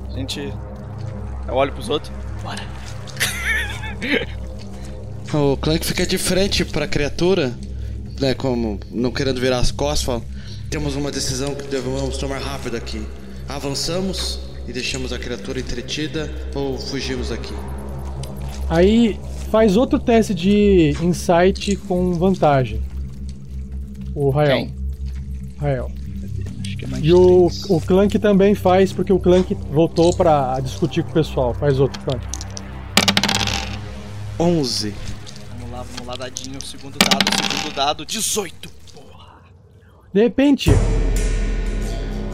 A 0.09 0.17
gente. 0.17 0.53
Eu 1.47 1.55
olho 1.55 1.73
pros 1.73 1.89
outros. 1.89 2.13
Bora. 2.43 2.63
O 5.31 5.59
Clank 5.59 5.85
fica 5.85 6.07
de 6.07 6.17
frente 6.17 6.65
pra 6.65 6.89
criatura, 6.89 7.53
né? 8.19 8.33
Como 8.33 8.81
não 8.91 9.11
querendo 9.11 9.39
virar 9.39 9.59
as 9.59 9.71
costas, 9.71 10.03
fala: 10.03 10.23
Temos 10.71 10.97
uma 10.97 11.11
decisão 11.11 11.55
que 11.55 11.67
devemos 11.67 12.17
tomar 12.17 12.39
rápido 12.39 12.79
aqui. 12.79 13.07
Avançamos 13.49 14.41
e 14.67 14.73
deixamos 14.73 15.13
a 15.13 15.19
criatura 15.19 15.59
entretida 15.59 16.31
ou 16.55 16.79
fugimos 16.79 17.31
daqui? 17.31 17.55
Aí 18.69 19.19
faz 19.51 19.77
outro 19.77 19.99
teste 19.99 20.35
de 20.35 20.95
insight 21.01 21.75
com 21.77 22.13
vantagem. 22.13 22.83
O 24.15 24.29
Rael. 24.29 24.69
Rael. 25.59 25.91
E 27.03 27.13
o, 27.13 27.49
o 27.69 27.81
Clank 27.81 28.19
também 28.19 28.55
faz, 28.55 28.93
porque 28.93 29.13
o 29.13 29.19
Clank 29.19 29.55
voltou 29.71 30.15
pra 30.15 30.61
discutir 30.61 31.03
com 31.03 31.11
o 31.11 31.15
pessoal. 31.15 31.55
Faz 31.55 31.81
outro 31.81 32.01
Clank. 32.03 32.25
11. 34.39 34.95
Vamos 35.59 35.73
lá, 35.73 35.83
vamos 35.83 36.07
lá, 36.07 36.17
dadinho. 36.17 36.65
Segundo 36.65 36.99
dado, 36.99 37.25
segundo 37.51 37.75
dado. 37.75 38.07
18. 38.07 38.71
De 40.13 40.23
repente, 40.23 40.71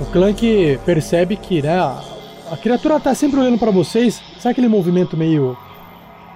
o 0.01 0.05
Clank 0.07 0.79
percebe 0.85 1.37
que 1.37 1.63
né, 1.63 1.79
a 1.79 2.57
criatura 2.61 2.99
tá 3.01 3.15
sempre 3.15 3.41
olhando 3.41 3.59
pra 3.59 3.71
vocês. 3.71 4.21
Sabe 4.39 4.53
aquele 4.53 4.69
movimento 4.69 5.17
meio 5.17 5.57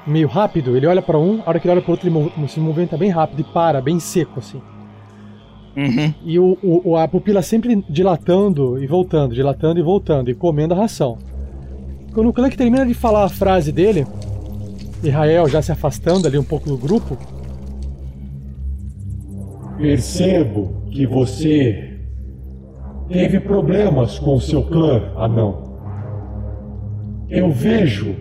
meio 0.06 0.26
rápido? 0.28 0.76
Ele 0.76 0.86
olha 0.86 1.02
pra 1.02 1.18
um, 1.18 1.42
a 1.44 1.48
hora 1.50 1.60
que 1.60 1.66
ele 1.66 1.72
olha 1.72 1.82
pro 1.82 1.90
outro, 1.92 2.06
ele 2.08 2.14
mov- 2.14 2.48
se 2.48 2.58
movimenta 2.60 2.96
bem 2.96 3.10
rápido 3.10 3.40
e 3.40 3.44
para, 3.44 3.80
bem 3.80 4.00
seco 4.00 4.38
assim. 4.38 4.60
E 6.24 6.38
o, 6.38 6.56
o- 6.62 6.96
a 6.96 7.06
pupila 7.06 7.42
sempre 7.42 7.84
dilatando 7.88 8.82
e 8.82 8.86
voltando, 8.86 9.34
dilatando 9.34 9.78
e 9.78 9.82
voltando, 9.82 10.30
e 10.30 10.34
comendo 10.34 10.74
a 10.74 10.76
ração. 10.78 11.18
Quando 12.14 12.30
o 12.30 12.32
Clank 12.32 12.56
termina 12.56 12.86
de 12.86 12.94
falar 12.94 13.24
a 13.24 13.28
frase 13.28 13.70
dele, 13.70 14.06
e 15.04 15.10
Rael 15.10 15.46
já 15.48 15.60
se 15.62 15.70
afastando 15.70 16.26
ali 16.26 16.38
um 16.38 16.44
pouco 16.44 16.68
do 16.68 16.76
grupo, 16.76 17.16
Percebo 19.76 20.82
que 20.90 21.06
você 21.06 21.97
teve 23.08 23.40
problemas 23.40 24.18
com 24.18 24.38
seu 24.38 24.62
clã, 24.62 25.12
anão. 25.16 25.68
Eu 27.28 27.50
vejo 27.50 28.14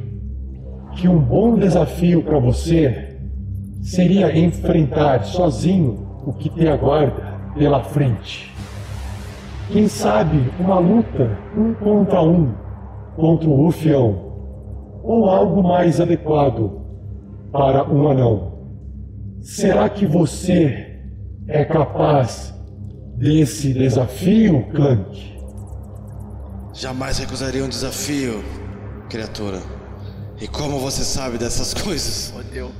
que 0.95 1.07
um 1.07 1.19
bom 1.19 1.57
desafio 1.57 2.23
para 2.23 2.39
você 2.39 3.17
seria 3.81 4.37
enfrentar 4.37 5.23
sozinho 5.23 6.07
o 6.25 6.33
que 6.33 6.49
te 6.49 6.67
aguarda 6.67 7.37
pela 7.53 7.83
frente. 7.83 8.53
Quem 9.71 9.87
sabe 9.87 10.49
uma 10.59 10.79
luta 10.79 11.37
um 11.55 11.73
contra 11.73 12.21
um 12.21 12.53
contra 13.15 13.49
o 13.49 13.55
rufião 13.55 14.27
ou 15.03 15.29
algo 15.29 15.63
mais 15.63 15.99
adequado 15.99 16.81
para 17.51 17.83
um 17.89 18.07
anão. 18.09 18.53
Será 19.41 19.89
que 19.89 20.05
você 20.05 20.99
é 21.47 21.63
capaz 21.63 22.56
desse 23.17 23.73
desafio, 23.73 24.65
Clank? 24.71 25.35
Jamais 26.73 27.17
recusaria 27.17 27.63
um 27.63 27.69
desafio, 27.69 28.43
criatura. 29.09 29.61
E 30.39 30.47
como 30.47 30.79
você 30.79 31.03
sabe 31.03 31.37
dessas 31.37 31.73
coisas? 31.81 32.31
Fodeu. 32.31 32.71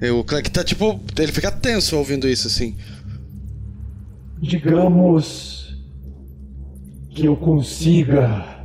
E 0.00 0.10
O 0.10 0.24
Clank 0.24 0.50
tá 0.50 0.64
tipo. 0.64 0.98
Ele 1.18 1.32
fica 1.32 1.50
tenso 1.50 1.96
ouvindo 1.98 2.26
isso 2.26 2.46
assim. 2.46 2.74
Digamos 4.40 5.76
que 7.10 7.26
eu 7.26 7.36
consiga 7.36 8.64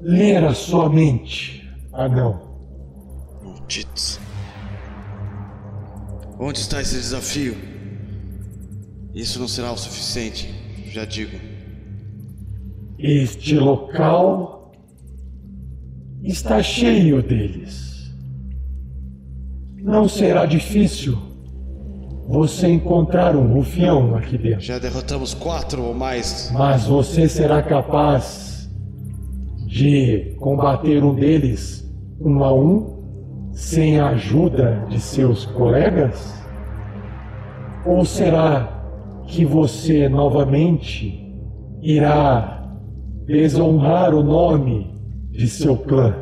ler 0.00 0.44
a 0.44 0.54
sua 0.54 0.88
mente, 0.88 1.68
anão. 1.92 2.40
Malditos. 3.42 4.20
Onde 6.38 6.60
está 6.60 6.80
esse 6.80 6.94
desafio? 6.94 7.73
Isso 9.14 9.38
não 9.38 9.46
será 9.46 9.70
o 9.70 9.76
suficiente, 9.76 10.52
já 10.86 11.04
digo. 11.04 11.38
Este 12.98 13.56
local 13.56 14.72
está 16.22 16.60
cheio 16.62 17.22
deles. 17.22 18.12
Não 19.76 20.08
será 20.08 20.46
difícil 20.46 21.16
você 22.26 22.68
encontrar 22.68 23.36
um 23.36 23.52
rufião 23.52 24.16
aqui 24.16 24.36
dentro. 24.36 24.62
Já 24.62 24.78
derrotamos 24.78 25.32
quatro 25.32 25.82
ou 25.82 25.94
mais. 25.94 26.50
Mas 26.52 26.86
você 26.86 27.28
será 27.28 27.62
capaz 27.62 28.68
de 29.66 30.34
combater 30.40 31.04
um 31.04 31.14
deles 31.14 31.84
um 32.20 32.42
a 32.42 32.52
um 32.52 33.50
sem 33.52 34.00
a 34.00 34.08
ajuda 34.08 34.86
de 34.88 34.98
seus 34.98 35.44
colegas? 35.44 36.34
Ou 37.84 38.04
será 38.04 38.74
que 39.26 39.44
você 39.44 40.08
novamente 40.08 41.20
irá 41.82 42.66
desonrar 43.26 44.14
o 44.14 44.22
nome 44.22 44.94
de 45.30 45.48
seu 45.48 45.76
clã? 45.76 46.14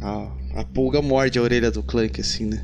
Ah, 0.00 0.28
A 0.56 0.64
pulga 0.64 1.00
morde 1.00 1.38
a 1.38 1.42
orelha 1.42 1.70
do 1.70 1.82
Clank, 1.82 2.20
assim, 2.20 2.44
né? 2.46 2.62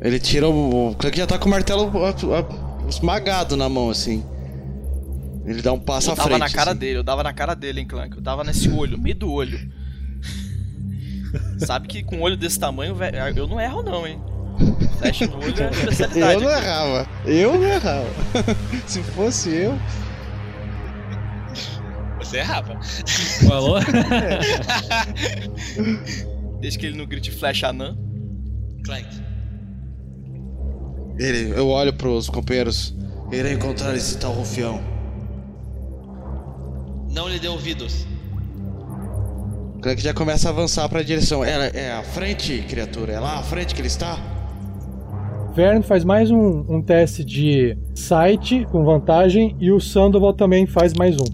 Ele 0.00 0.18
tira 0.18 0.48
o. 0.48 0.90
O 0.90 0.94
Clank 0.96 1.16
já 1.16 1.26
tá 1.26 1.38
com 1.38 1.46
o 1.46 1.50
martelo 1.50 1.90
a- 2.04 2.10
a- 2.10 2.88
esmagado 2.88 3.56
na 3.56 3.68
mão, 3.68 3.90
assim. 3.90 4.24
Ele 5.44 5.62
dá 5.62 5.72
um 5.72 5.78
passo 5.78 6.08
Eu 6.08 6.12
à 6.12 6.16
dava 6.16 6.28
frente. 6.28 6.40
na 6.40 6.50
cara 6.50 6.70
assim. 6.70 6.80
dele, 6.80 6.98
eu 6.98 7.02
dava 7.04 7.22
na 7.22 7.32
cara 7.32 7.54
dele, 7.54 7.80
hein, 7.80 7.86
Clank. 7.86 8.16
Eu 8.16 8.22
dava 8.22 8.42
nesse 8.42 8.68
olho, 8.70 8.98
meio 8.98 9.14
do 9.14 9.30
olho. 9.30 9.58
Sabe 11.58 11.86
que 11.88 12.02
com 12.02 12.16
um 12.16 12.22
olho 12.22 12.36
desse 12.36 12.58
tamanho, 12.58 12.94
velho, 12.94 13.18
eu 13.36 13.46
não 13.46 13.60
erro 13.60 13.82
não, 13.82 14.06
hein. 14.06 14.18
No 15.02 15.38
olho 15.42 15.62
é 15.62 15.70
especialidade. 15.70 16.34
Eu 16.34 16.40
não 16.40 16.50
errava. 16.50 17.08
Eu 17.26 17.58
não 17.58 17.66
errava. 17.68 18.06
Se 18.86 19.02
fosse 19.02 19.50
eu. 19.50 19.78
Você 22.18 22.38
errava. 22.38 22.78
Falou? 23.46 23.78
Desde 26.60 26.78
que 26.78 26.86
ele 26.86 26.96
não 26.96 27.06
grite 27.06 27.30
flecha 27.32 27.68
anã. 27.68 27.96
Clank. 28.84 29.08
Ele, 31.18 31.52
eu 31.56 31.68
olho 31.68 31.92
pros 31.92 32.30
companheiros. 32.30 32.94
Irei 33.30 33.54
encontrar 33.54 33.96
esse 33.96 34.16
tal 34.18 34.32
rufião. 34.32 34.80
Não 37.10 37.28
lhe 37.28 37.38
dê 37.38 37.48
ouvidos. 37.48 38.06
Clank 39.82 40.00
já 40.00 40.14
começa 40.14 40.48
a 40.48 40.52
avançar 40.52 40.88
pra 40.88 41.02
direção. 41.02 41.44
É, 41.44 41.70
é 41.74 41.92
à 41.92 42.04
frente, 42.04 42.64
criatura. 42.68 43.14
É 43.14 43.20
lá 43.20 43.40
à 43.40 43.42
frente 43.42 43.74
que 43.74 43.80
ele 43.80 43.88
está? 43.88 44.16
Vern 45.54 45.82
faz 45.82 46.02
mais 46.02 46.30
um, 46.30 46.64
um 46.66 46.80
teste 46.80 47.22
de 47.22 47.76
site 47.94 48.66
com 48.70 48.84
vantagem 48.84 49.54
e 49.60 49.70
o 49.70 49.78
Sandoval 49.78 50.32
também 50.32 50.64
faz 50.64 50.94
mais 50.94 51.16
um. 51.16 51.26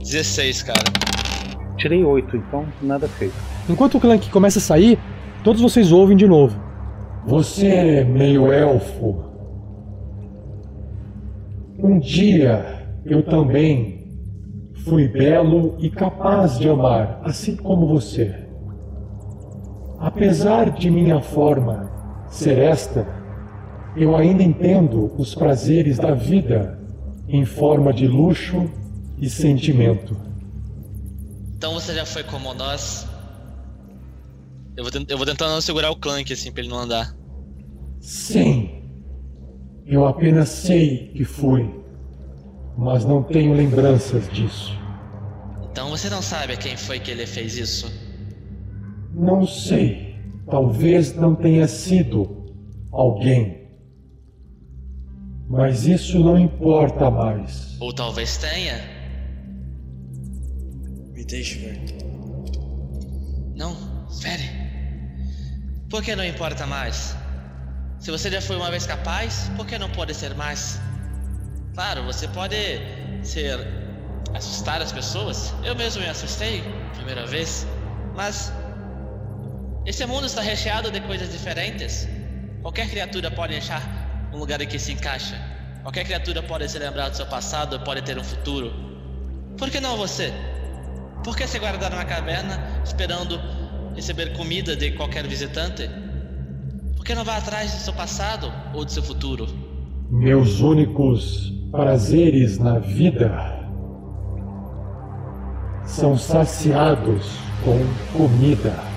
16, 0.00 0.64
cara. 0.64 0.82
Tirei 1.76 2.02
8, 2.02 2.36
então 2.36 2.66
nada 2.82 3.06
feito. 3.06 3.34
Enquanto 3.68 3.98
o 3.98 4.00
Clank 4.00 4.28
começa 4.30 4.58
a 4.58 4.62
sair, 4.62 4.98
todos 5.44 5.62
vocês 5.62 5.92
ouvem 5.92 6.16
de 6.16 6.26
novo. 6.26 6.60
Você 7.24 7.68
é 7.68 8.04
meio 8.04 8.52
elfo. 8.52 9.22
Um 11.78 12.00
dia 12.00 12.84
eu 13.04 13.22
também 13.22 14.08
fui 14.84 15.06
belo 15.06 15.76
e 15.78 15.88
capaz 15.88 16.58
de 16.58 16.68
amar, 16.68 17.20
assim 17.22 17.54
como 17.54 17.86
você. 17.86 18.34
Apesar 20.00 20.70
de 20.70 20.90
minha 20.90 21.20
forma 21.20 21.99
ser 22.30 22.58
esta, 22.58 23.06
eu 23.96 24.16
ainda 24.16 24.42
entendo 24.42 25.12
os 25.18 25.34
prazeres 25.34 25.98
da 25.98 26.14
vida 26.14 26.78
em 27.28 27.44
forma 27.44 27.92
de 27.92 28.06
luxo 28.06 28.70
e 29.18 29.28
sentimento. 29.28 30.16
Então 31.56 31.74
você 31.74 31.94
já 31.94 32.06
foi 32.06 32.22
como 32.22 32.54
nós. 32.54 33.06
Eu 34.76 34.84
vou, 34.84 34.92
eu 35.08 35.16
vou 35.18 35.26
tentar 35.26 35.48
não 35.48 35.60
segurar 35.60 35.90
o 35.90 35.96
Clank 35.96 36.32
assim 36.32 36.50
pra 36.50 36.62
ele 36.62 36.70
não 36.70 36.78
andar. 36.78 37.14
Sim, 38.00 38.82
eu 39.84 40.06
apenas 40.06 40.48
sei 40.48 41.08
que 41.08 41.24
fui, 41.24 41.68
mas 42.78 43.04
não 43.04 43.22
tenho 43.22 43.52
lembranças 43.52 44.26
disso. 44.30 44.72
Então 45.70 45.90
você 45.90 46.08
não 46.08 46.22
sabe 46.22 46.54
a 46.54 46.56
quem 46.56 46.76
foi 46.76 46.98
que 46.98 47.10
ele 47.10 47.26
fez 47.26 47.58
isso? 47.58 47.92
Não 49.12 49.46
sei. 49.46 50.09
Talvez 50.50 51.14
não 51.14 51.34
tenha 51.34 51.68
sido 51.68 52.46
alguém. 52.90 53.60
Mas 55.48 55.86
isso 55.86 56.18
não 56.20 56.38
importa 56.38 57.10
mais. 57.10 57.76
Ou 57.80 57.92
talvez 57.92 58.36
tenha? 58.36 58.80
Me 61.12 61.24
deixe 61.24 61.58
ver. 61.58 61.80
Não, 63.54 63.76
espere. 64.08 64.44
Por 65.88 66.02
que 66.02 66.14
não 66.14 66.24
importa 66.24 66.66
mais? 66.66 67.16
Se 67.98 68.10
você 68.10 68.30
já 68.30 68.40
foi 68.40 68.56
uma 68.56 68.70
vez 68.70 68.86
capaz, 68.86 69.50
por 69.56 69.66
que 69.66 69.78
não 69.78 69.90
pode 69.90 70.14
ser 70.14 70.34
mais? 70.34 70.80
Claro, 71.74 72.02
você 72.04 72.26
pode 72.28 72.56
ser 73.22 73.58
assustar 74.34 74.80
as 74.80 74.92
pessoas. 74.92 75.52
Eu 75.64 75.76
mesmo 75.76 76.02
me 76.02 76.08
assustei 76.08 76.62
primeira 76.94 77.26
vez, 77.26 77.66
mas 78.14 78.52
esse 79.86 80.04
mundo 80.06 80.26
está 80.26 80.42
recheado 80.42 80.90
de 80.90 81.00
coisas 81.00 81.32
diferentes. 81.32 82.08
Qualquer 82.60 82.88
criatura 82.90 83.30
pode 83.30 83.56
achar 83.56 83.82
um 84.32 84.38
lugar 84.38 84.60
em 84.60 84.66
que 84.66 84.78
se 84.78 84.92
encaixa. 84.92 85.40
Qualquer 85.82 86.04
criatura 86.04 86.42
pode 86.42 86.68
se 86.68 86.78
lembrar 86.78 87.08
do 87.08 87.16
seu 87.16 87.26
passado, 87.26 87.80
pode 87.80 88.02
ter 88.02 88.18
um 88.18 88.24
futuro. 88.24 88.70
Por 89.56 89.70
que 89.70 89.80
não 89.80 89.96
você? 89.96 90.32
Por 91.24 91.36
que 91.36 91.46
se 91.46 91.58
guardar 91.58 91.90
na 91.90 92.04
caverna 92.04 92.82
esperando 92.84 93.40
receber 93.94 94.36
comida 94.36 94.76
de 94.76 94.92
qualquer 94.92 95.26
visitante? 95.26 95.88
Por 96.96 97.04
que 97.04 97.14
não 97.14 97.24
vá 97.24 97.38
atrás 97.38 97.72
do 97.72 97.78
seu 97.78 97.94
passado 97.94 98.52
ou 98.74 98.84
do 98.84 98.90
seu 98.90 99.02
futuro? 99.02 99.46
Meus 100.10 100.60
únicos 100.60 101.52
prazeres 101.70 102.58
na 102.58 102.78
vida 102.78 103.58
são 105.84 106.18
saciados 106.18 107.24
com 107.64 107.78
comida. 108.16 108.89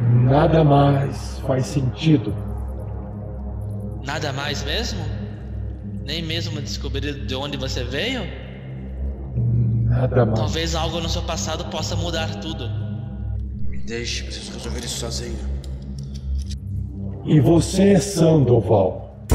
Nada 0.00 0.62
mais 0.62 1.38
faz 1.46 1.66
sentido. 1.66 2.34
Nada 4.04 4.32
mais 4.32 4.62
mesmo? 4.62 5.00
Nem 6.04 6.22
mesmo 6.22 6.60
descobrir 6.60 7.26
de 7.26 7.34
onde 7.34 7.56
você 7.56 7.82
veio? 7.82 8.22
Nada 9.84 10.26
mais. 10.26 10.38
Talvez 10.38 10.74
algo 10.74 11.00
no 11.00 11.08
seu 11.08 11.22
passado 11.22 11.64
possa 11.66 11.96
mudar 11.96 12.40
tudo. 12.40 12.68
Me 13.68 13.78
deixe, 13.78 14.22
preciso 14.24 14.52
resolver 14.52 14.80
isso 14.80 14.98
sozinho. 15.00 15.38
E 17.24 17.40
você, 17.40 17.98
Sandoval? 17.98 19.26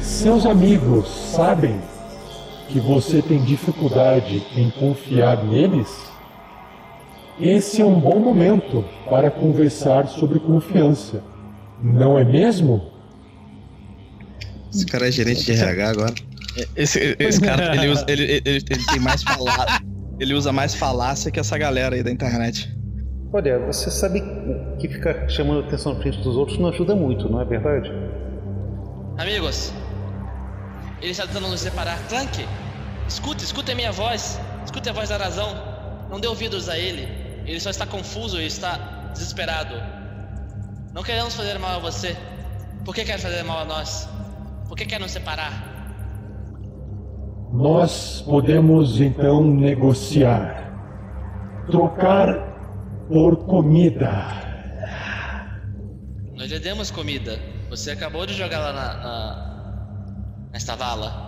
Seus 0.00 0.46
amigos 0.46 1.06
sabem 1.08 1.80
que 2.68 2.80
você 2.80 3.22
tem 3.22 3.44
dificuldade 3.44 4.42
em 4.56 4.70
confiar 4.70 5.44
neles? 5.44 6.07
Esse 7.40 7.80
é 7.80 7.84
um 7.84 8.00
bom 8.00 8.18
momento 8.18 8.84
para 9.08 9.30
conversar 9.30 10.08
sobre 10.08 10.40
confiança, 10.40 11.22
não 11.80 12.18
é 12.18 12.24
mesmo? 12.24 12.90
Esse 14.72 14.84
cara 14.84 15.08
é 15.08 15.10
gerente 15.12 15.44
de 15.44 15.52
RH 15.52 15.88
agora. 15.88 16.14
Esse, 16.74 17.16
esse 17.18 17.40
cara, 17.40 17.74
ele, 17.76 17.88
usa, 17.88 18.04
ele, 18.08 18.24
ele, 18.24 18.42
ele 18.44 18.86
tem 18.86 19.00
mais 19.00 19.22
falácia. 19.22 19.80
Ele 20.18 20.34
usa 20.34 20.52
mais 20.52 20.74
falácia 20.74 21.30
que 21.30 21.38
essa 21.38 21.56
galera 21.56 21.94
aí 21.94 22.02
da 22.02 22.10
internet. 22.10 22.76
Olha, 23.32 23.58
você 23.60 23.90
sabe 23.90 24.20
que 24.80 24.88
ficar 24.88 25.28
chamando 25.28 25.60
atenção 25.60 25.94
na 25.94 26.00
frente 26.00 26.18
dos 26.18 26.36
outros 26.36 26.58
não 26.58 26.70
ajuda 26.70 26.96
muito, 26.96 27.28
não 27.30 27.40
é 27.40 27.44
verdade? 27.44 27.88
Amigos, 29.16 29.72
ele 31.00 31.12
está 31.12 31.26
tentando 31.26 31.48
nos 31.48 31.60
separar. 31.60 31.98
Clank, 32.08 32.44
escute, 33.06 33.44
escute 33.44 33.70
a 33.70 33.74
minha 33.74 33.92
voz. 33.92 34.40
Escute 34.64 34.88
a 34.88 34.92
voz 34.92 35.08
da 35.08 35.16
razão. 35.16 35.48
Não 36.10 36.18
dê 36.18 36.26
ouvidos 36.26 36.68
a 36.68 36.78
ele. 36.78 37.06
Ele 37.48 37.58
só 37.58 37.70
está 37.70 37.86
confuso 37.86 38.38
e 38.38 38.46
está 38.46 38.76
desesperado. 39.12 39.74
Não 40.92 41.02
queremos 41.02 41.34
fazer 41.34 41.58
mal 41.58 41.76
a 41.76 41.78
você. 41.78 42.14
Por 42.84 42.94
que 42.94 43.06
quer 43.06 43.18
fazer 43.18 43.42
mal 43.42 43.60
a 43.60 43.64
nós? 43.64 44.06
Por 44.68 44.76
que 44.76 44.84
quer 44.84 45.00
nos 45.00 45.12
separar? 45.12 45.78
Nós 47.50 48.20
podemos 48.20 49.00
então 49.00 49.42
negociar, 49.42 50.74
trocar 51.70 52.34
por 53.08 53.46
comida. 53.46 54.12
Nós 56.34 56.50
lhe 56.50 56.58
demos 56.58 56.90
comida. 56.90 57.40
Você 57.70 57.92
acabou 57.92 58.26
de 58.26 58.34
jogar 58.34 58.58
lá 58.58 58.72
na, 58.74 58.94
na 58.94 60.50
nesta 60.52 60.76
vala. 60.76 61.26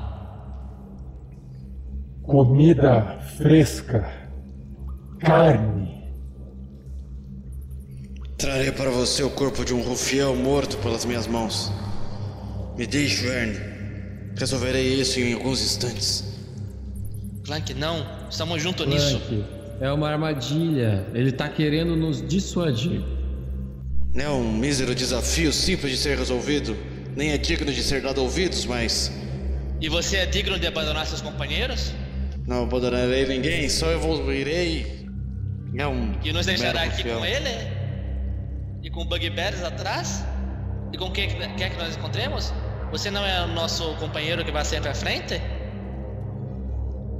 Comida 2.23 3.19
fresca, 3.39 4.07
carne. 5.19 5.80
Trarei 8.41 8.73
para 8.73 8.89
você 8.89 9.23
o 9.23 9.29
corpo 9.29 9.67
de 9.67 9.75
um 9.75 9.83
rufião 9.83 10.35
morto 10.35 10.79
pelas 10.79 11.05
minhas 11.05 11.27
mãos. 11.27 11.71
Me 12.75 12.87
deixe, 12.87 13.23
Verne. 13.23 13.61
Resolverei 14.35 14.95
isso 14.95 15.21
em 15.21 15.35
alguns 15.35 15.61
instantes. 15.61 16.25
Clank, 17.45 17.75
não. 17.75 18.07
Estamos 18.31 18.63
juntos 18.63 18.87
nisso. 18.87 19.21
Clank, 19.21 19.45
é 19.83 19.93
uma 19.93 20.09
armadilha. 20.09 21.07
Ele 21.13 21.31
tá 21.31 21.51
querendo 21.51 21.95
nos 21.95 22.27
dissuadir. 22.27 23.03
Não 24.15 24.25
é 24.25 24.29
um 24.31 24.51
mísero 24.51 24.95
desafio 24.95 25.53
simples 25.53 25.93
de 25.93 25.99
ser 25.99 26.17
resolvido. 26.17 26.75
Nem 27.15 27.33
é 27.33 27.37
digno 27.37 27.71
de 27.71 27.83
ser 27.83 28.01
dado 28.01 28.23
ouvidos, 28.23 28.65
mas. 28.65 29.13
E 29.83 29.89
você 29.91 30.17
é 30.17 30.25
digno 30.25 30.59
de 30.59 30.67
abandonar 30.67 31.07
seus 31.07 31.21
companheiros? 31.21 31.93
Não 32.47 32.63
abandonarei 32.63 33.27
ninguém, 33.27 33.69
só 33.69 33.93
evoluirei. 33.93 35.07
É 35.77 35.87
um. 35.87 36.15
E 36.25 36.33
nos 36.33 36.47
deixará 36.47 36.85
aqui 36.85 37.03
com 37.03 37.23
ele? 37.23 37.80
E 38.91 38.93
com 38.93 39.05
Bugbears 39.05 39.63
atrás? 39.63 40.25
E 40.93 40.99
com 40.99 41.13
quem 41.13 41.29
quer 41.57 41.71
que 41.71 41.79
nós 41.79 41.97
encontremos? 41.97 42.53
Você 42.91 43.09
não 43.09 43.25
é 43.25 43.45
o 43.45 43.47
nosso 43.47 43.95
companheiro 44.01 44.45
que 44.45 44.51
vai 44.51 44.65
sempre 44.65 44.89
à 44.89 44.95
frente? 44.95 45.41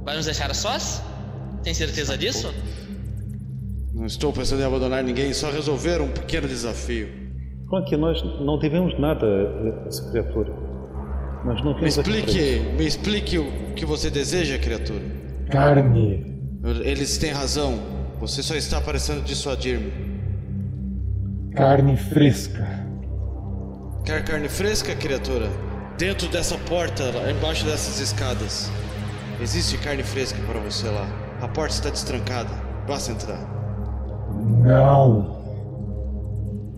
Vai 0.03 0.17
nos 0.17 0.25
deixar 0.25 0.53
sós? 0.53 1.01
Tem 1.63 1.73
certeza 1.73 2.17
disso? 2.17 2.53
Não 3.93 4.05
estou 4.05 4.33
pensando 4.33 4.61
em 4.61 4.65
abandonar 4.65 5.01
ninguém, 5.01 5.33
só 5.33 5.49
resolver 5.49 6.01
um 6.01 6.09
pequeno 6.09 6.45
desafio. 6.45 7.07
Clank, 7.69 7.95
nós 7.95 8.21
não 8.41 8.59
devemos 8.59 8.99
nada 8.99 9.25
a 9.25 9.87
essa 9.87 10.11
criatura. 10.11 10.51
Nós 11.45 11.63
não 11.63 11.79
Me 11.79 11.87
explique, 11.87 12.59
me 12.77 12.85
explique 12.85 13.37
o 13.37 13.73
que 13.75 13.85
você 13.85 14.09
deseja, 14.09 14.59
criatura. 14.59 15.03
Carne. 15.49 16.51
Eles 16.83 17.17
têm 17.17 17.31
razão. 17.31 17.79
Você 18.19 18.43
só 18.43 18.55
está 18.55 18.81
parecendo 18.81 19.21
dissuadir-me. 19.21 20.10
Carne 21.55 21.97
fresca. 21.97 22.65
Quer 24.05 24.23
carne 24.23 24.47
fresca, 24.47 24.95
criatura? 24.95 25.49
Dentro 25.97 26.29
dessa 26.29 26.57
porta, 26.57 27.03
lá 27.13 27.29
embaixo 27.29 27.65
dessas 27.65 27.99
escadas. 27.99 28.71
Existe 29.41 29.77
carne 29.79 30.01
fresca 30.01 30.39
para 30.47 30.61
você 30.61 30.87
lá. 30.87 31.05
A 31.41 31.49
porta 31.49 31.73
está 31.73 31.89
destrancada. 31.89 32.49
Basta 32.87 33.11
entrar. 33.11 33.39
Não. 34.63 35.41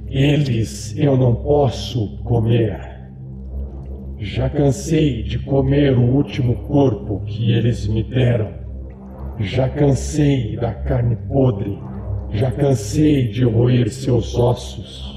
Eles 0.07 0.97
eu 0.97 1.15
não 1.17 1.35
posso 1.35 2.17
comer. 2.23 2.79
Já 4.17 4.49
cansei 4.49 5.21
de 5.21 5.37
comer 5.37 5.95
o 5.95 6.01
último 6.01 6.55
corpo 6.67 7.21
que 7.27 7.51
eles 7.51 7.85
me 7.85 8.01
deram. 8.03 8.51
Já 9.39 9.69
cansei 9.69 10.55
da 10.57 10.73
carne 10.73 11.15
podre. 11.27 11.79
Já 12.33 12.51
cansei 12.51 13.27
de 13.27 13.43
roer 13.45 13.91
seus 13.91 14.35
ossos. 14.35 15.13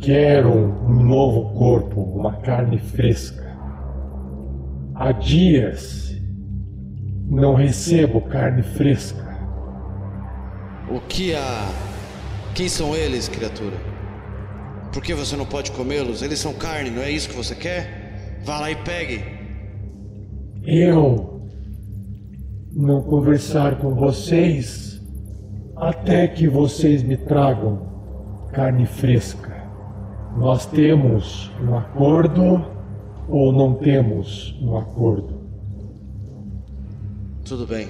Quero 0.00 0.50
um 0.50 1.02
novo 1.02 1.52
corpo, 1.58 2.00
uma 2.00 2.36
carne 2.36 2.78
fresca. 2.78 3.44
Há 4.94 5.12
dias 5.12 6.04
não 7.28 7.54
recebo 7.54 8.20
carne 8.22 8.62
fresca. 8.62 9.22
O 10.90 11.00
que 11.00 11.34
há? 11.34 11.68
Quem 12.54 12.68
são 12.68 12.94
eles, 12.94 13.28
criatura? 13.28 13.76
Por 14.92 15.02
que 15.02 15.12
você 15.12 15.36
não 15.36 15.46
pode 15.46 15.72
comê-los? 15.72 16.22
Eles 16.22 16.38
são 16.38 16.54
carne, 16.54 16.90
não 16.90 17.02
é 17.02 17.10
isso 17.10 17.28
que 17.28 17.34
você 17.34 17.54
quer? 17.54 18.40
Vá 18.44 18.60
lá 18.60 18.70
e 18.70 18.76
pegue. 18.76 19.24
Eu 20.64 21.33
não 22.74 23.02
conversar 23.02 23.78
com 23.78 23.94
vocês 23.94 25.00
até 25.76 26.26
que 26.26 26.48
vocês 26.48 27.02
me 27.02 27.16
tragam 27.16 27.86
carne 28.52 28.86
fresca. 28.86 29.54
Nós 30.36 30.66
temos 30.66 31.50
um 31.62 31.76
acordo 31.76 32.64
ou 33.28 33.52
não 33.52 33.74
temos 33.74 34.58
um 34.60 34.76
acordo? 34.76 35.44
Tudo 37.44 37.66
bem. 37.66 37.88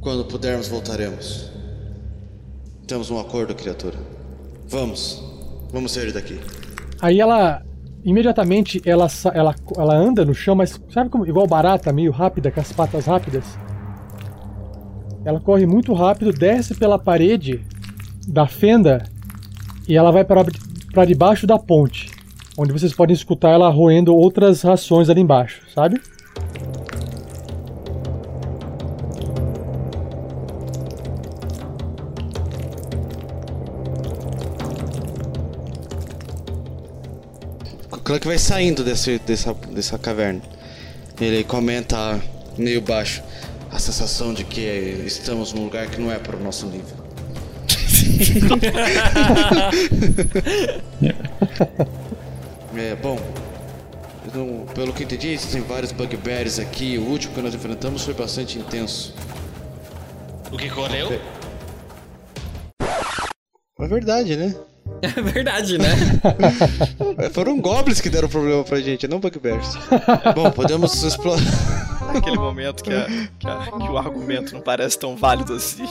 Quando 0.00 0.24
pudermos, 0.24 0.68
voltaremos. 0.68 1.50
Temos 2.86 3.10
um 3.10 3.18
acordo, 3.18 3.54
criatura. 3.54 3.96
Vamos. 4.68 5.22
Vamos 5.72 5.92
sair 5.92 6.12
daqui. 6.12 6.40
Aí 7.00 7.20
ela 7.20 7.62
imediatamente 8.04 8.80
ela, 8.84 9.06
ela, 9.34 9.54
ela 9.76 9.94
anda 9.94 10.24
no 10.24 10.34
chão, 10.34 10.54
mas 10.54 10.80
sabe 10.90 11.10
como 11.10 11.26
igual 11.26 11.46
barata, 11.46 11.92
meio 11.92 12.10
rápida, 12.10 12.50
com 12.50 12.60
as 12.60 12.72
patas 12.72 13.06
rápidas? 13.06 13.58
Ela 15.24 15.40
corre 15.40 15.66
muito 15.66 15.92
rápido, 15.92 16.32
desce 16.32 16.74
pela 16.74 16.98
parede 16.98 17.64
da 18.26 18.46
fenda 18.46 19.04
e 19.88 19.96
ela 19.96 20.10
vai 20.10 20.24
para 20.24 21.04
debaixo 21.04 21.46
da 21.46 21.58
ponte, 21.58 22.10
onde 22.56 22.72
vocês 22.72 22.92
podem 22.92 23.14
escutar 23.14 23.50
ela 23.50 23.68
roendo 23.68 24.14
outras 24.14 24.62
rações 24.62 25.08
ali 25.08 25.20
embaixo, 25.20 25.62
sabe? 25.74 26.00
Clank 38.18 38.26
vai 38.26 38.38
saindo 38.38 38.82
desse, 38.82 39.18
dessa, 39.20 39.54
dessa 39.54 39.98
caverna. 39.98 40.42
Ele 41.20 41.44
comenta 41.44 42.20
meio 42.56 42.80
baixo 42.80 43.22
a 43.70 43.78
sensação 43.78 44.34
de 44.34 44.42
que 44.44 44.60
estamos 45.06 45.52
num 45.52 45.64
lugar 45.64 45.86
que 45.88 46.00
não 46.00 46.10
é 46.10 46.18
para 46.18 46.36
o 46.36 46.42
nosso 46.42 46.66
nível. 46.66 46.96
é, 52.76 52.96
bom, 52.96 53.20
então, 54.26 54.66
pelo 54.74 54.92
que 54.92 55.04
entendi, 55.04 55.28
existem 55.28 55.62
vários 55.62 55.92
bugbears 55.92 56.58
aqui. 56.58 56.98
O 56.98 57.02
último 57.02 57.34
que 57.34 57.40
nós 57.40 57.54
enfrentamos 57.54 58.02
foi 58.02 58.14
bastante 58.14 58.58
intenso. 58.58 59.14
O 60.50 60.56
que 60.56 60.68
correu? 60.70 61.20
É 63.80 63.86
verdade, 63.86 64.34
né? 64.36 64.56
É 65.16 65.20
verdade, 65.22 65.78
né? 65.78 65.88
Foram 67.32 67.60
goblins 67.60 68.00
que 68.00 68.10
deram 68.10 68.28
problema 68.28 68.64
pra 68.64 68.80
gente, 68.80 69.06
não 69.06 69.20
bugbears. 69.20 69.74
Bom, 70.34 70.50
podemos 70.50 71.02
explorar. 71.04 71.40
Naquele 72.12 72.36
momento 72.38 72.82
que, 72.82 72.92
a- 72.92 73.06
que 73.38 73.46
a- 73.46 73.66
que 73.66 73.88
o 73.90 73.98
argumento 73.98 74.54
não 74.54 74.60
parece 74.60 74.98
tão 74.98 75.16
válido 75.16 75.54
assim. 75.54 75.84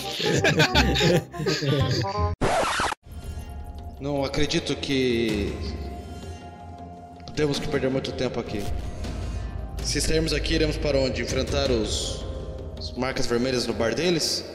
Não 4.00 4.24
acredito 4.24 4.76
que 4.76 5.54
temos 7.36 7.60
que 7.60 7.68
perder 7.68 7.90
muito 7.90 8.12
tempo 8.12 8.40
aqui. 8.40 8.64
Se 9.84 10.02
sairmos 10.02 10.34
aqui, 10.34 10.56
iremos 10.56 10.78
para 10.78 10.98
onde? 10.98 11.22
Enfrentar 11.22 11.72
os 11.72 12.26
as 12.78 12.92
marcas 12.92 13.26
vermelhas 13.26 13.66
no 13.66 13.74
bar 13.74 13.96
deles? 13.96 14.46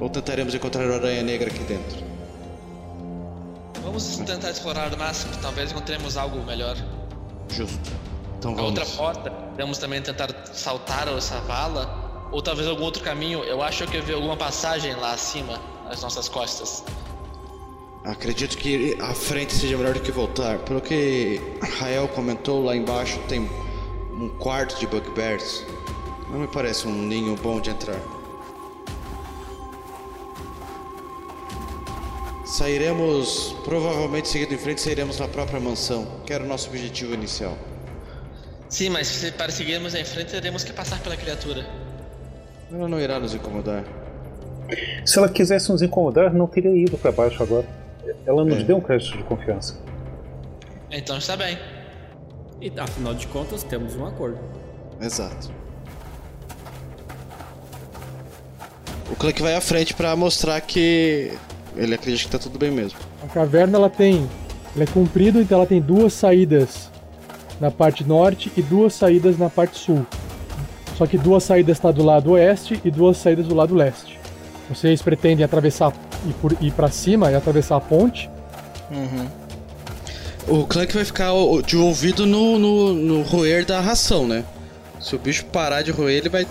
Ou 0.00 0.08
tentaremos 0.08 0.54
encontrar 0.54 0.88
a 0.90 0.94
aranha 0.96 1.22
negra 1.22 1.48
aqui 1.48 1.62
dentro? 1.64 2.07
Vamos 3.88 4.18
tentar 4.18 4.50
explorar 4.50 4.92
o 4.92 4.98
máximo, 4.98 5.32
talvez 5.40 5.72
encontremos 5.72 6.18
algo 6.18 6.44
melhor. 6.44 6.76
Justo. 7.48 7.90
Então 8.36 8.52
A 8.52 8.56
vamos. 8.56 8.78
outra 8.78 8.84
porta, 8.84 9.30
podemos 9.30 9.78
também 9.78 10.02
tentar 10.02 10.28
saltar 10.52 11.08
essa 11.08 11.40
vala, 11.40 12.28
ou 12.30 12.42
talvez 12.42 12.68
algum 12.68 12.82
outro 12.82 13.02
caminho. 13.02 13.42
Eu 13.44 13.62
acho 13.62 13.86
que 13.86 13.96
eu 13.96 14.02
vi 14.02 14.12
alguma 14.12 14.36
passagem 14.36 14.94
lá 14.94 15.12
acima, 15.12 15.58
nas 15.86 16.02
nossas 16.02 16.28
costas. 16.28 16.84
Acredito 18.04 18.58
que 18.58 18.94
à 19.00 19.14
frente 19.14 19.54
seja 19.54 19.78
melhor 19.78 19.94
do 19.94 20.00
que 20.00 20.12
voltar. 20.12 20.58
Pelo 20.58 20.82
que 20.82 21.40
Rael 21.78 22.08
comentou, 22.08 22.62
lá 22.62 22.76
embaixo 22.76 23.18
tem 23.26 23.48
um 24.12 24.28
quarto 24.38 24.78
de 24.78 24.86
bugbears. 24.86 25.64
Não 26.28 26.40
me 26.40 26.46
parece 26.46 26.86
um 26.86 26.92
ninho 26.92 27.34
bom 27.36 27.58
de 27.58 27.70
entrar. 27.70 27.98
Sairemos, 32.48 33.54
provavelmente 33.62 34.26
seguindo 34.28 34.54
em 34.54 34.58
frente, 34.58 34.80
sairemos 34.80 35.18
na 35.20 35.28
própria 35.28 35.60
mansão, 35.60 36.06
que 36.24 36.32
era 36.32 36.42
o 36.42 36.46
nosso 36.46 36.70
objetivo 36.70 37.12
inicial. 37.12 37.54
Sim, 38.70 38.88
mas 38.88 39.06
se 39.06 39.30
para 39.32 39.50
seguirmos 39.52 39.94
em 39.94 40.02
frente, 40.02 40.30
teremos 40.30 40.64
que 40.64 40.72
passar 40.72 40.98
pela 41.00 41.14
criatura. 41.14 41.66
Ela 42.72 42.88
não 42.88 42.98
irá 42.98 43.20
nos 43.20 43.34
incomodar. 43.34 43.84
Se 45.04 45.18
ela 45.18 45.28
quisesse 45.28 45.70
nos 45.70 45.82
incomodar, 45.82 46.32
não 46.32 46.46
teria 46.46 46.70
ido 46.74 46.96
para 46.96 47.12
baixo 47.12 47.42
agora. 47.42 47.66
Ela 48.26 48.42
nos 48.46 48.60
É. 48.60 48.64
deu 48.64 48.78
um 48.78 48.80
crédito 48.80 49.18
de 49.18 49.24
confiança. 49.24 49.78
Então 50.90 51.18
está 51.18 51.36
bem. 51.36 51.58
E 52.62 52.72
afinal 52.80 53.12
de 53.14 53.26
contas, 53.26 53.62
temos 53.62 53.94
um 53.94 54.06
acordo. 54.06 54.38
Exato. 55.02 55.50
O 59.12 59.16
Clank 59.16 59.42
vai 59.42 59.54
à 59.54 59.60
frente 59.60 59.92
pra 59.92 60.16
mostrar 60.16 60.58
que 60.62 61.30
ele 61.76 61.94
acredita 61.94 62.24
que 62.24 62.30
tá 62.30 62.38
tudo 62.38 62.58
bem 62.58 62.70
mesmo. 62.70 62.98
A 63.22 63.26
caverna 63.28 63.78
ela 63.78 63.90
tem, 63.90 64.28
ela 64.74 64.84
é 64.84 64.86
comprida, 64.86 65.40
então 65.40 65.58
ela 65.58 65.66
tem 65.66 65.80
duas 65.80 66.12
saídas 66.12 66.90
na 67.60 67.70
parte 67.70 68.04
norte 68.04 68.52
e 68.56 68.62
duas 68.62 68.94
saídas 68.94 69.38
na 69.38 69.48
parte 69.48 69.78
sul. 69.78 70.06
Só 70.96 71.06
que 71.06 71.16
duas 71.16 71.44
saídas 71.44 71.76
está 71.76 71.90
do 71.92 72.02
lado 72.02 72.32
oeste 72.32 72.80
e 72.84 72.90
duas 72.90 73.16
saídas 73.18 73.46
do 73.46 73.54
lado 73.54 73.74
leste. 73.74 74.18
Vocês 74.68 75.00
pretendem 75.00 75.44
atravessar 75.44 75.92
e 76.28 76.32
por 76.34 76.56
ir 76.60 76.72
para 76.72 76.90
cima 76.90 77.30
e 77.30 77.34
atravessar 77.34 77.76
a 77.76 77.80
ponte? 77.80 78.28
O 80.46 80.66
Clank 80.66 80.94
vai 80.94 81.04
ficar 81.04 81.30
de 81.64 81.76
ouvido 81.76 82.26
no, 82.26 82.58
no, 82.58 82.92
no 82.94 83.22
roer 83.22 83.64
da 83.64 83.80
ração, 83.80 84.26
né? 84.26 84.44
Se 85.00 85.14
o 85.14 85.18
bicho 85.18 85.44
parar 85.46 85.82
de 85.82 85.90
roer, 85.90 86.16
ele 86.16 86.28
vai 86.28 86.46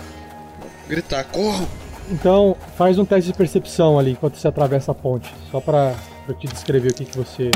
gritar: 0.88 1.24
corram! 1.24 1.68
Então 2.10 2.56
faz 2.76 2.98
um 2.98 3.04
teste 3.04 3.30
de 3.30 3.36
percepção 3.36 3.98
ali 3.98 4.12
enquanto 4.12 4.36
você 4.36 4.48
atravessa 4.48 4.92
a 4.92 4.94
ponte, 4.94 5.32
só 5.50 5.60
para 5.60 5.94
eu 6.26 6.34
te 6.34 6.46
descrever 6.46 6.90
o 6.90 6.94
que, 6.94 7.04
que 7.04 7.16
você 7.16 7.50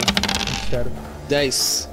observa. 0.60 0.90
10. 1.28 1.88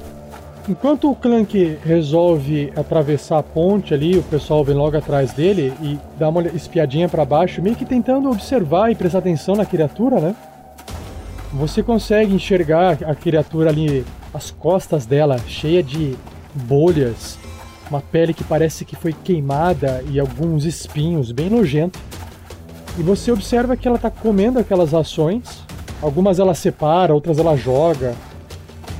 Enquanto 0.68 1.10
o 1.10 1.16
Clank 1.16 1.80
resolve 1.84 2.72
atravessar 2.76 3.40
a 3.40 3.44
ponte 3.44 3.94
ali, 3.94 4.18
o 4.18 4.24
pessoal 4.24 4.64
vem 4.64 4.76
logo 4.76 4.96
atrás 4.96 5.34
dele 5.34 5.74
e 5.82 5.98
dá 6.18 6.30
uma 6.30 6.44
espiadinha 6.48 7.10
pra 7.10 7.26
baixo, 7.26 7.62
meio 7.62 7.76
que 7.76 7.86
tentando 7.86 8.30
observar 8.30 8.92
e 8.92 8.96
prestar 8.96 9.20
atenção 9.20 9.56
na 9.56 9.66
criatura, 9.66 10.20
né? 10.20 10.36
Você 11.54 11.82
consegue 11.82 12.36
enxergar 12.36 13.00
a 13.04 13.16
criatura 13.16 13.72
ali, 13.72 14.06
as 14.32 14.52
costas 14.52 15.08
dela, 15.08 15.40
cheia 15.48 15.82
de 15.82 16.16
bolhas, 16.54 17.40
uma 17.90 18.02
pele 18.02 18.34
que 18.34 18.44
parece 18.44 18.86
que 18.86 18.96
foi 18.96 19.14
queimada 19.14 20.04
e 20.12 20.20
alguns 20.20 20.66
espinhos, 20.66 21.32
bem 21.32 21.50
nojento. 21.50 22.00
E 23.00 23.02
você 23.02 23.32
observa 23.32 23.78
que 23.78 23.88
ela 23.88 23.96
está 23.96 24.12
comendo 24.12 24.60
aquelas 24.60 24.94
ações. 24.94 25.64
Algumas 26.02 26.38
ela 26.38 26.54
separa, 26.54 27.14
outras 27.14 27.40
ela 27.40 27.56
joga. 27.56 28.14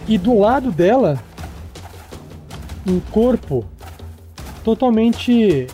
E 0.08 0.18
do 0.18 0.40
lado 0.40 0.72
dela, 0.72 1.22
um 2.88 3.02
corpo 3.12 3.66
totalmente 4.64 5.68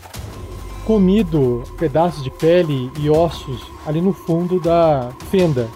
comido, 0.86 1.64
pedaços 1.78 2.24
de 2.24 2.32
pele 2.32 2.92
e 3.00 3.10
ossos 3.10 3.62
ali 3.86 4.02
no 4.02 4.12
fundo 4.12 4.60
da 4.60 5.12
fenda, 5.30 5.68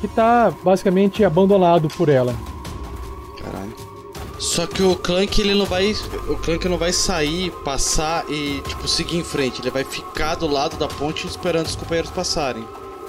que 0.00 0.06
está 0.06 0.50
basicamente 0.64 1.24
abandonado 1.24 1.88
por 1.88 2.08
ela. 2.08 2.34
Só 4.46 4.66
que 4.66 4.82
o 4.82 4.94
Clank 4.94 5.40
ele 5.40 5.54
não 5.54 5.66
vai. 5.66 5.92
O 6.28 6.36
Clank 6.36 6.68
não 6.68 6.78
vai 6.78 6.92
sair, 6.92 7.50
passar 7.64 8.24
e, 8.30 8.60
tipo, 8.66 8.86
seguir 8.86 9.16
em 9.18 9.24
frente. 9.24 9.60
Ele 9.60 9.70
vai 9.70 9.82
ficar 9.84 10.34
do 10.36 10.46
lado 10.46 10.76
da 10.76 10.86
ponte 10.86 11.26
esperando 11.26 11.66
os 11.66 11.74
companheiros 11.74 12.10
passarem. 12.10 12.64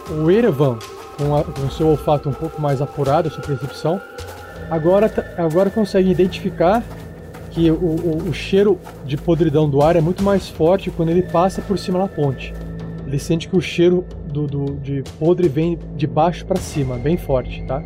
O 0.09 0.31
Erevan, 0.31 0.79
com, 1.17 1.35
a- 1.35 1.43
com 1.43 1.69
seu 1.69 1.87
olfato 1.87 2.27
um 2.27 2.33
pouco 2.33 2.59
mais 2.61 2.81
apurado, 2.81 3.29
sua 3.29 3.43
percepção, 3.43 4.01
agora, 4.69 5.07
tá- 5.09 5.25
agora 5.37 5.69
consegue 5.69 6.09
identificar 6.09 6.83
que 7.51 7.69
o, 7.69 7.75
o- 7.75 8.29
o 8.29 8.33
cheiro 8.33 8.79
de 9.05 9.15
podridão 9.15 9.69
do 9.69 9.81
ar 9.81 9.95
é 9.95 10.01
muito 10.01 10.23
mais 10.23 10.49
forte 10.49 10.89
quando 10.89 11.09
ele 11.09 11.21
passa 11.23 11.61
por 11.61 11.77
cima 11.77 11.99
da 11.99 12.07
ponte. 12.07 12.53
Ele 13.05 13.19
sente 13.19 13.47
que 13.47 13.55
o 13.55 13.61
cheiro 13.61 14.03
do, 14.25 14.47
do- 14.47 14.75
de 14.77 15.03
podre 15.19 15.47
vem 15.47 15.77
de 15.95 16.07
baixo 16.07 16.45
para 16.45 16.59
cima, 16.59 16.97
bem 16.97 17.15
forte, 17.15 17.63
tá? 17.67 17.81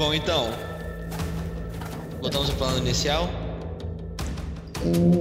Bom, 0.00 0.14
então. 0.14 0.48
Voltamos 2.22 2.48
ao 2.48 2.56
plano 2.56 2.78
inicial? 2.78 3.28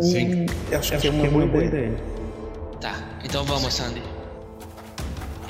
Sim. 0.01 0.45
Acho, 0.73 0.97
que 0.97 1.07
é 1.07 1.11
uma 1.11 1.45
boa 1.45 1.65
ideia. 1.65 2.01
Tá, 2.79 2.95
então 3.21 3.43
vamos, 3.43 3.73
Sandy. 3.73 4.01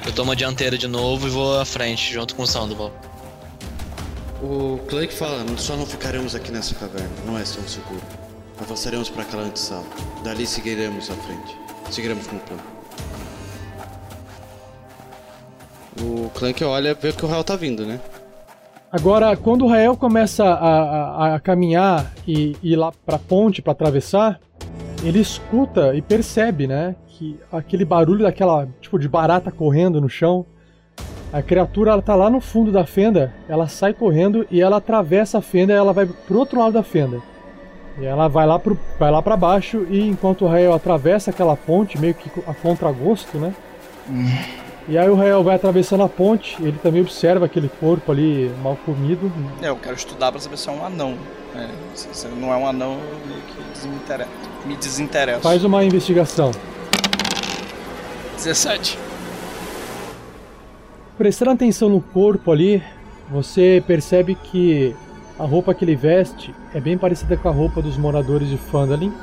Eu 0.04 0.12
tomo 0.14 0.32
a 0.32 0.36
dianteira 0.36 0.80
de 0.80 0.88
novo 0.88 1.28
e 1.28 1.30
vou 1.30 1.60
à 1.60 1.64
frente, 1.64 2.12
junto 2.12 2.34
com 2.34 2.42
o 2.42 2.48
Sandoval. 2.48 2.92
O 4.42 4.80
Clank 4.90 5.14
fala, 5.14 5.46
só 5.58 5.78
não 5.78 5.86
ficaremos 5.86 6.34
aqui 6.34 6.52
nessa 6.52 6.74
caverna, 6.74 7.12
não 7.24 7.38
é 7.38 7.44
tão 7.44 7.68
seguro. 7.68 8.02
Avançaremos 8.60 9.12
para 9.12 9.22
aquela 9.22 9.44
antessala. 9.44 9.86
Dali 10.24 10.48
seguiremos 10.48 11.08
à 11.12 11.14
frente. 11.14 11.56
Seguiremos 11.92 12.26
com 12.26 12.36
o 12.36 12.40
plano. 12.40 12.64
O 16.02 16.30
Clank 16.32 16.64
olha, 16.64 16.96
vê 16.96 17.14
que 17.14 17.24
o 17.24 17.28
Rael 17.28 17.44
tá 17.44 17.56
vindo, 17.56 17.86
né? 17.86 18.00
Agora, 18.92 19.36
quando 19.38 19.66
o 19.66 19.68
Rael 19.68 19.96
começa 19.96 20.44
a, 20.46 20.82
a- 21.32 21.36
a 21.36 21.40
caminhar 21.40 22.12
e 22.28 22.56
ir 22.64 22.76
lá 22.76 22.92
pra 23.06 23.20
ponte 23.20 23.62
para 23.62 23.72
atravessar, 23.74 24.40
ele 25.04 25.20
escuta 25.20 25.94
e 25.96 26.02
percebe, 26.02 26.66
né, 26.66 26.96
que 27.08 27.40
aquele 27.52 27.86
barulho 27.86 28.24
daquela 28.24 28.68
tipo 28.82 28.98
de 28.98 29.08
barata 29.08 29.52
correndo 29.52 30.02
no 30.02 30.10
chão, 30.10 30.44
a 31.32 31.42
criatura 31.44 31.92
ela 31.92 32.02
tá 32.02 32.16
lá 32.16 32.30
no 32.32 32.42
fundo 32.42 32.72
da 32.72 32.84
fenda, 32.86 33.32
ela 33.48 33.68
sai 33.68 33.94
correndo 33.94 34.48
e 34.50 34.60
ela 34.60 34.78
atravessa 34.78 35.38
a 35.38 35.42
fenda 35.42 35.72
e 35.72 35.76
ela 35.76 35.94
vai 35.94 36.08
pro 36.08 36.40
outro 36.40 36.58
lado 36.60 36.74
da 36.74 36.82
fenda. 36.84 37.20
E 38.00 38.06
ela 38.06 38.28
vai 38.28 38.48
lá 38.48 38.58
pro, 38.58 38.78
vai 38.98 39.12
lá 39.12 39.22
para 39.22 39.38
baixo 39.38 39.86
e 39.92 40.02
enquanto 40.08 40.46
o 40.46 40.48
Rael 40.48 40.74
atravessa 40.74 41.30
aquela 41.30 41.56
ponte 41.56 42.00
meio 42.00 42.16
que 42.16 42.32
a 42.48 42.54
contragosto, 42.56 43.38
né? 43.38 43.54
E 44.90 44.98
aí 44.98 45.08
o 45.08 45.14
Rael 45.14 45.44
vai 45.44 45.56
atravessando 45.56 46.02
a 46.02 46.10
ponte, 46.10 46.58
ele 46.60 46.80
também 46.82 47.02
observa 47.02 47.46
aquele 47.46 47.70
corpo 47.70 48.12
ali 48.12 48.52
mal 48.64 48.76
comido. 48.76 49.32
É, 49.62 49.70
eu 49.70 49.76
quero 49.76 49.96
estudar 49.96 50.32
pra 50.32 50.42
saber 50.42 50.58
se 50.58 50.68
é 50.68 50.72
um 50.72 50.84
anão. 50.84 51.16
É, 51.56 51.70
se, 51.94 52.08
se 52.12 52.28
não 52.28 52.52
é 52.52 52.58
um 52.58 52.66
anão, 52.66 52.94
eu 52.94 53.20
meio 53.28 53.42
que 53.44 54.68
me 54.68 54.76
desinteresso. 54.76 55.42
Faz 55.42 55.64
uma 55.64 55.84
investigação. 55.84 56.50
17. 58.36 58.98
Prestando 61.20 61.52
atenção 61.52 61.88
no 61.88 62.02
corpo 62.02 62.52
ali, 62.52 62.82
você 63.30 63.84
percebe 63.86 64.34
que 64.34 64.96
a 65.38 65.44
roupa 65.44 65.72
que 65.76 65.86
ele 65.86 65.96
veste 65.96 66.52
é 66.74 66.82
bem 66.82 66.98
parecida 66.98 67.38
com 67.38 67.48
a 67.48 67.52
roupa 67.52 67.80
dos 67.80 67.96
moradores 67.96 68.50
de 68.50 68.58
Phandalin. 68.58 69.14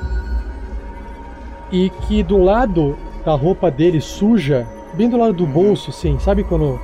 E 1.73 1.89
que 2.07 2.23
do 2.23 2.37
lado 2.37 2.97
da 3.25 3.33
roupa 3.33 3.69
dele 3.69 3.99
suja, 3.99 4.65
bem 4.93 5.09
do 5.09 5.17
lado 5.17 5.33
do 5.33 5.45
bolso, 5.45 5.89
assim, 5.89 6.17
sabe 6.19 6.43
quando 6.43 6.79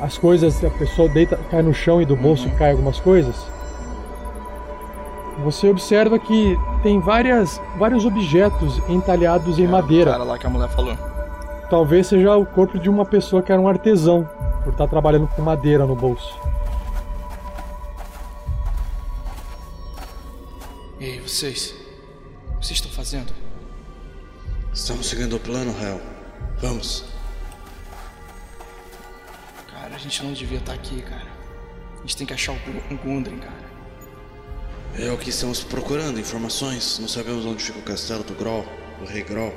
as 0.00 0.18
coisas, 0.18 0.64
a 0.64 0.70
pessoa 0.70 1.08
deita, 1.08 1.36
cai 1.50 1.62
no 1.62 1.72
chão 1.72 2.02
e 2.02 2.04
do 2.04 2.16
bolso 2.16 2.50
cai 2.58 2.72
algumas 2.72 2.98
coisas? 2.98 3.36
Você 5.44 5.68
observa 5.68 6.18
que 6.18 6.58
tem 6.82 7.00
várias, 7.00 7.60
vários 7.78 8.04
objetos 8.04 8.80
entalhados 8.88 9.58
em 9.58 9.66
madeira. 9.66 10.12
Cara 10.12 10.24
lá 10.24 10.38
que 10.38 10.46
a 10.46 10.50
mulher 10.50 10.68
falou. 10.70 10.96
Talvez 11.70 12.06
seja 12.06 12.36
o 12.36 12.44
corpo 12.44 12.78
de 12.78 12.90
uma 12.90 13.04
pessoa 13.04 13.42
que 13.42 13.50
era 13.50 13.60
um 13.60 13.66
artesão, 13.66 14.28
por 14.62 14.72
estar 14.72 14.86
trabalhando 14.86 15.26
com 15.28 15.42
madeira 15.42 15.86
no 15.86 15.96
bolso. 15.96 16.38
Ei, 21.00 21.18
vocês. 21.20 21.74
O 22.50 22.58
que 22.58 22.66
vocês 22.66 22.78
estão 22.78 22.92
fazendo? 22.92 23.32
Estamos 24.72 25.06
seguindo 25.06 25.36
o 25.36 25.40
plano, 25.40 25.72
Rael. 25.72 26.00
Vamos. 26.60 27.11
Gente 30.02 30.22
não 30.24 30.32
devia 30.32 30.58
estar 30.58 30.72
aqui, 30.72 31.00
cara. 31.02 31.26
A 31.96 32.00
gente 32.00 32.16
tem 32.16 32.26
que 32.26 32.34
achar 32.34 32.52
o 32.52 32.56
Gu- 32.56 32.94
o 32.94 32.96
Gundren, 32.98 33.38
cara. 33.38 33.62
É 34.98 35.10
o 35.10 35.16
que 35.16 35.30
estamos 35.30 35.62
procurando, 35.62 36.18
informações. 36.18 36.98
Não 36.98 37.06
sabemos 37.08 37.46
onde 37.46 37.62
fica 37.62 37.78
o 37.78 37.82
castelo 37.82 38.24
do 38.24 38.34
Grol, 38.34 38.66
o 39.00 39.04
Rei 39.04 39.22
Grol. 39.22 39.54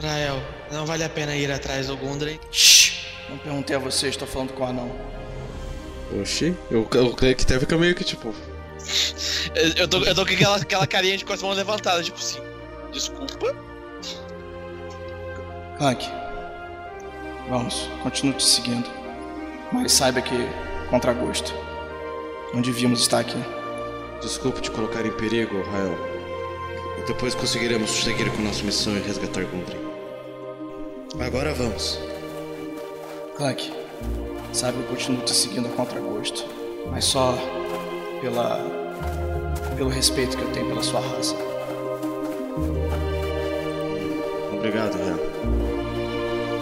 Rael, 0.00 0.40
não 0.70 0.86
vale 0.86 1.02
a 1.04 1.08
pena 1.08 1.34
ir 1.36 1.50
atrás 1.50 1.88
do 1.88 1.96
Gundren. 1.96 2.38
Shhh! 2.52 3.06
Não 3.28 3.36
perguntei 3.38 3.76
a 3.76 3.78
vocês, 3.78 4.14
estou 4.14 4.26
falando 4.26 4.52
com 4.52 4.62
o 4.62 4.66
anão. 4.66 4.90
Oxi, 6.20 6.56
o, 6.70 6.78
o 6.78 6.86
Clank 7.14 7.42
até 7.42 7.58
fica 7.60 7.76
meio 7.76 7.94
que 7.94 8.02
tipo. 8.04 8.34
Eu, 9.54 9.68
eu 9.76 9.88
tô, 9.88 9.98
eu 10.04 10.14
tô 10.14 10.24
com 10.24 10.32
aquela, 10.32 10.56
aquela 10.56 10.86
carinha 10.86 11.16
de 11.16 11.24
com 11.24 11.32
as 11.32 11.42
mãos 11.42 11.56
levantadas, 11.56 12.06
tipo 12.06 12.18
assim. 12.18 12.40
Desculpa? 12.92 13.54
Clank. 15.78 16.08
Vamos, 17.48 17.88
continuo 18.02 18.34
te 18.34 18.44
seguindo. 18.44 18.99
Mas 19.72 19.92
saiba 19.92 20.20
que, 20.20 20.48
contra 20.90 21.12
gosto, 21.12 21.54
não 22.52 22.60
devíamos 22.60 23.00
estar 23.00 23.20
aqui. 23.20 23.38
Desculpe 24.20 24.60
te 24.60 24.70
colocar 24.70 25.06
em 25.06 25.12
perigo, 25.12 25.62
Rael. 25.70 25.96
Depois 27.06 27.34
conseguiremos 27.34 27.90
seguir 27.90 28.30
com 28.30 28.42
nossa 28.42 28.62
missão 28.62 28.94
e 28.94 29.00
resgatar 29.00 29.44
Gundren. 29.44 29.80
Agora 31.18 31.54
vamos. 31.54 31.98
Clank, 33.36 33.72
sabe 34.52 34.78
eu 34.78 34.84
continuo 34.84 35.22
te 35.22 35.32
seguindo 35.32 35.66
a 35.66 35.70
contragosto, 35.70 36.44
mas 36.90 37.04
só 37.04 37.34
pela 38.20 38.58
pelo 39.76 39.88
respeito 39.88 40.36
que 40.36 40.42
eu 40.42 40.52
tenho 40.52 40.68
pela 40.68 40.82
sua 40.82 41.00
raça. 41.00 41.34
Obrigado, 44.52 44.98
Rael. 44.98 45.18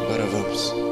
Agora 0.04 0.24
vamos. 0.26 0.87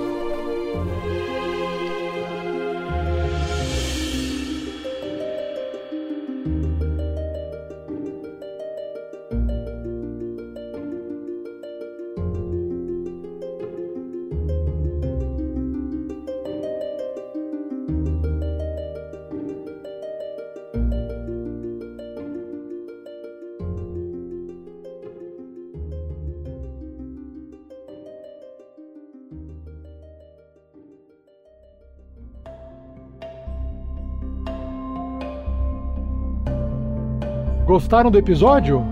Gostaram 37.86 38.10
do 38.10 38.18
episódio? 38.18 38.82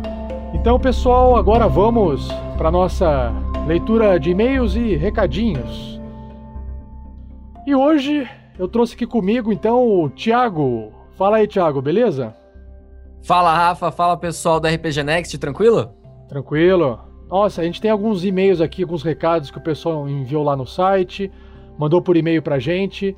Então, 0.54 0.78
pessoal, 0.78 1.34
agora 1.34 1.66
vamos 1.66 2.28
para 2.56 2.70
nossa 2.70 3.32
leitura 3.66 4.20
de 4.20 4.30
e-mails 4.30 4.76
e 4.76 4.94
recadinhos. 4.94 6.00
E 7.66 7.74
hoje 7.74 8.24
eu 8.56 8.68
trouxe 8.68 8.94
aqui 8.94 9.04
comigo 9.04 9.52
então 9.52 9.84
o 9.84 10.08
Thiago. 10.08 10.92
Fala 11.18 11.38
aí, 11.38 11.48
Thiago, 11.48 11.82
beleza? 11.82 12.36
Fala, 13.24 13.52
Rafa. 13.52 13.90
Fala, 13.90 14.16
pessoal 14.16 14.60
da 14.60 14.70
RPG 14.70 15.02
Next, 15.02 15.38
tranquilo? 15.38 15.90
Tranquilo. 16.28 17.00
Nossa, 17.28 17.62
a 17.62 17.64
gente 17.64 17.80
tem 17.80 17.90
alguns 17.90 18.24
e-mails 18.24 18.60
aqui, 18.60 18.84
alguns 18.84 19.02
recados 19.02 19.50
que 19.50 19.58
o 19.58 19.64
pessoal 19.64 20.08
enviou 20.08 20.44
lá 20.44 20.54
no 20.54 20.68
site, 20.68 21.32
mandou 21.76 22.00
por 22.00 22.16
e-mail 22.16 22.40
pra 22.40 22.60
gente. 22.60 23.16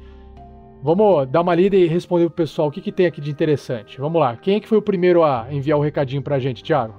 Vamos 0.87 1.27
dar 1.29 1.41
uma 1.41 1.53
lida 1.53 1.75
e 1.75 1.89
responder 1.89 2.27
pro 2.27 2.37
pessoal 2.37 2.69
o 2.69 2.71
que, 2.71 2.81
que 2.81 2.93
tem 2.93 3.07
aqui 3.07 3.21
de 3.21 3.29
interessante. 3.29 4.01
Vamos 4.01 4.21
lá. 4.21 4.37
Quem 4.37 4.55
é 4.55 4.61
que 4.61 4.69
foi 4.69 4.79
o 4.79 4.83
primeiro 4.83 5.25
a 5.25 5.49
enviar 5.51 5.77
o 5.77 5.83
recadinho 5.83 6.23
pra 6.23 6.39
gente, 6.39 6.63
Thiago? 6.63 6.95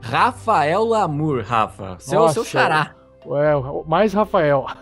Rafael 0.00 0.82
Lamour, 0.82 1.44
Rafa. 1.46 1.96
Seu, 1.98 2.20
Nossa, 2.20 2.32
seu 2.32 2.44
xará. 2.44 2.94
É, 3.26 3.52
mais 3.86 4.14
Rafael. 4.14 4.64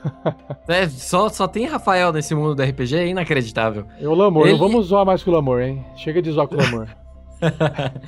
É, 0.69 0.89
só, 0.89 1.29
só 1.29 1.47
tem 1.49 1.67
Rafael 1.67 2.11
nesse 2.13 2.35
mundo 2.37 2.55
do 2.55 2.63
RPG, 2.63 2.97
é 2.97 3.07
inacreditável. 3.09 3.85
E 4.01 4.07
o 4.07 4.15
Lamor, 4.15 4.47
Ele- 4.47 4.57
vamos 4.59 4.87
zoar 4.87 5.05
mais 5.05 5.23
com 5.23 5.31
o 5.31 5.35
Lamor, 5.35 5.61
hein? 5.61 5.85
Chega 5.97 6.23
de 6.23 6.31
zoar 6.31 6.47
com 6.47 6.55
o 6.55 6.59
Lamor. 6.59 6.89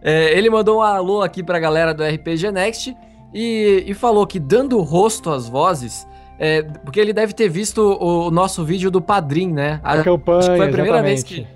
É, 0.00 0.38
ele 0.38 0.48
mandou 0.48 0.78
um 0.78 0.80
alô 0.80 1.22
aqui 1.22 1.42
pra 1.42 1.58
galera 1.58 1.92
do 1.92 2.04
RPG 2.04 2.52
Next 2.52 2.96
e, 3.34 3.82
e 3.84 3.94
falou 3.94 4.24
que 4.28 4.38
dando 4.38 4.80
rosto 4.80 5.28
às 5.28 5.48
vozes, 5.48 6.06
é, 6.38 6.62
porque 6.62 7.00
ele 7.00 7.12
deve 7.12 7.32
ter 7.32 7.48
visto 7.48 7.78
o, 7.82 8.28
o 8.28 8.30
nosso 8.30 8.64
vídeo 8.64 8.90
do 8.90 9.00
Padrim, 9.02 9.52
né? 9.52 9.80
A 9.82 10.02
campanha, 10.02 10.38
Acho 10.38 10.50
que 10.50 10.56
foi 10.56 10.66
a 10.68 10.70
primeira 10.72 11.02
vez 11.02 11.20
exatamente. 11.20 11.48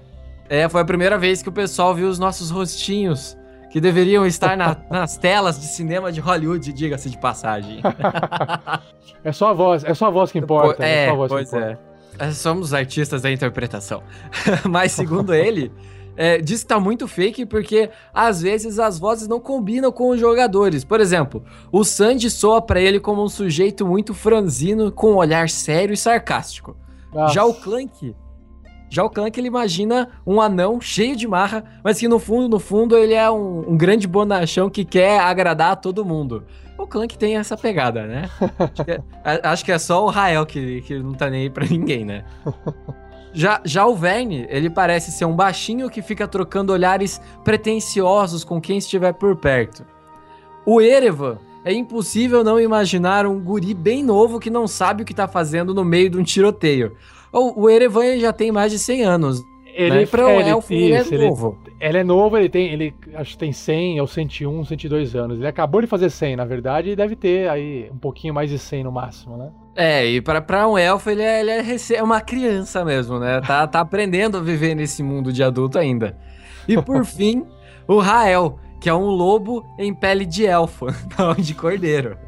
que. 0.49 0.55
É, 0.55 0.69
foi 0.69 0.81
a 0.81 0.85
primeira 0.85 1.17
vez 1.19 1.43
que 1.43 1.49
o 1.49 1.53
pessoal 1.53 1.95
viu 1.95 2.09
os 2.09 2.19
nossos 2.19 2.51
rostinhos. 2.51 3.37
Que 3.71 3.81
deveriam 3.81 4.27
estar 4.27 4.55
na- 4.55 4.77
nas 4.91 5.17
telas 5.17 5.59
de 5.59 5.65
cinema 5.67 6.13
de 6.13 6.21
Hollywood, 6.21 6.71
diga-se 6.75 7.09
de 7.09 7.17
passagem. 7.19 7.81
É 9.25 9.31
só 9.31 9.51
a 9.51 9.53
voz, 9.53 9.85
é 9.85 9.95
só 9.95 10.07
a 10.07 10.11
voz 10.11 10.33
que 10.33 10.39
importa. 10.41 10.85
é, 10.85 11.05
é 11.05 11.07
só 11.07 11.13
a 11.13 11.17
voz 11.17 11.29
pois 11.33 11.49
que 11.51 11.57
importa. 11.57 11.79
é. 12.19 12.27
É, 12.29 12.33
Somos 12.33 12.75
artistas 12.75 13.23
da 13.23 13.31
interpretação. 13.31 14.03
Mas 14.69 14.91
segundo 14.93 15.33
ele, 15.33 15.71
é, 16.17 16.39
diz 16.39 16.63
que 16.63 16.69
tá 16.69 16.79
muito 16.79 17.09
fake 17.09 17.47
porque 17.47 17.91
às 18.13 18.43
vezes 18.43 18.79
as 18.79 18.99
vozes 18.99 19.29
não 19.29 19.41
combinam 19.41 19.91
com 19.91 20.11
os 20.11 20.21
jogadores. 20.21 20.85
Por 20.85 21.01
exemplo, 21.01 21.43
o 21.71 21.85
Sandy 21.85 22.31
soa 22.31 22.61
pra 22.61 22.81
ele 22.81 23.01
como 23.01 23.23
um 23.23 23.29
sujeito 23.29 23.87
muito 23.87 24.15
franzino 24.15 24.93
com 24.93 25.13
um 25.13 25.17
olhar 25.17 25.49
sério 25.49 25.93
e 25.93 25.97
sarcástico. 25.97 26.77
Nossa. 27.13 27.35
Já 27.35 27.45
o 27.45 27.55
Clank, 27.55 28.15
já 28.93 29.03
o 29.03 29.09
Clank 29.09 29.41
ele 29.41 29.49
imagina 29.49 30.11
um 30.27 30.39
anão 30.39 30.79
cheio 30.79 31.17
de 31.17 31.27
marra, 31.27 31.65
mas 31.83 31.99
que 31.99 32.07
no 32.07 32.19
fundo, 32.19 32.47
no 32.47 32.59
fundo 32.59 32.95
ele 32.97 33.15
é 33.15 33.31
um, 33.31 33.71
um 33.71 33.77
grande 33.77 34.07
bonachão 34.07 34.69
que 34.69 34.85
quer 34.85 35.19
agradar 35.19 35.73
a 35.73 35.77
todo 35.77 36.05
mundo. 36.05 36.45
O 36.77 36.87
Clank 36.87 37.17
tem 37.17 37.37
essa 37.37 37.57
pegada, 37.57 38.07
né? 38.07 38.29
Acho 38.59 38.85
que 38.85 38.91
é, 38.91 39.03
acho 39.43 39.65
que 39.65 39.73
é 39.73 39.79
só 39.79 40.05
o 40.05 40.11
Rael 40.11 40.45
que, 40.45 40.83
que 40.83 40.99
não 40.99 41.13
tá 41.13 41.31
nem 41.31 41.43
aí 41.43 41.51
pra 41.51 41.65
ninguém, 41.65 42.05
né? 42.05 42.25
Já, 43.33 43.61
já 43.65 43.87
o 43.87 43.95
Verne, 43.95 44.47
ele 44.51 44.69
parece 44.69 45.11
ser 45.11 45.25
um 45.25 45.35
baixinho 45.35 45.89
que 45.89 46.03
fica 46.03 46.29
trocando 46.29 46.73
olhares 46.73 47.21
pretensiosos 47.43 48.45
com 48.45 48.61
quem 48.61 48.79
estiver 48.79 49.13
por 49.15 49.37
perto. 49.37 49.85
O 50.67 50.81
Erevan, 50.81 51.39
é 51.65 51.73
impossível 51.73 52.43
não 52.45 52.61
imaginar 52.61 53.25
um 53.27 53.41
guri 53.41 53.73
bem 53.73 54.03
novo 54.03 54.41
que 54.41 54.51
não 54.51 54.67
sabe 54.67 55.03
o 55.03 55.07
que 55.07 55.15
tá 55.15 55.29
fazendo 55.29 55.73
no 55.75 55.85
meio 55.85 56.11
de 56.11 56.19
um 56.19 56.23
tiroteio. 56.23 56.93
O, 57.33 57.63
o 57.63 57.71
Erevan 57.71 58.05
ele 58.05 58.21
já 58.21 58.33
tem 58.33 58.51
mais 58.53 58.73
de 58.73 58.79
100 58.79 59.03
anos. 59.05 59.43
Ele, 59.75 60.01
né? 60.01 60.07
Pra 60.07 60.27
um 60.27 60.31
é, 60.31 60.41
ele- 60.41 60.49
elfo, 60.51 60.73
ele 60.73 60.93
é 60.93 61.01
isso, 61.01 61.15
ele- 61.15 61.29
novo. 61.29 61.59
Ele 61.81 61.99
é 61.99 62.05
novo, 62.05 62.37
ele 62.37 62.49
tem, 62.49 62.69
ele 62.73 62.95
acho 63.15 63.33
que 63.33 63.39
tem 63.39 63.53
100 63.53 64.01
ou 64.01 64.07
101, 64.07 64.65
102 64.65 65.15
anos. 65.17 65.39
Ele 65.39 65.47
acabou 65.47 65.81
de 65.81 65.87
fazer 65.87 66.11
100, 66.11 66.37
na 66.37 66.45
verdade, 66.45 66.91
e 66.91 66.97
deve 66.97 67.17
ter 67.17 67.49
aí 67.49 67.89
um 67.93 67.97
pouquinho 67.97 68.35
mais 68.35 68.51
de 68.51 68.59
100 68.59 68.85
no 68.85 68.93
máximo, 68.93 69.37
né? 69.37 69.51
É, 69.75 70.07
e 70.07 70.21
pra, 70.21 70.41
pra 70.43 70.69
um 70.69 70.77
elfo 70.77 71.09
ele 71.09 71.23
é, 71.23 71.41
ele 71.41 71.51
é 71.51 71.77
é 71.95 72.03
uma 72.03 72.21
criança 72.21 72.85
mesmo, 72.85 73.19
né? 73.19 73.41
Tá, 73.41 73.67
tá 73.67 73.81
aprendendo 73.81 74.37
a 74.37 74.41
viver 74.41 74.75
nesse 74.75 75.03
mundo 75.03 75.33
de 75.33 75.43
adulto 75.43 75.79
ainda. 75.79 76.17
E 76.69 76.81
por 76.81 77.05
fim, 77.07 77.47
o 77.89 77.99
Rael, 77.99 78.59
que 78.81 78.89
é 78.91 78.95
um 78.95 79.07
lobo 79.07 79.65
em 79.79 79.95
pele 79.95 80.27
de 80.27 80.45
elfo, 80.45 80.87
não 81.19 81.35
de 81.35 81.55
cordeiro. 81.55 82.19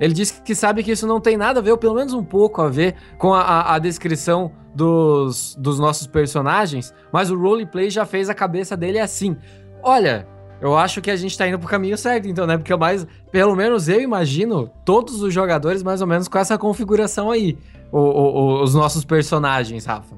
Ele 0.00 0.12
disse 0.12 0.42
que 0.42 0.54
sabe 0.56 0.82
que 0.82 0.90
isso 0.90 1.06
não 1.06 1.20
tem 1.20 1.36
nada 1.36 1.60
a 1.60 1.62
ver, 1.62 1.70
ou 1.70 1.78
pelo 1.78 1.94
menos 1.94 2.12
um 2.12 2.24
pouco 2.24 2.60
a 2.60 2.68
ver, 2.68 2.96
com 3.16 3.32
a, 3.32 3.40
a- 3.40 3.74
a 3.74 3.78
descrição 3.78 4.50
dos, 4.74 5.54
dos 5.56 5.78
nossos 5.78 6.08
personagens, 6.08 6.92
mas 7.12 7.30
o 7.30 7.38
roleplay 7.38 7.90
já 7.90 8.04
fez 8.04 8.28
a 8.28 8.34
cabeça 8.34 8.76
dele 8.76 8.98
assim. 8.98 9.36
Olha, 9.84 10.26
eu 10.64 10.76
acho 10.78 11.00
que 11.02 11.10
a 11.10 11.16
gente 11.16 11.36
tá 11.36 11.46
indo 11.46 11.58
pro 11.58 11.68
caminho 11.68 11.96
certo, 11.98 12.26
então, 12.28 12.46
né? 12.46 12.56
Porque 12.56 12.72
eu 12.72 12.78
mais, 12.78 13.06
pelo 13.30 13.54
menos 13.54 13.88
eu 13.88 14.00
imagino 14.00 14.70
todos 14.84 15.22
os 15.22 15.32
jogadores 15.32 15.82
mais 15.82 16.00
ou 16.00 16.06
menos 16.06 16.26
com 16.28 16.38
essa 16.38 16.56
configuração 16.58 17.30
aí. 17.30 17.56
o- 17.92 17.98
o- 17.98 18.34
o- 18.58 18.62
os 18.64 18.74
nossos 18.74 19.04
personagens, 19.04 19.84
Rafa. 19.84 20.16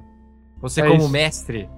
Você 0.62 0.80
É 0.80 0.86
como 0.86 1.00
isso. 1.00 1.10
mestre. 1.10 1.68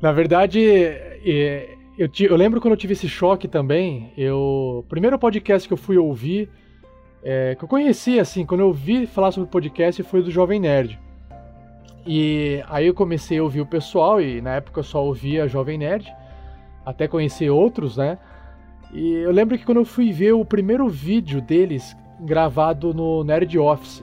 Na 0.00 0.12
verdade, 0.12 0.64
é, 0.64 1.74
eu, 1.98 2.08
ti- 2.08 2.24
eu 2.26 2.36
lembro 2.36 2.60
quando 2.60 2.74
eu 2.74 2.76
tive 2.76 2.92
esse 2.92 3.08
choque 3.08 3.48
também. 3.48 4.12
Eu, 4.16 4.36
o 4.80 4.84
primeiro 4.88 5.18
podcast 5.18 5.66
que 5.66 5.74
eu 5.74 5.78
fui 5.78 5.98
ouvir, 5.98 6.48
é, 7.24 7.56
que 7.56 7.64
eu 7.64 7.68
conheci, 7.68 8.20
assim, 8.20 8.46
quando 8.46 8.60
eu 8.60 8.68
ouvi 8.68 9.06
falar 9.08 9.32
sobre 9.32 9.50
podcast, 9.50 10.00
foi 10.04 10.22
do 10.22 10.30
Jovem 10.30 10.60
Nerd. 10.60 10.96
E 12.06 12.62
aí 12.68 12.86
eu 12.86 12.94
comecei 12.94 13.38
a 13.38 13.42
ouvir 13.42 13.60
o 13.60 13.66
pessoal, 13.66 14.20
e 14.20 14.40
na 14.40 14.54
época 14.54 14.80
eu 14.80 14.84
só 14.84 15.04
ouvia 15.04 15.48
Jovem 15.48 15.78
Nerd, 15.78 16.06
até 16.90 17.08
conhecer 17.08 17.50
outros, 17.50 17.96
né? 17.96 18.18
E 18.92 19.14
eu 19.14 19.30
lembro 19.30 19.56
que 19.56 19.64
quando 19.64 19.78
eu 19.78 19.84
fui 19.84 20.12
ver 20.12 20.32
o 20.32 20.44
primeiro 20.44 20.88
vídeo 20.88 21.40
deles 21.40 21.96
gravado 22.20 22.92
no 22.92 23.24
Nerd 23.24 23.58
Office, 23.58 24.02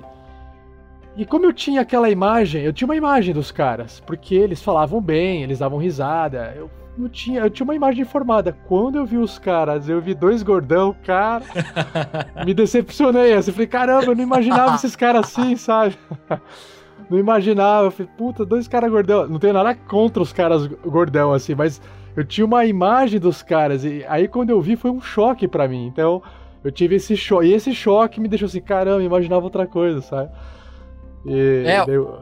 e 1.16 1.26
como 1.26 1.46
eu 1.46 1.54
tinha 1.54 1.82
aquela 1.82 2.10
imagem, 2.10 2.64
eu 2.64 2.72
tinha 2.72 2.88
uma 2.88 2.96
imagem 2.96 3.34
dos 3.34 3.52
caras, 3.52 4.00
porque 4.00 4.36
eles 4.36 4.62
falavam 4.62 5.02
bem, 5.02 5.44
eles 5.44 5.60
davam 5.60 5.78
risada, 5.80 6.54
eu 6.56 6.70
não 6.98 7.10
tinha, 7.10 7.42
eu 7.42 7.50
tinha 7.50 7.64
uma 7.64 7.76
imagem 7.76 8.06
formada. 8.06 8.56
Quando 8.68 8.98
eu 8.98 9.06
vi 9.06 9.18
os 9.18 9.38
caras, 9.38 9.90
eu 9.90 10.00
vi 10.00 10.14
dois 10.14 10.42
gordão, 10.44 10.96
cara, 11.06 11.44
me 12.46 12.54
decepcionei. 12.54 13.34
assim, 13.34 13.50
Eu 13.50 13.54
falei, 13.56 13.68
caramba, 13.68 14.06
eu 14.06 14.16
não 14.16 14.24
imaginava 14.24 14.76
esses 14.76 14.96
caras 14.96 15.26
assim, 15.26 15.56
sabe? 15.56 15.98
Não 17.10 17.18
imaginava, 17.18 17.88
eu 17.88 17.92
falei, 17.92 18.12
puta, 18.18 18.46
dois 18.46 18.68
caras 18.68 18.92
gordão. 18.92 19.30
Não 19.30 19.40
tenho 19.40 19.54
nada 19.54 19.74
contra 19.74 20.22
os 20.22 20.34
caras 20.34 20.68
gordão, 20.68 21.32
assim, 21.32 21.56
mas 21.56 21.82
eu 22.18 22.26
tinha 22.26 22.46
uma 22.46 22.66
imagem 22.66 23.20
dos 23.20 23.42
caras, 23.42 23.86
e 23.86 24.04
aí 24.10 24.28
quando 24.28 24.50
eu 24.50 24.60
vi 24.60 24.76
foi 24.76 24.92
um 24.92 25.00
choque 25.00 25.48
pra 25.48 25.68
mim. 25.68 25.86
Então, 25.88 26.22
eu 26.64 26.72
tive 26.72 26.96
esse 26.96 27.16
choque, 27.16 27.48
e 27.48 27.54
esse 27.54 27.74
choque 27.74 28.20
me 28.20 28.28
deixou 28.28 28.48
assim, 28.48 28.60
caramba, 28.60 29.02
imaginava 29.04 29.46
outra 29.46 29.66
coisa, 29.66 30.02
sabe? 30.02 30.30
E 31.26 31.64
É, 31.66 31.86
daí- 31.86 31.98
o, 31.98 32.16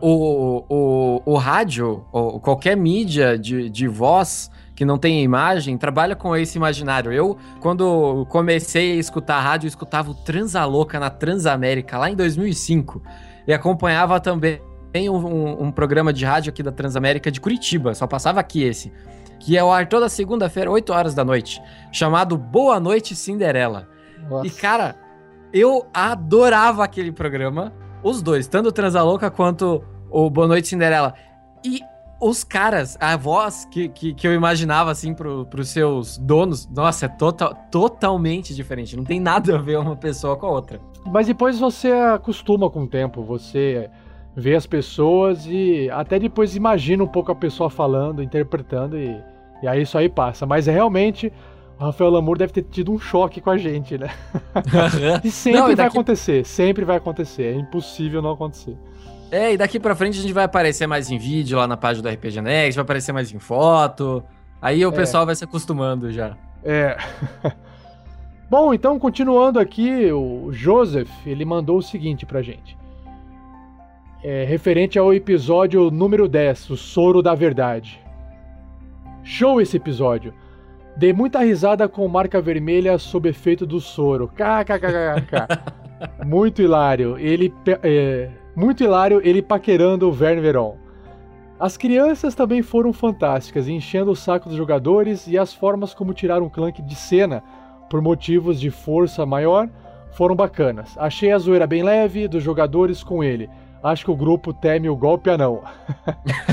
o, 0.69 1.21
o 1.25 1.37
rádio, 1.37 2.03
ou 2.11 2.39
qualquer 2.39 2.75
mídia 2.75 3.37
de, 3.37 3.69
de 3.69 3.87
voz 3.87 4.49
que 4.75 4.83
não 4.83 4.97
tem 4.97 5.23
imagem, 5.23 5.77
trabalha 5.77 6.15
com 6.15 6.35
esse 6.35 6.57
imaginário. 6.57 7.11
Eu, 7.11 7.37
quando 7.61 8.25
comecei 8.29 8.93
a 8.93 8.95
escutar 8.95 9.39
rádio, 9.39 9.67
eu 9.67 9.69
escutava 9.69 10.11
o 10.11 10.13
Transalouca 10.13 10.99
na 10.99 11.09
Transamérica, 11.09 11.97
lá 11.97 12.09
em 12.09 12.15
2005. 12.15 13.01
E 13.47 13.53
acompanhava 13.53 14.19
também 14.19 14.59
um, 15.09 15.15
um- 15.15 15.63
um 15.65 15.71
programa 15.71 16.11
de 16.11 16.25
rádio 16.25 16.49
aqui 16.49 16.61
da 16.61 16.71
Transamérica 16.71 17.31
de 17.31 17.39
Curitiba, 17.39 17.93
só 17.93 18.05
passava 18.07 18.39
aqui 18.41 18.63
esse. 18.63 18.91
Que 19.39 19.57
é 19.57 19.63
o 19.63 19.71
ar 19.71 19.87
toda 19.87 20.09
segunda-feira, 20.09 20.71
8 20.71 20.93
horas 20.93 21.13
da 21.13 21.23
noite, 21.23 21.61
chamado 21.91 22.37
Boa 22.37 22.79
Noite 22.79 23.15
Cinderela. 23.15 23.87
E, 24.43 24.49
cara, 24.49 24.95
eu 25.53 25.85
adorava 25.93 26.83
aquele 26.83 27.11
programa, 27.11 27.73
os 28.03 28.21
dois, 28.21 28.47
tanto 28.47 28.69
o 28.69 28.71
Transalouca 28.71 29.29
quanto 29.29 29.83
o 30.09 30.29
Boa 30.29 30.47
Noite 30.47 30.67
Cinderela. 30.67 31.13
E 31.63 31.81
os 32.19 32.43
caras, 32.43 32.97
a 32.99 33.15
voz 33.17 33.65
que, 33.69 33.89
que, 33.89 34.13
que 34.13 34.27
eu 34.27 34.33
imaginava, 34.33 34.89
assim, 34.91 35.13
pro, 35.13 35.45
pros 35.45 35.69
seus 35.69 36.17
donos, 36.17 36.67
nossa, 36.67 37.05
é 37.05 37.09
total, 37.09 37.53
totalmente 37.69 38.55
diferente. 38.55 38.95
Não 38.95 39.03
tem 39.03 39.19
nada 39.19 39.55
a 39.55 39.57
ver 39.61 39.77
uma 39.77 39.95
pessoa 39.95 40.35
com 40.37 40.45
a 40.45 40.51
outra. 40.51 40.79
Mas 41.05 41.27
depois 41.27 41.59
você 41.59 41.91
acostuma 41.91 42.69
com 42.69 42.83
o 42.83 42.87
tempo, 42.87 43.23
você 43.23 43.89
vê 44.35 44.55
as 44.55 44.65
pessoas 44.67 45.45
e 45.47 45.89
até 45.91 46.19
depois 46.19 46.55
imagina 46.55 47.03
um 47.03 47.07
pouco 47.07 47.31
a 47.31 47.35
pessoa 47.35 47.69
falando, 47.69 48.21
interpretando 48.21 48.97
e, 48.97 49.17
e 49.63 49.67
aí 49.67 49.81
isso 49.83 49.97
aí 49.97 50.09
passa. 50.09 50.45
Mas 50.45 50.65
realmente 50.67 51.31
o 51.79 51.83
Rafael 51.85 52.09
Lamour 52.09 52.37
deve 52.37 52.51
ter 52.53 52.63
tido 52.63 52.91
um 52.91 52.99
choque 52.99 53.39
com 53.41 53.49
a 53.49 53.57
gente, 53.57 53.97
né? 53.97 54.09
e 55.23 55.31
sempre 55.31 55.59
Não, 55.59 55.65
vai 55.67 55.73
e 55.73 55.75
daqui- 55.75 55.89
acontecer, 55.97 56.45
sempre 56.45 56.83
vai 56.85 56.97
acontecer, 56.97 57.43
é 57.43 57.55
impossível 57.55 58.21
não 58.21 58.31
acontecer. 58.31 58.75
É, 59.31 59.53
e 59.53 59.57
daqui 59.57 59.79
pra 59.79 59.95
frente 59.95 60.19
a 60.19 60.21
gente 60.21 60.33
vai 60.33 60.43
aparecer 60.43 60.85
mais 60.87 61.09
em 61.09 61.17
vídeo 61.17 61.57
lá 61.57 61.67
na 61.67 61.75
página 61.75 62.09
do 62.09 62.13
RPG 62.15 62.41
Next, 62.41 62.75
vai 62.75 62.83
aparecer 62.83 63.11
mais 63.11 63.33
em 63.33 63.39
foto. 63.39 64.23
Aí 64.61 64.85
o 64.85 64.89
É. 64.89 64.91
pessoal 64.91 65.25
vai 65.25 65.35
se 65.35 65.43
acostumando 65.43 66.11
já. 66.11 66.37
É. 66.63 66.95
Bom, 68.49 68.73
então 68.73 68.97
continuando 68.99 69.59
aqui, 69.59 70.11
o 70.11 70.49
Joseph, 70.51 71.09
ele 71.25 71.43
mandou 71.43 71.77
o 71.77 71.81
seguinte 71.81 72.25
pra 72.25 72.41
gente. 72.41 72.77
É, 74.27 74.43
referente 74.43 74.97
ao 74.97 75.13
episódio 75.13 75.91
número 75.91 76.27
10, 76.27 76.71
o 76.71 76.75
Soro 76.75 77.21
da 77.21 77.35
Verdade. 77.35 78.01
Show 79.23 79.61
esse 79.61 79.77
episódio. 79.77 80.33
Dei 80.97 81.13
muita 81.13 81.41
risada 81.41 81.87
com 81.87 82.07
marca 82.07 82.41
vermelha 82.41 82.97
sob 82.97 83.29
efeito 83.29 83.67
do 83.67 83.79
soro. 83.79 84.27
KKKKK. 84.29 86.25
muito 86.25 86.59
hilário. 86.59 87.19
Ele 87.19 87.53
é, 87.83 88.31
muito 88.55 88.83
hilário 88.83 89.21
ele 89.23 89.43
paquerando 89.43 90.09
o 90.09 90.11
Verne 90.11 90.41
Veron. 90.41 90.75
As 91.59 91.77
crianças 91.77 92.33
também 92.33 92.63
foram 92.63 92.91
fantásticas, 92.91 93.67
enchendo 93.67 94.09
o 94.09 94.15
saco 94.15 94.49
dos 94.49 94.57
jogadores 94.57 95.27
e 95.27 95.37
as 95.37 95.53
formas 95.53 95.93
como 95.93 96.15
tiraram 96.15 96.47
o 96.47 96.49
Clank 96.49 96.81
de 96.81 96.95
cena 96.95 97.43
por 97.91 98.01
motivos 98.01 98.59
de 98.59 98.71
força 98.71 99.23
maior 99.23 99.69
foram 100.13 100.35
bacanas. 100.35 100.97
Achei 100.97 101.31
a 101.31 101.37
zoeira 101.37 101.67
bem 101.67 101.83
leve 101.83 102.27
dos 102.27 102.41
jogadores 102.41 103.03
com 103.03 103.23
ele. 103.23 103.47
Acho 103.85 104.05
que 104.05 104.09
o 104.09 104.15
grupo 104.15 104.51
teme 104.51 104.89
o 104.89 104.95
golpe 104.95 105.29
anão. 105.29 105.61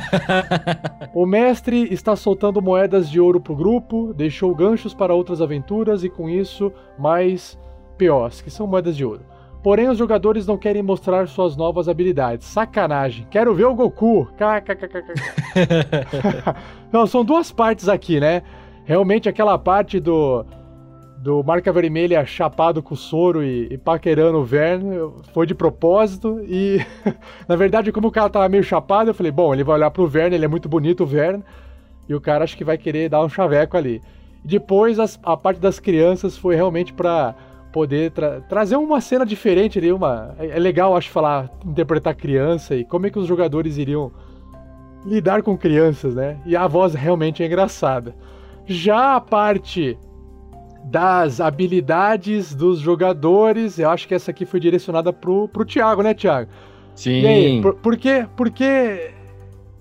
o 1.15 1.25
mestre 1.25 1.91
está 1.91 2.15
soltando 2.15 2.61
moedas 2.61 3.09
de 3.09 3.19
ouro 3.19 3.41
pro 3.41 3.57
grupo, 3.57 4.13
deixou 4.13 4.55
ganchos 4.55 4.93
para 4.93 5.15
outras 5.15 5.41
aventuras 5.41 6.05
e 6.05 6.11
com 6.11 6.29
isso 6.29 6.71
mais 6.99 7.59
POs, 7.97 8.43
que 8.43 8.51
são 8.51 8.67
moedas 8.67 8.95
de 8.95 9.03
ouro. 9.03 9.23
Porém, 9.63 9.89
os 9.89 9.97
jogadores 9.97 10.47
não 10.47 10.59
querem 10.59 10.83
mostrar 10.83 11.27
suas 11.27 11.57
novas 11.57 11.89
habilidades. 11.89 12.47
Sacanagem. 12.49 13.27
Quero 13.31 13.55
ver 13.55 13.65
o 13.65 13.75
Goku. 13.75 14.29
Não, 16.93 17.07
são 17.07 17.25
duas 17.25 17.51
partes 17.51 17.89
aqui, 17.89 18.21
né? 18.21 18.43
Realmente 18.85 19.29
aquela 19.29 19.57
parte 19.57 19.99
do 19.99 20.45
do 21.23 21.40
Marca 21.44 21.73
Vermelha 21.73 22.27
chapado 22.27 22.82
com 22.82 22.97
soro 22.97 23.44
e, 23.44 23.69
e 23.70 23.78
paquerando 23.78 24.39
o 24.39 24.44
Vern 24.44 25.12
foi 25.32 25.47
de 25.47 25.55
propósito 25.55 26.40
e 26.49 26.85
na 27.47 27.55
verdade 27.55 27.93
como 27.93 28.09
o 28.09 28.11
cara 28.11 28.28
tava 28.28 28.49
meio 28.49 28.65
chapado 28.65 29.11
eu 29.11 29.15
falei, 29.15 29.31
bom, 29.31 29.55
ele 29.55 29.62
vai 29.62 29.77
olhar 29.77 29.90
pro 29.93 30.09
Vern, 30.09 30.35
ele 30.35 30.44
é 30.44 30.49
muito 30.49 30.69
bonito 30.69 31.05
o 31.05 31.07
Vern 31.07 31.40
e 32.09 32.15
o 32.15 32.20
cara 32.20 32.43
acho 32.43 32.57
que 32.57 32.65
vai 32.65 32.77
querer 32.77 33.09
dar 33.09 33.23
um 33.23 33.28
chaveco 33.28 33.77
ali. 33.77 34.03
Depois 34.44 34.99
as, 34.99 35.16
a 35.23 35.36
parte 35.36 35.61
das 35.61 35.78
crianças 35.78 36.36
foi 36.36 36.57
realmente 36.57 36.93
para 36.93 37.36
poder 37.73 38.11
tra 38.11 38.40
trazer 38.40 38.74
uma 38.74 39.01
cena 39.01 39.24
diferente 39.24 39.78
ali, 39.78 39.93
uma 39.93 40.35
é, 40.40 40.49
é 40.49 40.59
legal 40.59 40.97
acho 40.97 41.09
falar 41.09 41.49
interpretar 41.65 42.16
criança 42.16 42.74
e 42.74 42.85
como 42.85 43.07
é 43.07 43.11
que 43.11 43.19
os 43.20 43.28
jogadores 43.28 43.78
iriam 43.78 44.11
lidar 45.07 45.40
com 45.43 45.57
crianças, 45.57 46.16
né? 46.16 46.39
E 46.44 46.57
a 46.57 46.66
voz 46.66 46.94
realmente 46.94 47.44
é 47.44 47.47
engraçada. 47.47 48.12
Já 48.66 49.15
a 49.15 49.20
parte 49.20 49.97
das 50.85 51.41
habilidades 51.41 52.55
dos 52.55 52.79
jogadores. 52.79 53.79
Eu 53.79 53.91
acho 53.91 54.07
que 54.07 54.15
essa 54.15 54.31
aqui 54.31 54.45
foi 54.45 54.61
direcionada 54.61 55.13
pro, 55.13 55.49
pro 55.49 55.65
Thiago, 55.65 56.03
né, 56.03 56.15
Thiago? 56.15 56.51
Sim. 56.95 57.21
E 57.21 57.27
aí, 57.27 57.63
por, 57.63 57.75
por, 57.75 57.97
que, 57.97 58.27
por 58.37 58.51
que 58.51 59.11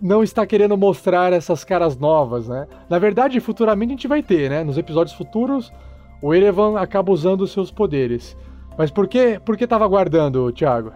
não 0.01 0.23
está 0.23 0.45
querendo 0.45 0.77
mostrar 0.77 1.33
essas 1.33 1.63
caras 1.63 1.97
novas, 1.97 2.47
né? 2.47 2.67
Na 2.89 2.97
verdade, 2.97 3.39
futuramente 3.39 3.91
a 3.91 3.95
gente 3.95 4.07
vai 4.07 4.23
ter, 4.23 4.49
né? 4.49 4.63
Nos 4.63 4.77
episódios 4.77 5.15
futuros, 5.15 5.71
o 6.21 6.33
Erevan 6.33 6.79
acaba 6.79 7.11
usando 7.11 7.41
os 7.41 7.51
seus 7.51 7.71
poderes. 7.71 8.37
Mas 8.77 8.89
por 8.89 9.07
que, 9.07 9.39
por 9.45 9.57
que 9.57 9.67
tava 9.67 9.87
guardando, 9.87 10.51
Thiago? 10.51 10.91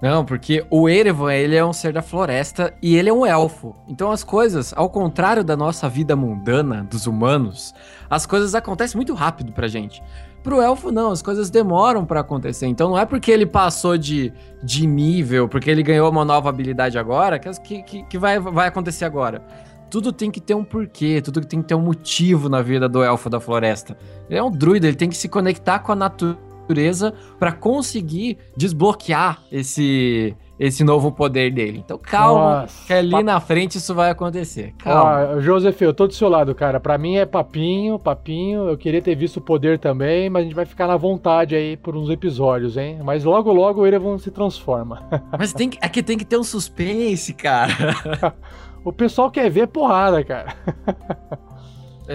Não, 0.00 0.24
porque 0.24 0.64
o 0.70 0.88
Erevan, 0.88 1.32
ele 1.32 1.54
é 1.54 1.64
um 1.64 1.74
ser 1.74 1.92
da 1.92 2.00
floresta 2.00 2.72
e 2.80 2.96
ele 2.96 3.10
é 3.10 3.12
um 3.12 3.26
elfo. 3.26 3.76
Então 3.86 4.10
as 4.10 4.24
coisas, 4.24 4.72
ao 4.74 4.88
contrário 4.88 5.44
da 5.44 5.54
nossa 5.54 5.90
vida 5.90 6.16
mundana, 6.16 6.86
dos 6.90 7.06
humanos, 7.06 7.74
as 8.08 8.24
coisas 8.24 8.54
acontecem 8.54 8.96
muito 8.96 9.12
rápido 9.12 9.52
pra 9.52 9.68
gente. 9.68 10.02
Pro 10.42 10.62
elfo, 10.62 10.90
não, 10.90 11.10
as 11.10 11.20
coisas 11.20 11.50
demoram 11.50 12.06
para 12.06 12.20
acontecer. 12.20 12.66
Então 12.66 12.88
não 12.88 12.98
é 12.98 13.04
porque 13.04 13.30
ele 13.30 13.44
passou 13.44 13.98
de, 13.98 14.32
de 14.62 14.86
nível, 14.86 15.46
porque 15.46 15.70
ele 15.70 15.82
ganhou 15.82 16.10
uma 16.10 16.24
nova 16.24 16.48
habilidade 16.48 16.98
agora, 16.98 17.38
que, 17.38 17.82
que, 17.82 18.02
que 18.04 18.18
vai, 18.18 18.40
vai 18.40 18.68
acontecer 18.68 19.04
agora. 19.04 19.42
Tudo 19.90 20.12
tem 20.12 20.30
que 20.30 20.40
ter 20.40 20.54
um 20.54 20.64
porquê, 20.64 21.20
tudo 21.20 21.44
tem 21.44 21.60
que 21.60 21.68
ter 21.68 21.74
um 21.74 21.82
motivo 21.82 22.48
na 22.48 22.62
vida 22.62 22.88
do 22.88 23.02
elfo 23.02 23.28
da 23.28 23.38
floresta. 23.38 23.98
Ele 24.30 24.38
é 24.38 24.42
um 24.42 24.50
druida, 24.50 24.86
ele 24.86 24.96
tem 24.96 25.10
que 25.10 25.16
se 25.16 25.28
conectar 25.28 25.80
com 25.80 25.92
a 25.92 25.96
natureza 25.96 26.49
natureza 26.70 27.12
para 27.38 27.52
conseguir 27.52 28.38
desbloquear 28.56 29.42
esse 29.50 30.34
esse 30.58 30.84
novo 30.84 31.10
poder 31.10 31.50
dele. 31.50 31.82
Então 31.82 31.96
calma, 31.96 32.60
Nossa, 32.60 32.86
que 32.86 32.92
ali 32.92 33.22
na 33.22 33.40
frente 33.40 33.78
isso 33.78 33.94
vai 33.94 34.10
acontecer. 34.10 34.74
Calma. 34.76 35.36
Ah, 35.36 35.40
Joseph, 35.40 35.80
eu 35.80 35.94
tô 35.94 36.06
do 36.06 36.12
seu 36.12 36.28
lado, 36.28 36.54
cara. 36.54 36.78
Para 36.78 36.98
mim 36.98 37.16
é 37.16 37.24
papinho, 37.24 37.98
papinho. 37.98 38.68
Eu 38.68 38.76
queria 38.76 39.00
ter 39.00 39.14
visto 39.14 39.38
o 39.38 39.40
poder 39.40 39.78
também, 39.78 40.28
mas 40.28 40.40
a 40.40 40.44
gente 40.44 40.54
vai 40.54 40.66
ficar 40.66 40.86
na 40.86 40.98
vontade 40.98 41.54
aí 41.54 41.78
por 41.78 41.96
uns 41.96 42.10
episódios, 42.10 42.76
hein? 42.76 43.00
Mas 43.02 43.24
logo 43.24 43.50
logo 43.50 43.80
o 43.80 43.86
Erevan 43.86 44.18
se 44.18 44.30
transforma. 44.30 45.08
Mas 45.38 45.54
tem 45.54 45.70
que, 45.70 45.78
é 45.80 45.88
que 45.88 46.02
tem 46.02 46.18
que 46.18 46.26
ter 46.26 46.36
um 46.36 46.44
suspense, 46.44 47.32
cara. 47.32 48.34
o 48.84 48.92
pessoal 48.92 49.30
quer 49.30 49.48
ver 49.48 49.66
porrada, 49.66 50.22
cara. 50.22 50.54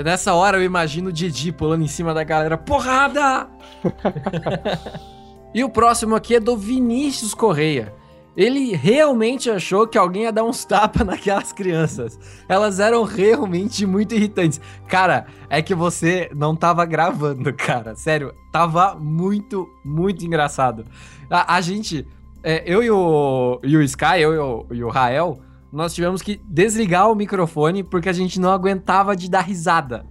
Nessa 0.04 0.34
hora 0.34 0.58
eu 0.58 0.64
imagino 0.64 1.10
o 1.10 1.14
Didi 1.14 1.52
pulando 1.52 1.84
em 1.84 1.88
cima 1.88 2.14
da 2.14 2.24
galera. 2.24 2.58
Porrada! 2.58 3.48
e 5.54 5.64
o 5.64 5.70
próximo 5.70 6.16
aqui 6.16 6.36
é 6.36 6.40
do 6.40 6.58
Vinícius 6.58 7.34
Correia. 7.34 7.94
Ele 8.36 8.76
realmente 8.76 9.50
achou 9.50 9.88
que 9.88 9.98
alguém 9.98 10.24
ia 10.24 10.32
dar 10.32 10.44
uns 10.44 10.66
tapas 10.66 11.06
naquelas 11.08 11.54
crianças. 11.54 12.20
Elas 12.50 12.80
eram 12.80 13.04
realmente 13.04 13.86
muito 13.86 14.14
irritantes. 14.14 14.60
Cara, 14.88 15.28
é 15.50 15.62
que 15.62 15.74
você 15.74 16.30
não 16.36 16.56
tava 16.56 16.86
gravando, 16.86 17.52
cara. 17.56 17.96
Sério, 17.96 18.34
tava 18.52 18.96
muito, 18.96 19.70
muito 19.84 20.26
engraçado. 20.26 20.86
A, 21.30 21.56
a 21.56 21.62
gente, 21.62 22.06
é, 22.44 22.64
eu 22.66 22.84
e 22.84 22.92
o, 22.92 23.60
e 23.64 23.78
o 23.78 23.82
Sky, 23.82 24.20
eu 24.20 24.34
e 24.34 24.38
o, 24.38 24.66
e 24.72 24.84
o 24.84 24.90
Rael, 24.90 25.40
nós 25.76 25.93
tivemos 25.93 26.22
que 26.22 26.39
desligar 26.47 27.11
o 27.11 27.15
microfone 27.15 27.84
porque 27.84 28.07
a 28.07 28.14
gente 28.14 28.39
não 28.39 28.49
aguentava 28.49 29.14
de 29.14 29.30
dar 29.30 29.41
risada. 29.41 30.06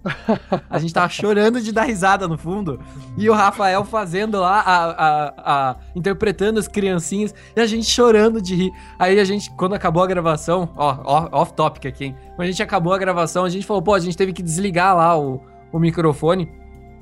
A 0.69 0.79
gente 0.79 0.93
tava 0.93 1.09
chorando 1.09 1.61
de 1.61 1.73
dar 1.73 1.85
risada 1.85 2.29
no 2.29 2.37
fundo. 2.37 2.79
E 3.17 3.31
o 3.31 3.33
Rafael 3.33 3.83
fazendo 3.85 4.41
lá, 4.41 4.61
a, 4.61 4.91
a, 4.91 5.35
a, 5.39 5.77
interpretando 5.97 6.59
as 6.61 6.69
criancinhas 6.69 7.35
e 7.57 7.61
a 7.61 7.67
gente 7.67 7.89
chorando 7.89 8.43
de 8.43 8.55
rir. 8.55 8.73
Aí 8.99 9.19
a 9.19 9.25
gente, 9.25 9.51
quando 9.57 9.75
acabou 9.75 10.03
a 10.03 10.07
gravação, 10.07 10.69
ó, 10.77 11.29
off-topic 11.33 11.87
aqui, 11.87 12.05
hein? 12.07 12.17
Quando 12.37 12.43
a 12.43 12.51
gente 12.51 12.63
acabou 12.63 12.93
a 12.93 12.99
gravação, 12.99 13.45
a 13.45 13.49
gente 13.49 13.65
falou, 13.65 13.83
pô, 13.83 13.95
a 13.95 14.01
gente 14.01 14.17
teve 14.17 14.35
que 14.35 14.43
desligar 14.43 14.95
lá 14.95 15.19
o, 15.19 15.41
o 15.73 15.79
microfone. 15.79 16.49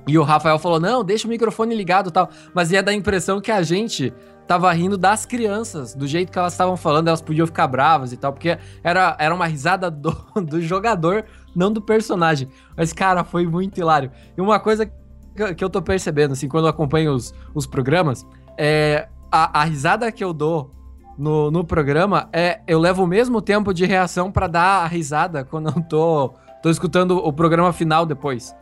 E 0.06 0.18
o 0.18 0.22
Rafael 0.22 0.59
falou: 0.59 0.80
não, 0.80 1.05
deixa 1.05 1.26
o 1.26 1.30
microfone 1.30 1.74
ligado 1.74 2.09
e 2.09 2.12
tal. 2.12 2.28
Mas 2.55 2.70
ia 2.70 2.82
dar 2.82 2.93
a 2.93 2.94
impressão 2.94 3.40
que 3.40 3.51
a 3.51 3.62
gente 3.62 4.12
tava 4.47 4.73
rindo 4.73 4.98
das 4.98 5.24
crianças, 5.24 5.94
do 5.94 6.06
jeito 6.06 6.31
que 6.31 6.39
elas 6.39 6.52
estavam 6.52 6.77
falando, 6.77 7.09
elas 7.09 7.23
podiam 7.23 7.47
ficar 7.47 7.66
bravas 7.66 8.12
e 8.12 8.16
tal, 8.16 8.32
porque 8.32 8.59
era, 8.82 9.16
era 9.19 9.35
uma 9.35 9.47
risada 9.47 9.90
do, 9.90 10.12
do 10.43 10.60
jogador, 10.60 11.24
não 11.55 11.73
do 11.73 11.81
personagem. 11.81 12.48
Mas, 12.77 12.93
cara, 12.93 13.24
foi 13.24 13.47
muito 13.47 13.78
hilário. 13.78 14.10
E 14.36 14.40
uma 14.40 14.59
coisa 14.60 14.86
que, 14.86 15.64
eu 15.64 15.70
tô 15.70 15.81
percebendo, 15.81 16.32
assim, 16.32 16.48
quando 16.48 16.64
eu 16.64 16.70
acompanho 16.70 17.12
os, 17.12 17.35
os 17.55 17.66
programas, 17.66 18.27
é 18.59 19.09
a, 19.31 19.60
a 19.60 19.64
risada 19.64 20.10
que 20.12 20.23
eu 20.23 20.32
dou 20.32 20.70
no, 21.16 21.51
no 21.51 21.64
programa 21.64 22.28
é 22.32 22.60
eu 22.66 22.78
levo 22.78 23.05
o 23.05 23.06
mesmo 23.06 23.40
tempo 23.40 23.73
de 23.73 23.85
reação 23.85 24.31
para 24.31 24.47
dar 24.47 24.85
a 24.85 24.86
risada 24.86 25.44
quando 25.44 25.69
eu 25.69 25.82
tô, 25.82 26.35
tô 26.62 26.70
escutando 26.70 27.16
o 27.16 27.32
programa 27.32 27.73
final 27.73 28.05
depois. 28.05 28.55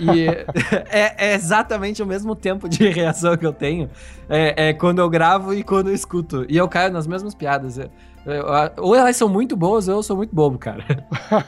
E 0.00 0.26
é, 0.90 1.30
é, 1.30 1.34
exatamente 1.34 2.02
o 2.02 2.06
mesmo 2.06 2.34
tempo 2.34 2.68
de 2.68 2.88
reação 2.88 3.36
que 3.36 3.46
eu 3.46 3.52
tenho 3.52 3.90
é, 4.28 4.68
é, 4.68 4.72
quando 4.72 5.00
eu 5.00 5.08
gravo 5.08 5.54
e 5.54 5.62
quando 5.62 5.88
eu 5.88 5.94
escuto. 5.94 6.46
E 6.48 6.56
eu 6.56 6.68
caio 6.68 6.92
nas 6.92 7.06
mesmas 7.06 7.34
piadas. 7.34 7.78
Eu, 7.78 7.90
eu, 8.26 8.44
ou 8.78 8.94
elas 8.94 9.16
são 9.16 9.28
muito 9.28 9.56
boas 9.56 9.88
ou 9.88 9.96
eu 9.96 10.02
sou 10.02 10.16
muito 10.16 10.34
bobo, 10.34 10.58
cara. 10.58 10.84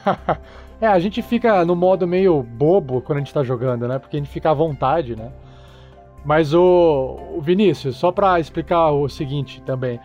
é, 0.79 0.87
a 0.87 0.99
gente 0.99 1.21
fica 1.21 1.63
no 1.65 1.75
modo 1.75 2.07
meio 2.07 2.41
bobo 2.43 3.01
quando 3.01 3.17
a 3.17 3.21
gente 3.21 3.33
tá 3.33 3.43
jogando, 3.43 3.87
né? 3.87 3.99
Porque 3.99 4.17
a 4.17 4.19
gente 4.19 4.31
fica 4.31 4.51
à 4.51 4.53
vontade, 4.53 5.15
né? 5.15 5.31
Mas 6.25 6.53
o, 6.53 7.17
o 7.37 7.41
Vinícius, 7.41 7.95
só 7.95 8.11
para 8.11 8.39
explicar 8.39 8.91
o 8.91 9.07
seguinte 9.07 9.61
também. 9.61 9.99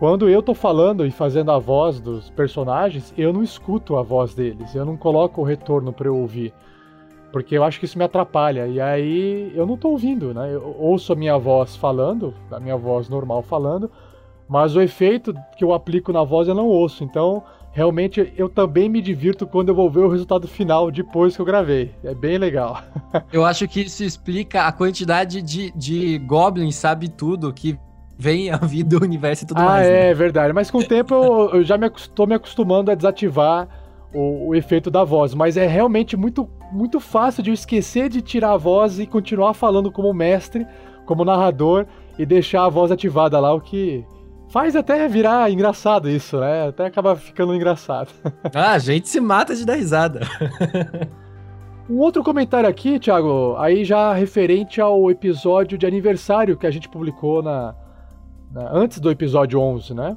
Quando 0.00 0.30
eu 0.30 0.42
tô 0.42 0.54
falando 0.54 1.04
e 1.04 1.10
fazendo 1.10 1.52
a 1.52 1.58
voz 1.58 2.00
dos 2.00 2.30
personagens, 2.30 3.12
eu 3.18 3.34
não 3.34 3.42
escuto 3.42 3.96
a 3.96 4.02
voz 4.02 4.34
deles, 4.34 4.74
eu 4.74 4.82
não 4.82 4.96
coloco 4.96 5.42
o 5.42 5.44
retorno 5.44 5.92
para 5.92 6.08
eu 6.08 6.16
ouvir. 6.16 6.54
Porque 7.32 7.56
eu 7.56 7.64
acho 7.64 7.78
que 7.78 7.84
isso 7.84 7.98
me 7.98 8.04
atrapalha. 8.04 8.66
E 8.66 8.80
aí 8.80 9.52
eu 9.54 9.66
não 9.66 9.76
tô 9.76 9.90
ouvindo, 9.90 10.34
né? 10.34 10.54
Eu 10.54 10.76
ouço 10.78 11.12
a 11.12 11.16
minha 11.16 11.38
voz 11.38 11.76
falando, 11.76 12.34
a 12.50 12.58
minha 12.58 12.76
voz 12.76 13.08
normal 13.08 13.42
falando, 13.42 13.90
mas 14.48 14.74
o 14.74 14.80
efeito 14.80 15.34
que 15.56 15.62
eu 15.62 15.72
aplico 15.72 16.12
na 16.12 16.24
voz 16.24 16.48
eu 16.48 16.54
não 16.54 16.66
ouço. 16.66 17.04
Então, 17.04 17.42
realmente 17.72 18.32
eu 18.36 18.48
também 18.48 18.88
me 18.88 19.00
divirto 19.00 19.46
quando 19.46 19.68
eu 19.68 19.74
vou 19.74 19.90
ver 19.90 20.00
o 20.00 20.08
resultado 20.08 20.48
final 20.48 20.90
depois 20.90 21.36
que 21.36 21.42
eu 21.42 21.46
gravei. 21.46 21.94
É 22.02 22.14
bem 22.14 22.36
legal. 22.36 22.82
eu 23.32 23.44
acho 23.44 23.66
que 23.68 23.80
isso 23.82 24.02
explica 24.02 24.64
a 24.64 24.72
quantidade 24.72 25.40
de, 25.40 25.70
de 25.72 26.18
goblins, 26.18 26.74
sabe 26.74 27.08
tudo, 27.08 27.52
que 27.52 27.78
vem 28.20 28.50
a 28.50 28.56
vida 28.58 28.98
do 28.98 29.04
universo 29.04 29.44
e 29.44 29.46
tudo 29.46 29.60
ah, 29.60 29.64
mais. 29.64 29.86
Ah, 29.86 29.90
é 29.90 30.08
né? 30.08 30.14
verdade. 30.14 30.52
Mas 30.52 30.70
com 30.70 30.78
o 30.78 30.84
tempo 30.84 31.14
eu, 31.14 31.50
eu 31.54 31.64
já 31.64 31.78
me 31.78 31.86
estou 31.86 32.26
me 32.26 32.34
acostumando 32.34 32.90
a 32.90 32.94
desativar 32.94 33.66
o, 34.12 34.48
o, 34.48 34.54
efeito 34.54 34.90
da 34.90 35.04
voz, 35.04 35.32
mas 35.34 35.56
é 35.56 35.66
realmente 35.66 36.16
muito, 36.16 36.48
muito 36.72 37.00
fácil 37.00 37.42
de 37.42 37.50
eu 37.50 37.54
esquecer 37.54 38.08
de 38.08 38.20
tirar 38.20 38.52
a 38.52 38.56
voz 38.56 38.98
e 38.98 39.06
continuar 39.06 39.54
falando 39.54 39.90
como 39.90 40.12
mestre, 40.12 40.66
como 41.04 41.24
narrador 41.24 41.86
e 42.18 42.24
deixar 42.24 42.64
a 42.64 42.68
voz 42.68 42.90
ativada 42.92 43.38
lá, 43.40 43.52
o 43.52 43.60
que 43.60 44.04
faz 44.50 44.74
até 44.76 45.08
virar 45.08 45.50
engraçado 45.50 46.08
isso, 46.08 46.38
né? 46.38 46.68
Até 46.68 46.86
acaba 46.86 47.16
ficando 47.16 47.54
engraçado. 47.54 48.10
Ah, 48.54 48.72
a 48.72 48.78
gente 48.78 49.08
se 49.08 49.20
mata 49.20 49.54
de 49.54 49.64
dar 49.64 49.76
risada. 49.76 50.20
um 51.88 51.98
outro 51.98 52.22
comentário 52.22 52.68
aqui, 52.68 52.98
Thiago, 52.98 53.56
aí 53.58 53.84
já 53.84 54.12
referente 54.12 54.80
ao 54.80 55.10
episódio 55.10 55.78
de 55.78 55.86
aniversário 55.86 56.56
que 56.56 56.66
a 56.66 56.70
gente 56.70 56.88
publicou 56.88 57.42
na, 57.42 57.74
na 58.50 58.70
antes 58.72 58.98
do 58.98 59.10
episódio 59.10 59.60
11, 59.60 59.94
né? 59.94 60.16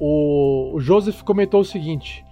O, 0.00 0.72
o 0.74 0.80
Joseph 0.80 1.22
comentou 1.22 1.60
o 1.60 1.64
seguinte: 1.64 2.24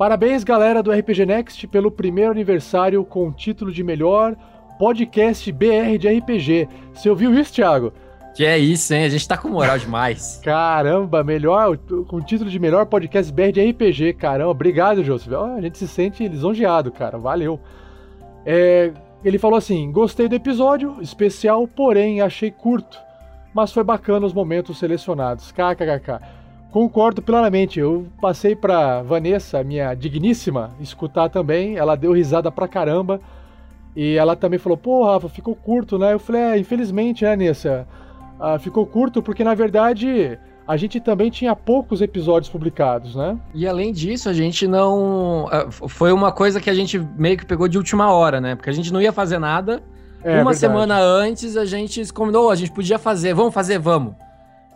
Parabéns, 0.00 0.42
galera 0.42 0.82
do 0.82 0.90
RPG 0.90 1.26
Next, 1.26 1.66
pelo 1.66 1.90
primeiro 1.90 2.30
aniversário 2.30 3.04
com 3.04 3.28
o 3.28 3.32
título 3.32 3.70
de 3.70 3.84
melhor 3.84 4.34
podcast 4.78 5.52
BR 5.52 5.98
de 5.98 6.08
RPG. 6.08 6.66
Você 6.94 7.10
ouviu 7.10 7.38
isso, 7.38 7.52
Thiago? 7.52 7.92
Que 8.34 8.46
é 8.46 8.58
isso, 8.58 8.94
hein? 8.94 9.04
A 9.04 9.10
gente 9.10 9.28
tá 9.28 9.36
com 9.36 9.50
moral 9.50 9.78
demais. 9.78 10.40
Caramba, 10.42 11.22
melhor, 11.22 11.76
com 11.76 12.16
o 12.16 12.22
título 12.22 12.48
de 12.48 12.58
melhor 12.58 12.86
podcast 12.86 13.30
BR 13.30 13.52
de 13.52 13.62
RPG, 13.62 14.14
caramba. 14.14 14.52
Obrigado, 14.52 15.04
Joseph. 15.04 15.34
A 15.34 15.60
gente 15.60 15.76
se 15.76 15.86
sente 15.86 16.26
lisonjeado, 16.26 16.90
cara. 16.90 17.18
Valeu. 17.18 17.60
É, 18.46 18.94
ele 19.22 19.38
falou 19.38 19.58
assim: 19.58 19.92
gostei 19.92 20.28
do 20.28 20.34
episódio, 20.34 20.96
especial, 21.02 21.68
porém 21.68 22.22
achei 22.22 22.50
curto. 22.50 22.98
Mas 23.52 23.70
foi 23.70 23.84
bacana 23.84 24.24
os 24.24 24.32
momentos 24.32 24.78
selecionados. 24.78 25.52
KKKK. 25.52 26.39
Concordo 26.70 27.20
plenamente. 27.20 27.80
Eu 27.80 28.06
passei 28.20 28.54
pra 28.54 29.02
Vanessa, 29.02 29.62
minha 29.64 29.94
digníssima, 29.94 30.70
escutar 30.80 31.28
também. 31.28 31.76
Ela 31.76 31.96
deu 31.96 32.12
risada 32.12 32.50
pra 32.50 32.68
caramba. 32.68 33.20
E 33.94 34.16
ela 34.16 34.36
também 34.36 34.58
falou: 34.58 34.78
pô, 34.78 35.04
Rafa, 35.04 35.28
ficou 35.28 35.54
curto, 35.54 35.98
né? 35.98 36.12
Eu 36.12 36.18
falei: 36.18 36.42
é, 36.42 36.58
infelizmente, 36.58 37.24
né, 37.24 37.36
Nessa? 37.36 37.86
Ah, 38.38 38.58
ficou 38.58 38.86
curto 38.86 39.22
porque, 39.22 39.44
na 39.44 39.54
verdade, 39.54 40.38
a 40.66 40.76
gente 40.76 41.00
também 41.00 41.28
tinha 41.28 41.54
poucos 41.54 42.00
episódios 42.00 42.50
publicados, 42.50 43.14
né? 43.14 43.36
E 43.52 43.66
além 43.66 43.92
disso, 43.92 44.28
a 44.28 44.32
gente 44.32 44.66
não. 44.66 45.46
ah, 45.50 45.66
Foi 45.70 46.12
uma 46.12 46.30
coisa 46.30 46.60
que 46.60 46.70
a 46.70 46.74
gente 46.74 46.98
meio 47.18 47.36
que 47.36 47.44
pegou 47.44 47.66
de 47.66 47.76
última 47.76 48.12
hora, 48.12 48.40
né? 48.40 48.54
Porque 48.54 48.70
a 48.70 48.72
gente 48.72 48.92
não 48.92 49.02
ia 49.02 49.12
fazer 49.12 49.38
nada. 49.38 49.82
É, 50.22 50.34
uma 50.34 50.52
verdade. 50.52 50.58
semana 50.58 51.00
antes 51.00 51.56
a 51.56 51.64
gente 51.64 52.04
se 52.04 52.12
combinou, 52.12 52.50
a 52.50 52.54
gente 52.54 52.70
podia 52.70 52.98
fazer, 52.98 53.34
vamos 53.34 53.52
fazer, 53.52 53.78
vamos. 53.78 54.14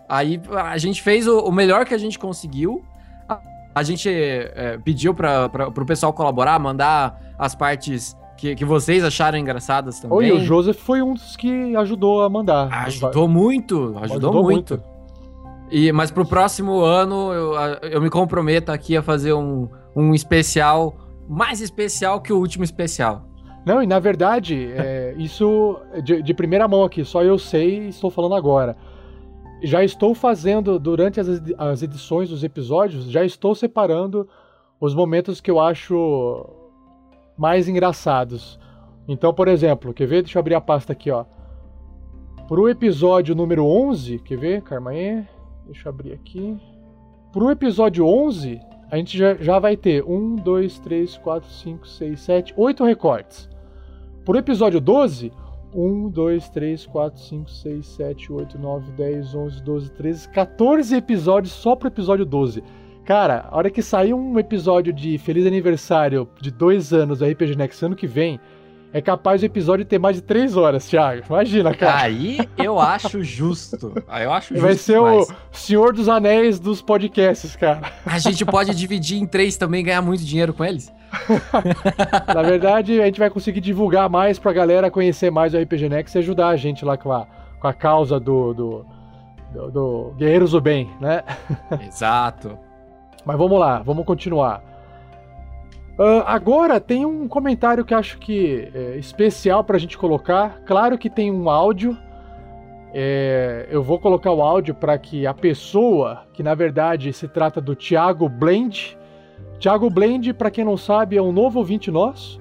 Aí 0.09 0.41
a 0.53 0.79
gente 0.79 1.03
fez 1.03 1.27
o, 1.27 1.41
o 1.41 1.53
melhor 1.53 1.85
que 1.85 1.95
a 1.95 1.99
gente 1.99 2.19
conseguiu. 2.19 2.85
A, 3.29 3.41
a 3.75 3.83
gente 3.83 4.09
é, 4.09 4.79
pediu 4.85 5.15
para 5.15 5.51
o 5.69 5.87
pessoal 5.87 6.13
colaborar, 6.13 6.59
mandar 6.59 7.21
as 7.39 7.55
partes 7.55 8.17
que, 8.37 8.55
que 8.55 8.65
vocês 8.65 9.05
acharam 9.05 9.39
engraçadas 9.39 10.01
também. 10.01 10.19
Oi, 10.19 10.33
o 10.33 10.41
Joseph 10.41 10.77
foi 10.77 11.03
um 11.03 11.15
dos 11.15 11.37
que 11.37 11.75
ajudou 11.77 12.23
a 12.23 12.29
mandar. 12.29 12.69
Ajudou 12.85 13.29
muito, 13.29 13.97
ajudou, 14.03 14.43
muito. 14.43 14.83
E, 15.71 15.91
mas 15.93 16.11
pro 16.11 16.27
próximo 16.27 16.81
ano 16.81 17.33
eu, 17.33 17.55
eu 17.91 18.01
me 18.03 18.11
comprometo 18.11 18.71
aqui 18.71 18.97
a 18.97 19.03
fazer 19.03 19.33
um, 19.33 19.69
um 19.97 20.15
especial 20.15 20.97
mais 21.29 21.61
especial 21.61 22.21
que 22.21 22.33
o 22.33 22.39
último 22.39 22.65
especial. 22.65 23.25
Não, 23.65 23.83
e 23.83 23.87
na 23.87 23.99
verdade, 23.99 24.71
é, 24.77 25.15
isso 25.17 25.79
de, 26.03 26.23
de 26.23 26.35
primeira 26.35 26.69
mão 26.69 26.85
aqui, 26.85 27.05
só 27.05 27.23
eu 27.23 27.39
sei 27.39 27.87
e 27.87 27.89
estou 27.89 28.11
falando 28.11 28.35
agora. 28.35 28.77
Já 29.67 29.83
estou 29.83 30.15
fazendo, 30.15 30.79
durante 30.79 31.19
as, 31.21 31.29
edi- 31.29 31.55
as 31.57 31.83
edições 31.83 32.29
dos 32.29 32.45
episódios, 32.45 33.11
já 33.11 33.25
estou 33.25 33.55
separando 33.55 34.29
os 34.81 34.95
momentos 34.95 35.41
que 35.41 35.51
eu 35.51 35.59
acho 35.59 36.45
mais 37.37 37.67
engraçados. 37.69 38.59
Então, 39.09 39.33
por 39.33 39.49
exemplo, 39.49 39.93
quer 39.95 40.07
ver? 40.07 40.23
Deixa 40.23 40.39
eu 40.39 40.41
abrir 40.41 40.55
a 40.55 40.61
pasta 40.61 40.93
aqui, 40.93 41.11
ó. 41.11 41.25
Pro 42.47 42.69
episódio 42.69 43.35
número 43.35 43.65
11, 43.65 44.19
quer 44.19 44.37
ver? 44.37 44.63
Calma 44.63 44.91
aí. 44.91 45.25
Deixa 45.67 45.89
eu 45.89 45.93
abrir 45.93 46.13
aqui. 46.13 46.59
Pro 47.33 47.51
episódio 47.51 48.07
11, 48.07 48.61
a 48.91 48.97
gente 48.97 49.17
já, 49.17 49.35
já 49.35 49.59
vai 49.59 49.77
ter 49.77 50.05
1, 50.05 50.37
2, 50.37 50.79
3, 50.79 51.17
4, 51.19 51.51
5, 51.51 51.89
6, 51.89 52.21
7, 52.21 52.55
8 52.57 52.85
recortes. 52.85 53.49
Pro 54.25 54.37
episódio 54.39 54.81
12, 54.81 55.33
1, 55.75 56.09
2, 56.11 56.49
3, 56.51 56.87
4, 56.87 57.21
5, 57.21 57.51
6, 57.51 57.87
7, 57.87 58.33
8, 58.33 58.59
9, 58.59 58.93
10, 58.93 59.35
11, 59.35 59.63
12, 59.63 59.93
13, 59.93 60.29
14 60.29 60.97
episódios 60.97 61.53
só 61.53 61.75
pro 61.75 61.89
episódio 61.89 62.25
12. 62.25 62.63
Cara, 63.05 63.49
a 63.51 63.57
hora 63.57 63.71
que 63.71 63.83
sair 63.83 64.15
um 64.15 64.39
episódio 64.39 64.93
de 64.93 65.19
Feliz 65.19 65.47
Aniversário 65.47 66.29
de 66.41 66.51
dois 66.51 66.93
anos 66.93 67.19
do 67.19 67.27
RPG 67.27 67.57
Next 67.57 67.85
ano 67.85 67.97
que 67.97 68.07
vem, 68.07 68.41
é 68.95 69.03
capaz 69.03 69.43
o 69.43 69.45
episódio 69.45 69.85
ter 69.85 69.99
mais 69.99 70.15
de 70.15 70.23
3 70.23 70.57
horas, 70.57 70.87
Thiago. 70.87 71.25
Imagina, 71.29 71.75
cara. 71.75 72.03
Aí 72.03 72.39
eu 72.57 72.79
acho 72.79 73.25
justo. 73.25 73.93
Aí 74.07 74.23
eu 74.23 74.33
acho 74.33 74.55
justo. 74.55 74.65
Vai 74.65 74.75
ser 74.77 74.93
demais. 74.93 75.29
o 75.29 75.35
Senhor 75.51 75.93
dos 75.93 76.09
Anéis 76.09 76.61
dos 76.61 76.81
podcasts, 76.81 77.57
cara. 77.57 77.81
A 78.07 78.21
gente 78.21 78.45
pode 78.45 78.73
dividir 78.79 79.21
em 79.21 79.27
três 79.27 79.57
também 79.57 79.81
e 79.81 79.83
ganhar 79.83 80.01
muito 80.01 80.25
dinheiro 80.25 80.55
com 80.55 80.65
eles. 80.65 80.93
Na 82.33 82.43
verdade, 82.43 83.03
a 83.03 83.07
gente 83.07 83.19
vai 83.19 83.29
conseguir 83.29 83.61
divulgar 83.61 84.09
mais 84.09 84.39
pra 84.39 84.53
galera 84.53 84.89
conhecer 84.93 85.29
mais 85.29 85.55
o 85.55 85.59
RPG 85.59 85.89
Next 85.89 86.17
e 86.17 86.21
ajudar 86.21 86.51
a 86.51 86.57
gente 86.57 86.85
lá 86.85 86.97
com 86.97 87.11
a, 87.11 87.27
com 87.61 87.67
a 87.67 87.73
causa 87.73 88.21
do, 88.21 88.55
do, 88.55 88.87
do, 89.53 89.71
do 89.73 90.15
Guerreiros 90.17 90.53
do 90.53 90.61
Bem, 90.61 90.89
né? 91.01 91.25
Exato. 91.85 92.57
Mas 93.25 93.37
vamos 93.37 93.59
lá, 93.59 93.83
vamos 93.83 94.07
continuar. 94.07 94.63
Ah, 95.99 96.25
agora 96.35 96.81
tem 96.81 97.05
um 97.07 97.29
comentário 97.29 97.85
que 97.85 97.95
acho 97.95 98.19
que 98.19 98.69
é 98.75 98.97
especial 98.97 99.63
pra 99.63 99.79
gente 99.79 99.97
colocar. 99.97 100.61
Claro 100.67 100.99
que 100.99 101.09
tem 101.09 101.31
um 101.31 101.49
áudio. 101.49 101.97
É, 102.93 103.67
eu 103.71 103.83
vou 103.83 103.99
colocar 103.99 104.31
o 104.31 104.41
áudio 104.41 104.75
para 104.75 104.97
que 104.99 105.27
a 105.27 105.35
pessoa, 105.35 106.23
que 106.33 106.43
na 106.43 106.55
verdade 106.55 107.13
se 107.13 107.27
trata 107.27 107.61
do 107.61 107.75
Thiago 107.75 108.29
Blend. 108.29 108.97
Thiago 109.59 109.91
Blend, 109.91 110.33
para 110.35 110.51
quem 110.51 110.65
não 110.65 110.77
sabe, 110.77 111.17
é 111.17 111.23
um 111.23 111.33
novo 111.33 111.59
ouvinte 111.59 111.91
nosso 111.91 112.41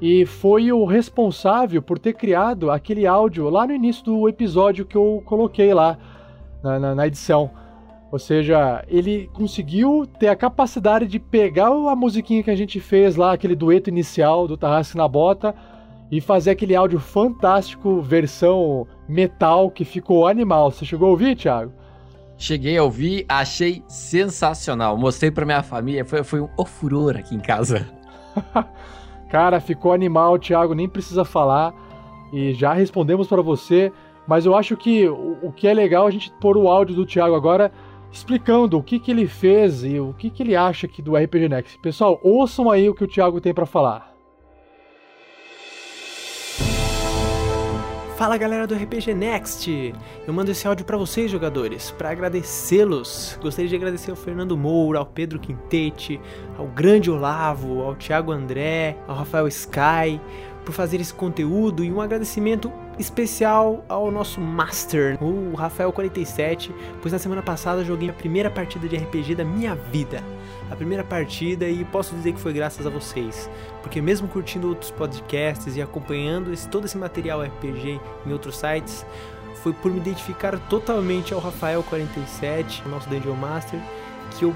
e 0.00 0.26
foi 0.26 0.70
o 0.70 0.84
responsável 0.84 1.80
por 1.80 1.98
ter 1.98 2.12
criado 2.12 2.70
aquele 2.70 3.06
áudio 3.06 3.48
lá 3.48 3.66
no 3.66 3.72
início 3.72 4.04
do 4.04 4.28
episódio 4.28 4.84
que 4.84 4.96
eu 4.96 5.22
coloquei 5.24 5.72
lá 5.72 5.96
na- 6.62 6.78
na- 6.78 6.94
na 6.94 7.06
edição. 7.06 7.50
Ou 8.16 8.18
seja, 8.18 8.82
ele 8.88 9.28
conseguiu 9.34 10.08
ter 10.18 10.28
a 10.28 10.34
capacidade 10.34 11.06
de 11.06 11.18
pegar 11.18 11.66
a 11.66 11.94
musiquinha 11.94 12.42
que 12.42 12.50
a 12.50 12.56
gente 12.56 12.80
fez 12.80 13.14
lá, 13.14 13.34
aquele 13.34 13.54
dueto 13.54 13.90
inicial 13.90 14.48
do 14.48 14.56
Tarrasque 14.56 14.96
na 14.96 15.06
Bota, 15.06 15.54
e 16.10 16.18
fazer 16.18 16.52
aquele 16.52 16.74
áudio 16.74 16.98
fantástico, 16.98 18.00
versão 18.00 18.86
metal, 19.06 19.70
que 19.70 19.84
ficou 19.84 20.26
animal. 20.26 20.70
Você 20.70 20.86
chegou 20.86 21.08
a 21.08 21.10
ouvir, 21.10 21.36
Thiago? 21.36 21.74
Cheguei 22.38 22.78
a 22.78 22.82
ouvir, 22.82 23.26
achei 23.28 23.82
sensacional. 23.86 24.96
Mostrei 24.96 25.30
pra 25.30 25.44
minha 25.44 25.62
família, 25.62 26.02
foi, 26.02 26.24
foi 26.24 26.40
um 26.40 26.48
ofuror 26.56 27.18
aqui 27.18 27.34
em 27.34 27.40
casa. 27.40 27.86
Cara, 29.28 29.60
ficou 29.60 29.92
animal, 29.92 30.38
Thiago, 30.38 30.72
nem 30.72 30.88
precisa 30.88 31.22
falar. 31.22 31.74
E 32.32 32.54
já 32.54 32.72
respondemos 32.72 33.28
para 33.28 33.42
você. 33.42 33.92
Mas 34.26 34.46
eu 34.46 34.56
acho 34.56 34.74
que 34.74 35.06
o, 35.06 35.36
o 35.42 35.52
que 35.52 35.68
é 35.68 35.74
legal 35.74 36.06
é 36.06 36.08
a 36.08 36.12
gente 36.12 36.32
pôr 36.40 36.56
o 36.56 36.66
áudio 36.66 36.96
do 36.96 37.04
Thiago 37.04 37.34
agora 37.34 37.70
explicando 38.16 38.78
o 38.78 38.82
que, 38.82 38.98
que 38.98 39.10
ele 39.10 39.26
fez 39.26 39.84
e 39.84 40.00
o 40.00 40.14
que, 40.14 40.30
que 40.30 40.42
ele 40.42 40.56
acha 40.56 40.86
aqui 40.86 41.02
do 41.02 41.16
RPG 41.16 41.48
Next. 41.48 41.78
Pessoal, 41.80 42.18
ouçam 42.22 42.70
aí 42.70 42.88
o 42.88 42.94
que 42.94 43.04
o 43.04 43.06
Thiago 43.06 43.40
tem 43.40 43.52
para 43.52 43.66
falar. 43.66 44.14
Fala 48.16 48.38
galera 48.38 48.66
do 48.66 48.74
RPG 48.74 49.12
Next! 49.12 49.94
Eu 50.26 50.32
mando 50.32 50.50
esse 50.50 50.66
áudio 50.66 50.86
pra 50.86 50.96
vocês, 50.96 51.30
jogadores, 51.30 51.90
pra 51.90 52.10
agradecê-los. 52.10 53.38
Gostaria 53.42 53.68
de 53.68 53.76
agradecer 53.76 54.10
ao 54.10 54.16
Fernando 54.16 54.56
Moura, 54.56 55.00
ao 55.00 55.04
Pedro 55.04 55.38
Quintete, 55.38 56.18
ao 56.56 56.66
grande 56.66 57.10
Olavo, 57.10 57.82
ao 57.82 57.94
Thiago 57.94 58.32
André, 58.32 58.96
ao 59.06 59.14
Rafael 59.14 59.46
Sky 59.46 60.18
por 60.64 60.72
fazer 60.72 61.00
esse 61.00 61.14
conteúdo 61.14 61.84
e 61.84 61.92
um 61.92 62.00
agradecimento 62.00 62.72
especial 62.98 63.84
ao 63.88 64.10
nosso 64.10 64.40
Master, 64.40 65.22
o 65.22 65.52
Rafael47, 65.56 66.70
pois 67.00 67.12
na 67.12 67.18
semana 67.18 67.42
passada 67.42 67.84
joguei 67.84 68.08
a 68.08 68.12
primeira 68.12 68.50
partida 68.50 68.88
de 68.88 68.96
RPG 68.96 69.34
da 69.34 69.44
minha 69.44 69.74
vida. 69.74 70.22
A 70.70 70.74
primeira 70.74 71.04
partida 71.04 71.68
e 71.68 71.84
posso 71.84 72.14
dizer 72.14 72.32
que 72.32 72.40
foi 72.40 72.52
graças 72.52 72.86
a 72.86 72.90
vocês, 72.90 73.48
porque 73.82 74.00
mesmo 74.00 74.26
curtindo 74.26 74.68
outros 74.68 74.90
podcasts 74.90 75.76
e 75.76 75.82
acompanhando 75.82 76.52
esse, 76.52 76.68
todo 76.68 76.86
esse 76.86 76.98
material 76.98 77.42
RPG 77.42 78.00
em 78.26 78.32
outros 78.32 78.56
sites, 78.58 79.06
foi 79.62 79.72
por 79.72 79.90
me 79.90 79.98
identificar 79.98 80.58
totalmente 80.68 81.32
ao 81.32 81.40
Rafael47, 81.40 82.84
o 82.84 82.88
nosso 82.88 83.08
Dungeon 83.08 83.34
Master, 83.34 83.80
que 84.32 84.44
eu 84.44 84.54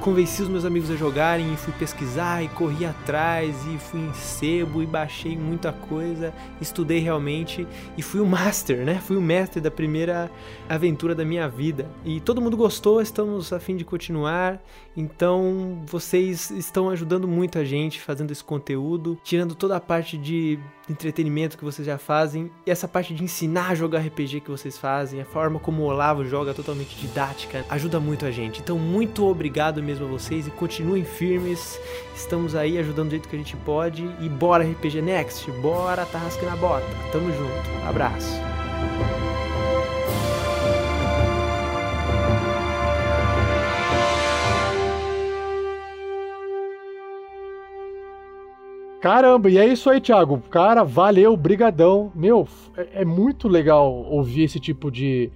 convenci 0.00 0.42
os 0.42 0.48
meus 0.48 0.64
amigos 0.64 0.90
a 0.90 0.96
jogarem 0.96 1.52
e 1.52 1.56
fui 1.58 1.74
pesquisar 1.74 2.42
e 2.42 2.48
corri 2.48 2.86
atrás 2.86 3.54
e 3.66 3.78
fui 3.78 4.00
em 4.00 4.14
sebo 4.14 4.82
e 4.82 4.86
baixei 4.86 5.36
muita 5.36 5.72
coisa, 5.72 6.32
estudei 6.58 7.00
realmente 7.00 7.66
e 7.98 8.02
fui 8.02 8.18
o 8.20 8.26
master, 8.26 8.78
né? 8.78 8.94
Fui 8.94 9.16
o 9.16 9.20
mestre 9.20 9.60
da 9.60 9.70
primeira 9.70 10.30
aventura 10.68 11.14
da 11.14 11.24
minha 11.24 11.46
vida. 11.48 11.86
E 12.02 12.18
todo 12.18 12.40
mundo 12.40 12.56
gostou, 12.56 13.02
estamos 13.02 13.52
a 13.52 13.60
fim 13.60 13.76
de 13.76 13.84
continuar. 13.84 14.62
Então, 14.96 15.82
vocês 15.86 16.50
estão 16.50 16.88
ajudando 16.88 17.28
muito 17.28 17.58
a 17.58 17.64
gente 17.64 18.00
fazendo 18.00 18.30
esse 18.30 18.42
conteúdo, 18.42 19.18
tirando 19.22 19.54
toda 19.54 19.76
a 19.76 19.80
parte 19.80 20.16
de 20.16 20.58
entretenimento 20.88 21.56
que 21.56 21.64
vocês 21.64 21.86
já 21.86 21.98
fazem 21.98 22.50
e 22.66 22.70
essa 22.70 22.88
parte 22.88 23.14
de 23.14 23.22
ensinar 23.22 23.70
a 23.70 23.74
jogar 23.74 24.00
RPG 24.00 24.40
que 24.40 24.50
vocês 24.50 24.76
fazem, 24.76 25.20
a 25.20 25.24
forma 25.24 25.60
como 25.60 25.82
o 25.82 25.86
Olavo 25.86 26.24
joga 26.24 26.52
totalmente 26.52 26.96
didática, 26.96 27.64
ajuda 27.68 28.00
muito 28.00 28.26
a 28.26 28.30
gente. 28.30 28.60
Então, 28.60 28.78
muito 28.78 29.24
obrigado 29.24 29.80
a 29.98 30.04
vocês 30.04 30.46
e 30.46 30.50
continuem 30.50 31.04
firmes. 31.04 31.80
Estamos 32.14 32.54
aí 32.54 32.76
ajudando 32.76 33.08
do 33.08 33.12
jeito 33.12 33.28
que 33.28 33.34
a 33.34 33.38
gente 33.38 33.56
pode 33.56 34.04
e 34.20 34.28
bora 34.28 34.62
RPG 34.62 35.00
Next, 35.00 35.50
bora 35.52 36.04
Tarrasca 36.04 36.44
na 36.44 36.54
Bota. 36.54 36.84
Tamo 37.10 37.32
junto. 37.32 37.88
Abraço. 37.88 38.38
Caramba, 49.00 49.48
e 49.48 49.56
é 49.56 49.66
isso 49.66 49.88
aí, 49.88 49.98
Thiago. 49.98 50.42
Cara, 50.50 50.84
valeu, 50.84 51.34
brigadão. 51.34 52.12
Meu, 52.14 52.46
é, 52.76 53.00
é 53.00 53.04
muito 53.04 53.48
legal 53.48 53.90
ouvir 53.90 54.42
esse 54.42 54.60
tipo 54.60 54.90
de, 54.90 55.32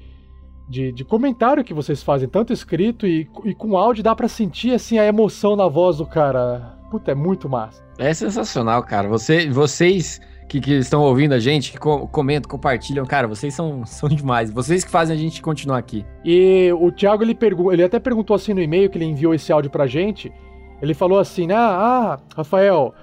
de, 0.68 0.92
de 0.92 1.04
comentário 1.04 1.64
que 1.64 1.74
vocês 1.74 2.02
fazem, 2.02 2.28
tanto 2.28 2.52
escrito 2.52 3.06
e, 3.06 3.28
e 3.44 3.54
com 3.54 3.76
áudio, 3.76 4.02
dá 4.02 4.14
pra 4.14 4.28
sentir, 4.28 4.72
assim, 4.72 4.98
a 4.98 5.06
emoção 5.06 5.56
na 5.56 5.68
voz 5.68 5.98
do 5.98 6.06
cara. 6.06 6.76
Puta, 6.90 7.12
é 7.12 7.14
muito 7.14 7.48
massa. 7.48 7.82
É 7.98 8.12
sensacional, 8.14 8.82
cara. 8.82 9.08
Você, 9.08 9.48
vocês 9.50 10.20
que, 10.48 10.60
que 10.60 10.72
estão 10.74 11.02
ouvindo 11.02 11.32
a 11.32 11.38
gente, 11.38 11.72
que 11.72 11.78
co- 11.78 12.06
comentam, 12.08 12.50
compartilham, 12.50 13.04
cara, 13.04 13.26
vocês 13.26 13.54
são, 13.54 13.84
são 13.86 14.08
demais. 14.08 14.50
Vocês 14.50 14.84
que 14.84 14.90
fazem 14.90 15.16
a 15.16 15.18
gente 15.18 15.42
continuar 15.42 15.78
aqui. 15.78 16.04
E 16.24 16.70
o 16.72 16.90
Thiago, 16.92 17.22
ele, 17.22 17.34
pergu 17.34 17.72
ele 17.72 17.82
até 17.82 17.98
perguntou 17.98 18.36
assim 18.36 18.54
no 18.54 18.62
e-mail 18.62 18.88
que 18.90 18.98
ele 18.98 19.04
enviou 19.04 19.34
esse 19.34 19.52
áudio 19.52 19.70
pra 19.70 19.86
gente. 19.86 20.32
Ele 20.80 20.94
falou 20.94 21.18
assim, 21.18 21.50
ah, 21.52 21.58
ah 21.58 22.18
Rafael, 22.36 22.94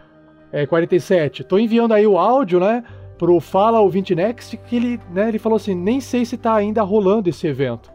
é, 0.51 0.65
47, 0.65 1.43
tô 1.43 1.57
enviando 1.57 1.93
aí 1.93 2.05
o 2.05 2.17
áudio, 2.17 2.59
né, 2.59 2.83
pro 3.21 3.39
Fala 3.39 3.79
Ouvinte 3.79 4.15
Next, 4.15 4.57
que 4.57 4.75
ele, 4.75 4.99
né, 5.13 5.27
ele 5.27 5.37
falou 5.37 5.57
assim, 5.57 5.75
nem 5.75 6.01
sei 6.01 6.25
se 6.25 6.35
tá 6.35 6.55
ainda 6.55 6.81
rolando 6.81 7.29
esse 7.29 7.45
evento. 7.45 7.91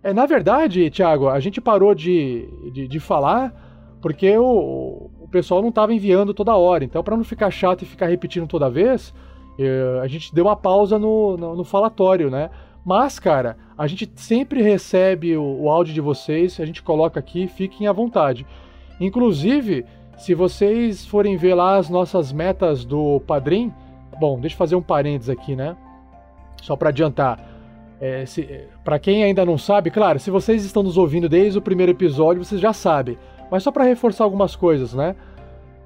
É, 0.00 0.12
na 0.12 0.26
verdade, 0.26 0.88
Thiago, 0.90 1.28
a 1.28 1.40
gente 1.40 1.60
parou 1.60 1.92
de, 1.92 2.48
de, 2.72 2.86
de 2.86 3.00
falar 3.00 3.52
porque 4.00 4.38
o, 4.38 5.10
o 5.22 5.28
pessoal 5.28 5.60
não 5.60 5.72
tava 5.72 5.92
enviando 5.92 6.32
toda 6.32 6.54
hora. 6.54 6.84
Então, 6.84 7.02
para 7.02 7.16
não 7.16 7.24
ficar 7.24 7.50
chato 7.50 7.82
e 7.82 7.84
ficar 7.84 8.06
repetindo 8.06 8.46
toda 8.46 8.70
vez, 8.70 9.12
eh, 9.58 9.98
a 10.00 10.06
gente 10.06 10.32
deu 10.32 10.44
uma 10.44 10.54
pausa 10.54 11.00
no, 11.00 11.36
no, 11.36 11.56
no 11.56 11.64
falatório, 11.64 12.30
né? 12.30 12.48
Mas, 12.84 13.18
cara, 13.18 13.56
a 13.76 13.88
gente 13.88 14.08
sempre 14.14 14.62
recebe 14.62 15.36
o, 15.36 15.62
o 15.62 15.68
áudio 15.68 15.92
de 15.92 16.00
vocês, 16.00 16.60
a 16.60 16.64
gente 16.64 16.80
coloca 16.80 17.18
aqui, 17.18 17.48
fiquem 17.48 17.88
à 17.88 17.92
vontade. 17.92 18.46
Inclusive, 19.00 19.84
se 20.16 20.32
vocês 20.32 21.04
forem 21.04 21.36
ver 21.36 21.54
lá 21.54 21.76
as 21.76 21.90
nossas 21.90 22.32
metas 22.32 22.84
do 22.84 23.18
Padrim, 23.26 23.74
bom, 24.20 24.38
deixa 24.38 24.54
eu 24.54 24.58
fazer 24.58 24.76
um 24.76 24.82
parênteses 24.82 25.30
aqui, 25.30 25.56
né? 25.56 25.74
Só 26.62 26.76
para 26.76 26.90
adiantar. 26.90 27.40
É, 27.98 28.24
para 28.84 28.98
quem 28.98 29.24
ainda 29.24 29.44
não 29.44 29.56
sabe, 29.56 29.90
claro, 29.90 30.18
se 30.18 30.30
vocês 30.30 30.64
estão 30.64 30.82
nos 30.82 30.98
ouvindo 30.98 31.28
desde 31.28 31.58
o 31.58 31.62
primeiro 31.62 31.92
episódio, 31.92 32.44
vocês 32.44 32.60
já 32.60 32.72
sabem. 32.72 33.18
Mas 33.50 33.62
só 33.62 33.72
para 33.72 33.84
reforçar 33.84 34.24
algumas 34.24 34.54
coisas, 34.54 34.92
né? 34.94 35.16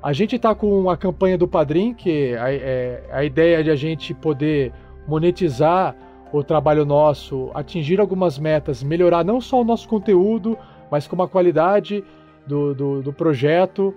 A 0.03 0.13
gente 0.13 0.39
tá 0.39 0.55
com 0.55 0.91
a 0.91 0.97
campanha 0.97 1.39
do 1.39 1.49
Padrim, 1.49 1.95
que 1.95 2.35
a, 2.37 2.53
é, 2.53 3.03
a 3.11 3.25
ideia 3.25 3.65
de 3.65 3.71
a 3.71 3.77
gente 3.77 4.13
poder 4.13 4.73
monetizar 5.09 5.97
o 6.33 6.43
trabalho 6.43 6.85
nosso, 6.85 7.51
atingir 7.55 8.01
algumas 8.01 8.39
metas, 8.39 8.83
melhorar 8.83 9.25
não 9.25 9.41
só 9.41 9.61
o 9.61 9.65
nosso 9.65 9.89
conteúdo, 9.89 10.59
mas 10.91 11.07
como 11.07 11.23
a 11.23 11.29
qualidade 11.29 12.05
do, 12.47 12.75
do, 12.75 13.03
do 13.03 13.13
projeto, 13.13 13.95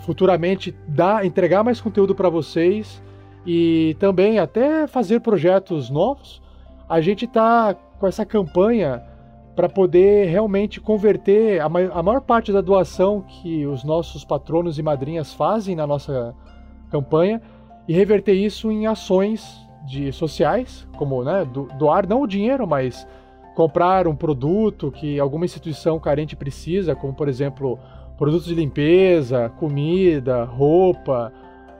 futuramente 0.00 0.74
dar, 0.88 1.24
entregar 1.24 1.62
mais 1.62 1.80
conteúdo 1.80 2.14
para 2.14 2.28
vocês 2.28 3.02
e 3.46 3.96
também 4.00 4.38
até 4.38 4.86
fazer 4.86 5.20
projetos 5.20 5.88
novos. 5.88 6.42
A 6.88 7.00
gente 7.00 7.24
está 7.24 7.74
com 7.98 8.06
essa 8.06 8.26
campanha 8.26 9.02
para 9.54 9.68
poder 9.68 10.28
realmente 10.28 10.80
converter 10.80 11.60
a, 11.60 11.68
mai 11.68 11.88
a 11.90 12.02
maior 12.02 12.20
parte 12.20 12.52
da 12.52 12.60
doação 12.60 13.22
que 13.22 13.66
os 13.66 13.84
nossos 13.84 14.24
patronos 14.24 14.78
e 14.78 14.82
madrinhas 14.82 15.32
fazem 15.32 15.74
na 15.74 15.86
nossa 15.86 16.34
campanha 16.90 17.40
e 17.88 17.94
reverter 17.94 18.34
isso 18.34 18.70
em 18.70 18.86
ações 18.86 19.64
de 19.86 20.12
sociais, 20.12 20.86
como 20.96 21.22
né, 21.22 21.44
do, 21.44 21.68
doar 21.78 22.06
não 22.06 22.22
o 22.22 22.26
dinheiro, 22.26 22.66
mas 22.66 23.06
comprar 23.54 24.06
um 24.06 24.14
produto 24.14 24.90
que 24.90 25.18
alguma 25.18 25.44
instituição 25.44 25.98
carente 25.98 26.36
precisa, 26.36 26.94
como 26.94 27.14
por 27.14 27.28
exemplo 27.28 27.78
produtos 28.18 28.46
de 28.46 28.54
limpeza, 28.54 29.50
comida, 29.58 30.44
roupa, 30.44 31.32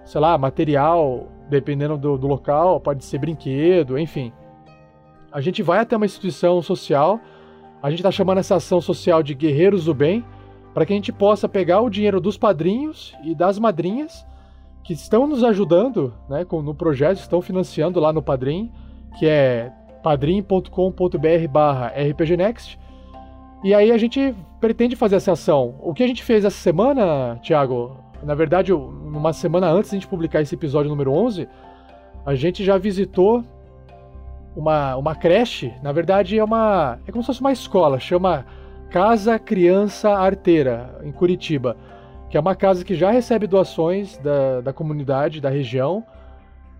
sei 0.05 0.20
lá, 0.20 0.38
material, 0.38 1.26
dependendo 1.48 1.97
do, 1.97 2.16
do 2.18 2.27
local, 2.27 2.81
pode 2.81 3.05
ser 3.05 3.18
brinquedo, 3.18 3.98
enfim. 3.98 4.32
A 5.32 5.40
gente 5.40 5.62
vai 5.62 5.78
até 5.78 5.97
uma 5.97 6.06
instituição 6.06 6.60
social 6.62 7.20
a 7.82 7.90
gente 7.90 8.01
está 8.01 8.10
chamando 8.10 8.39
essa 8.39 8.56
ação 8.56 8.81
social 8.81 9.23
de 9.23 9.35
Guerreiros 9.35 9.85
do 9.85 9.94
Bem, 9.94 10.24
para 10.74 10.85
que 10.85 10.93
a 10.93 10.97
gente 10.97 11.12
possa 11.12 11.48
pegar 11.48 11.81
o 11.81 11.90
dinheiro 11.90 12.20
dos 12.20 12.36
padrinhos 12.36 13.14
e 13.23 13.35
das 13.35 13.59
madrinhas 13.59 14.27
que 14.82 14.93
estão 14.93 15.27
nos 15.27 15.44
ajudando 15.44 16.12
né, 16.28 16.44
no 16.51 16.74
projeto, 16.74 17.18
estão 17.18 17.40
financiando 17.40 18.01
lá 18.01 18.12
no 18.12 18.23
Padrim, 18.23 18.73
que 19.18 19.27
é 19.27 19.73
padrim.com.br 20.02 20.68
barra 21.51 21.89
rpgnext. 21.89 22.78
E 23.64 23.74
aí 23.74 23.90
a 23.90 23.98
gente 23.98 24.35
pretende 24.60 24.97
fazer 24.97 25.16
essa 25.16 25.32
ação. 25.32 25.77
O 25.81 25.94
que 25.94 26.02
a 26.02 26.06
gente 26.06 26.23
fez 26.23 26.44
essa 26.44 26.59
semana, 26.59 27.39
Thiago, 27.43 27.97
na 28.27 28.35
verdade, 28.35 28.73
uma 28.73 29.32
semana 29.32 29.70
antes 29.70 29.90
de 29.90 29.97
a 29.97 30.01
gente 30.01 30.09
publicar 30.09 30.43
esse 30.43 30.53
episódio 30.53 30.90
número 30.90 31.12
11, 31.12 31.48
a 32.27 32.35
gente 32.35 32.65
já 32.65 32.77
visitou 32.77 33.44
uma, 34.57 34.97
uma 34.97 35.15
creche, 35.15 35.73
na 35.81 35.93
verdade 35.93 36.36
é 36.36 36.43
uma. 36.43 36.98
É 37.07 37.12
como 37.12 37.23
se 37.23 37.28
fosse 37.28 37.40
uma 37.40 37.53
escola, 37.53 38.01
chama 38.01 38.44
Casa 38.90 39.39
Criança 39.39 40.11
Arteira, 40.11 40.98
em 41.05 41.12
Curitiba. 41.12 41.77
Que 42.28 42.36
é 42.36 42.40
uma 42.40 42.57
casa 42.57 42.85
que 42.85 42.97
já 42.97 43.12
recebe 43.12 43.47
doações 43.47 44.19
da, 44.19 44.61
da 44.61 44.73
comunidade, 44.73 45.40
da 45.40 45.48
região. 45.48 46.05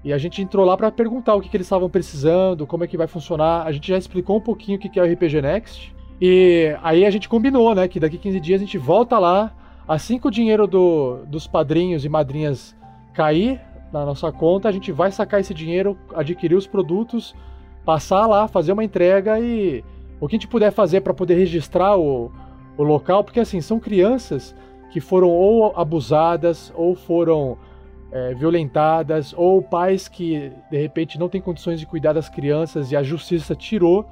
E 0.03 0.13
a 0.13 0.19
gente 0.19 0.43
entrou 0.43 0.67
lá 0.67 0.77
para 0.77 0.91
perguntar 0.91 1.37
o 1.37 1.41
que, 1.41 1.49
que 1.49 1.57
eles 1.57 1.67
estavam 1.69 1.89
precisando, 1.89 2.67
como 2.67 2.83
é 2.83 2.89
que 2.89 2.97
vai 2.97 3.07
funcionar. 3.07 3.65
A 3.65 3.71
gente 3.71 3.87
já 3.87 3.97
explicou 3.97 4.39
um 4.39 4.41
pouquinho 4.41 4.79
o 4.79 4.81
que, 4.81 4.89
que 4.89 4.99
é 4.99 5.03
o 5.03 5.13
RPG 5.13 5.41
Next. 5.43 5.95
E 6.21 6.77
aí 6.83 7.07
a 7.07 7.11
gente 7.11 7.29
combinou, 7.29 7.73
né, 7.73 7.87
que 7.87 8.01
daqui 8.01 8.19
15 8.19 8.41
dias 8.41 8.61
a 8.61 8.65
gente 8.65 8.79
volta 8.79 9.17
lá. 9.17 9.53
Assim 9.87 10.19
que 10.19 10.27
o 10.27 10.31
dinheiro 10.31 10.67
do, 10.67 11.25
dos 11.27 11.47
padrinhos 11.47 12.05
e 12.05 12.09
madrinhas 12.09 12.77
cair 13.15 13.61
na 13.93 14.05
nossa 14.05 14.33
conta, 14.33 14.69
a 14.69 14.73
gente 14.73 14.91
vai 14.93 15.13
sacar 15.13 15.41
esse 15.41 15.55
dinheiro, 15.55 15.97
adquirir 16.15 16.57
os 16.57 16.67
produtos 16.67 17.35
passar 17.87 18.27
lá, 18.27 18.49
fazer 18.49 18.73
uma 18.73 18.83
entrega 18.83 19.39
e 19.39 19.85
o 20.21 20.27
que 20.27 20.35
a 20.35 20.39
gente 20.39 20.49
puder 20.49 20.73
fazer 20.73 21.03
para 21.03 21.15
poder 21.15 21.37
registrar 21.37 21.97
o, 21.97 22.33
o 22.77 22.83
local, 22.83 23.23
porque 23.23 23.39
assim, 23.39 23.61
são 23.61 23.79
crianças 23.79 24.55
que 24.91 25.01
foram 25.01 25.29
ou 25.29 25.73
abusadas, 25.79 26.73
ou 26.75 26.97
foram 26.97 27.57
é, 28.11 28.35
violentadas, 28.35 29.33
ou 29.37 29.63
pais 29.63 30.09
que 30.09 30.51
de 30.69 30.77
repente 30.77 31.19
não 31.19 31.29
têm 31.29 31.41
condições 31.41 31.79
de 31.79 31.87
cuidar 31.87 32.13
das 32.13 32.29
crianças 32.29 32.91
e 32.91 32.97
a 32.97 33.05
justiça 33.05 33.55
tirou. 33.55 34.05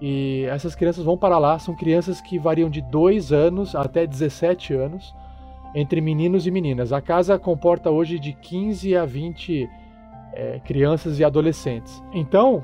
E 0.00 0.44
essas 0.50 0.74
crianças 0.74 1.04
vão 1.04 1.16
para 1.16 1.38
lá, 1.38 1.58
são 1.58 1.74
crianças 1.74 2.20
que 2.20 2.38
variam 2.38 2.68
de 2.68 2.82
2 2.82 3.32
anos 3.32 3.74
até 3.74 4.06
17 4.06 4.74
anos, 4.74 5.14
entre 5.74 6.00
meninos 6.00 6.46
e 6.46 6.50
meninas. 6.50 6.92
A 6.92 7.00
casa 7.00 7.38
comporta 7.38 7.90
hoje 7.90 8.18
de 8.18 8.32
15 8.32 8.96
a 8.96 9.04
20 9.04 9.68
é, 10.32 10.60
crianças 10.64 11.18
e 11.18 11.24
adolescentes. 11.24 12.02
Então, 12.12 12.62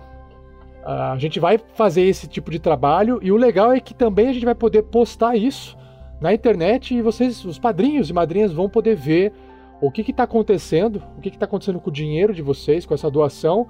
a 0.84 1.16
gente 1.16 1.38
vai 1.38 1.59
fazer 1.59 2.02
esse 2.02 2.26
tipo 2.26 2.50
de 2.50 2.59
trabalho 2.59 3.18
e 3.22 3.30
o 3.30 3.36
legal 3.36 3.72
é 3.72 3.80
que 3.80 3.94
também 3.94 4.28
a 4.28 4.32
gente 4.32 4.44
vai 4.44 4.54
poder 4.54 4.82
postar 4.82 5.36
isso 5.36 5.76
na 6.20 6.32
internet 6.32 6.94
e 6.94 7.02
vocês, 7.02 7.44
os 7.44 7.59
padrinhos 7.59 8.10
e 8.10 8.12
madrinhas, 8.12 8.52
vão 8.52 8.68
poder 8.68 8.94
ver 8.94 9.32
o 9.80 9.90
que 9.90 10.02
está 10.02 10.24
acontecendo, 10.24 11.02
o 11.16 11.20
que 11.20 11.28
está 11.28 11.46
acontecendo 11.46 11.80
com 11.80 11.90
o 11.90 11.92
dinheiro 11.92 12.32
de 12.32 12.42
vocês, 12.42 12.86
com 12.86 12.94
essa 12.94 13.10
doação. 13.10 13.66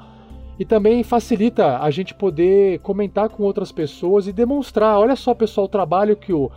E 0.59 0.65
também 0.65 1.03
facilita 1.03 1.79
a 1.79 1.91
gente 1.91 2.15
poder 2.15 2.79
comentar 2.81 3.29
com 3.29 3.43
outras 3.43 3.73
pessoas 3.73 4.27
e 4.27 4.33
demonstrar, 4.33 4.99
olha 4.99 5.17
só, 5.17 5.35
pessoal, 5.35 5.67
o 5.67 5.69
trabalho 5.69 6.17
que 6.17 6.33
o, 6.33 6.51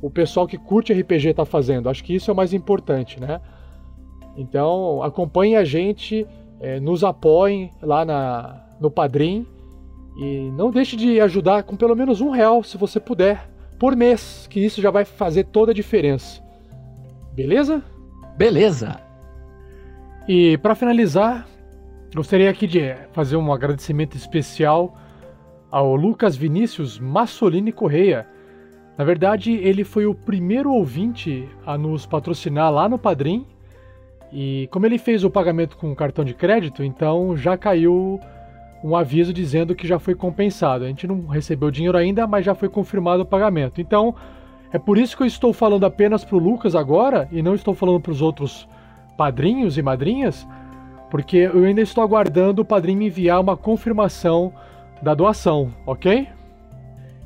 o 0.00 0.10
pessoal 0.10 0.46
que 0.46 0.58
curte 0.58 0.92
RPG 0.92 1.28
está 1.28 1.44
fazendo. 1.44 1.88
Acho 1.88 2.02
que 2.02 2.14
isso 2.14 2.30
é 2.30 2.34
o 2.34 2.36
mais 2.36 2.52
importante, 2.52 3.20
né? 3.20 3.40
Então, 4.36 5.02
acompanhe 5.02 5.56
a 5.56 5.64
gente, 5.64 6.26
é, 6.60 6.80
nos 6.80 7.04
apoiem 7.04 7.70
lá 7.82 8.04
na, 8.04 8.64
no 8.80 8.90
Padrim. 8.90 9.46
E 10.16 10.50
não 10.52 10.70
deixe 10.70 10.96
de 10.96 11.20
ajudar 11.20 11.64
com 11.64 11.76
pelo 11.76 11.96
menos 11.96 12.20
um 12.20 12.30
real, 12.30 12.62
se 12.62 12.78
você 12.78 13.00
puder, 13.00 13.48
por 13.78 13.96
mês, 13.96 14.46
que 14.48 14.60
isso 14.60 14.80
já 14.80 14.90
vai 14.90 15.04
fazer 15.04 15.44
toda 15.44 15.72
a 15.72 15.74
diferença. 15.74 16.40
Beleza? 17.32 17.82
Beleza. 18.36 19.00
E 20.28 20.56
para 20.58 20.74
finalizar, 20.74 21.46
gostaria 22.14 22.48
aqui 22.48 22.66
de 22.66 22.94
fazer 23.12 23.36
um 23.36 23.52
agradecimento 23.52 24.16
especial 24.16 24.96
ao 25.70 25.96
Lucas 25.96 26.36
Vinícius 26.36 26.98
Massolini 26.98 27.72
Correia. 27.72 28.26
Na 28.96 29.04
verdade, 29.04 29.52
ele 29.52 29.82
foi 29.82 30.06
o 30.06 30.14
primeiro 30.14 30.72
ouvinte 30.72 31.48
a 31.66 31.76
nos 31.76 32.06
patrocinar 32.06 32.70
lá 32.72 32.88
no 32.88 32.98
Padrim. 32.98 33.44
E 34.32 34.68
como 34.70 34.86
ele 34.86 34.96
fez 34.96 35.24
o 35.24 35.30
pagamento 35.30 35.76
com 35.76 35.92
cartão 35.94 36.24
de 36.24 36.34
crédito, 36.34 36.84
então 36.84 37.36
já 37.36 37.56
caiu 37.56 38.20
um 38.84 38.94
aviso 38.94 39.32
dizendo 39.32 39.74
que 39.74 39.86
já 39.86 39.98
foi 39.98 40.14
compensado. 40.14 40.84
A 40.84 40.88
gente 40.88 41.08
não 41.08 41.26
recebeu 41.26 41.70
dinheiro 41.70 41.98
ainda, 41.98 42.26
mas 42.28 42.44
já 42.44 42.54
foi 42.54 42.68
confirmado 42.68 43.24
o 43.24 43.26
pagamento. 43.26 43.80
Então, 43.80 44.14
é 44.72 44.78
por 44.78 44.98
isso 44.98 45.16
que 45.16 45.24
eu 45.24 45.26
estou 45.26 45.52
falando 45.52 45.84
apenas 45.84 46.24
para 46.24 46.36
o 46.36 46.40
Lucas 46.40 46.76
agora 46.76 47.28
e 47.32 47.42
não 47.42 47.54
estou 47.54 47.74
falando 47.74 48.00
para 48.00 48.12
os 48.12 48.22
outros 48.22 48.68
padrinhos 49.16 49.78
e 49.78 49.82
madrinhas, 49.82 50.46
porque 51.10 51.36
eu 51.36 51.64
ainda 51.64 51.80
estou 51.80 52.02
aguardando 52.02 52.62
o 52.62 52.64
padrinho 52.64 52.98
me 52.98 53.06
enviar 53.06 53.40
uma 53.40 53.56
confirmação 53.56 54.52
da 55.02 55.14
doação, 55.14 55.72
ok? 55.86 56.28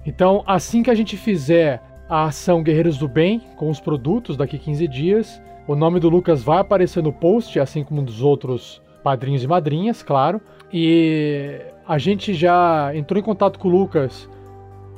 Então, 0.04 0.42
assim 0.46 0.82
que 0.82 0.90
a 0.90 0.94
gente 0.94 1.16
fizer 1.16 1.82
a 2.08 2.24
ação 2.24 2.62
Guerreiros 2.62 2.96
do 2.96 3.06
Bem 3.06 3.42
com 3.56 3.68
os 3.68 3.80
produtos 3.80 4.36
daqui 4.36 4.58
15 4.58 4.88
dias, 4.88 5.42
O 5.68 5.76
nome 5.76 6.00
do 6.00 6.08
Lucas 6.08 6.42
vai 6.42 6.60
aparecer 6.60 7.02
no 7.02 7.12
post, 7.12 7.60
assim 7.60 7.84
como 7.84 8.02
dos 8.02 8.22
outros 8.22 8.80
padrinhos 9.02 9.44
e 9.44 9.46
madrinhas, 9.46 10.02
claro. 10.02 10.40
E 10.72 11.60
a 11.86 11.98
gente 11.98 12.32
já 12.32 12.90
entrou 12.94 13.20
em 13.20 13.22
contato 13.22 13.58
com 13.58 13.68
o 13.68 13.70
Lucas 13.70 14.26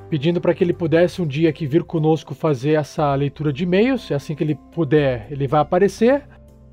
pedindo 0.09 0.41
para 0.41 0.55
que 0.55 0.63
ele 0.63 0.73
pudesse 0.73 1.21
um 1.21 1.27
dia 1.27 1.51
aqui 1.51 1.67
vir 1.67 1.83
conosco 1.83 2.37
fazer 2.37 2.75
essa 2.75 3.13
leitura 3.17 3.53
de 3.53 3.65
e-mails. 3.65 4.11
E 4.11 4.15
assim 4.15 4.37
que 4.37 4.45
ele 4.45 4.55
puder, 4.71 5.27
ele 5.29 5.49
vai 5.49 5.61
aparecer. 5.61 6.23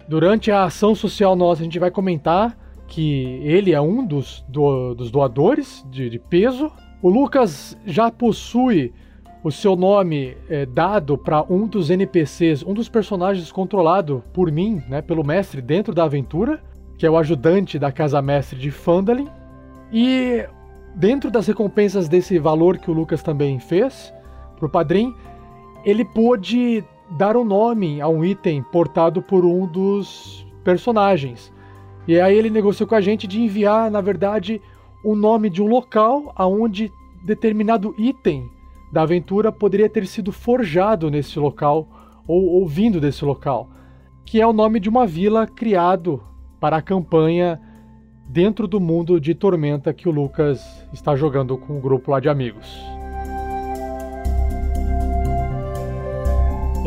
Durante 0.07 0.51
a 0.51 0.63
ação 0.63 0.95
social 0.95 1.35
nossa, 1.35 1.61
a 1.61 1.63
gente 1.63 1.79
vai 1.79 1.91
comentar 1.91 2.57
que 2.87 3.41
ele 3.43 3.73
é 3.73 3.81
um 3.81 4.05
dos, 4.05 4.43
do, 4.47 4.95
dos 4.95 5.11
doadores 5.11 5.85
de, 5.91 6.09
de, 6.09 6.17
peso. 6.17 6.71
O 7.01 7.09
Lucas 7.09 7.77
já 7.85 8.09
possui 8.09 8.93
o 9.43 9.51
seu 9.51 9.75
nome 9.75 10.37
é, 10.49 10.65
dado 10.65 11.17
para 11.17 11.43
um 11.43 11.67
dos 11.67 11.89
NPCs, 11.89 12.63
um 12.63 12.73
dos 12.73 12.87
personagens 12.87 13.51
controlado 13.51 14.23
por 14.33 14.51
mim, 14.51 14.81
né, 14.87 15.01
pelo 15.01 15.23
mestre 15.23 15.61
dentro 15.61 15.93
da 15.93 16.05
aventura, 16.05 16.61
que 16.97 17.05
é 17.05 17.09
o 17.09 17.17
ajudante 17.17 17.77
da 17.77 17.91
casa 17.91 18.21
mestre 18.21 18.57
de 18.57 18.71
Fandalin. 18.71 19.27
E 19.91 20.45
dentro 20.95 21.29
das 21.29 21.47
recompensas 21.47 22.07
desse 22.07 22.39
valor 22.39 22.77
que 22.77 22.89
o 22.89 22.93
Lucas 22.93 23.21
também 23.21 23.59
fez 23.59 24.13
pro 24.57 24.69
padrinho, 24.69 25.13
ele 25.85 26.03
pôde 26.03 26.83
dar 27.11 27.37
um 27.37 27.43
nome 27.43 28.01
a 28.01 28.07
um 28.07 28.23
item 28.23 28.63
portado 28.63 29.21
por 29.21 29.45
um 29.45 29.65
dos 29.65 30.45
personagens. 30.63 31.53
E 32.07 32.19
aí 32.19 32.35
ele 32.35 32.49
negociou 32.49 32.87
com 32.87 32.95
a 32.95 33.01
gente 33.01 33.27
de 33.27 33.41
enviar, 33.41 33.91
na 33.91 34.01
verdade, 34.01 34.61
o 35.03 35.15
nome 35.15 35.49
de 35.49 35.61
um 35.61 35.67
local 35.67 36.33
aonde 36.35 36.91
determinado 37.25 37.93
item 37.97 38.49
da 38.91 39.01
aventura 39.01 39.51
poderia 39.51 39.89
ter 39.89 40.07
sido 40.07 40.31
forjado 40.31 41.09
nesse 41.11 41.37
local 41.37 41.87
ou, 42.27 42.45
ou 42.45 42.67
vindo 42.67 42.99
desse 42.99 43.23
local, 43.23 43.69
que 44.25 44.41
é 44.41 44.47
o 44.47 44.53
nome 44.53 44.79
de 44.79 44.89
uma 44.89 45.05
vila 45.05 45.45
criado 45.45 46.21
para 46.59 46.77
a 46.77 46.81
campanha 46.81 47.61
dentro 48.27 48.67
do 48.67 48.79
mundo 48.79 49.19
de 49.19 49.33
Tormenta 49.33 49.93
que 49.93 50.09
o 50.09 50.11
Lucas 50.11 50.85
está 50.91 51.15
jogando 51.15 51.57
com 51.57 51.77
um 51.77 51.81
grupo 51.81 52.11
lá 52.11 52.19
de 52.19 52.29
amigos. 52.29 52.96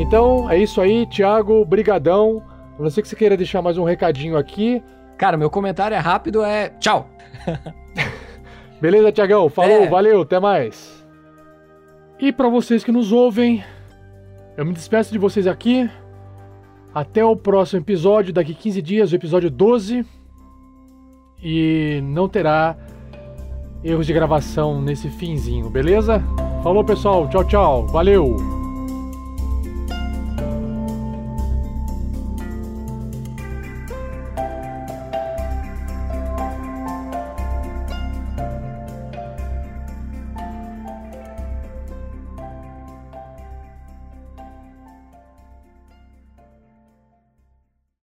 Então 0.01 0.51
é 0.51 0.59
isso 0.59 0.81
aí, 0.81 1.07
Thiago, 1.07 1.65
brigadão. 1.65 2.43
A 2.79 2.83
não 2.83 2.91
ser 2.91 3.03
que 3.03 3.09
você 3.09 3.15
queira 3.15 3.37
deixar 3.37 3.61
mais 3.61 3.77
um 3.77 3.85
recadinho 3.85 4.37
aqui. 4.37 4.83
Cara, 5.19 5.37
meu 5.37 5.51
comentário 5.51 5.95
é 5.95 5.99
rápido, 5.99 6.43
é 6.43 6.71
tchau. 6.81 7.09
Beleza, 8.81 9.13
Tiagão? 9.13 9.51
Falou, 9.51 9.83
é. 9.83 9.87
valeu, 9.87 10.23
até 10.23 10.41
mais. 10.41 11.07
E 12.19 12.33
para 12.33 12.49
vocês 12.49 12.83
que 12.83 12.91
nos 12.91 13.13
ouvem, 13.13 13.63
eu 14.57 14.65
me 14.65 14.73
despeço 14.73 15.13
de 15.13 15.19
vocês 15.19 15.47
aqui. 15.47 15.89
Até 16.95 17.23
o 17.23 17.37
próximo 17.37 17.83
episódio, 17.83 18.33
daqui 18.33 18.55
15 18.55 18.83
dias, 18.83 19.13
o 19.13 19.15
episódio 19.15 19.51
12 19.51 20.05
e 21.43 22.01
não 22.03 22.29
terá 22.29 22.77
erros 23.85 24.07
de 24.07 24.13
gravação 24.13 24.81
nesse 24.81 25.09
finzinho, 25.11 25.71
beleza? 25.71 26.23
Falou 26.63 26.85
pessoal, 26.85 27.29
tchau, 27.29 27.45
tchau, 27.45 27.87
valeu! 27.87 28.60